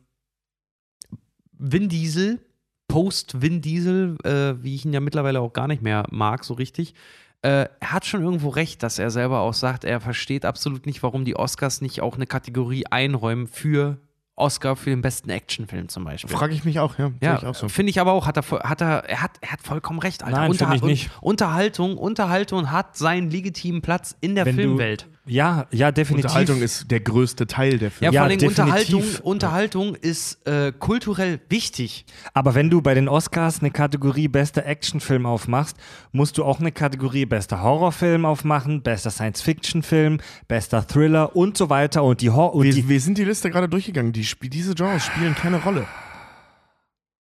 [1.53, 2.41] Vin Diesel,
[2.89, 6.55] Post Vin Diesel, äh, wie ich ihn ja mittlerweile auch gar nicht mehr mag, so
[6.55, 6.95] richtig.
[7.43, 11.03] Äh, er hat schon irgendwo recht, dass er selber auch sagt, er versteht absolut nicht,
[11.03, 13.99] warum die Oscars nicht auch eine Kategorie einräumen für
[14.37, 16.35] Oscar für den besten Actionfilm zum Beispiel.
[16.35, 17.11] Frage ich mich auch, ja.
[17.23, 17.69] Ja, auch so.
[17.69, 20.37] finde ich aber auch, hat er, hat er, er, hat, er hat vollkommen recht, Alter.
[20.37, 21.11] Nein, finde ich nicht.
[21.23, 25.09] Unterhaltung, Unterhaltung hat seinen legitimen Platz in der Wenn Filmwelt.
[25.29, 26.27] Ja, ja, definitiv.
[26.27, 28.15] Unterhaltung ist der größte Teil der Ja, Filme.
[28.15, 28.63] Ja, vor allem definitiv.
[28.65, 32.07] Unterhaltung, Unterhaltung ist äh, kulturell wichtig.
[32.33, 35.77] Aber wenn du bei den Oscars eine Kategorie bester Actionfilm aufmachst,
[36.13, 42.05] musst du auch eine Kategorie bester Horrorfilm aufmachen, bester Science-Fiction-Film, bester Thriller und so weiter.
[42.05, 44.13] Und die, Hor und die Wir, wir sind die Liste gerade durchgegangen.
[44.13, 45.87] Die, diese Genres spielen keine Rolle.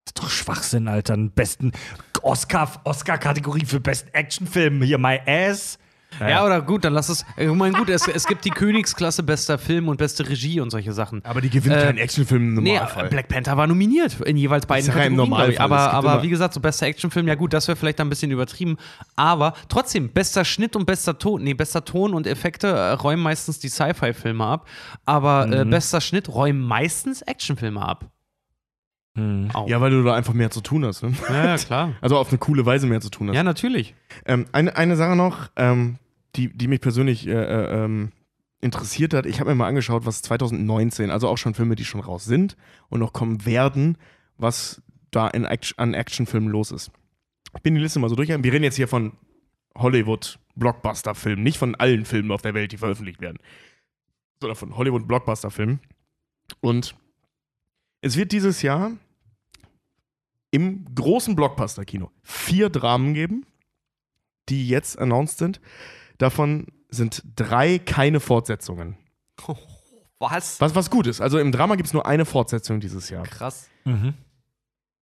[0.06, 1.14] ist doch Schwachsinn, Alter.
[1.14, 1.72] Einen besten
[2.22, 4.80] Oscar, Oscar-Kategorie für besten Actionfilm.
[4.82, 5.78] Hier, my ass.
[6.20, 7.24] Ja, oder gut, dann lass es.
[7.36, 10.92] Ich meine, gut, es, es gibt die Königsklasse bester Film und beste Regie und solche
[10.92, 11.24] Sachen.
[11.24, 13.08] Aber die gewinnt Äh, keinen Actionfilm im Nee, Normalfall.
[13.08, 15.58] Black Panther war nominiert in jeweils beiden ja im Kategorien, ich.
[15.58, 15.90] Normalfall.
[15.92, 18.76] Aber, aber wie gesagt, so bester Actionfilm, ja gut, das wäre vielleicht ein bisschen übertrieben.
[19.16, 23.58] Aber trotzdem, bester Schnitt und bester Ton, nee, bester Ton und Effekte äh, räumen meistens
[23.58, 24.68] die Sci-Fi-Filme ab.
[25.04, 28.06] Aber äh, bester Schnitt räumen meistens Actionfilme ab.
[29.16, 29.48] Hm.
[29.54, 29.66] Auch.
[29.66, 31.02] ja, weil du da einfach mehr zu tun hast.
[31.02, 31.12] Ne?
[31.30, 31.92] ja, ja, klar.
[32.02, 33.34] Also auf eine coole Weise mehr zu tun hast.
[33.34, 33.94] Ja, natürlich.
[34.26, 35.96] Ähm, eine, eine Sache noch, ähm,
[36.36, 38.12] die, die mich persönlich äh, äh, ähm,
[38.60, 39.26] interessiert hat.
[39.26, 42.56] Ich habe mir mal angeschaut, was 2019, also auch schon Filme, die schon raus sind
[42.88, 43.98] und noch kommen werden,
[44.38, 46.90] was da in Act an Actionfilmen los ist.
[47.54, 48.28] Ich bin die Liste mal so durch.
[48.28, 49.12] Wir reden jetzt hier von
[49.76, 53.38] Hollywood-Blockbuster-Filmen, nicht von allen Filmen auf der Welt, die veröffentlicht werden,
[54.40, 55.80] sondern von Hollywood-Blockbuster-Filmen.
[56.60, 56.96] Und
[58.00, 58.92] es wird dieses Jahr
[60.50, 63.46] im großen Blockbuster-Kino vier Dramen geben,
[64.48, 65.60] die jetzt announced sind.
[66.18, 68.96] Davon sind drei keine Fortsetzungen.
[70.18, 70.58] Was?
[70.62, 71.20] Was, was gut ist.
[71.20, 73.24] Also im Drama gibt es nur eine Fortsetzung dieses Jahr.
[73.24, 73.68] Krass.
[73.84, 74.14] Mhm.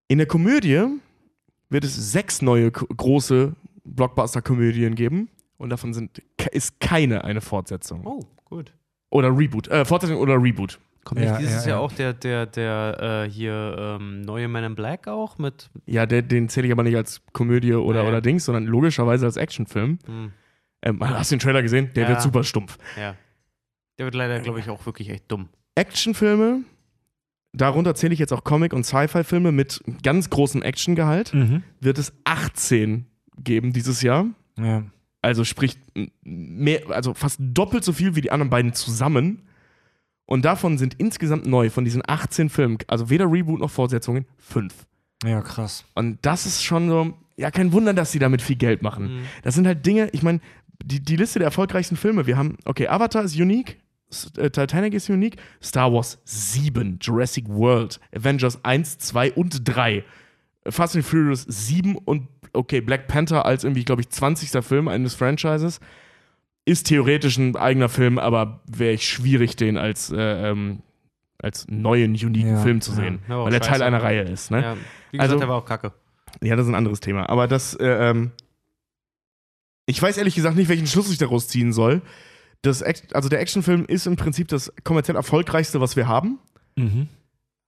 [0.08, 0.86] In der Komödie
[1.70, 5.28] wird es sechs neue große Blockbuster-Komödien geben.
[5.56, 6.20] Und davon sind,
[6.50, 8.04] ist keine eine Fortsetzung.
[8.04, 8.72] Oh, gut.
[9.10, 9.68] Oder Reboot.
[9.68, 10.80] Äh, Fortsetzung oder Reboot.
[11.04, 11.84] Kommt Ja, nicht dieses ja, Jahr ja.
[11.84, 15.70] auch der, der, der äh, hier ähm, neue Man in Black auch mit.
[15.86, 18.08] Ja, der, den zähle ich aber nicht als Komödie oder, Nee.
[18.08, 20.00] oder Dings, sondern logischerweise als Actionfilm.
[20.06, 20.32] Hm,
[20.84, 21.90] Ähm, hast du den Trailer gesehen?
[21.94, 22.08] Der Ja.
[22.10, 22.78] wird super stumpf.
[22.96, 23.16] ja.
[23.98, 25.48] Der wird leider, glaube ich, auch wirklich echt dumm.
[25.76, 26.62] Actionfilme,
[27.52, 31.62] darunter zähle ich jetzt auch Comic- und Sci-Fi-Filme mit ganz großem Actiongehalt, Mhm.
[31.80, 33.06] wird es 18
[33.38, 34.26] geben dieses Jahr.
[34.58, 34.82] Ja.
[35.22, 35.78] Also sprich
[36.24, 39.42] mehr, also fast doppelt so viel wie die anderen beiden zusammen.
[40.26, 44.74] Und davon sind insgesamt neu von diesen 18 Filmen, also weder Reboot noch Fortsetzungen, fünf.
[45.24, 45.84] Ja, krass.
[45.94, 49.20] Und das ist schon so, ja, kein Wunder, dass sie damit viel Geld machen.
[49.42, 50.40] Das sind halt Dinge, ich meine,
[50.84, 53.78] die, die Liste der erfolgreichsten Filme, wir haben, okay, Avatar ist unique,
[54.36, 60.04] äh, Titanic ist unique, Star Wars 7, Jurassic World, Avengers 1, 2 und 3,
[60.68, 64.64] Fast and Furious 7 und, okay, Black Panther als irgendwie, glaube ich, 20.
[64.64, 65.80] Film eines Franchises.
[66.66, 70.16] Ist theoretisch ein eigener Film, aber wäre ich schwierig, den als, äh,
[70.50, 70.80] ähm,
[71.38, 72.96] als neuen, uniken Ja, Film zu ja.
[72.96, 74.50] sehen, weil er Teil einer Reihe ist.
[74.50, 74.62] Ne?
[74.62, 74.74] Ja.
[75.10, 75.92] Wie gesagt, Also- der war auch kacke.
[76.42, 77.28] Ja, das ist ein anderes Thema.
[77.28, 78.32] Aber das, äh, ähm,
[79.86, 82.02] ich weiß ehrlich gesagt nicht, welchen Schluss ich daraus ziehen soll.
[82.62, 86.38] Das, Act- also der Actionfilm ist im Prinzip das kommerziell erfolgreichste, was wir haben.
[86.76, 87.08] Mhm.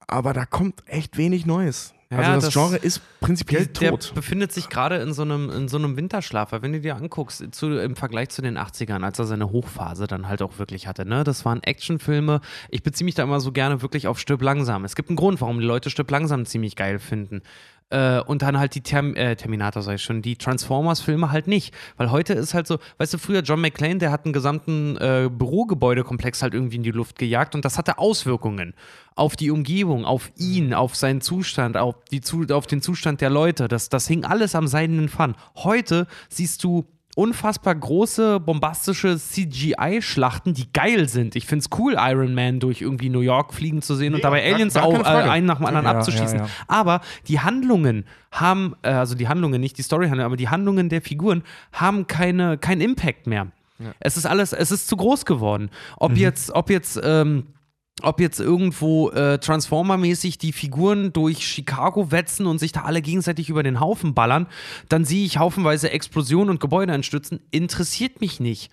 [0.07, 1.93] Aber da kommt echt wenig Neues.
[2.09, 4.13] Ja, also das, das- Genre ist prinzipiell Der tot.
[4.15, 7.43] befindet sich gerade in so einem in so einem Winterschlaf, weil wenn du dir anguckst,
[7.51, 11.05] zu, im Vergleich zu den 80ern, als er seine Hochphase dann halt auch wirklich hatte,
[11.05, 11.25] ne?
[11.25, 12.39] Das waren Actionfilme.
[12.69, 14.85] Ich beziehe mich da immer so gerne wirklich auf Stirb langsam.
[14.85, 17.41] Es gibt einen Grund, warum die Leute Stirb langsam ziemlich geil finden.
[17.89, 21.73] Äh, und dann halt die Term äh, Terminator, sag ich schon, die Transformers-Filme halt nicht.
[21.95, 25.29] Weil heute ist halt so, weißt du, früher John McClane, der hat einen gesamten äh,
[25.31, 28.73] Bürogebäudekomplex halt irgendwie in die Luft gejagt und das hatte Auswirkungen
[29.15, 33.29] auf die Umgebung, auf ihn, auf seinen Zustand, auf, die, Zu- auf den Zustand der
[33.29, 33.69] Leute.
[33.69, 35.35] Das, das hing alles am seidenen Faden.
[35.55, 41.35] Heute siehst du unfassbar große, bombastische CGI-Schlachten, die geil sind.
[41.35, 44.41] Ich finde es cool, Iron Man durch irgendwie New York fliegen zu sehen und dabei
[44.45, 46.37] gar- Aliens gar auch äh, einen nach dem anderen Ja, abzuschießen.
[46.39, 46.51] ja, ja.
[46.67, 51.01] Aber die Handlungen haben, äh, also die Handlungen, nicht die Storyhandlungen, aber die Handlungen der
[51.01, 53.47] Figuren haben keine, keinen Impact mehr.
[53.99, 55.69] Es ist alles, es ist zu groß geworden.
[55.97, 57.45] Ob jetzt, ob jetzt, ähm,
[58.03, 63.49] ob jetzt irgendwo äh, Transformer-mäßig die Figuren durch Chicago wetzen und sich da alle gegenseitig
[63.49, 64.47] über den Haufen ballern,
[64.89, 68.71] dann sehe ich haufenweise Explosionen und Gebäude einstürzen, interessiert mich nicht.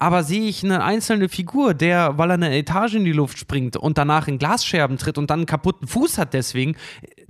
[0.00, 3.76] Aber sehe ich eine einzelne Figur, der, weil er eine Etage in die Luft springt
[3.76, 6.76] und danach in Glasscherben tritt und dann einen kaputten Fuß hat deswegen,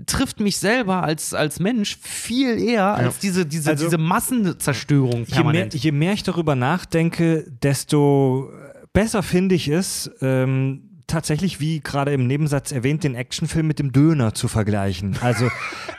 [0.07, 5.45] trifft mich selber als, als Mensch viel eher als diese, diese, Also- diese Massenzerstörung Je
[5.45, 8.51] mehr, je mehr ich darüber nachdenke, desto
[8.95, 13.93] besser finde ich es, ähm, tatsächlich, wie gerade im Nebensatz erwähnt, den Actionfilm mit dem
[13.93, 15.17] Döner zu vergleichen.
[15.21, 15.49] Also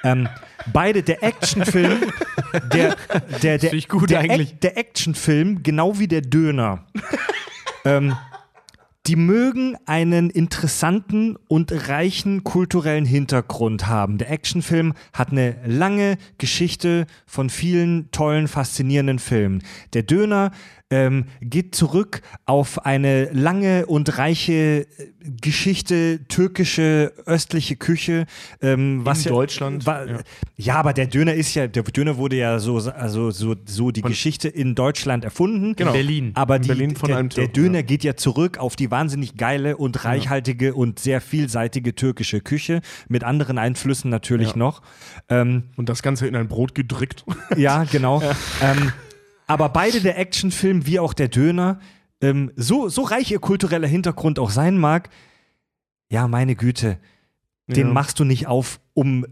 [0.03, 0.27] ähm,
[0.71, 2.11] beide, der Actionfilm,
[2.73, 2.95] der,
[3.41, 4.59] der, der, gut der, eigentlich.
[4.59, 6.85] Der Actionfilm, genau wie der Döner.
[7.85, 8.15] ähm,
[9.07, 14.17] die mögen einen interessanten und reichen kulturellen Hintergrund haben.
[14.17, 19.61] Der Actionfilm hat eine lange Geschichte von vielen tollen, faszinierenden Filmen.
[19.93, 20.51] Der Döner
[20.95, 24.85] ähm, geht zurück auf eine lange und reiche äh,
[25.41, 28.25] Geschichte, türkische, östliche Küche.
[28.61, 30.19] Ähm, was ja- Deutschland, Wa ja.
[30.57, 30.75] ja.
[30.75, 34.47] aber der Döner ist ja, der Döner wurde ja so, also so, so die Geschichte
[34.47, 35.75] in Deutschland erfunden.
[35.75, 35.91] Genau.
[35.91, 36.31] Berlin.
[36.35, 37.81] Aber In die, Berlin von der, einem der Türken, Döner ja.
[37.81, 43.23] geht ja zurück auf die wahnsinnig geile und reichhaltige und sehr vielseitige türkische Küche mit
[43.23, 44.81] anderen Einflüssen natürlich noch.
[45.29, 47.25] Ähm, Und das Ganze in ein Brot gedrückt.
[47.57, 48.21] ja, genau.
[48.61, 48.91] Ähm,
[49.47, 51.79] aber beide der Actionfilm wie auch der Döner,
[52.21, 55.09] ähm, so, so reich ihr kultureller Hintergrund auch sein mag,
[56.09, 56.97] ja, meine Güte,
[57.67, 57.93] den Ja.
[57.93, 59.25] machst du nicht auf, um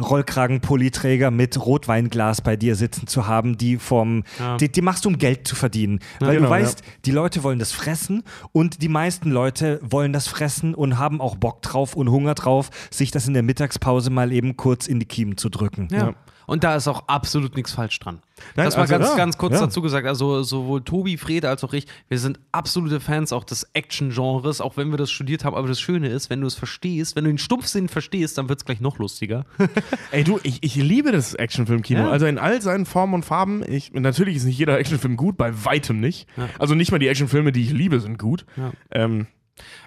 [0.00, 4.56] Rollkragenpulliträger mit Rotweinglas bei dir sitzen zu haben, die vom, Ja.
[4.56, 6.00] die, die machst du, um Geld zu verdienen.
[6.18, 8.22] Weil genau, du weißt, die Leute wollen das fressen
[8.52, 12.70] und die meisten Leute wollen das fressen und haben auch Bock drauf und Hunger drauf,
[12.90, 15.88] sich das in der Mittagspause mal eben kurz in die Kiemen zu drücken.
[15.92, 16.14] Ja.
[16.50, 18.18] Und da ist auch absolut nichts falsch dran.
[18.56, 19.60] Nein, das mal also, ganz, ja, ganz kurz ja.
[19.60, 20.04] dazu gesagt.
[20.04, 24.76] Also sowohl Tobi, Fred als auch ich, wir sind absolute Fans auch des Action-Genres, auch
[24.76, 25.54] wenn wir das studiert haben.
[25.54, 28.58] Aber das Schöne ist, wenn du es verstehst, wenn du den Stumpfsinn verstehst, dann wird
[28.58, 29.46] es gleich noch lustiger.
[30.10, 32.00] Ey, du, ich, ich liebe das Actionfilm-Kino.
[32.00, 32.10] Ja.
[32.10, 33.62] Also in all seinen Formen und Farben.
[33.70, 36.26] Ich, natürlich ist nicht jeder Actionfilm gut, bei weitem nicht.
[36.58, 38.44] Also nicht mal die Actionfilme, die ich liebe, sind gut.
[38.56, 38.72] Ja.
[38.90, 39.28] Ähm,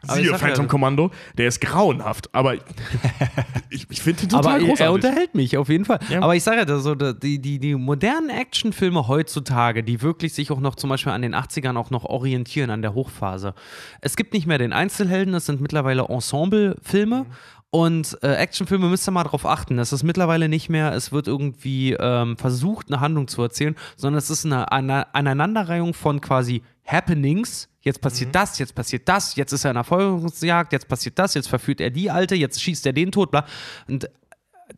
[0.04, 2.56] Aber siehe sag ja, Phantom das- Commando, der ist grauenhaft, aber
[3.70, 4.94] ich, ich finde den total Aber er großartig.
[4.96, 6.00] unterhält mich auf jeden Fall.
[6.10, 6.22] Ja.
[6.22, 10.60] Aber ich sage ja, so, die, die, die modernen Actionfilme heutzutage, die wirklich sich auch
[10.60, 13.54] noch zum Beispiel an den 80ern auch noch orientieren, an der Hochphase.
[14.02, 17.26] Es gibt nicht mehr den Einzelhelden, es sind mittlerweile Ensemblefilme.
[17.70, 19.80] Und äh, Actionfilme müsst ihr mal drauf achten.
[19.80, 24.20] Es ist mittlerweile nicht mehr, es wird irgendwie ähm, versucht, eine Handlung zu erzählen, sondern
[24.20, 27.70] es ist eine, eine Aneinanderreihung von quasi Happenings.
[27.84, 31.34] Jetzt passiert das, jetzt passiert das, jetzt ist er in einer Verfolgungsjagd, jetzt passiert das,
[31.36, 33.46] jetzt verführt er die Alte, jetzt schießt er den tot, bla.
[33.88, 34.10] Und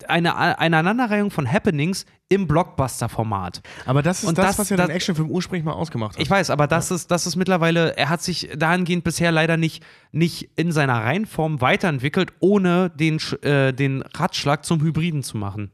[0.07, 3.61] eine, eine Aneinanderreihung von Happenings im Blockbuster-Format.
[3.85, 6.21] aber das ist Und das, das- was ja das- den Actionfilm ursprünglich mal ausgemacht hat.
[6.21, 9.83] Ich weiß, aber das ist, das ist mittlerweile, er hat sich dahingehend bisher leider nicht,
[10.11, 15.71] nicht in seiner Reihenform weiterentwickelt, ohne den, äh, den Ratschlag zum Hybriden zu machen.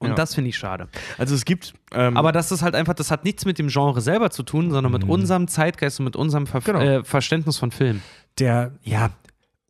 [0.00, 0.14] Und Ja.
[0.14, 0.88] das finde ich schade.
[1.16, 1.74] also es gibt.
[1.92, 4.70] Ähm, Aber das ist halt einfach, das hat nichts mit dem Genre selber zu tun,
[4.70, 6.80] sondern mit unserem Zeitgeist und mit unserem Ver Genau.
[6.80, 8.00] äh, Verständnis von Film.
[8.38, 9.10] der, ja,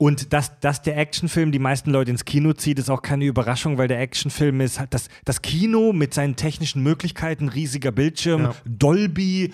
[0.01, 3.79] Und dass, dass der Actionfilm die meisten Leute ins Kino zieht, ist auch keine Überraschung,
[3.79, 8.55] weil der Actionfilm ist halt das, das Kino mit seinen technischen Möglichkeiten, riesiger Bildschirm, Ja.
[8.65, 9.53] Dolby,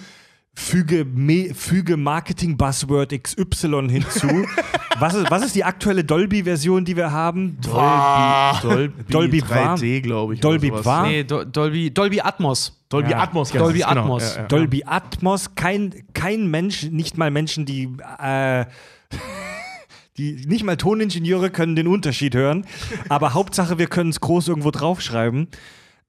[0.55, 4.29] füge, me, füge Marketing-Buzzword XY hinzu.
[4.99, 7.59] was, ist, was ist die aktuelle Dolby-Version, die wir haben?
[7.61, 10.41] Dolby, Dolby 3D, glaube ich.
[10.41, 12.81] Dolby war- Nee, Do Dolby, Dolby Atmos.
[12.89, 13.19] Dolby Ja.
[13.19, 13.51] Atmos.
[13.51, 13.91] Dolby genau.
[13.91, 14.35] Atmos.
[14.37, 14.49] Ja, ja.
[14.49, 17.89] Dolby Atmos, kein, kein Mensch, nicht mal Menschen, die,
[18.23, 18.65] äh,
[20.17, 22.65] die nicht mal Toningenieure können den Unterschied hören.
[23.09, 25.49] Aber Hauptsache, wir können es groß irgendwo draufschreiben.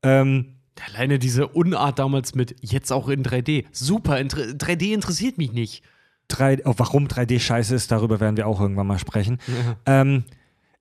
[0.04, 3.66] Ähm, Alleine diese Unart damals mit jetzt auch in 3D.
[3.72, 5.84] Super, in 3D interessiert mich nicht.
[6.28, 9.40] drei, oh, warum 3D scheiße ist, darüber werden wir auch irgendwann mal sprechen.
[9.86, 10.24] Ähm,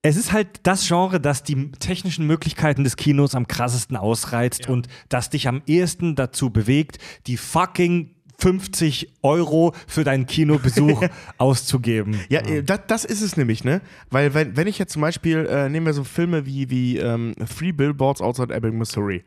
[0.01, 4.87] es ist halt das Genre, das die technischen Möglichkeiten des Kinos am krassesten ausreizt und
[5.09, 11.03] das dich am ehesten dazu bewegt, die fucking 50 Euro für deinen Kinobesuch
[11.37, 12.19] auszugeben.
[12.29, 13.81] Ja, äh, das, das ist es nämlich, ne?
[14.11, 17.33] Weil, wenn, wenn ich jetzt zum Beispiel, äh, nehmen wir so Filme wie, wie ähm,
[17.57, 19.23] Three Billboards Outside Ebbing, Missouri.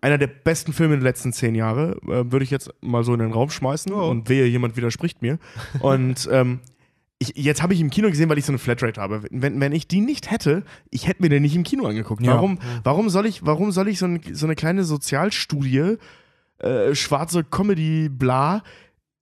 [0.00, 3.20] Einer der besten Filme der letzten zehn Jahre, äh, würde ich jetzt mal so in
[3.20, 5.38] den Raum schmeißen und wehe, jemand widerspricht mir.
[5.80, 6.60] und ähm,
[7.18, 9.22] ich, jetzt habe ich im Kino gesehen, weil ich so eine Flatrate habe.
[9.30, 12.22] Wenn, wenn ich die nicht hätte, ich hätte mir den nicht im Kino angeguckt.
[12.22, 12.34] Ja.
[12.34, 15.96] Warum, warum soll ich, warum soll ich so, ein, so eine kleine Sozialstudie,
[16.58, 18.62] äh, schwarze Comedy, bla,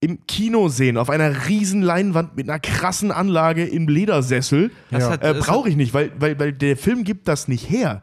[0.00, 4.72] im Kino sehen, auf einer riesen Leinwand mit einer krassen Anlage im Ledersessel.
[4.90, 5.14] Ja.
[5.14, 8.02] Äh, Brauche ich nicht, weil, weil, weil der Film gibt das nicht her.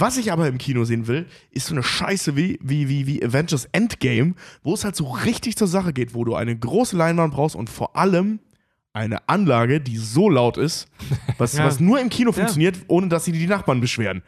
[0.00, 3.24] Was ich aber im Kino sehen will, ist so eine Scheiße wie, wie, wie, wie
[3.24, 7.34] Avengers Endgame, wo es halt so richtig zur Sache geht, wo du eine große Leinwand
[7.34, 8.38] brauchst und vor allem
[8.98, 10.88] eine Anlage, die so laut ist,
[11.38, 11.64] was, Ja.
[11.64, 14.22] was nur im Kino funktioniert, ohne dass sie die Nachbarn beschweren.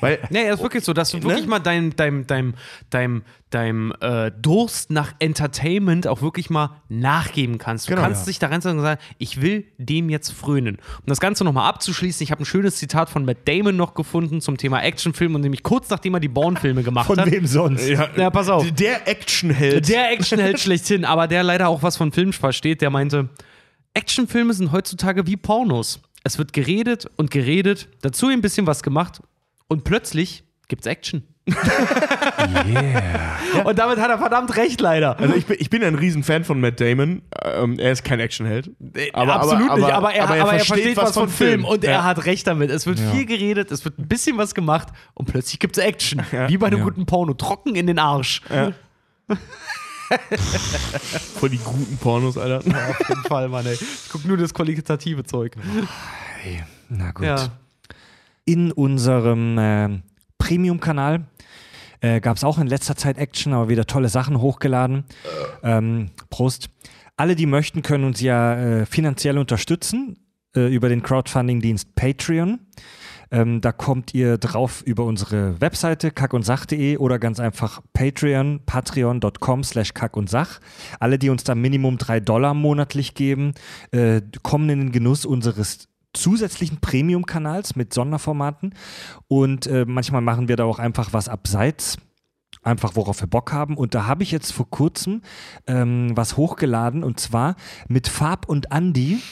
[0.00, 1.48] Weil Nee, das ist wirklich so, dass du wirklich Ne?
[1.48, 2.54] mal deinem deinem deinem
[2.90, 7.86] deinem deinem äh, Durst nach Entertainment auch wirklich mal nachgeben kannst.
[7.88, 8.26] Du Genau, kannst ja.
[8.26, 10.76] dich da reinsetzen und sagen, ich will dem jetzt frönen.
[10.76, 14.42] Um das Ganze nochmal abzuschließen, ich habe ein schönes Zitat von Matt Damon noch gefunden
[14.42, 17.30] zum Thema Actionfilm und nämlich kurz nachdem er die Bourne-Filme gemacht Von hat.
[17.30, 17.88] wem sonst?
[17.88, 18.70] ja, Ja, pass auf.
[18.72, 19.88] der Actionheld.
[19.88, 23.30] Der Actionheld schlechthin, aber der leider auch was von Film versteht, der meinte,
[23.98, 26.00] Actionfilme sind heutzutage wie Pornos.
[26.22, 29.20] Es wird geredet und geredet, dazu ein bisschen was gemacht
[29.66, 31.24] und plötzlich gibt's Action.
[33.64, 35.18] Und damit hat er verdammt recht, leider.
[35.18, 37.22] Also ich bin, ich bin ein Riesenfan von Matt Damon.
[37.42, 38.70] Ähm, er ist kein Actionheld.
[39.14, 41.90] Aber, Absolut aber, nicht, aber er, aber er, versteht, was von Film, und Ja.
[41.90, 42.70] er hat recht damit.
[42.70, 46.22] Es wird viel geredet, es wird ein bisschen was gemacht und plötzlich gibt's Action.
[46.48, 47.34] Wie bei einem guten Porno.
[47.34, 48.42] Trocken in den Arsch.
[51.38, 52.58] Voll die guten Pornos, Alter.
[52.90, 53.74] Auf jeden Fall, Mann, ey.
[53.74, 55.56] Ich guck nur das qualitative Zeug.
[56.88, 57.26] Na gut.
[57.26, 57.50] Ja.
[58.44, 60.00] In unserem äh,
[60.38, 61.26] Premium-Kanal
[62.00, 65.04] äh, gab es auch in letzter Zeit Action, aber wieder tolle Sachen hochgeladen.
[65.62, 66.70] Ähm, Prost.
[67.16, 70.18] Alle, die möchten, können uns ja äh, finanziell unterstützen
[70.54, 72.60] äh, über den Crowdfunding-Dienst Patreon.
[73.30, 79.94] Ähm, da kommt ihr drauf über unsere Webseite kackundsach.de oder ganz einfach Patreon, patreon.com slash
[79.94, 80.60] kackundsach.
[81.00, 83.54] Alle, die uns da Minimum drei Dollar monatlich geben,
[83.90, 88.74] äh, kommen in den Genuss unseres zusätzlichen Premium-Kanals mit Sonderformaten
[89.28, 91.98] und äh, manchmal machen wir da auch einfach was abseits.
[92.62, 93.76] Einfach worauf wir Bock haben.
[93.76, 95.22] Und da habe ich jetzt vor kurzem
[95.66, 97.56] ähm, was hochgeladen und zwar
[97.88, 99.22] mit Fab und Andy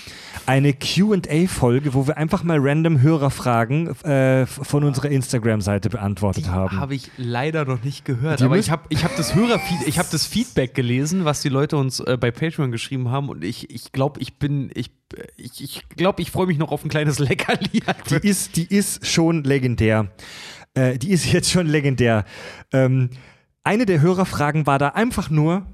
[0.46, 6.78] eine QA-Folge, wo wir einfach mal random Hörerfragen äh, von unserer Instagram-Seite beantwortet haben.
[6.78, 8.40] Habe ich leider noch nicht gehört.
[8.40, 11.48] Die aber ich habe ich hab das Hörerfeed, ich habe das Feedback gelesen, was die
[11.48, 13.28] Leute uns äh, bei Patreon geschrieben haben.
[13.28, 14.92] Und ich, ich glaube, ich bin, ich,
[15.36, 17.82] ich, ich glaube, ich freue mich noch auf ein kleines Leckerli.
[18.10, 20.10] Die ist, die ist schon legendär.
[20.76, 22.24] Äh, die ist jetzt schon legendär.
[22.72, 23.10] Ähm,
[23.64, 25.66] eine der Hörerfragen war da einfach nur,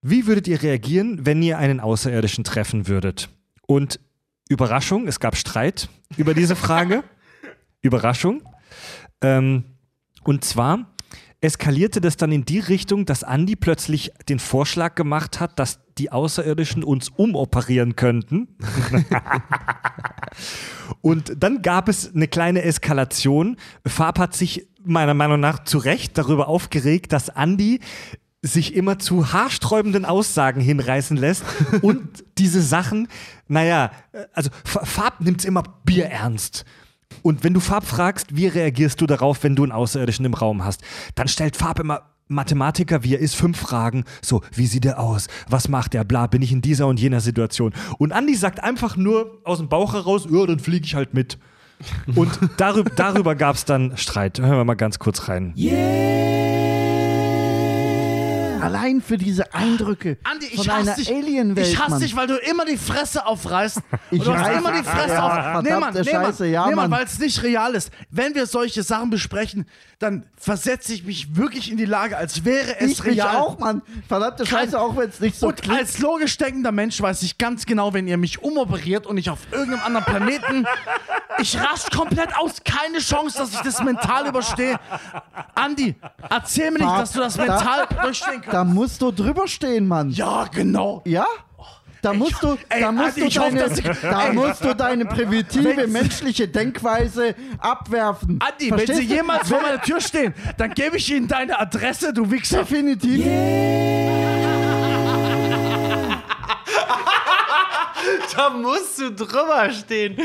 [0.00, 3.28] wie würdet ihr reagieren, wenn ihr einen Außerirdischen treffen würdet?
[3.66, 4.00] Und
[4.48, 7.04] Überraschung, es gab Streit über diese Frage.
[7.82, 8.42] Überraschung.
[9.22, 9.64] Ähm,
[10.22, 10.93] und zwar
[11.44, 16.10] eskalierte das dann in die Richtung, dass Andi plötzlich den Vorschlag gemacht hat, dass die
[16.10, 18.48] Außerirdischen uns umoperieren könnten.
[21.02, 23.56] Und dann gab es eine kleine Eskalation.
[23.86, 27.80] Fab hat sich meiner Meinung nach zu Recht darüber aufgeregt, dass Andi
[28.42, 31.44] sich immer zu haarsträubenden Aussagen hinreißen lässt
[31.80, 33.08] und diese Sachen,
[33.48, 33.90] naja,
[34.34, 36.66] also F- Fab nimmt es immer bierernst.
[37.22, 40.64] Und wenn du Fab fragst, wie reagierst du darauf, wenn du einen Außerirdischen im Raum
[40.64, 40.82] hast,
[41.14, 44.04] dann stellt Fab immer Mathematiker, wie er ist, fünf Fragen.
[44.22, 45.28] So, wie sieht er aus?
[45.48, 46.04] Was macht er?
[46.04, 47.72] Bla, bin ich in dieser und jener Situation?
[47.98, 51.38] Und Andi sagt einfach nur aus dem Bauch heraus, ja, dann fliege ich halt mit.
[52.14, 54.38] Und darüber, darüber gab es dann Streit.
[54.38, 55.52] Hören wir mal ganz kurz rein.
[58.64, 61.10] Allein für diese Eindrücke Andi, ich von hasse einer dich.
[61.12, 61.66] Alienwelt.
[61.66, 62.00] ich hasse Mann.
[62.00, 63.78] dich, weil du immer die Fresse aufreißt.
[64.10, 65.62] Ich Und du hast immer die Fresse Ja, auf.
[65.62, 67.90] Nee, Mann, nee, Mann, Scheiße, ja, nee, Mann, weil es nicht real ist.
[68.10, 69.66] Wenn wir solche Sachen besprechen,
[69.98, 73.36] dann versetze ich mich wirklich in die Lage, als wäre es Ich real.
[73.36, 73.82] auch, Mann.
[74.08, 75.78] Verdammte Scheiße, auch wenn es nicht so und klingt.
[75.78, 79.40] als logisch denkender Mensch weiß ich ganz genau, wenn ihr mich umoperiert und ich auf
[79.52, 80.66] irgendeinem anderen Planeten.
[81.40, 82.62] Ich raste komplett aus.
[82.64, 84.78] Keine Chance, dass ich das mental überstehe.
[85.56, 85.96] Andi,
[86.30, 88.53] erzähl mir nicht, dass du das mental durchstehen kannst.
[88.54, 90.10] Da musst du drüber stehen, Mann.
[90.10, 91.02] Ja, genau.
[91.06, 91.26] Ja?
[92.02, 95.06] Da musst du, ey, da musst du hoffe, deine, dass ich- da musst du deine
[95.06, 98.38] primitive menschliche Denkweise abwerfen.
[98.40, 99.14] Andi, Verstehst wenn sie du?
[99.16, 102.58] jemals vor meiner Tür stehen, dann gebe ich ihnen deine Adresse, du Wichser.
[102.58, 103.26] Definitiv.
[108.36, 110.16] Da musst du drüber stehen.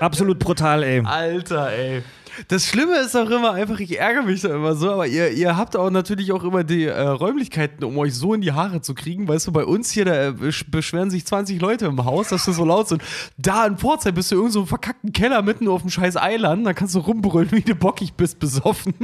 [0.00, 1.02] Absolut brutal, ey.
[1.04, 2.02] Alter, ey.
[2.48, 5.56] Das Schlimme ist auch immer einfach, ich ärgere mich da immer so, aber ihr, ihr
[5.56, 8.94] habt auch natürlich auch immer die äh, Räumlichkeiten, um euch so in die Haare zu
[8.94, 9.26] kriegen.
[9.28, 12.46] Weißt du, bei uns hier, da äh, besch- beschweren sich 20 Leute im Haus, dass
[12.46, 13.02] wir so laut sind.
[13.38, 16.66] Da in Pforzheim bist du in irgendeinem so verkackten Keller mitten auf dem scheiß Eiland,
[16.66, 18.94] da kannst du rumbrüllen, wie du bockig bist, besoffen.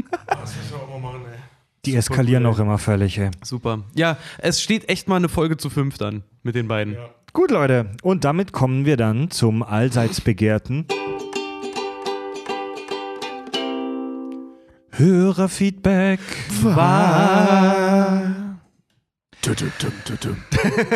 [1.85, 3.31] Die eskalieren auch immer völlig, ey.
[3.43, 3.81] Super.
[3.95, 6.97] Ja, es steht echt mal eine Folge zu fünf dann mit den beiden.
[7.33, 7.87] Gut, Leute.
[8.03, 10.87] Und damit kommen wir dann zum allseits begehrten
[14.93, 16.21] Hörerfeedback.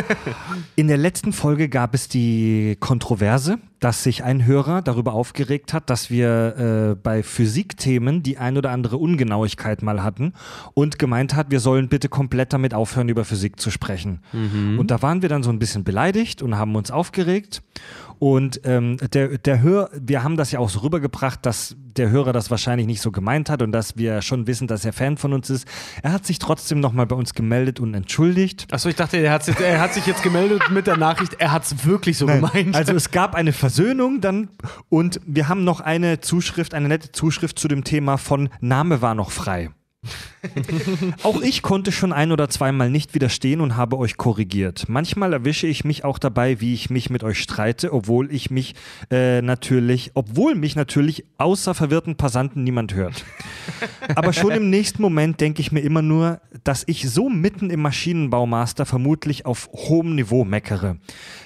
[0.76, 5.90] In der letzten Folge gab es die Kontroverse, dass sich ein Hörer darüber aufgeregt hat,
[5.90, 10.32] dass wir äh, bei Physikthemen die ein oder andere Ungenauigkeit mal hatten
[10.74, 14.20] und gemeint hat, wir sollen bitte komplett damit aufhören, über Physik zu sprechen.
[14.78, 17.62] Und da waren wir dann so ein bisschen beleidigt und haben uns aufgeregt.
[18.18, 22.32] Und ähm, der, der Hör, wir haben das ja auch so rübergebracht, dass der Hörer
[22.32, 25.32] das wahrscheinlich nicht so gemeint hat und dass wir schon wissen, dass er Fan von
[25.32, 25.66] uns ist.
[26.02, 28.66] Er hat sich trotzdem nochmal bei uns gemeldet und entschuldigt.
[28.72, 31.84] Achso, ich dachte, er er hat sich jetzt gemeldet mit der Nachricht, er hat es
[31.84, 32.74] wirklich so gemeint.
[32.74, 34.48] Also es gab eine Versöhnung dann
[34.88, 39.14] und wir haben noch eine Zuschrift, eine nette Zuschrift zu dem Thema von Name war
[39.14, 39.70] noch frei.
[41.22, 44.88] auch ich konnte schon ein oder zweimal nicht widerstehen und habe euch korrigiert.
[44.88, 48.74] Manchmal erwische ich mich auch dabei, wie ich mich mit euch streite, obwohl ich mich
[49.10, 53.24] äh, natürlich, obwohl mich natürlich außer verwirrten Passanten niemand hört.
[54.14, 57.82] Aber schon im nächsten Moment denke ich mir immer nur, dass ich so mitten im
[57.82, 60.96] Maschinenbaumaster vermutlich auf hohem Niveau meckere.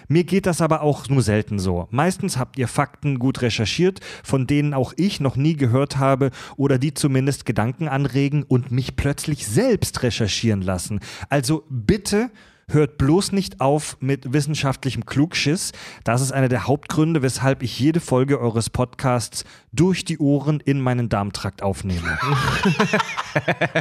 [0.09, 1.87] Mir geht das aber auch nur selten so.
[1.91, 6.79] Meistens habt ihr Fakten gut recherchiert, von denen auch ich noch nie gehört habe oder
[6.79, 11.01] die zumindest Gedanken anregen und mich plötzlich selbst recherchieren lassen.
[11.29, 12.31] Also bitte
[12.73, 15.73] hört bloß nicht auf mit wissenschaftlichem Klugschiss.
[16.05, 20.81] Das ist einer der Hauptgründe, weshalb ich jede Folge eures Podcasts durch die Ohren in
[20.81, 22.19] meinen Darmtrakt aufnehme.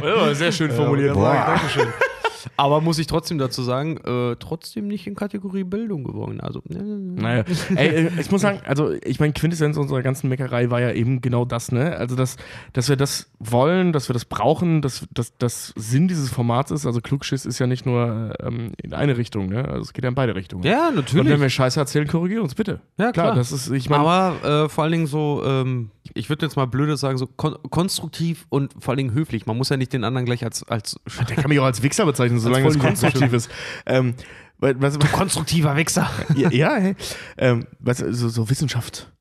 [0.34, 1.16] Sehr schön formuliert.
[1.16, 1.88] Dankeschön.
[2.56, 6.40] Aber muss ich trotzdem dazu sagen, äh, trotzdem nicht in Kategorie Bildung geworden.
[6.40, 7.22] Also, ne, ne, ne.
[7.22, 7.44] Naja,
[7.74, 11.20] ey, äh, ich muss sagen, also ich meine, Quintessenz unserer ganzen Meckerei war ja eben
[11.20, 11.96] genau das, ne?
[11.96, 12.36] Also, dass,
[12.72, 16.86] dass wir das wollen, dass wir das brauchen, dass das dass Sinn dieses Formats ist.
[16.86, 19.66] Also, Klugschiss ist ja nicht nur ähm, in eine Richtung, ne?
[19.66, 20.64] Also, es geht ja in beide Richtungen.
[20.64, 21.28] Ja, Und natürlich.
[21.28, 22.80] wenn wir Scheiße erzählen, korrigiert uns bitte.
[22.98, 23.34] Ja, klar.
[23.34, 26.66] das ist, ich meine, Aber äh, vor allen Dingen so, ähm, ich würde jetzt mal
[26.66, 29.46] blöde sagen, so kon konstruktiv und vor allen Dingen höflich.
[29.46, 32.06] Man muss ja nicht den anderen gleich als, als der kann mich auch als Wichser
[32.06, 33.50] bezeichnen, solange es konstruktiv ist.
[33.86, 34.14] Ähm,
[34.58, 36.10] was, was, konstruktiver Wichser.
[36.36, 36.94] ja, ja hey.
[37.38, 39.12] ähm, was, so, so Wissenschaft.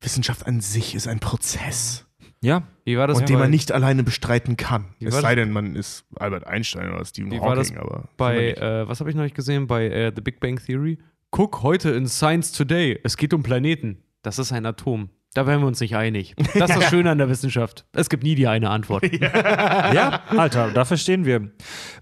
[0.00, 2.06] Wissenschaft an sich ist ein Prozess.
[2.42, 4.84] Ja, Wie war das und den man nicht alleine bestreiten kann.
[4.98, 8.08] Wie Es sei denn, man ist Albert Einstein oder Stephen Wie war das Hawking, aber
[8.16, 9.66] bei, äh, was habe ich noch nicht gesehen?
[9.66, 10.98] Bei äh, The Big Bang Theory?
[11.30, 13.00] Guck heute in Science Today.
[13.02, 14.02] Es geht um Planeten.
[14.22, 15.08] Das ist ein Atom.
[15.36, 16.34] Da wären wir uns nicht einig.
[16.54, 17.84] Das ist das Schöne an der Wissenschaft.
[17.92, 19.04] Es gibt nie die eine Antwort.
[19.20, 21.50] Ja, Alter, da verstehen wir.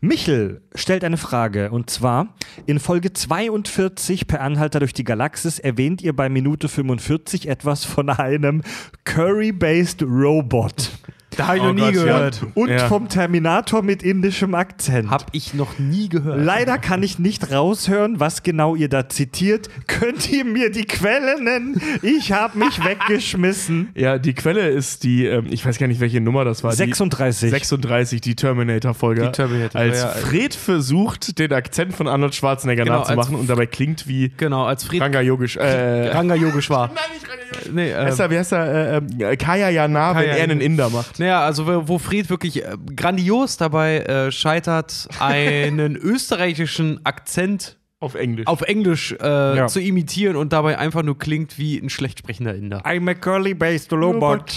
[0.01, 2.35] Michel stellt eine Frage und zwar:
[2.67, 8.09] In Folge 42 per Anhalter durch die Galaxis erwähnt ihr bei Minute 45 etwas von
[8.09, 8.63] einem
[9.05, 10.93] Curry-based Robot.
[11.37, 12.03] Da habe ich Oh noch nie Gott, ja.
[12.05, 12.47] gehört.
[12.55, 12.89] Und Ja.
[12.89, 15.11] vom Terminator mit indischem Akzent.
[15.11, 16.41] Hab ich noch nie gehört.
[16.45, 19.69] Leider kann ich nicht raushören, was genau ihr da zitiert.
[19.87, 21.81] Könnt ihr mir die Quelle nennen?
[22.03, 23.89] Ich habe mich weggeschmissen.
[23.95, 26.73] Ja, die Quelle ist die, ähm, ich weiß gar nicht, welche Nummer das war.
[26.73, 27.49] 36.
[27.49, 29.23] Die 36, die Terminator-Folge.
[29.23, 30.09] Die Terminator, Als ja.
[30.09, 34.85] Fred versucht, den Akzent von Arnold Schwarzenegger Genau, nachzumachen und dabei klingt wie Genau, als
[34.85, 35.57] Fried Ranga Yogisch.
[35.57, 36.89] Äh, Ranga Yogeshwar.
[36.95, 37.73] Nein, nicht Ranga Yogisch.
[37.73, 39.03] Nee, Wie äh, heißt er, wie heißt er?
[39.21, 41.19] Äh, äh, Kaya Jana, wenn er einen Inder macht.
[41.25, 48.47] Naja, also wo Fried wirklich äh, grandios dabei äh, scheitert, einen österreichischen Akzent Auf Englisch.
[48.47, 49.67] auf Englisch äh, Ja.
[49.69, 52.85] zu imitieren und dabei einfach nur klingt wie ein schlecht sprechender Inder.
[52.85, 54.55] I'm a curly-based robot.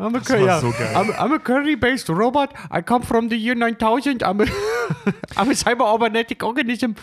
[0.00, 0.88] I'm a, Das war ja, so geil.
[0.94, 2.50] I'm, I'm a curry-based robot.
[2.74, 4.22] I come from the year 9000.
[4.22, 4.44] I'm a,
[5.36, 6.94] I'm a cyber-orbanetic organism.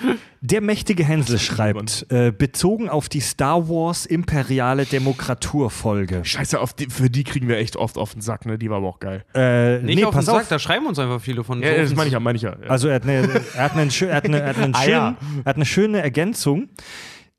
[0.41, 6.23] Der mächtige Hänsel schreibt, äh, bezogen auf die Star Wars Imperiale Demokratur-Folge.
[6.25, 8.57] Scheiße, auf die, für die kriegen wir echt oft auf den Sack, ne?
[8.57, 9.23] Die war aber auch geil.
[9.33, 10.47] Äh, Nicht nee, auf den pass Sack, auf.
[10.47, 11.61] da schreiben uns einfach viele von.
[11.61, 12.55] Ja, so das meine ich ja, meine ich ja.
[12.67, 14.81] Also er hat eine, er hat einen, schö- er hat eine, er hat einen Ah,
[14.81, 15.15] schönen, ja.
[15.43, 16.69] er hat eine schöne Ergänzung.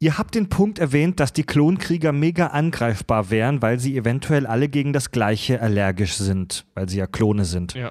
[0.01, 4.69] Ihr habt den Punkt erwähnt, dass die Klonkrieger mega angreifbar wären, weil sie eventuell alle
[4.69, 7.75] gegen das Gleiche allergisch sind, weil sie ja Klone sind.
[7.75, 7.91] Ja.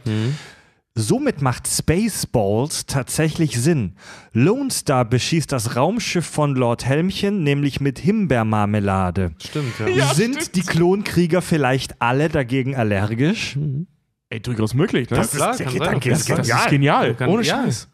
[0.96, 3.96] Somit macht Spaceballs tatsächlich Sinn.
[4.32, 9.36] Lone Star beschießt das Raumschiff von Lord Helmchen nämlich mit Himbeermarmelade.
[9.40, 10.14] Stimmt, ja.
[10.14, 13.60] sind die Klonkrieger vielleicht alle dagegen allergisch?
[14.30, 15.18] Ey, durchaus möglich, ne?
[15.18, 16.00] Das ist- klar, kann sein.
[16.04, 17.16] das, das ist genial.
[17.28, 17.64] Ohne ja.
[17.64, 17.90] Scheiß.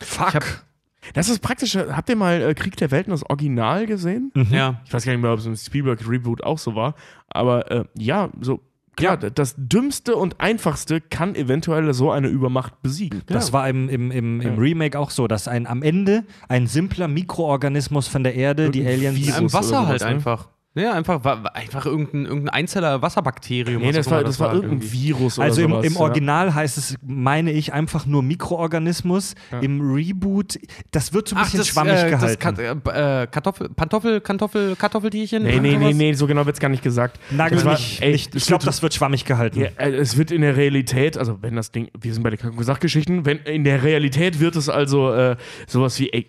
[0.00, 0.64] Fuck.
[1.14, 1.76] Das ist praktisch.
[1.76, 4.32] Habt ihr mal äh, Krieg der Welten das Original gesehen?
[4.50, 4.80] ja.
[4.84, 6.94] Ich weiß gar nicht mehr, ob es im Spielberg-Reboot auch so war.
[7.28, 8.60] Aber äh, ja, so.
[8.96, 13.22] Klar, das Dümmste und Einfachste kann eventuell so eine Übermacht besiegen.
[13.26, 14.54] Das war im, im, im, im Ja.
[14.58, 18.98] Remake auch so, dass ein am Ende ein simpler Mikroorganismus von der Erde die Irgendein
[19.12, 19.26] Aliens.
[19.26, 20.06] Virus Im Wasser halt ne?
[20.06, 20.48] einfach.
[20.76, 23.82] Ja, einfach, wa- einfach irgendein, irgendein Einzeller Wasserbakterium.
[23.82, 25.08] Nee, das war, immer das war irgendein irgendwie.
[25.08, 25.86] Virus oder Also im, sowas.
[25.86, 25.98] im ja.
[26.00, 29.34] Original heißt es, meine ich, einfach nur Mikroorganismus.
[29.62, 30.60] Im Reboot,
[30.92, 32.82] das wird so ein Ach, bisschen das, schwammig äh, das gehalten.
[32.84, 35.42] Kat äh, Kartoffel, Pantoffel, Kartoffel, Kartoffeltierchen?
[35.42, 37.18] Nee, nee, nee, nee, so genau wird es gar nicht gesagt.
[37.32, 38.34] Nagel das war- mich ey, nicht.
[38.36, 39.58] es Ich glaube, das wird schwammig gehalten.
[39.60, 42.62] Ja, äh, es wird in der Realität, also wenn das Ding, wir sind bei den
[42.62, 45.34] Sachgeschichten, wenn in der Realität wird es also äh,
[45.66, 46.26] sowas wie, ey,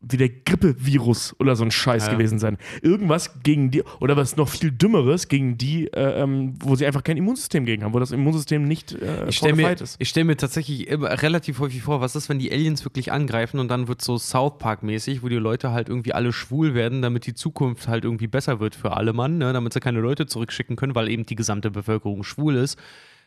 [0.00, 2.12] wie der Grippevirus oder so ein Scheiß Ja.
[2.12, 2.56] gewesen sein.
[2.82, 7.02] Irgendwas gegen die, oder was noch viel Dümmeres, gegen die, äh, ähm, wo sie einfach
[7.02, 9.96] kein Immunsystem gegen haben, wo das Immunsystem nicht äh, Ich stelle mir, ist.
[9.98, 13.68] ich stell mir tatsächlich relativ häufig vor, was ist, wenn die Aliens wirklich angreifen und
[13.68, 17.34] dann wird so South Park-mäßig, wo die Leute halt irgendwie alle schwul werden, damit die
[17.34, 19.52] Zukunft halt irgendwie besser wird für alle Mann, ne?
[19.52, 22.78] damit sie keine Leute zurückschicken können, weil eben die gesamte Bevölkerung schwul ist.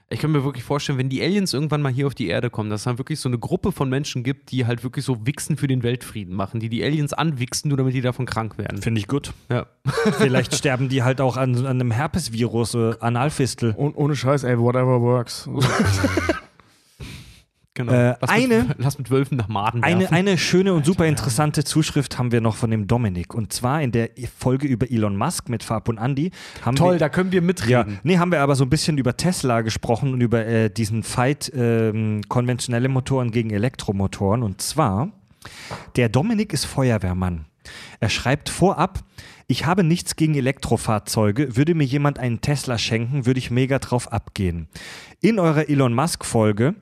[0.09, 2.69] Ich kann mir wirklich vorstellen, wenn die Aliens irgendwann mal hier auf die Erde kommen,
[2.69, 5.57] dass es dann wirklich so eine Gruppe von Menschen gibt, die halt wirklich so Wichsen
[5.57, 8.81] für den Weltfrieden machen, die die Aliens anwichsen, nur damit die davon krank werden.
[8.81, 9.33] Finde ich gut.
[9.51, 9.65] Ja.
[10.17, 13.73] Vielleicht sterben die halt auch an, an einem Herpesvirus oder Analfistel.
[13.75, 15.49] Und ohne Scheiß, ey, whatever works.
[17.77, 17.91] Genau.
[17.93, 20.15] Äh, lass, eine- mit, lass mit Wölfen nach Maden Eine, werfen.
[20.15, 23.35] eine schöne und super interessante Zuschrift haben wir noch von dem Dominik.
[23.35, 26.31] Und zwar in der Folge über Elon Musk mit Fab und Andy.
[26.65, 27.99] Haben Toll, wir, da können wir ja, mitreden.
[28.01, 31.51] nee, haben wir aber so ein bisschen über Tesla gesprochen und über äh, diesen Fight
[31.55, 34.41] ähm, konventionelle Motoren gegen Elektromotoren.
[34.41, 35.09] Und zwar,
[35.97, 37.45] der Dominik ist Feuerwehrmann.
[37.99, 39.03] Er schreibt vorab,
[39.45, 44.11] ich habe nichts gegen Elektrofahrzeuge, würde mir jemand einen Tesla schenken, würde ich mega drauf
[44.11, 44.67] abgehen.
[45.21, 46.73] In eurer Elon Musk-Folge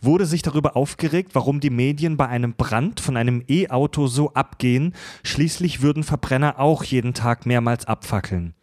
[0.00, 4.94] wurde sich darüber aufgeregt, warum die Medien bei einem Brand von einem E-Auto so abgehen.
[5.22, 8.54] Schließlich würden Verbrenner auch jeden Tag mehrmals abfackeln.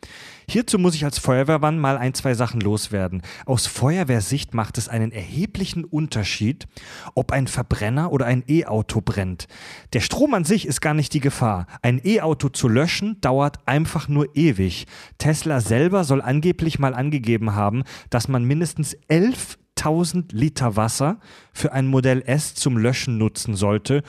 [0.49, 3.21] Hierzu muss ich als Feuerwehrmann mal ein, zwei Sachen loswerden.
[3.45, 6.67] Aus Feuerwehrsicht macht es einen erheblichen Unterschied,
[7.15, 9.49] ob ein Verbrenner oder ein E-Auto brennt.
[9.91, 11.67] Der Strom an sich ist gar nicht die Gefahr.
[11.81, 14.87] Ein E-Auto zu löschen dauert einfach nur ewig.
[15.17, 21.17] Tesla selber soll angeblich mal angegeben haben, dass man mindestens 11 1000 Liter Wasser
[21.53, 24.03] für ein Modell S zum Löschen nutzen sollte,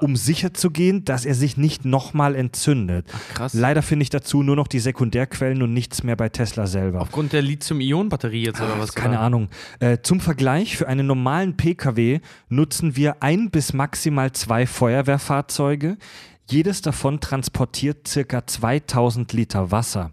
[0.00, 3.06] um sicherzugehen, dass er sich nicht nochmal entzündet.
[3.34, 3.54] krass.
[3.54, 7.00] Leider finde ich dazu nur noch die Sekundärquellen und nichts mehr bei Tesla selber.
[7.00, 8.94] Aufgrund der Lithium-Ionen-Batterie jetzt oder was?
[8.94, 9.20] Keine oder?
[9.20, 9.48] Ahnung.
[9.80, 15.96] Äh, zum Vergleich, für einen normalen Pkw nutzen wir ein bis maximal zwei Feuerwehrfahrzeuge.
[16.48, 20.12] Jedes davon transportiert circa 2000 Liter Wasser.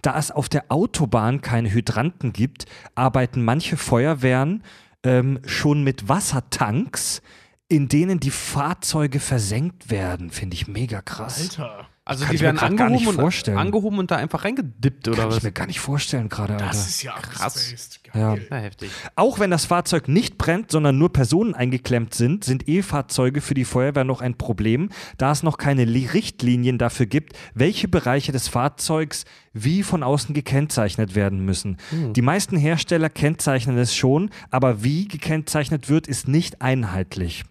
[0.00, 2.64] Da es auf der Autobahn keine Hydranten gibt,
[2.94, 4.62] arbeiten manche Feuerwehren
[5.02, 7.20] ähm, schon mit Wassertanks,
[7.68, 10.30] in denen die Fahrzeuge versenkt werden.
[10.30, 11.58] Finde ich mega krass.
[12.06, 15.36] Also Kann die ich werden angehoben und, angehoben und da einfach reingedippt oder Kann ich
[15.36, 15.42] was?
[15.42, 16.76] mir gar nicht vorstellen gerade, Alter.
[17.00, 17.72] ja krass.
[18.12, 18.34] Ja.
[18.34, 18.90] Ja, heftig.
[19.16, 23.64] Auch wenn das Fahrzeug nicht brennt, sondern nur Personen eingeklemmt sind, sind E-Fahrzeuge für die
[23.64, 28.48] Feuerwehr noch ein Problem, da es noch keine Li- Richtlinien dafür gibt, welche Bereiche des
[28.48, 29.24] Fahrzeugs
[29.54, 31.78] wie von außen gekennzeichnet werden müssen.
[31.90, 37.44] Die meisten Hersteller kennzeichnen es schon, aber wie gekennzeichnet wird, ist nicht einheitlich.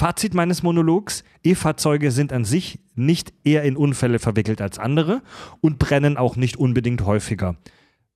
[0.00, 5.20] Fazit meines Monologs: E-Fahrzeuge sind an sich nicht eher in Unfälle verwickelt als andere
[5.60, 7.56] und brennen auch nicht unbedingt häufiger.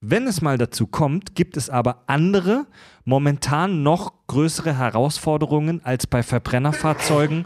[0.01, 2.67] Wenn es mal dazu kommt, gibt es aber andere,
[3.05, 7.45] momentan noch größere Herausforderungen als bei Verbrennerfahrzeugen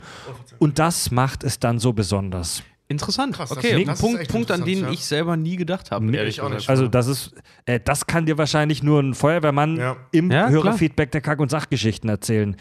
[0.60, 2.62] und das macht es dann so besonders.
[2.90, 3.34] Interessant.
[3.36, 6.10] Krass, das- okay, das ist Punkt, Punkt an den interessant, ich selber nie gedacht habe.
[6.16, 6.70] ehrlich auch nicht.
[6.70, 7.34] Also das ist,
[7.66, 9.96] äh, das kann dir wahrscheinlich nur ein Feuerwehrmann Ja.
[10.10, 10.48] im Ja.
[10.48, 12.56] Hörerfeedback der Kack- und Sachgeschichten erzählen.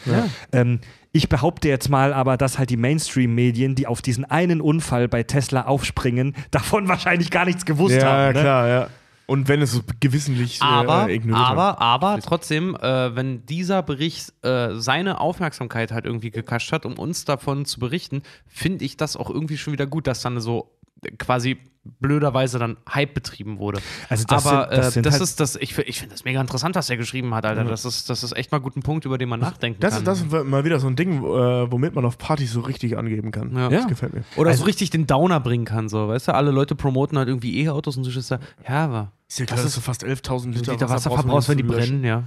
[0.51, 0.79] Ähm,
[1.17, 5.23] ich behaupte jetzt mal aber, dass halt die Mainstream-Medien, die auf diesen einen Unfall bei
[5.23, 8.33] Tesla aufspringen, davon wahrscheinlich gar nichts gewusst Ja, haben.
[8.35, 8.41] Ne?
[8.41, 8.87] klar, ja.
[9.25, 11.59] Und wenn es so gewissentlich Aber, äh, ignoriert haben.
[11.59, 16.93] aber, aber trotzdem, äh, wenn dieser Bericht äh, seine Aufmerksamkeit halt irgendwie gekascht hat, um
[16.97, 20.71] uns davon zu berichten, finde ich das auch irgendwie schon wieder gut, dass dann so
[21.17, 21.57] quasi
[21.99, 23.79] blöderweise dann Hype betrieben wurde.
[24.09, 26.25] Also das aber sind- das äh, sind das halt- ist das, ich, ich finde das
[26.25, 27.63] mega interessant, was er geschrieben hat, Alter.
[27.63, 29.99] Das ist, das ist echt mal gut ein Punkt, über den man nachdenken Das kann.
[30.03, 32.97] ist, das ist mal wieder so ein Ding, äh, womit man auf Partys so richtig
[32.97, 33.55] angeben kann.
[33.55, 33.69] Ja.
[33.69, 34.23] Das gefällt mir.
[34.35, 36.33] Oder Also so richtig den Downer bringen kann, so, weißt du?
[36.33, 39.61] Alle Leute promoten halt irgendwie E-Autos und so ist da, ja, aber Ist ja klar,
[39.61, 42.23] dass du fast 11.000 Liter, Liter Wasser brauchst, verbrauchst, wenn die das brennen, ja.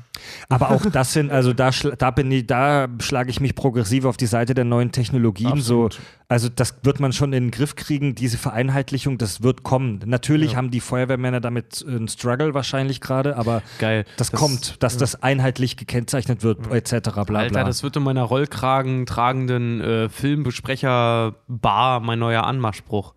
[0.48, 4.16] Aber auch das sind, also da, da bin ich, da schlage ich mich progressiv auf
[4.16, 5.60] die Seite der neuen Technologien.
[5.60, 5.88] So,
[6.28, 10.00] also das wird man schon in den Griff kriegen, diese Vereinheitlichung, das wird kommen.
[10.06, 14.04] Natürlich haben die Feuerwehrmänner damit einen Struggle wahrscheinlich gerade, aber Geil.
[14.16, 17.10] das, kommt, dass das einheitlich gekennzeichnet wird, etc.
[17.10, 17.38] Bla, bla.
[17.40, 23.14] Alter, das wird in meiner Rollkragen tragenden äh, Filmbesprecher-Bar mein neuer Anmachspruch.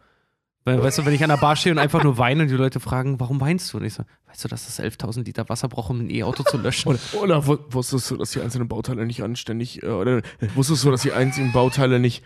[0.66, 2.80] Weißt du, wenn ich an der Bar stehe und einfach nur weine und die Leute
[2.80, 3.78] fragen, warum weinst du?
[3.80, 6.56] Und ich so, weißt du, dass das 11.000 Liter Wasser braucht, um ein E-Auto zu
[6.58, 6.88] löschen?
[6.88, 10.22] Oder, oder wu- wusstest du, dass die einzelnen Bauteile nicht anständig, äh, oder äh,
[10.56, 12.24] wusstest du, dass die einzelnen Bauteile nicht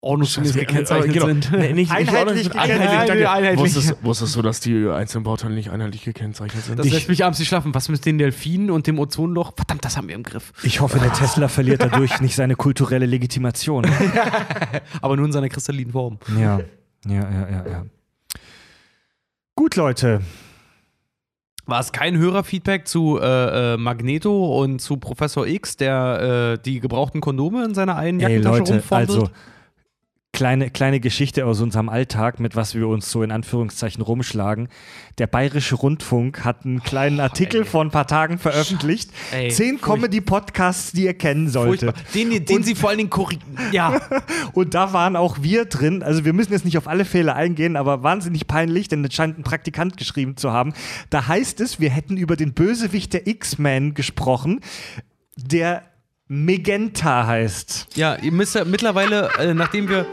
[0.00, 1.26] ordnungsgemäß gekennzeichnet genau.
[1.26, 1.50] sind.
[1.52, 2.88] Nee, nicht, Einheitlich nicht gekennzeichnet.
[2.88, 3.28] einheitlich.
[3.28, 3.58] Einheitlich.
[3.58, 6.78] Wusstest, wusstest du, dass die einzelnen Bauteile nicht einheitlich gekennzeichnet sind?
[6.78, 7.74] Das lässt mich abends nicht schlafen.
[7.74, 9.54] Was mit den Delfinen und dem Ozonloch?
[9.56, 10.52] Verdammt, das haben wir im Griff.
[10.62, 13.86] Ich hoffe, der Tesla verliert dadurch nicht seine kulturelle Legitimation.
[15.02, 16.18] Aber nur in seiner kristallinen Form.
[16.38, 16.60] Ja,
[17.06, 17.86] ja, ja, ja, ja.
[19.56, 20.20] Gut, Leute.
[21.66, 26.80] War es kein Hörerfeedback zu äh, äh, Magneto und zu Professor X, der äh, die
[26.80, 29.10] gebrauchten Kondome in seiner einen Ey, Jackentasche Leute, rumfummelt?
[29.10, 29.30] also
[30.38, 34.68] kleine, kleine Geschichte aus unserem Alltag, mit was wir uns so in Anführungszeichen rumschlagen.
[35.18, 37.66] Der Bayerische Rundfunk hat einen kleinen Artikel ey.
[37.66, 39.10] vor ein paar Tagen veröffentlicht.
[39.32, 41.96] Ey, Zehn Comedy-Podcasts, die ihr kennen solltet.
[41.96, 42.12] Furchtbar.
[42.14, 43.58] Den, den sie vor allen Dingen korrigieren.
[43.72, 44.00] Ja.
[44.52, 46.04] Und da waren auch wir drin.
[46.04, 49.40] Also wir müssen jetzt nicht auf alle Fehler eingehen, aber wahnsinnig peinlich, denn es scheint
[49.40, 50.72] ein Praktikant geschrieben zu haben.
[51.10, 54.60] Da heißt es, wir hätten über den Bösewicht der X-Men gesprochen,
[55.34, 55.82] der
[56.28, 57.88] Megenta heißt.
[57.96, 60.06] Ja, ihr müsst ja mittlerweile, äh, nachdem wir,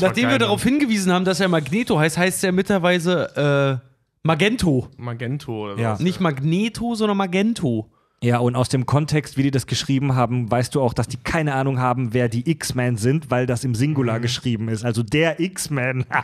[0.00, 3.88] nachdem wir darauf hingewiesen haben, dass er Magneto heißt, heißt er mittlerweile äh,
[4.24, 4.88] Magento.
[4.96, 5.92] Magento oder Ja.
[5.92, 6.00] was?
[6.00, 7.90] Nicht Magneto, sondern Magento.
[8.22, 11.16] Ja, und aus dem Kontext, wie die das geschrieben haben, weißt du auch, dass die
[11.16, 14.84] keine Ahnung haben, wer die X-Men sind, weil das im Singular geschrieben ist.
[14.84, 16.04] Also der X-Men.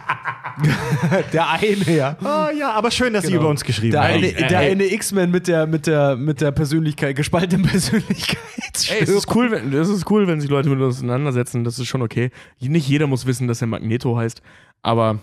[1.32, 2.16] Der eine, ja.
[2.20, 4.14] oh ja, aber schön, dass sie über uns geschrieben Der haben.
[4.14, 8.38] eine, der eine X-Men mit der, mit, der, mit der Persönlichkeit, gespaltenen Persönlichkeit.
[8.90, 11.78] Ey, es ist cool, wenn, es ist cool, wenn sich Leute mit uns auseinandersetzen, das
[11.78, 12.30] ist schon okay.
[12.60, 14.42] Nicht jeder muss wissen, dass er Magneto heißt,
[14.82, 15.18] aber ein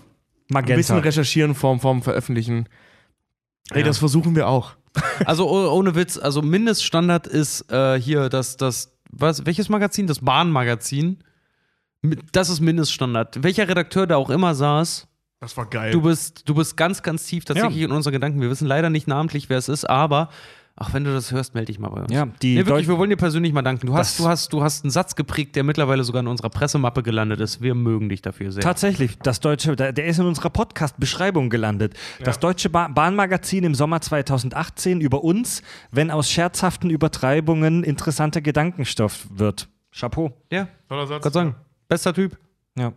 [0.48, 0.96] bisschen Magenta.
[0.98, 2.68] recherchieren vorm, vorm Veröffentlichen.
[3.70, 3.86] Ey, Ja.
[3.86, 4.75] das versuchen wir auch.
[5.24, 10.06] Also oh- ohne Witz, also Mindeststandard ist äh, hier das, das, was, welches Magazin?
[10.06, 11.18] Das Bahnmagazin.
[12.32, 13.42] Das ist Mindeststandard.
[13.42, 15.08] Welcher Redakteur da auch immer saß,
[15.40, 15.90] Das war geil.
[15.90, 18.40] du bist, du bist ganz, ganz tief tatsächlich in unseren Gedanken.
[18.40, 20.28] Wir wissen leider nicht namentlich, wer es ist, aber
[20.76, 22.12] ach, wenn du das hörst, melde dich mal bei uns.
[22.12, 23.86] Ja, die nee, wirklich, wir wollen dir persönlich mal danken.
[23.86, 27.02] Du hast, du, hast, du hast einen Satz geprägt, der mittlerweile sogar in unserer Pressemappe
[27.02, 27.62] gelandet ist.
[27.62, 28.62] Wir mögen dich dafür sehr.
[28.62, 31.94] Tatsächlich, das deutsche, der ist in unserer Podcast-Beschreibung gelandet.
[32.22, 39.26] Das deutsche ba Bahnmagazin im Sommer 2018 über uns, wenn aus scherzhaften Übertreibungen interessanter Gedankenstoff
[39.34, 39.68] wird.
[39.98, 40.36] Chapeau.
[40.52, 41.22] Ja, Toller Satz.
[41.22, 41.54] Gott sagen.
[41.88, 42.38] Bester Typ.
[42.78, 42.92] Ja.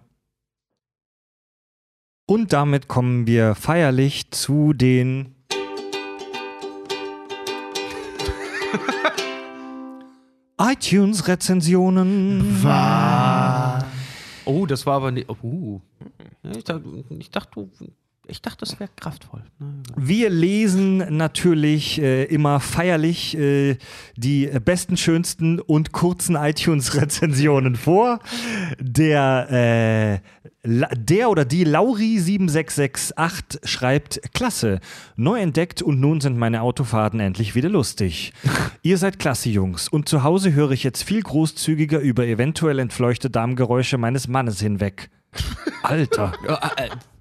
[2.25, 5.38] Und damit kommen wir feierlich zu den
[10.59, 12.61] iTunes-Rezensionen.
[14.45, 15.27] Oh, das war aber nicht.
[15.29, 15.81] Oh.
[16.43, 16.83] Ja, Ich dachte,
[17.17, 17.69] ich dachte, du-
[18.29, 19.43] ich dachte das wäre kraftvoll.
[19.59, 23.77] Na, Wir lesen natürlich äh, immer feierlich äh,
[24.15, 28.19] die besten, schönsten und kurzen iTunes-Rezensionen vor.
[28.79, 30.19] Der, äh,
[30.63, 34.79] der oder die Lauri7668 schreibt: Klasse,
[35.15, 38.33] neu entdeckt und nun sind meine Autofahrten endlich wieder lustig.
[38.81, 39.87] Ihr seid klasse, Jungs.
[39.87, 45.09] Und zu Hause höre ich jetzt viel großzügiger über eventuell entfleuchte Darmgeräusche meines Mannes hinweg.
[45.83, 46.33] Alter.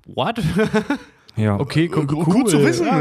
[0.08, 0.40] Äh, äh, what?
[1.36, 1.60] Ja.
[1.60, 2.46] Okay, Gut cool.
[2.46, 2.84] zu wissen.
[2.84, 3.00] Ja,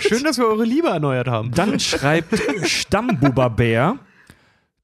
[0.00, 1.52] Schön, dass wir eure Liebe erneuert haben.
[1.52, 4.00] Dann schreibt Stammbuberbär.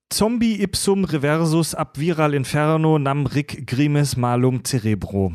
[0.09, 5.33] Zombie ipsum reversus ab viral inferno nam ric grimes malum cerebro.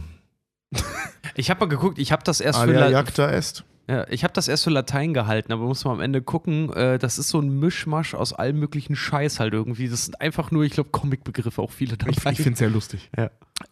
[1.36, 3.66] Ich habe mal geguckt, ich habe das erst für Alia La jacta est.
[3.90, 6.98] ja, ich habe das erst für Latein gehalten, aber muss man am Ende gucken, äh,
[6.98, 9.90] das ist so ein Mischmasch aus allem möglichen Scheiß halt irgendwie.
[9.90, 12.12] Das sind einfach nur, ich glaube, Comic-Begriffe auch viele dabei.
[12.12, 13.10] Ich, ich finde es sehr lustig.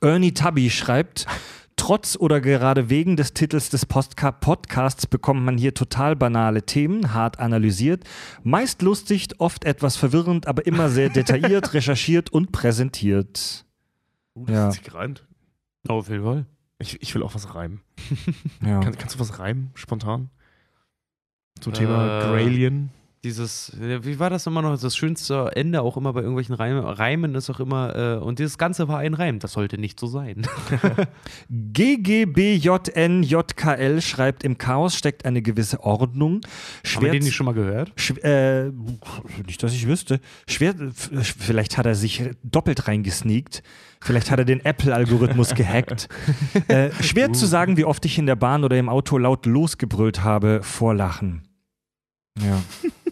[0.02, 1.28] Ernie Tubby schreibt,
[1.78, 7.14] trotz oder gerade wegen des Titels des Postka Podcasts bekommt man hier total banale Themen,
[7.14, 8.04] hart analysiert,
[8.44, 13.66] meist lustig, oft etwas verwirrend, aber immer sehr detailliert, recherchiert und präsentiert.
[14.36, 14.54] Uh, Ja.
[14.54, 15.28] das hat sich gereimt.
[15.88, 16.46] Auf jeden Fall.
[16.80, 17.82] Ich, ich will auch was reimen.
[18.62, 18.80] Ja.
[18.82, 20.30] Kann, kannst du was reimen, spontan?
[21.62, 22.90] Zum Thema Äh, Gralien.
[23.26, 24.80] Dieses, wie war das immer noch?
[24.80, 28.60] Das schönste Ende auch immer bei irgendwelchen Reimen, Reimen ist auch immer, äh, und dieses
[28.60, 29.40] Ganze war ein Reim.
[29.40, 30.44] Das sollte nicht so sein.
[31.50, 32.92] GGBJNJKL
[34.02, 36.34] schreibt, im Chaos steckt eine gewisse Ordnung.
[36.34, 37.94] Haben wir Schwer den nicht schon mal gehört?
[38.24, 38.66] Äh,
[39.48, 40.20] nicht, dass ich wüsste.
[40.48, 43.64] Schwer, vielleicht hat er sich doppelt reingesneakt.
[44.02, 46.10] Vielleicht hat er den Apple-Algorithmus gehackt.
[46.68, 50.24] äh, schwer zu sagen, wie oft ich in der Bahn oder im Auto laut losgebrüllt
[50.24, 51.42] habe vor Lachen.
[52.40, 52.62] Ja.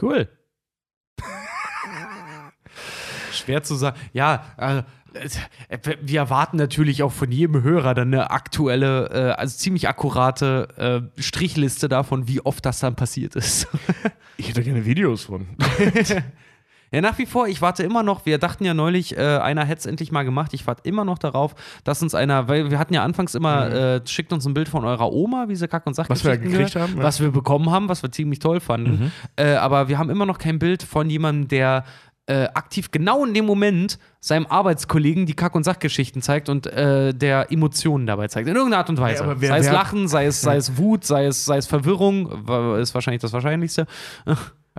[0.00, 0.28] Cool.
[3.32, 3.98] Schwer zu sagen.
[4.12, 4.82] Ja, also,
[6.02, 11.20] wir erwarten natürlich auch von jedem Hörer dann eine aktuelle, äh, also ziemlich akkurate äh,
[11.20, 13.68] Strichliste davon, wie oft das dann passiert ist.
[14.36, 15.46] Ich hätte gerne Videos von.
[16.94, 19.80] Ja, nach wie vor, ich warte immer noch, wir dachten ja neulich, äh, einer hätte
[19.80, 22.94] es endlich mal gemacht, ich warte immer noch darauf, dass uns einer, weil wir hatten
[22.94, 25.98] ja anfangs immer, äh, schickt uns ein Bild von eurer Oma, wie sie Kack- und
[25.98, 27.02] Was wir Sachgeschichten gekriegt haben, ja.
[27.02, 29.12] was wir bekommen haben, was wir ziemlich toll fanden.
[29.36, 31.84] Äh, aber wir haben immer noch kein Bild von jemandem, der
[32.26, 37.12] äh, aktiv genau in dem Moment seinem Arbeitskollegen die Kack- und Sachgeschichten zeigt und äh,
[37.12, 38.48] der Emotionen dabei zeigt.
[38.48, 39.24] In irgendeiner Art und Weise.
[39.24, 42.30] Ja, wer- sei es Lachen, sei es, sei es Wut, sei es, sei es Verwirrung,
[42.78, 43.86] ist wahrscheinlich das Wahrscheinlichste.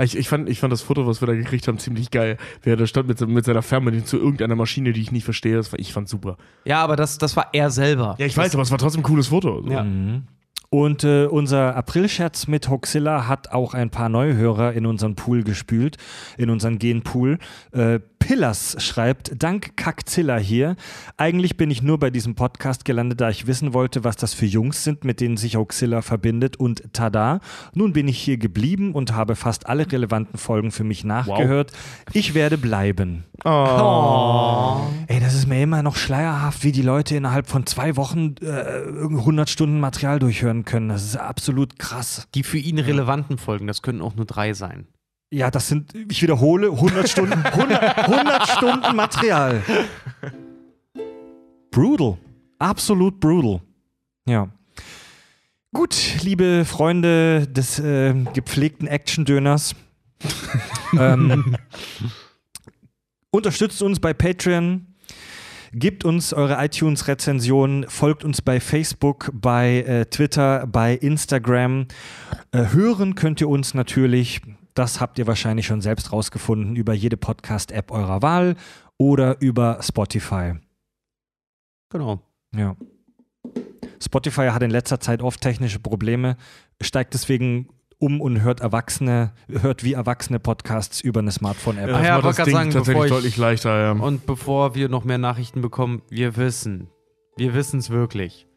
[0.01, 2.37] Ich, ich, fand, ich fand das Foto, was wir da gekriegt haben, ziemlich geil.
[2.61, 5.55] Wer da stand mit, mit seiner Fernbedienung zu irgendeiner Maschine, die ich nicht verstehe.
[5.55, 6.35] Das war, ich fand super.
[6.65, 8.15] Ja, aber das, das war er selber.
[8.17, 9.61] Ja, ich weiß, aber es war trotzdem ein cooles Foto.
[9.61, 9.71] So.
[9.71, 9.85] Ja.
[10.75, 15.41] Und äh, unser April-Scherz mit Hoxilla hat auch ein paar neue Hörer in unseren Pool
[15.41, 15.95] gespült,
[16.37, 17.39] in unseren Genpool.
[17.71, 20.75] Äh, Pillars schreibt, dank Kackzilla hier.
[21.15, 24.47] Eigentlich bin ich nur bei diesem Podcast gelandet, da ich wissen wollte, was das für
[24.47, 26.57] Jungs sind, mit denen sich Hoxilla verbindet.
[26.57, 27.39] Und tada,
[27.73, 31.71] nun bin ich hier geblieben und habe fast alle relevanten Folgen für mich nachgehört.
[32.13, 33.25] Ich werde bleiben.
[35.07, 38.47] Ey, das ist mir immer noch schleierhaft, wie die Leute innerhalb von zwei Wochen äh,
[39.03, 40.89] 100 Stunden Material durchhören können.
[40.89, 42.27] Das ist absolut krass.
[42.35, 44.87] Die für ihn relevanten Folgen, das können auch nur drei sein.
[45.31, 49.61] Ja, das sind, ich wiederhole, 100 Stunden, 100, 100 Stunden Material.
[51.71, 52.17] Brutal.
[52.59, 53.61] Absolut brutal.
[54.27, 54.49] Ja.
[55.73, 59.75] Gut, liebe Freunde des äh, gepflegten Action-Döners.
[60.97, 61.57] ähm,
[63.29, 64.94] unterstützt uns bei Patreon.
[65.77, 71.87] Gebt uns eure iTunes-Rezensionen, folgt uns bei Facebook, bei äh, Twitter, bei Instagram.
[72.53, 74.39] Äh, hören könnt ihr uns natürlich,
[74.73, 78.55] das habt ihr wahrscheinlich schon selbst rausgefunden, über jede Podcast-App eurer Wahl
[78.97, 80.53] oder über Spotify.
[81.89, 82.21] Genau.
[82.55, 82.77] Ja.
[84.01, 86.37] Spotify hat in letzter Zeit oft technische Probleme,
[86.81, 87.67] steigt deswegen
[87.99, 91.89] um und hört Erwachsene, hört wie Erwachsene Podcasts über eine Smartphone-App.
[91.89, 93.79] Ja, ja, das wollte grad Ding sagen, tatsächlich ich- deutlich leichter.
[93.79, 93.91] Ja.
[93.91, 96.87] Und bevor wir noch mehr Nachrichten bekommen, wir wissen,
[97.37, 98.47] wir wissen es wirklich,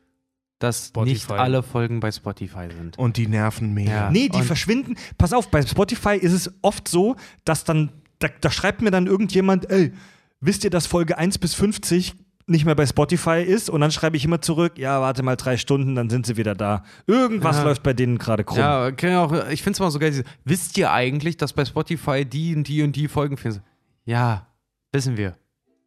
[0.59, 1.13] dass Spotify.
[1.13, 2.99] nicht alle Folgen bei Spotify sind.
[2.99, 3.87] Und die nerven mehr.
[3.95, 4.11] Ja.
[4.11, 4.97] Nee, die Und- verschwinden.
[5.17, 9.07] Pass auf, bei Spotify ist es oft so, dass dann, da, da schreibt mir dann
[9.07, 9.93] irgendjemand, ey,
[10.41, 12.15] wisst ihr, dass Folge 1 bis 50
[12.49, 13.71] nicht mehr bei Spotify ist?
[13.71, 16.55] Und dann schreibe ich immer zurück, ja, warte mal drei Stunden, dann sind sie wieder
[16.55, 16.83] da.
[17.07, 17.65] Irgendwas Ja.
[17.65, 18.59] läuft bei denen gerade krumm.
[18.59, 20.11] Ja, kann ja auch, ich finde es mal so geil.
[20.11, 23.61] diese- Wisst ihr eigentlich, dass bei Spotify die und die und die Folgen finden?
[24.05, 24.47] Ja,
[24.93, 25.37] wissen wir.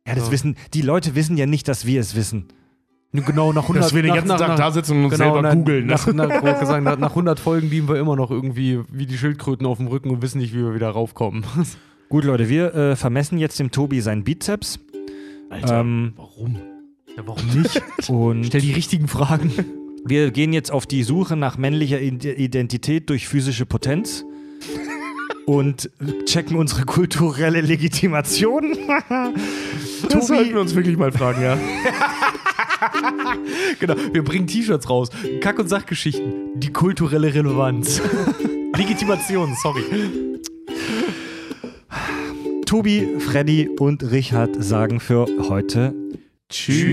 [0.07, 0.31] Ja, das So.
[0.31, 2.47] wissen, die Leute wissen ja nicht, dass wir es wissen.
[3.13, 5.05] Nun Genau, nach 100 Dass wir den nach- ganzen nach- Tag nach- da sitzen und
[5.05, 5.85] uns Genau, selber googeln.
[5.85, 5.91] ne?
[5.91, 5.99] Nach,
[6.65, 9.87] sagen, nach, nach 100 Folgen lieben wir immer noch irgendwie wie die Schildkröten auf dem
[9.87, 11.43] Rücken und wissen nicht, wie wir wieder raufkommen.
[12.09, 14.79] Gut, Leute, wir äh, vermessen jetzt dem Tobi seinen Bizeps.
[15.51, 16.55] Ähm, Warum?
[17.15, 17.81] Ja, warum nicht?
[18.09, 19.51] und Stell die richtigen Fragen.
[20.05, 24.25] wir gehen jetzt auf die Suche nach männlicher Id- Identität durch physische Potenz
[25.45, 25.89] und
[26.25, 28.77] checken unsere kulturelle Legitimation.
[30.09, 31.57] Das sollten wir uns wirklich mal fragen, ja.
[33.79, 35.09] genau, wir bringen T-Shirts raus.
[35.41, 36.59] Kack- und Sachgeschichten.
[36.59, 38.01] Die kulturelle Relevanz.
[38.75, 39.83] Legitimation, sorry.
[42.71, 45.93] Tobi, Freddy und Richard sagen für heute
[46.47, 46.87] Tschüss.